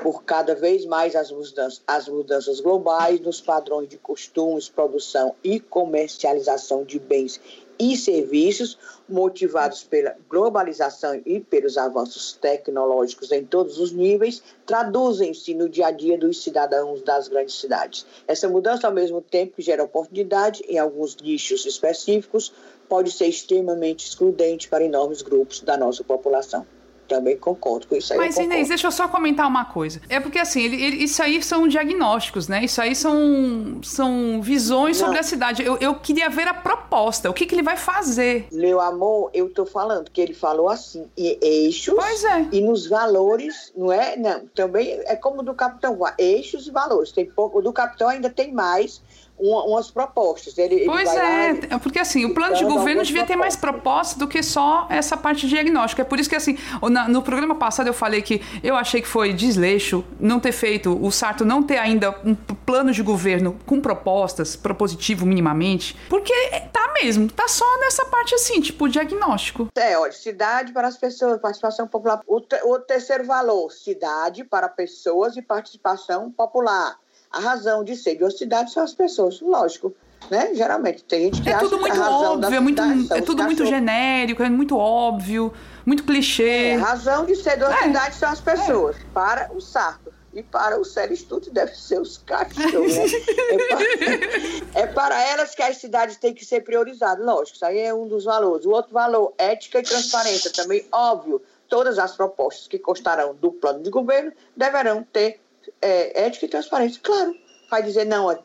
Por 0.00 0.22
cada 0.22 0.54
vez 0.54 0.86
mais 0.86 1.16
as 1.16 1.32
mudanças, 1.32 1.82
as 1.84 2.08
mudanças 2.08 2.60
globais 2.60 3.20
nos 3.20 3.40
padrões 3.40 3.88
de 3.88 3.98
costumes, 3.98 4.68
produção 4.68 5.34
e 5.42 5.58
comercialização 5.58 6.84
de 6.84 7.00
bens 7.00 7.40
e 7.78 7.96
serviços 7.96 8.78
motivados 9.08 9.82
pela 9.82 10.16
globalização 10.28 11.20
e 11.24 11.40
pelos 11.40 11.76
avanços 11.76 12.32
tecnológicos 12.32 13.30
em 13.32 13.44
todos 13.44 13.78
os 13.78 13.92
níveis, 13.92 14.42
traduzem-se 14.64 15.54
no 15.54 15.68
dia 15.68 15.88
a 15.88 15.90
dia 15.90 16.18
dos 16.18 16.42
cidadãos 16.42 17.02
das 17.02 17.28
grandes 17.28 17.60
cidades. 17.60 18.06
Essa 18.26 18.48
mudança, 18.48 18.86
ao 18.86 18.92
mesmo 18.92 19.20
tempo 19.20 19.56
que 19.56 19.62
gera 19.62 19.84
oportunidade 19.84 20.64
em 20.68 20.78
alguns 20.78 21.16
nichos 21.16 21.64
específicos, 21.66 22.52
pode 22.88 23.10
ser 23.10 23.26
extremamente 23.26 24.06
excludente 24.06 24.68
para 24.68 24.84
enormes 24.84 25.22
grupos 25.22 25.60
da 25.60 25.76
nossa 25.76 26.04
população 26.04 26.66
também 27.06 27.36
concordo 27.36 27.86
com 27.86 27.96
isso 27.96 28.12
aí. 28.12 28.18
Mas, 28.18 28.36
Inês, 28.36 28.68
deixa 28.68 28.86
eu 28.86 28.92
só 28.92 29.08
comentar 29.08 29.46
uma 29.46 29.64
coisa. 29.64 30.00
É 30.08 30.20
porque, 30.20 30.38
assim, 30.38 30.62
ele, 30.62 30.82
ele, 30.82 31.04
isso 31.04 31.22
aí 31.22 31.42
são 31.42 31.66
diagnósticos, 31.66 32.48
né? 32.48 32.64
Isso 32.64 32.80
aí 32.80 32.94
são, 32.94 33.80
são 33.82 34.40
visões 34.42 34.98
Não. 34.98 35.06
sobre 35.06 35.20
a 35.20 35.22
cidade. 35.22 35.62
Eu, 35.64 35.76
eu 35.78 35.94
queria 35.94 36.28
ver 36.28 36.48
a 36.48 36.54
proposta, 36.54 37.30
o 37.30 37.34
que, 37.34 37.46
que 37.46 37.54
ele 37.54 37.62
vai 37.62 37.76
fazer. 37.76 38.48
Meu 38.52 38.80
amor, 38.80 39.30
eu 39.32 39.48
tô 39.48 39.64
falando 39.64 40.10
que 40.10 40.20
ele 40.20 40.34
falou 40.34 40.68
assim, 40.68 41.06
e 41.16 41.38
eixos 41.42 41.94
pois 41.94 42.24
é. 42.24 42.48
e 42.52 42.60
nos 42.60 42.86
valores, 42.86 43.72
não 43.76 43.92
é? 43.92 44.16
Não, 44.16 44.46
também 44.54 45.00
é 45.04 45.16
como 45.16 45.42
do 45.42 45.54
Capitão, 45.54 45.98
eixos 46.18 46.66
e 46.66 46.70
valores. 46.70 47.12
Tem 47.12 47.26
pouco, 47.26 47.58
o 47.58 47.62
do 47.62 47.72
Capitão 47.72 48.08
ainda 48.08 48.30
tem 48.30 48.52
mais, 48.52 49.00
umas 49.38 49.90
propostas. 49.90 50.56
Ele, 50.58 50.84
pois 50.86 51.08
ele 51.10 51.18
é, 51.18 51.68
lá, 51.70 51.78
porque 51.78 51.98
assim, 51.98 52.24
o 52.24 52.34
plano 52.34 52.56
de 52.56 52.64
governo 52.64 53.02
devia 53.02 53.24
propostas. 53.24 53.26
ter 53.26 53.36
mais 53.36 53.56
propostas 53.56 54.18
do 54.18 54.26
que 54.26 54.42
só 54.42 54.86
essa 54.90 55.16
parte 55.16 55.42
de 55.42 55.48
diagnóstico. 55.48 56.00
É 56.00 56.04
por 56.04 56.18
isso 56.18 56.28
que 56.28 56.36
assim, 56.36 56.58
no 57.08 57.22
programa 57.22 57.54
passado 57.54 57.86
eu 57.86 57.94
falei 57.94 58.22
que 58.22 58.40
eu 58.62 58.74
achei 58.74 59.00
que 59.00 59.08
foi 59.08 59.32
desleixo 59.32 60.04
não 60.18 60.40
ter 60.40 60.52
feito, 60.52 60.98
o 61.04 61.10
Sarto 61.10 61.44
não 61.44 61.62
ter 61.62 61.78
ainda 61.78 62.18
um 62.24 62.34
plano 62.34 62.92
de 62.92 63.02
governo 63.02 63.58
com 63.66 63.80
propostas, 63.80 64.56
propositivo 64.56 65.26
minimamente, 65.26 65.96
porque 66.08 66.32
tá 66.72 66.92
mesmo, 66.94 67.30
tá 67.30 67.46
só 67.48 67.78
nessa 67.80 68.04
parte 68.06 68.34
assim, 68.34 68.60
tipo 68.60 68.88
diagnóstico. 68.88 69.68
É, 69.76 69.98
olha, 69.98 70.12
cidade 70.12 70.72
para 70.72 70.88
as 70.88 70.96
pessoas, 70.96 71.40
participação 71.40 71.86
popular. 71.86 72.20
O, 72.26 72.40
o 72.64 72.78
terceiro 72.78 73.24
valor, 73.24 73.70
cidade 73.70 74.44
para 74.44 74.68
pessoas 74.68 75.36
e 75.36 75.42
participação 75.42 76.30
popular 76.30 76.98
a 77.30 77.40
razão 77.40 77.84
de 77.84 77.96
ser 77.96 78.16
de 78.16 78.24
uma 78.24 78.30
cidade 78.30 78.72
são 78.72 78.82
as 78.82 78.94
pessoas, 78.94 79.40
lógico. 79.40 79.94
Né? 80.30 80.54
Geralmente 80.54 81.04
tem 81.04 81.24
gente 81.24 81.42
que 81.42 81.48
é 81.48 81.52
acha 81.52 81.64
tudo 81.64 81.80
muito 81.80 82.00
óbvio, 82.00 82.56
é 82.56 82.60
muito, 82.60 82.82
é 83.12 83.20
tudo 83.20 83.44
muito 83.44 83.64
genérico, 83.64 84.42
é 84.42 84.50
muito 84.50 84.76
óbvio, 84.76 85.52
muito 85.84 86.04
clichê. 86.04 86.70
É, 86.70 86.74
a 86.76 86.78
razão 86.78 87.24
de 87.24 87.36
ser 87.36 87.56
de 87.56 87.64
uma 87.64 87.74
é. 87.74 87.82
cidade 87.82 88.14
são 88.16 88.30
as 88.30 88.40
pessoas, 88.40 88.96
é. 88.96 89.00
para 89.12 89.50
o 89.54 89.60
saco. 89.60 90.16
E 90.34 90.42
para 90.42 90.78
o 90.78 90.84
sério 90.84 91.14
estudo 91.14 91.50
deve 91.50 91.74
ser 91.74 91.98
os 91.98 92.18
cachorros. 92.18 92.94
Né? 92.94 93.04
é, 93.52 93.56
para, 93.56 94.80
é 94.82 94.86
para 94.86 95.28
elas 95.28 95.54
que 95.54 95.62
as 95.62 95.78
cidades 95.78 96.18
têm 96.18 96.34
que 96.34 96.44
ser 96.44 96.60
priorizadas. 96.60 97.24
Lógico, 97.24 97.56
isso 97.56 97.64
aí 97.64 97.78
é 97.78 97.94
um 97.94 98.06
dos 98.06 98.24
valores. 98.24 98.66
O 98.66 98.70
outro 98.70 98.92
valor, 98.92 99.32
ética 99.38 99.78
e 99.78 99.82
transparência, 99.82 100.52
também 100.52 100.84
óbvio. 100.92 101.40
Todas 101.68 101.98
as 101.98 102.14
propostas 102.14 102.68
que 102.68 102.78
constarão 102.78 103.34
do 103.34 103.50
plano 103.50 103.82
de 103.82 103.88
governo 103.88 104.30
deverão 104.54 105.02
ter 105.10 105.40
é, 105.80 106.26
ética 106.26 106.46
e 106.46 106.48
transparência. 106.48 107.00
Claro, 107.02 107.34
vai 107.70 107.82
dizer, 107.82 108.04
não, 108.04 108.30
é 108.30 108.38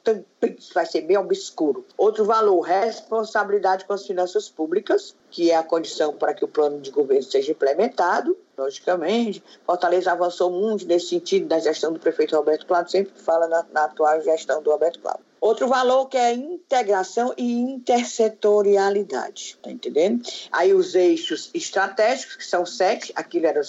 vai 0.73 0.85
ser 0.85 1.01
bem 1.01 1.17
obscuro. 1.17 1.85
Outro 1.97 2.25
valor, 2.25 2.61
responsabilidade 2.61 3.85
com 3.85 3.93
as 3.93 4.05
finanças 4.05 4.49
públicas, 4.49 5.15
que 5.29 5.51
é 5.51 5.55
a 5.55 5.63
condição 5.63 6.13
para 6.13 6.33
que 6.33 6.43
o 6.43 6.47
plano 6.47 6.79
de 6.79 6.91
governo 6.91 7.23
seja 7.23 7.51
implementado, 7.51 8.37
logicamente. 8.57 9.43
Fortaleza 9.65 10.11
avançou 10.11 10.51
muito 10.51 10.85
nesse 10.85 11.07
sentido 11.07 11.47
da 11.47 11.59
gestão 11.59 11.93
do 11.93 11.99
prefeito 11.99 12.35
Roberto 12.35 12.65
Cláudio, 12.65 12.91
sempre 12.91 13.13
fala 13.21 13.47
na, 13.47 13.65
na 13.71 13.85
atual 13.85 14.21
gestão 14.21 14.61
do 14.61 14.71
Roberto 14.71 14.99
Cláudio. 14.99 15.23
Outro 15.39 15.67
valor 15.67 16.07
que 16.07 16.17
é 16.17 16.33
integração 16.33 17.33
e 17.35 17.51
intersetorialidade, 17.51 19.57
tá 19.61 19.71
entendendo? 19.71 20.21
Aí 20.51 20.71
os 20.71 20.93
eixos 20.93 21.49
estratégicos, 21.51 22.35
que 22.35 22.45
são 22.45 22.63
sete, 22.63 23.11
aquilo 23.15 23.47
eram 23.47 23.63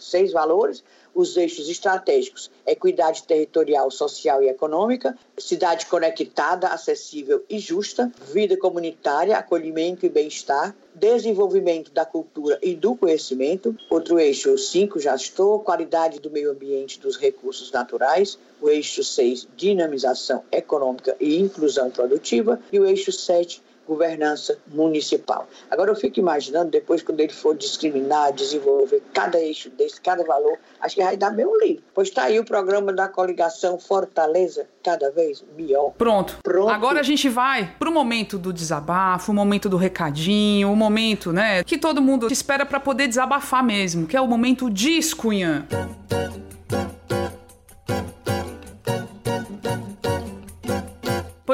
seis 0.00 0.32
valores, 0.32 0.82
os 1.16 1.36
eixos 1.36 1.68
estratégicos: 1.68 2.50
equidade 2.66 3.24
territorial, 3.24 3.90
social 3.90 4.42
e 4.42 4.48
econômica, 4.48 5.18
cidade 5.38 5.86
conectada, 5.86 6.68
acessível 6.68 7.42
e 7.48 7.58
justa, 7.58 8.12
vida 8.32 8.56
comunitária, 8.56 9.36
acolhimento 9.36 10.04
e 10.04 10.08
bem-estar, 10.10 10.76
desenvolvimento 10.94 11.90
da 11.90 12.04
cultura 12.04 12.58
e 12.62 12.74
do 12.74 12.94
conhecimento. 12.94 13.74
Outro 13.90 14.20
eixo 14.20 14.56
5 14.56 15.00
já 15.00 15.14
estou, 15.14 15.60
qualidade 15.60 16.20
do 16.20 16.30
meio 16.30 16.50
ambiente 16.50 17.00
dos 17.00 17.16
recursos 17.16 17.72
naturais. 17.72 18.38
O 18.60 18.68
eixo 18.68 19.02
6, 19.02 19.48
dinamização 19.56 20.42
econômica 20.52 21.16
e 21.20 21.38
inclusão 21.38 21.90
produtiva. 21.90 22.60
E 22.72 22.78
o 22.78 22.86
eixo 22.86 23.12
7, 23.12 23.62
governança 23.86 24.58
municipal. 24.66 25.48
Agora 25.70 25.90
eu 25.90 25.96
fico 25.96 26.18
imaginando, 26.18 26.70
depois, 26.70 27.02
quando 27.02 27.20
ele 27.20 27.32
for 27.32 27.56
discriminar, 27.56 28.32
desenvolver 28.32 29.02
cada 29.12 29.38
eixo 29.38 29.70
desse, 29.70 30.00
cada 30.00 30.24
valor, 30.24 30.58
acho 30.80 30.96
que 30.96 31.02
vai 31.02 31.16
dar 31.16 31.30
meio 31.30 31.52
livro. 31.60 31.82
Pois 31.94 32.08
está 32.08 32.24
aí 32.24 32.38
o 32.38 32.44
programa 32.44 32.92
da 32.92 33.08
coligação 33.08 33.78
Fortaleza, 33.78 34.66
cada 34.82 35.10
vez 35.10 35.44
melhor. 35.56 35.92
Pronto. 35.96 36.38
Pronto. 36.42 36.68
Agora 36.70 37.00
a 37.00 37.02
gente 37.02 37.28
vai 37.28 37.74
pro 37.78 37.92
momento 37.92 38.38
do 38.38 38.52
desabafo, 38.52 39.32
o 39.32 39.34
momento 39.34 39.68
do 39.68 39.76
recadinho, 39.76 40.70
o 40.70 40.76
momento, 40.76 41.32
né, 41.32 41.62
que 41.64 41.78
todo 41.78 42.00
mundo 42.02 42.30
espera 42.30 42.64
para 42.64 42.80
poder 42.80 43.08
desabafar 43.08 43.64
mesmo, 43.64 44.06
que 44.06 44.16
é 44.16 44.20
o 44.20 44.26
momento 44.26 44.70
de 44.70 44.96
Cunha. 45.16 45.66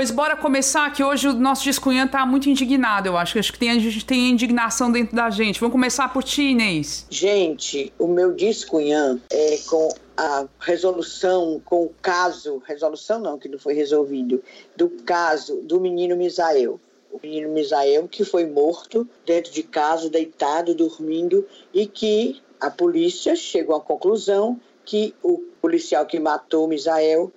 Pois 0.02 0.10
bora 0.10 0.36
começar, 0.36 0.92
que 0.92 1.04
hoje 1.04 1.28
o 1.28 1.32
nosso 1.32 1.62
Discunhã 1.62 2.08
tá 2.08 2.26
muito 2.26 2.50
indignado, 2.50 3.06
eu 3.06 3.16
acho. 3.16 3.38
Acho 3.38 3.52
que 3.52 3.58
tem, 3.60 3.70
a 3.70 3.78
gente 3.78 4.04
tem 4.04 4.30
indignação 4.30 4.90
dentro 4.90 5.14
da 5.14 5.30
gente. 5.30 5.60
Vamos 5.60 5.70
começar 5.70 6.12
por 6.12 6.24
ti, 6.24 6.42
Inês. 6.42 7.06
Gente, 7.08 7.92
o 8.00 8.08
meu 8.08 8.32
Discunhã 8.32 9.20
é 9.30 9.58
com 9.58 9.94
a 10.16 10.48
resolução, 10.58 11.62
com 11.64 11.84
o 11.84 11.94
caso, 12.02 12.60
resolução 12.66 13.20
não, 13.20 13.38
que 13.38 13.48
não 13.48 13.60
foi 13.60 13.74
resolvido, 13.74 14.42
do 14.76 14.90
caso 14.90 15.60
do 15.62 15.80
menino 15.80 16.16
Misael. 16.16 16.80
O 17.12 17.20
menino 17.22 17.50
Misael 17.50 18.08
que 18.08 18.24
foi 18.24 18.44
morto 18.44 19.08
dentro 19.24 19.52
de 19.52 19.62
casa, 19.62 20.10
deitado, 20.10 20.74
dormindo, 20.74 21.46
e 21.72 21.86
que 21.86 22.42
a 22.60 22.68
polícia 22.68 23.36
chegou 23.36 23.76
à 23.76 23.80
conclusão 23.80 24.58
que 24.84 25.14
o 25.22 25.38
policial 25.60 26.04
que 26.06 26.18
matou 26.18 26.66
Misael 26.66 27.32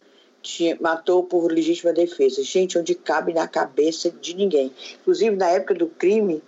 tinha, 0.45 0.77
matou 0.79 1.23
por 1.23 1.51
legítima 1.51 1.91
defesa. 1.91 2.43
Gente, 2.43 2.77
onde 2.77 2.93
cabe 2.93 3.33
na 3.33 3.47
cabeça 3.47 4.11
de 4.11 4.35
ninguém. 4.35 4.71
Inclusive, 5.01 5.35
na 5.35 5.49
época 5.49 5.73
do 5.73 5.87
crime, 5.87 6.41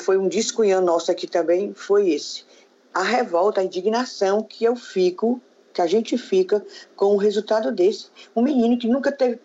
foi 0.00 0.18
um 0.18 0.28
discunhão 0.28 0.82
nosso 0.82 1.10
aqui 1.10 1.26
também, 1.26 1.72
foi 1.72 2.10
esse. 2.10 2.44
A 2.92 3.02
revolta, 3.02 3.60
a 3.60 3.64
indignação 3.64 4.42
que 4.42 4.64
eu 4.64 4.74
fico, 4.74 5.40
que 5.72 5.80
a 5.80 5.86
gente 5.86 6.18
fica 6.18 6.64
com 6.96 7.14
o 7.14 7.16
resultado 7.16 7.70
desse. 7.70 8.06
Um 8.34 8.42
menino 8.42 8.76
que 8.76 8.88
nunca 8.88 9.12
teve 9.12 9.38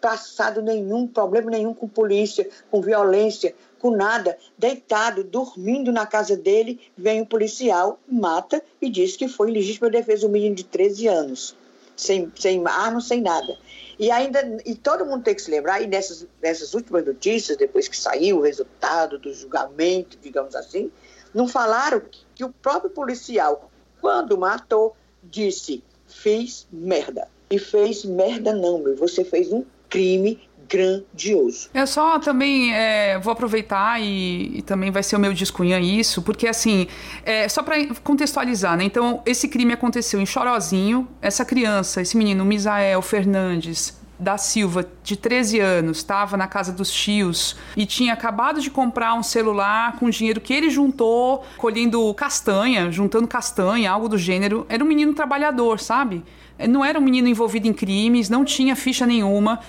passado 0.00 0.62
nenhum 0.62 1.06
problema 1.06 1.50
nenhum 1.50 1.74
com 1.74 1.86
polícia, 1.86 2.48
com 2.70 2.80
violência, 2.80 3.54
com 3.78 3.90
nada, 3.90 4.38
deitado, 4.56 5.22
dormindo 5.24 5.92
na 5.92 6.06
casa 6.06 6.36
dele, 6.36 6.80
vem 6.96 7.20
o 7.20 7.26
policial, 7.26 7.98
mata 8.08 8.62
e 8.80 8.88
diz 8.88 9.16
que 9.16 9.28
foi 9.28 9.50
legítima 9.50 9.90
defesa 9.90 10.26
um 10.26 10.30
menino 10.30 10.54
de 10.54 10.64
13 10.64 11.06
anos 11.06 11.56
sem, 12.00 12.32
sem 12.36 12.62
arma, 12.66 13.00
sem 13.00 13.20
nada. 13.20 13.56
E 13.98 14.10
ainda, 14.10 14.58
e 14.64 14.74
todo 14.74 15.04
mundo 15.04 15.24
tem 15.24 15.34
que 15.34 15.42
se 15.42 15.50
lembrar, 15.50 15.82
e 15.82 15.86
nessas, 15.86 16.26
nessas 16.42 16.72
últimas 16.74 17.04
notícias, 17.04 17.58
depois 17.58 17.86
que 17.86 17.96
saiu 17.96 18.38
o 18.38 18.40
resultado 18.40 19.18
do 19.18 19.32
julgamento, 19.32 20.18
digamos 20.22 20.54
assim, 20.54 20.90
não 21.34 21.46
falaram 21.46 22.00
que, 22.00 22.20
que 22.34 22.44
o 22.44 22.50
próprio 22.50 22.90
policial, 22.90 23.70
quando 24.00 24.38
matou, 24.38 24.96
disse: 25.22 25.84
fiz 26.06 26.66
merda. 26.72 27.28
E 27.50 27.58
fez 27.58 28.04
merda, 28.04 28.52
não, 28.52 28.78
meu. 28.78 28.96
Você 28.96 29.24
fez 29.24 29.52
um 29.52 29.64
crime 29.88 30.48
grandioso. 30.70 31.68
Eu 31.74 31.86
só 31.86 32.18
também 32.20 32.72
é, 32.72 33.18
vou 33.18 33.32
aproveitar 33.32 34.00
e, 34.00 34.58
e, 34.58 34.62
também 34.62 34.90
vai 34.90 35.02
ser 35.02 35.16
o 35.16 35.18
meu 35.18 35.32
discunhã 35.32 35.80
isso, 35.80 36.22
porque 36.22 36.46
assim, 36.46 36.86
é, 37.24 37.48
só 37.48 37.62
para 37.62 37.76
contextualizar, 38.04 38.76
né? 38.76 38.84
Então, 38.84 39.20
esse 39.26 39.48
crime 39.48 39.72
aconteceu 39.72 40.20
em 40.20 40.26
Chorozinho, 40.26 41.08
essa 41.20 41.44
criança, 41.44 42.00
esse 42.00 42.16
menino, 42.16 42.44
Misael 42.44 43.02
Fernandes, 43.02 43.99
da 44.20 44.36
Silva, 44.36 44.86
de 45.02 45.16
13 45.16 45.58
anos, 45.58 45.98
estava 45.98 46.36
na 46.36 46.46
casa 46.46 46.72
dos 46.72 46.92
tios 46.92 47.56
e 47.76 47.86
tinha 47.86 48.12
acabado 48.12 48.60
de 48.60 48.70
comprar 48.70 49.14
um 49.14 49.22
celular 49.22 49.96
com 49.98 50.10
dinheiro 50.10 50.40
que 50.40 50.52
ele 50.52 50.68
juntou, 50.68 51.44
colhendo 51.56 52.12
castanha, 52.14 52.92
juntando 52.92 53.26
castanha, 53.26 53.90
algo 53.90 54.08
do 54.08 54.18
gênero. 54.18 54.66
Era 54.68 54.84
um 54.84 54.86
menino 54.86 55.14
trabalhador, 55.14 55.80
sabe? 55.80 56.22
Não 56.68 56.84
era 56.84 56.98
um 56.98 57.02
menino 57.02 57.26
envolvido 57.26 57.66
em 57.66 57.72
crimes, 57.72 58.28
não 58.28 58.44
tinha 58.44 58.76
ficha 58.76 59.06
nenhuma. 59.06 59.60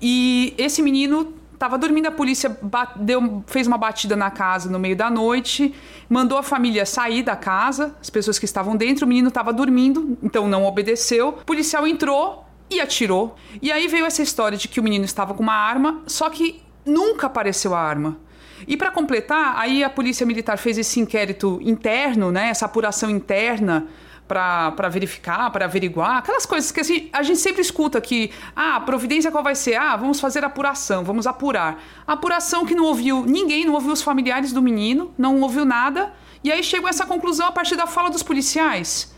E 0.00 0.54
esse 0.56 0.80
menino 0.80 1.34
estava 1.52 1.76
dormindo, 1.76 2.06
a 2.06 2.12
polícia 2.12 2.56
deu, 2.96 3.42
fez 3.46 3.66
uma 3.66 3.76
batida 3.76 4.16
na 4.16 4.30
casa 4.30 4.70
no 4.70 4.78
meio 4.78 4.96
da 4.96 5.10
noite, 5.10 5.74
mandou 6.08 6.38
a 6.38 6.42
família 6.42 6.86
sair 6.86 7.22
da 7.22 7.36
casa, 7.36 7.94
as 8.00 8.08
pessoas 8.08 8.38
que 8.38 8.44
estavam 8.44 8.76
dentro, 8.76 9.04
o 9.04 9.08
menino 9.08 9.28
estava 9.28 9.52
dormindo, 9.52 10.16
então 10.22 10.48
não 10.48 10.64
obedeceu. 10.64 11.30
O 11.30 11.44
policial 11.44 11.86
entrou 11.86 12.47
e 12.70 12.80
atirou. 12.80 13.36
E 13.60 13.70
aí 13.72 13.88
veio 13.88 14.04
essa 14.04 14.22
história 14.22 14.56
de 14.56 14.68
que 14.68 14.80
o 14.80 14.82
menino 14.82 15.04
estava 15.04 15.34
com 15.34 15.42
uma 15.42 15.54
arma, 15.54 16.02
só 16.06 16.28
que 16.30 16.62
nunca 16.84 17.26
apareceu 17.26 17.74
a 17.74 17.80
arma. 17.80 18.18
E 18.66 18.76
para 18.76 18.90
completar, 18.90 19.54
aí 19.56 19.84
a 19.84 19.90
polícia 19.90 20.26
militar 20.26 20.58
fez 20.58 20.78
esse 20.78 20.98
inquérito 20.98 21.60
interno, 21.62 22.32
né, 22.32 22.48
essa 22.48 22.66
apuração 22.66 23.08
interna 23.08 23.86
para 24.26 24.88
verificar, 24.90 25.50
para 25.50 25.64
averiguar, 25.64 26.18
aquelas 26.18 26.44
coisas 26.44 26.70
que 26.70 26.80
assim, 26.80 27.08
a 27.14 27.22
gente 27.22 27.38
sempre 27.38 27.62
escuta 27.62 27.98
que, 27.98 28.30
ah, 28.54 28.76
a 28.76 28.80
providência 28.80 29.30
qual 29.30 29.42
vai 29.42 29.54
ser? 29.54 29.76
Ah, 29.76 29.96
vamos 29.96 30.20
fazer 30.20 30.44
apuração, 30.44 31.02
vamos 31.02 31.26
apurar. 31.26 31.82
apuração 32.06 32.66
que 32.66 32.74
não 32.74 32.84
ouviu 32.84 33.24
ninguém, 33.24 33.64
não 33.64 33.72
ouviu 33.72 33.90
os 33.90 34.02
familiares 34.02 34.52
do 34.52 34.60
menino, 34.60 35.14
não 35.16 35.40
ouviu 35.40 35.64
nada, 35.64 36.12
e 36.44 36.52
aí 36.52 36.62
chegou 36.62 36.88
a 36.88 36.90
essa 36.90 37.06
conclusão 37.06 37.46
a 37.46 37.52
partir 37.52 37.74
da 37.74 37.86
fala 37.86 38.10
dos 38.10 38.22
policiais. 38.22 39.16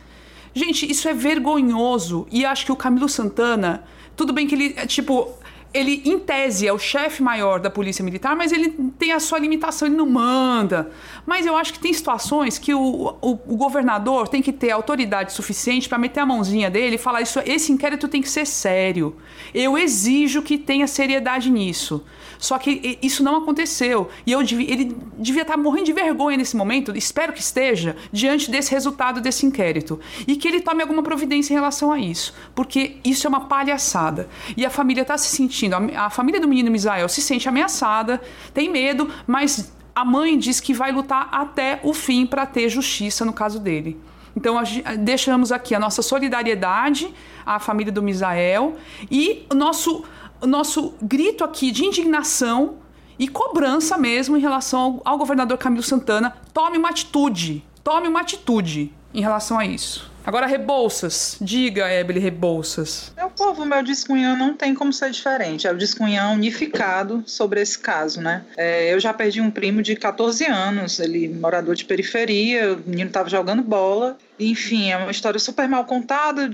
Gente, 0.54 0.90
isso 0.90 1.08
é 1.08 1.14
vergonhoso, 1.14 2.26
e 2.30 2.44
acho 2.44 2.66
que 2.66 2.72
o 2.72 2.76
Camilo 2.76 3.08
Santana, 3.08 3.84
tudo 4.16 4.32
bem 4.32 4.46
que 4.46 4.54
ele, 4.54 4.74
é, 4.76 4.86
tipo, 4.86 5.28
ele, 5.72 6.02
em 6.04 6.18
tese, 6.18 6.66
é 6.66 6.72
o 6.72 6.78
chefe 6.78 7.22
maior 7.22 7.60
da 7.60 7.70
polícia 7.70 8.04
militar, 8.04 8.34
mas 8.34 8.50
ele 8.50 8.70
tem 8.98 9.12
a 9.12 9.20
sua 9.20 9.38
limitação, 9.38 9.86
ele 9.86 9.96
não 9.96 10.08
manda. 10.08 10.90
Mas 11.24 11.46
eu 11.46 11.56
acho 11.56 11.72
que 11.72 11.78
tem 11.78 11.92
situações 11.92 12.58
que 12.58 12.74
o, 12.74 13.16
o, 13.20 13.30
o 13.30 13.56
governador 13.56 14.28
tem 14.28 14.42
que 14.42 14.52
ter 14.52 14.70
autoridade 14.70 15.32
suficiente 15.32 15.88
para 15.88 15.98
meter 15.98 16.20
a 16.20 16.26
mãozinha 16.26 16.68
dele 16.68 16.96
e 16.96 16.98
falar: 16.98 17.22
isso, 17.22 17.40
esse 17.46 17.72
inquérito 17.72 18.08
tem 18.08 18.20
que 18.20 18.28
ser 18.28 18.46
sério. 18.46 19.16
Eu 19.54 19.78
exijo 19.78 20.42
que 20.42 20.58
tenha 20.58 20.86
seriedade 20.86 21.50
nisso. 21.50 22.04
Só 22.40 22.58
que 22.58 22.98
isso 23.02 23.22
não 23.22 23.36
aconteceu. 23.36 24.08
E 24.26 24.32
eu 24.32 24.40
ele 24.40 24.96
devia 25.18 25.42
estar 25.42 25.54
tá 25.54 25.62
morrendo 25.62 25.84
de 25.84 25.92
vergonha 25.92 26.38
nesse 26.38 26.56
momento, 26.56 26.96
espero 26.96 27.32
que 27.34 27.40
esteja, 27.40 27.96
diante 28.10 28.50
desse 28.50 28.70
resultado 28.70 29.20
desse 29.20 29.44
inquérito. 29.44 30.00
E 30.26 30.34
que 30.34 30.48
ele 30.48 30.60
tome 30.60 30.80
alguma 30.80 31.02
providência 31.02 31.52
em 31.52 31.56
relação 31.56 31.92
a 31.92 31.98
isso. 31.98 32.34
Porque 32.54 32.96
isso 33.04 33.26
é 33.26 33.28
uma 33.28 33.42
palhaçada. 33.42 34.28
E 34.56 34.64
a 34.64 34.70
família 34.70 35.02
está 35.02 35.18
se 35.18 35.28
sentindo, 35.28 35.59
a, 35.68 36.06
a 36.06 36.10
família 36.10 36.40
do 36.40 36.48
menino 36.48 36.70
Misael 36.70 37.08
se 37.08 37.20
sente 37.20 37.48
ameaçada, 37.48 38.20
tem 38.54 38.70
medo, 38.70 39.10
mas 39.26 39.72
a 39.94 40.04
mãe 40.04 40.38
diz 40.38 40.60
que 40.60 40.72
vai 40.72 40.92
lutar 40.92 41.28
até 41.32 41.80
o 41.82 41.92
fim 41.92 42.24
para 42.26 42.46
ter 42.46 42.68
justiça 42.68 43.24
no 43.24 43.32
caso 43.32 43.58
dele. 43.58 44.00
Então, 44.36 44.56
deixamos 45.00 45.50
aqui 45.50 45.74
a 45.74 45.78
nossa 45.80 46.02
solidariedade 46.02 47.12
à 47.44 47.58
família 47.58 47.92
do 47.92 48.02
Misael 48.02 48.76
e 49.10 49.44
o 49.50 49.54
nosso 49.54 50.04
o 50.40 50.46
nosso 50.46 50.94
grito 51.02 51.44
aqui 51.44 51.70
de 51.70 51.84
indignação 51.84 52.76
e 53.18 53.28
cobrança 53.28 53.98
mesmo 53.98 54.36
em 54.36 54.40
relação 54.40 55.02
ao, 55.04 55.12
ao 55.12 55.18
governador 55.18 55.58
Camilo 55.58 55.82
Santana. 55.82 56.34
Tome 56.54 56.78
uma 56.78 56.88
atitude, 56.88 57.62
tome 57.84 58.08
uma 58.08 58.20
atitude 58.20 58.92
em 59.12 59.20
relação 59.20 59.58
a 59.58 59.66
isso. 59.66 60.09
Agora, 60.24 60.46
Rebouças. 60.46 61.36
Diga, 61.40 61.90
Ebele 61.90 62.20
Rebouças. 62.20 63.12
Meu 63.16 63.30
povo, 63.30 63.64
meu 63.64 63.82
discunhão 63.82 64.36
não 64.36 64.54
tem 64.54 64.74
como 64.74 64.92
ser 64.92 65.10
diferente. 65.10 65.66
É 65.66 65.72
o 65.72 65.76
discunhão 65.76 66.34
unificado 66.34 67.22
sobre 67.26 67.60
esse 67.60 67.78
caso, 67.78 68.20
né? 68.20 68.44
É, 68.56 68.92
eu 68.92 69.00
já 69.00 69.12
perdi 69.12 69.40
um 69.40 69.50
primo 69.50 69.82
de 69.82 69.96
14 69.96 70.46
anos, 70.46 71.00
ele 71.00 71.28
morador 71.28 71.74
de 71.74 71.84
periferia, 71.84 72.74
o 72.74 72.88
menino 72.88 73.08
estava 73.08 73.28
jogando 73.28 73.62
bola. 73.62 74.16
Enfim, 74.38 74.90
é 74.90 74.96
uma 74.96 75.10
história 75.10 75.38
super 75.38 75.68
mal 75.68 75.84
contada. 75.84 76.50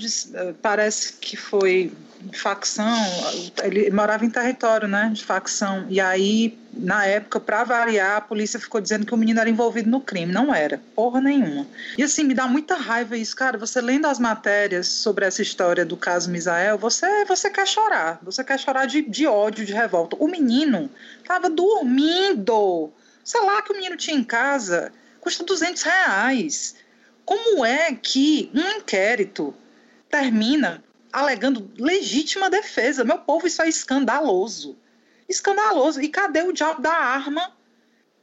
Parece 0.62 1.14
que 1.14 1.36
foi 1.36 1.92
facção, 2.32 2.96
ele 3.62 3.90
morava 3.90 4.24
em 4.24 4.30
território, 4.30 4.88
né, 4.88 5.10
de 5.12 5.24
facção. 5.24 5.86
E 5.88 6.00
aí, 6.00 6.58
na 6.72 7.06
época, 7.06 7.40
para 7.40 7.64
variar, 7.64 8.16
a 8.16 8.20
polícia 8.20 8.58
ficou 8.60 8.80
dizendo 8.80 9.06
que 9.06 9.14
o 9.14 9.16
menino 9.16 9.40
era 9.40 9.48
envolvido 9.48 9.90
no 9.90 10.00
crime. 10.00 10.32
Não 10.32 10.54
era, 10.54 10.80
porra 10.94 11.20
nenhuma. 11.20 11.66
E 11.96 12.02
assim, 12.02 12.24
me 12.24 12.34
dá 12.34 12.46
muita 12.46 12.76
raiva 12.76 13.16
isso, 13.16 13.34
cara. 13.34 13.58
Você 13.58 13.80
lendo 13.80 14.06
as 14.06 14.18
matérias 14.18 14.86
sobre 14.86 15.24
essa 15.24 15.42
história 15.42 15.84
do 15.84 15.96
caso 15.96 16.30
Misael, 16.30 16.78
você, 16.78 17.24
você 17.24 17.50
quer 17.50 17.66
chorar. 17.66 18.18
Você 18.22 18.44
quer 18.44 18.58
chorar 18.58 18.86
de, 18.86 19.02
de 19.02 19.26
ódio, 19.26 19.64
de 19.64 19.72
revolta. 19.72 20.16
O 20.18 20.28
menino 20.28 20.90
tava 21.26 21.48
dormindo. 21.48 22.90
Sei 23.24 23.40
lá 23.40 23.62
que 23.62 23.72
o 23.72 23.76
menino 23.76 23.96
tinha 23.96 24.16
em 24.16 24.24
casa. 24.24 24.92
Custa 25.20 25.44
200 25.44 25.82
reais. 25.82 26.76
Como 27.24 27.64
é 27.64 27.92
que 27.92 28.50
um 28.54 28.78
inquérito 28.78 29.52
termina 30.08 30.82
alegando 31.16 31.70
legítima 31.78 32.50
defesa. 32.50 33.02
Meu 33.02 33.18
povo, 33.18 33.46
isso 33.46 33.62
é 33.62 33.68
escandaloso. 33.68 34.76
Escandaloso. 35.26 35.98
E 36.02 36.08
cadê 36.08 36.42
o 36.42 36.52
diabo 36.52 36.82
da 36.82 36.92
arma 36.92 37.52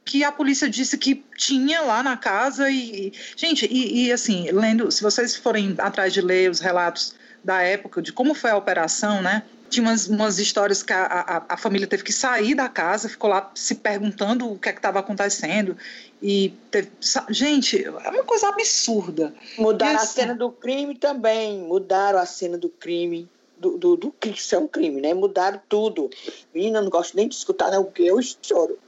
que 0.04 0.22
a 0.22 0.30
polícia 0.30 0.70
disse 0.70 0.96
que 0.96 1.24
tinha 1.36 1.80
lá 1.80 2.04
na 2.04 2.16
casa? 2.16 2.70
E, 2.70 3.12
gente, 3.36 3.66
e, 3.66 4.06
e 4.06 4.12
assim, 4.12 4.48
lendo, 4.52 4.92
se 4.92 5.02
vocês 5.02 5.34
forem 5.34 5.74
atrás 5.78 6.12
de 6.12 6.20
ler 6.20 6.48
os 6.48 6.60
relatos 6.60 7.16
da 7.42 7.60
época, 7.62 8.00
de 8.00 8.12
como 8.12 8.32
foi 8.32 8.52
a 8.52 8.56
operação, 8.56 9.20
né? 9.20 9.42
Tinha 9.74 9.88
umas, 9.88 10.06
umas 10.06 10.38
histórias 10.38 10.84
que 10.84 10.92
a, 10.92 11.04
a, 11.04 11.54
a, 11.54 11.56
família 11.56 11.84
teve 11.84 12.04
que 12.04 12.12
sair 12.12 12.54
da 12.54 12.68
casa, 12.68 13.08
ficou 13.08 13.28
lá 13.28 13.50
se 13.56 13.74
perguntando 13.74 14.48
o 14.48 14.56
que 14.56 14.68
é 14.68 14.72
que 14.72 14.78
estava 14.78 15.00
acontecendo. 15.00 15.76
E 16.22 16.54
teve, 16.70 16.92
gente, 17.30 17.84
é 17.84 17.90
uma 17.90 18.22
coisa 18.22 18.50
absurda. 18.50 19.34
Mudaram 19.58 19.98
a 19.98 20.06
cena 20.06 20.32
do 20.32 20.52
crime 20.52 20.94
também. 20.94 21.58
Mudaram 21.58 22.20
a 22.20 22.26
cena 22.26 22.56
do 22.56 22.68
crime. 22.68 23.28
Do, 23.58 23.76
do, 23.76 23.96
do 23.96 24.12
que 24.12 24.28
isso 24.28 24.54
é 24.54 24.58
um 24.58 24.68
crime, 24.68 25.00
né? 25.00 25.12
Mudaram 25.12 25.60
tudo. 25.68 26.08
Menina, 26.54 26.80
não 26.80 26.88
gosto 26.88 27.16
nem 27.16 27.26
de 27.26 27.34
escutar, 27.34 27.70
porque 27.82 28.02
eu 28.02 28.20
choro. 28.42 28.78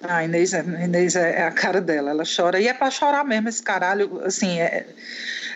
A 0.00 0.24
Inês, 0.24 0.52
é, 0.52 0.60
a 0.60 0.84
Inês 0.84 1.16
é, 1.16 1.40
é 1.40 1.42
a 1.42 1.50
cara 1.50 1.80
dela, 1.80 2.10
ela 2.10 2.22
chora. 2.24 2.60
E 2.60 2.68
é 2.68 2.74
pra 2.74 2.88
chorar 2.88 3.24
mesmo 3.24 3.48
esse 3.48 3.62
caralho, 3.62 4.20
assim, 4.24 4.60
é, 4.60 4.86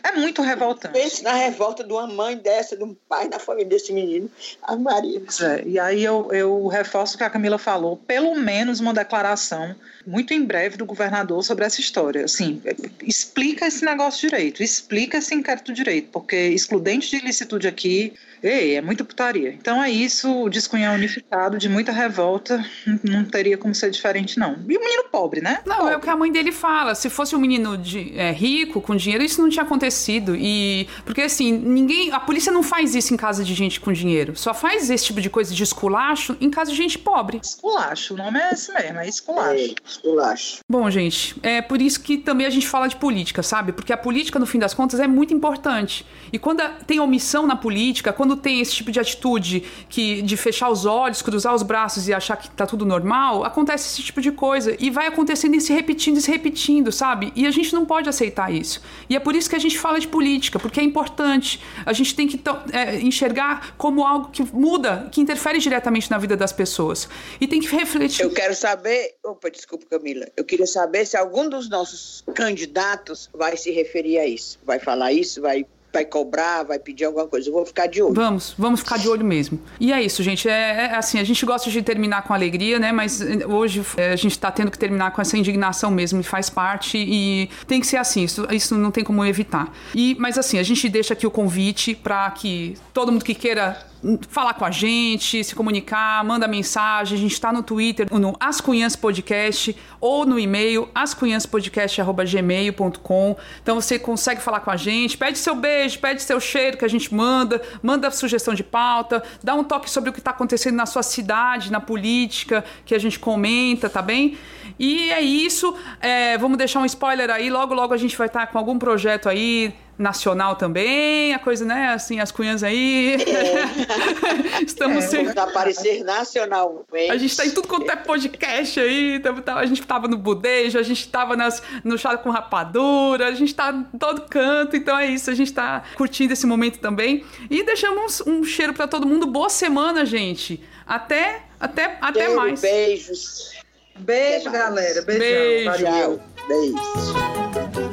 é 0.03 0.13
muito 0.13 0.43
revoltante. 0.43 0.93
Pense 0.95 1.23
na 1.23 1.33
revolta 1.33 1.85
de 1.85 1.93
uma 1.93 2.07
mãe 2.07 2.37
dessa, 2.37 2.77
de 2.77 2.83
um 2.83 2.95
pai 3.09 3.29
na 3.29 3.39
família 3.39 3.69
desse 3.69 3.93
menino. 3.93 4.31
A 4.63 4.77
Maria. 4.77 5.23
É, 5.41 5.63
e 5.67 5.79
aí 5.79 6.03
eu, 6.03 6.29
eu 6.33 6.67
reforço 6.67 7.15
o 7.15 7.19
que 7.19 7.25
a 7.25 7.31
Camila 7.31 7.59
falou, 7.59 7.97
pelo 7.97 8.35
menos 8.35 8.81
uma 8.81 8.93
declaração 8.93 9.75
muito 10.07 10.35
em 10.35 10.45
breve 10.45 10.77
do 10.77 10.85
governador 10.85 11.43
sobre 11.45 11.65
essa 11.65 11.81
história. 11.81 12.25
Assim, 12.25 12.61
explica 13.03 13.67
esse 13.67 13.85
negócio 13.85 14.29
direito, 14.29 14.63
explica 14.63 15.19
esse 15.19 15.35
inquérito 15.35 15.73
direito, 15.73 16.09
porque 16.11 16.37
excludente 16.49 17.11
de 17.11 17.17
ilicitude 17.17 17.69
aqui, 17.69 18.13
ei, 18.43 18.75
é 18.75 18.83
muita 18.83 19.05
putaria. 19.05 19.51
Então 19.51 19.83
é 19.83 19.91
isso, 19.91 20.45
o 20.45 20.51
Descunhar 20.51 20.95
unificado, 20.95 21.59
de 21.59 21.69
muita 21.69 21.93
revolta, 21.93 22.65
não 23.03 23.25
teria 23.25 23.57
como 23.57 23.75
ser 23.75 23.91
diferente, 23.91 24.39
não. 24.39 24.55
E 24.69 24.77
o 24.77 24.81
menino 24.81 25.05
pobre, 25.11 25.41
né? 25.41 25.61
Não, 25.65 25.77
pobre. 25.77 25.95
é 25.95 25.97
o 25.97 26.01
que 26.01 26.11
a 26.11 26.17
mãe 26.17 26.33
dele 26.33 26.51
fala. 26.51 26.95
Se 26.95 27.09
fosse 27.09 27.37
um 27.37 27.39
menino 27.39 27.79
de, 27.79 28.19
é, 28.19 28.33
rico, 28.33 28.81
com 28.81 28.97
dinheiro, 28.97 29.23
isso 29.23 29.41
não 29.41 29.49
tinha 29.49 29.63
acontecido. 29.63 29.92
E. 30.37 30.87
Porque 31.05 31.23
assim, 31.23 31.53
ninguém. 31.53 32.13
A 32.13 32.21
polícia 32.21 32.53
não 32.53 32.63
faz 32.63 32.95
isso 32.95 33.13
em 33.13 33.17
casa 33.17 33.45
de 33.45 33.55
gente 33.55 33.81
com 33.81 33.93
dinheiro. 33.93 34.37
Só 34.37 34.55
faz 34.55 34.91
esse 34.91 35.05
tipo 35.05 35.21
de 35.21 35.31
coisa 35.31 35.55
de 35.55 35.63
esculacho 35.63 36.37
em 36.41 36.51
casa 36.51 36.71
de 36.71 36.77
gente 36.77 36.99
pobre. 36.99 37.41
Esculacho, 37.43 38.15
o 38.15 38.17
nome 38.17 38.39
é 38.39 38.51
esse 38.53 38.73
mesmo, 38.73 38.99
é 38.99 39.09
esculacho. 39.09 39.55
É 39.55 39.75
esculacho. 39.85 40.59
Bom, 40.69 40.89
gente, 40.91 41.37
é 41.43 41.61
por 41.63 41.81
isso 41.81 42.01
que 42.01 42.19
também 42.19 42.47
a 42.47 42.51
gente 42.51 42.67
fala 42.67 42.89
de 42.89 42.97
política, 42.97 43.43
sabe? 43.43 43.73
Porque 43.73 43.93
a 43.93 43.97
política, 43.97 44.39
no 44.39 44.47
fim 44.47 44.59
das 44.59 44.75
contas, 44.75 45.01
é 45.01 45.07
muito 45.07 45.35
importante. 45.35 46.07
E 46.33 46.39
quando 46.39 46.63
tem 46.87 47.01
omissão 47.01 47.47
na 47.47 47.57
política, 47.57 48.13
quando 48.13 48.37
tem 48.37 48.61
esse 48.61 48.73
tipo 48.73 48.91
de 48.91 49.01
atitude 49.01 49.65
que 49.89 50.23
de 50.23 50.37
fechar 50.37 50.69
os 50.71 50.87
olhos, 50.87 51.23
cruzar 51.23 51.55
os 51.55 51.63
braços 51.63 52.09
e 52.09 52.15
achar 52.15 52.37
que 52.37 52.51
tá 52.51 52.67
tudo 52.67 52.85
normal, 52.85 53.45
acontece 53.45 53.89
esse 53.93 54.03
tipo 54.03 54.21
de 54.21 54.33
coisa. 54.33 54.77
E 54.79 54.91
vai 54.91 55.07
acontecendo 55.07 55.55
e 55.55 55.61
se 55.61 55.73
repetindo 55.73 56.17
e 56.17 56.21
se 56.21 56.31
repetindo, 56.31 56.93
sabe? 56.93 57.33
E 57.35 57.47
a 57.47 57.51
gente 57.51 57.73
não 57.75 57.85
pode 57.85 58.09
aceitar 58.09 58.53
isso. 58.53 58.81
E 59.09 59.17
é 59.17 59.21
por 59.21 59.35
isso 59.35 59.49
que 59.49 59.57
a 59.57 59.59
gente 59.59 59.79
fala 59.83 59.99
de 59.99 60.07
política, 60.07 60.59
porque 60.59 60.81
é 60.81 60.83
importante. 60.83 61.61
A 61.85 61.93
gente 61.93 62.15
tem 62.15 62.29
que 62.29 62.41
é, 62.73 63.01
enxergar 63.01 63.75
como 63.77 64.07
algo 64.07 64.31
que 64.31 64.43
muda, 64.45 65.09
que 65.11 65.21
interfere 65.21 65.59
diretamente 65.59 66.09
na 66.11 66.19
vida 66.19 66.37
das 66.37 66.53
pessoas. 66.53 67.09
E 67.41 67.47
tem 67.49 67.61
que 67.61 67.69
refletir. 67.75 68.23
Eu 68.23 68.31
quero 68.31 68.55
saber. 68.55 69.17
Opa, 69.25 69.51
desculpa 69.51 69.85
Camila. 69.91 70.27
Eu 70.37 70.45
queria 70.45 70.67
saber 70.67 71.05
se 71.05 71.17
algum 71.17 71.49
dos 71.49 71.69
nossos 71.69 72.25
candidatos 72.35 73.29
vai 73.35 73.57
se 73.57 73.71
referir 73.73 74.19
a 74.19 74.27
isso. 74.27 74.59
Vai 74.65 74.79
falar 74.79 75.13
isso, 75.13 75.43
vai 75.43 75.67
vai 75.93 76.05
cobrar, 76.05 76.63
vai 76.63 76.79
pedir 76.79 77.05
alguma 77.05 77.27
coisa. 77.27 77.49
Eu 77.49 77.53
vou 77.53 77.67
ficar 77.67 77.87
de 77.87 78.03
olho. 78.03 78.15
Vamos, 78.15 78.55
vamos 78.57 78.81
ficar 78.81 78.99
de 78.99 79.09
olho 79.09 79.25
mesmo. 79.25 79.61
E 79.79 79.93
é 79.93 80.03
isso, 80.03 80.23
gente. 80.23 80.49
É, 80.49 80.91
é 80.93 80.95
assim, 80.97 81.19
a 81.19 81.25
gente 81.25 81.45
gosta 81.45 81.71
de 81.71 81.83
terminar 81.83 82.23
com 82.23 82.33
alegria, 82.33 82.79
né? 82.79 82.91
Mas 82.91 83.21
eh, 83.21 83.47
hoje 83.47 83.85
é, 83.97 84.13
a 84.13 84.17
gente 84.17 84.39
tá 84.39 84.51
tendo 84.51 84.71
que 84.71 84.79
terminar 84.79 85.13
com 85.13 85.21
essa 85.21 85.37
indignação 85.37 85.91
mesmo 85.91 86.21
e 86.21 86.23
faz 86.23 86.49
parte 86.49 86.97
e 86.97 87.51
tem 87.67 87.81
que 87.81 87.87
ser 87.87 87.99
assim. 87.99 88.25
Isso, 88.25 88.47
isso 88.51 88.75
não 88.77 88.91
tem 88.91 89.05
como 89.05 89.25
evitar. 89.25 89.73
E, 89.95 90.17
mas 90.19 90.39
assim, 90.39 90.59
a 90.59 90.63
gente 90.63 90.89
deixa 90.89 91.13
aqui 91.13 91.27
o 91.27 91.31
convite 91.31 91.95
para 91.95 92.31
que 92.31 92.75
todo 92.95 93.13
mundo 93.13 93.25
que 93.25 93.35
queira 93.35 93.92
falar 94.29 94.55
com 94.55 94.65
a 94.65 94.71
gente, 94.71 95.45
se 95.45 95.55
comunicar, 95.55 96.25
manda 96.25 96.49
mensagem. 96.49 97.17
A 97.17 97.21
gente 97.21 97.33
está 97.33 97.53
no 97.53 97.63
Twitter, 97.63 98.09
no 98.11 98.37
Ascunhãs 98.41 98.97
Podcast 98.97 99.77
ou 100.01 100.27
no 100.27 100.37
e-mail 100.39 100.89
ascunhanspodcast.gmail.com. 100.95 103.37
Então 103.63 103.81
você 103.81 103.99
consegue 103.99 104.43
falar 104.43 104.61
com 104.61 104.71
a 104.71 104.77
gente, 104.77 105.17
pede 105.17 105.39
seu 105.39 105.55
beijo, 105.55 105.99
pede 106.01 106.23
seu 106.23 106.39
cheiro 106.41 106.77
que 106.77 106.85
a 106.85 106.89
gente 106.89 107.15
manda, 107.15 107.63
manda 107.83 108.11
sugestão 108.11 108.53
de 108.55 108.65
pauta, 108.65 109.23
dá 109.43 109.55
um 109.55 109.65
toque 109.65 109.91
sobre 109.91 110.11
o 110.11 110.13
que 110.13 110.19
está 110.19 110.33
acontecendo 110.33 110.75
na 110.75 110.85
sua 110.87 111.03
cidade, 111.03 111.71
na 111.71 111.81
política, 111.81 112.65
que 112.85 112.95
a 112.95 112.99
gente 112.99 113.19
comenta, 113.19 113.89
tá 113.89 114.03
bem? 114.03 114.37
E 114.79 115.13
é 115.13 115.21
isso. 115.21 115.75
É, 116.01 116.37
vamos 116.39 116.59
deixar 116.59 116.81
um 116.81 116.87
spoiler 116.87 117.31
aí. 117.31 117.51
Logo, 117.51 117.75
logo 117.75 117.95
a 117.95 117.97
gente 117.97 118.17
vai 118.17 118.27
estar 118.27 118.47
tá 118.47 118.49
com 118.49 118.59
algum 118.59 118.79
projeto 118.79 119.29
aí 119.29 119.75
nacional 119.99 120.57
também, 120.57 121.35
a 121.35 121.39
coisa, 121.39 121.65
né? 121.65 121.89
Assim, 121.89 122.21
as 122.21 122.33
cunhas 122.33 122.63
aí. 122.63 123.17
É. 123.23 124.63
Estamos 124.65 125.05
é, 125.05 125.09
sem. 125.09 125.29
aparecer 125.29 126.03
nacionalmente. 126.05 127.11
A 127.11 127.17
gente 127.17 127.37
tá 127.37 127.47
em 127.47 127.51
tudo 127.51 127.69
quanto 127.69 127.91
é 127.91 127.97
podcast 127.97 128.81
aí. 128.81 129.23
A 129.47 129.67
gente 129.67 129.83
tava 129.83 130.09
no 130.09 130.17
budejo, 130.17 130.79
a 130.79 130.83
gente 130.83 131.09
tava 131.09 131.37
nas, 131.37 131.63
no 131.85 131.97
chá 131.99 132.17
com 132.17 132.31
rapadura, 132.31 133.29
a 133.29 133.33
gente 133.33 133.55
tá 133.55 133.71
em 133.71 133.99
todo 133.99 134.23
canto. 134.29 134.77
Então 134.77 134.99
é 134.99 135.07
isso, 135.07 135.31
a 135.31 135.35
gente 135.35 135.53
tá 135.53 135.83
curtindo 135.97 136.33
esse 136.33 136.47
momento 136.47 136.79
também. 136.79 137.25
E 137.51 137.63
deixamos 137.63 138.21
um, 138.21 138.33
um 138.41 138.45
cheiro 138.45 138.73
para 138.73 138.89
todo 138.89 139.07
mundo. 139.07 139.27
Boa 139.27 139.49
semana, 139.49 140.05
gente. 140.05 140.63
Até, 140.87 141.43
até, 141.61 141.99
até 142.01 142.29
mais. 142.29 142.61
Beijos. 142.61 143.53
Beijo, 143.99 144.51
galera. 144.51 145.03
Beijão. 145.03 145.21
Beijo. 145.21 145.71
Valeu. 145.71 146.21
Beijo. 146.49 147.92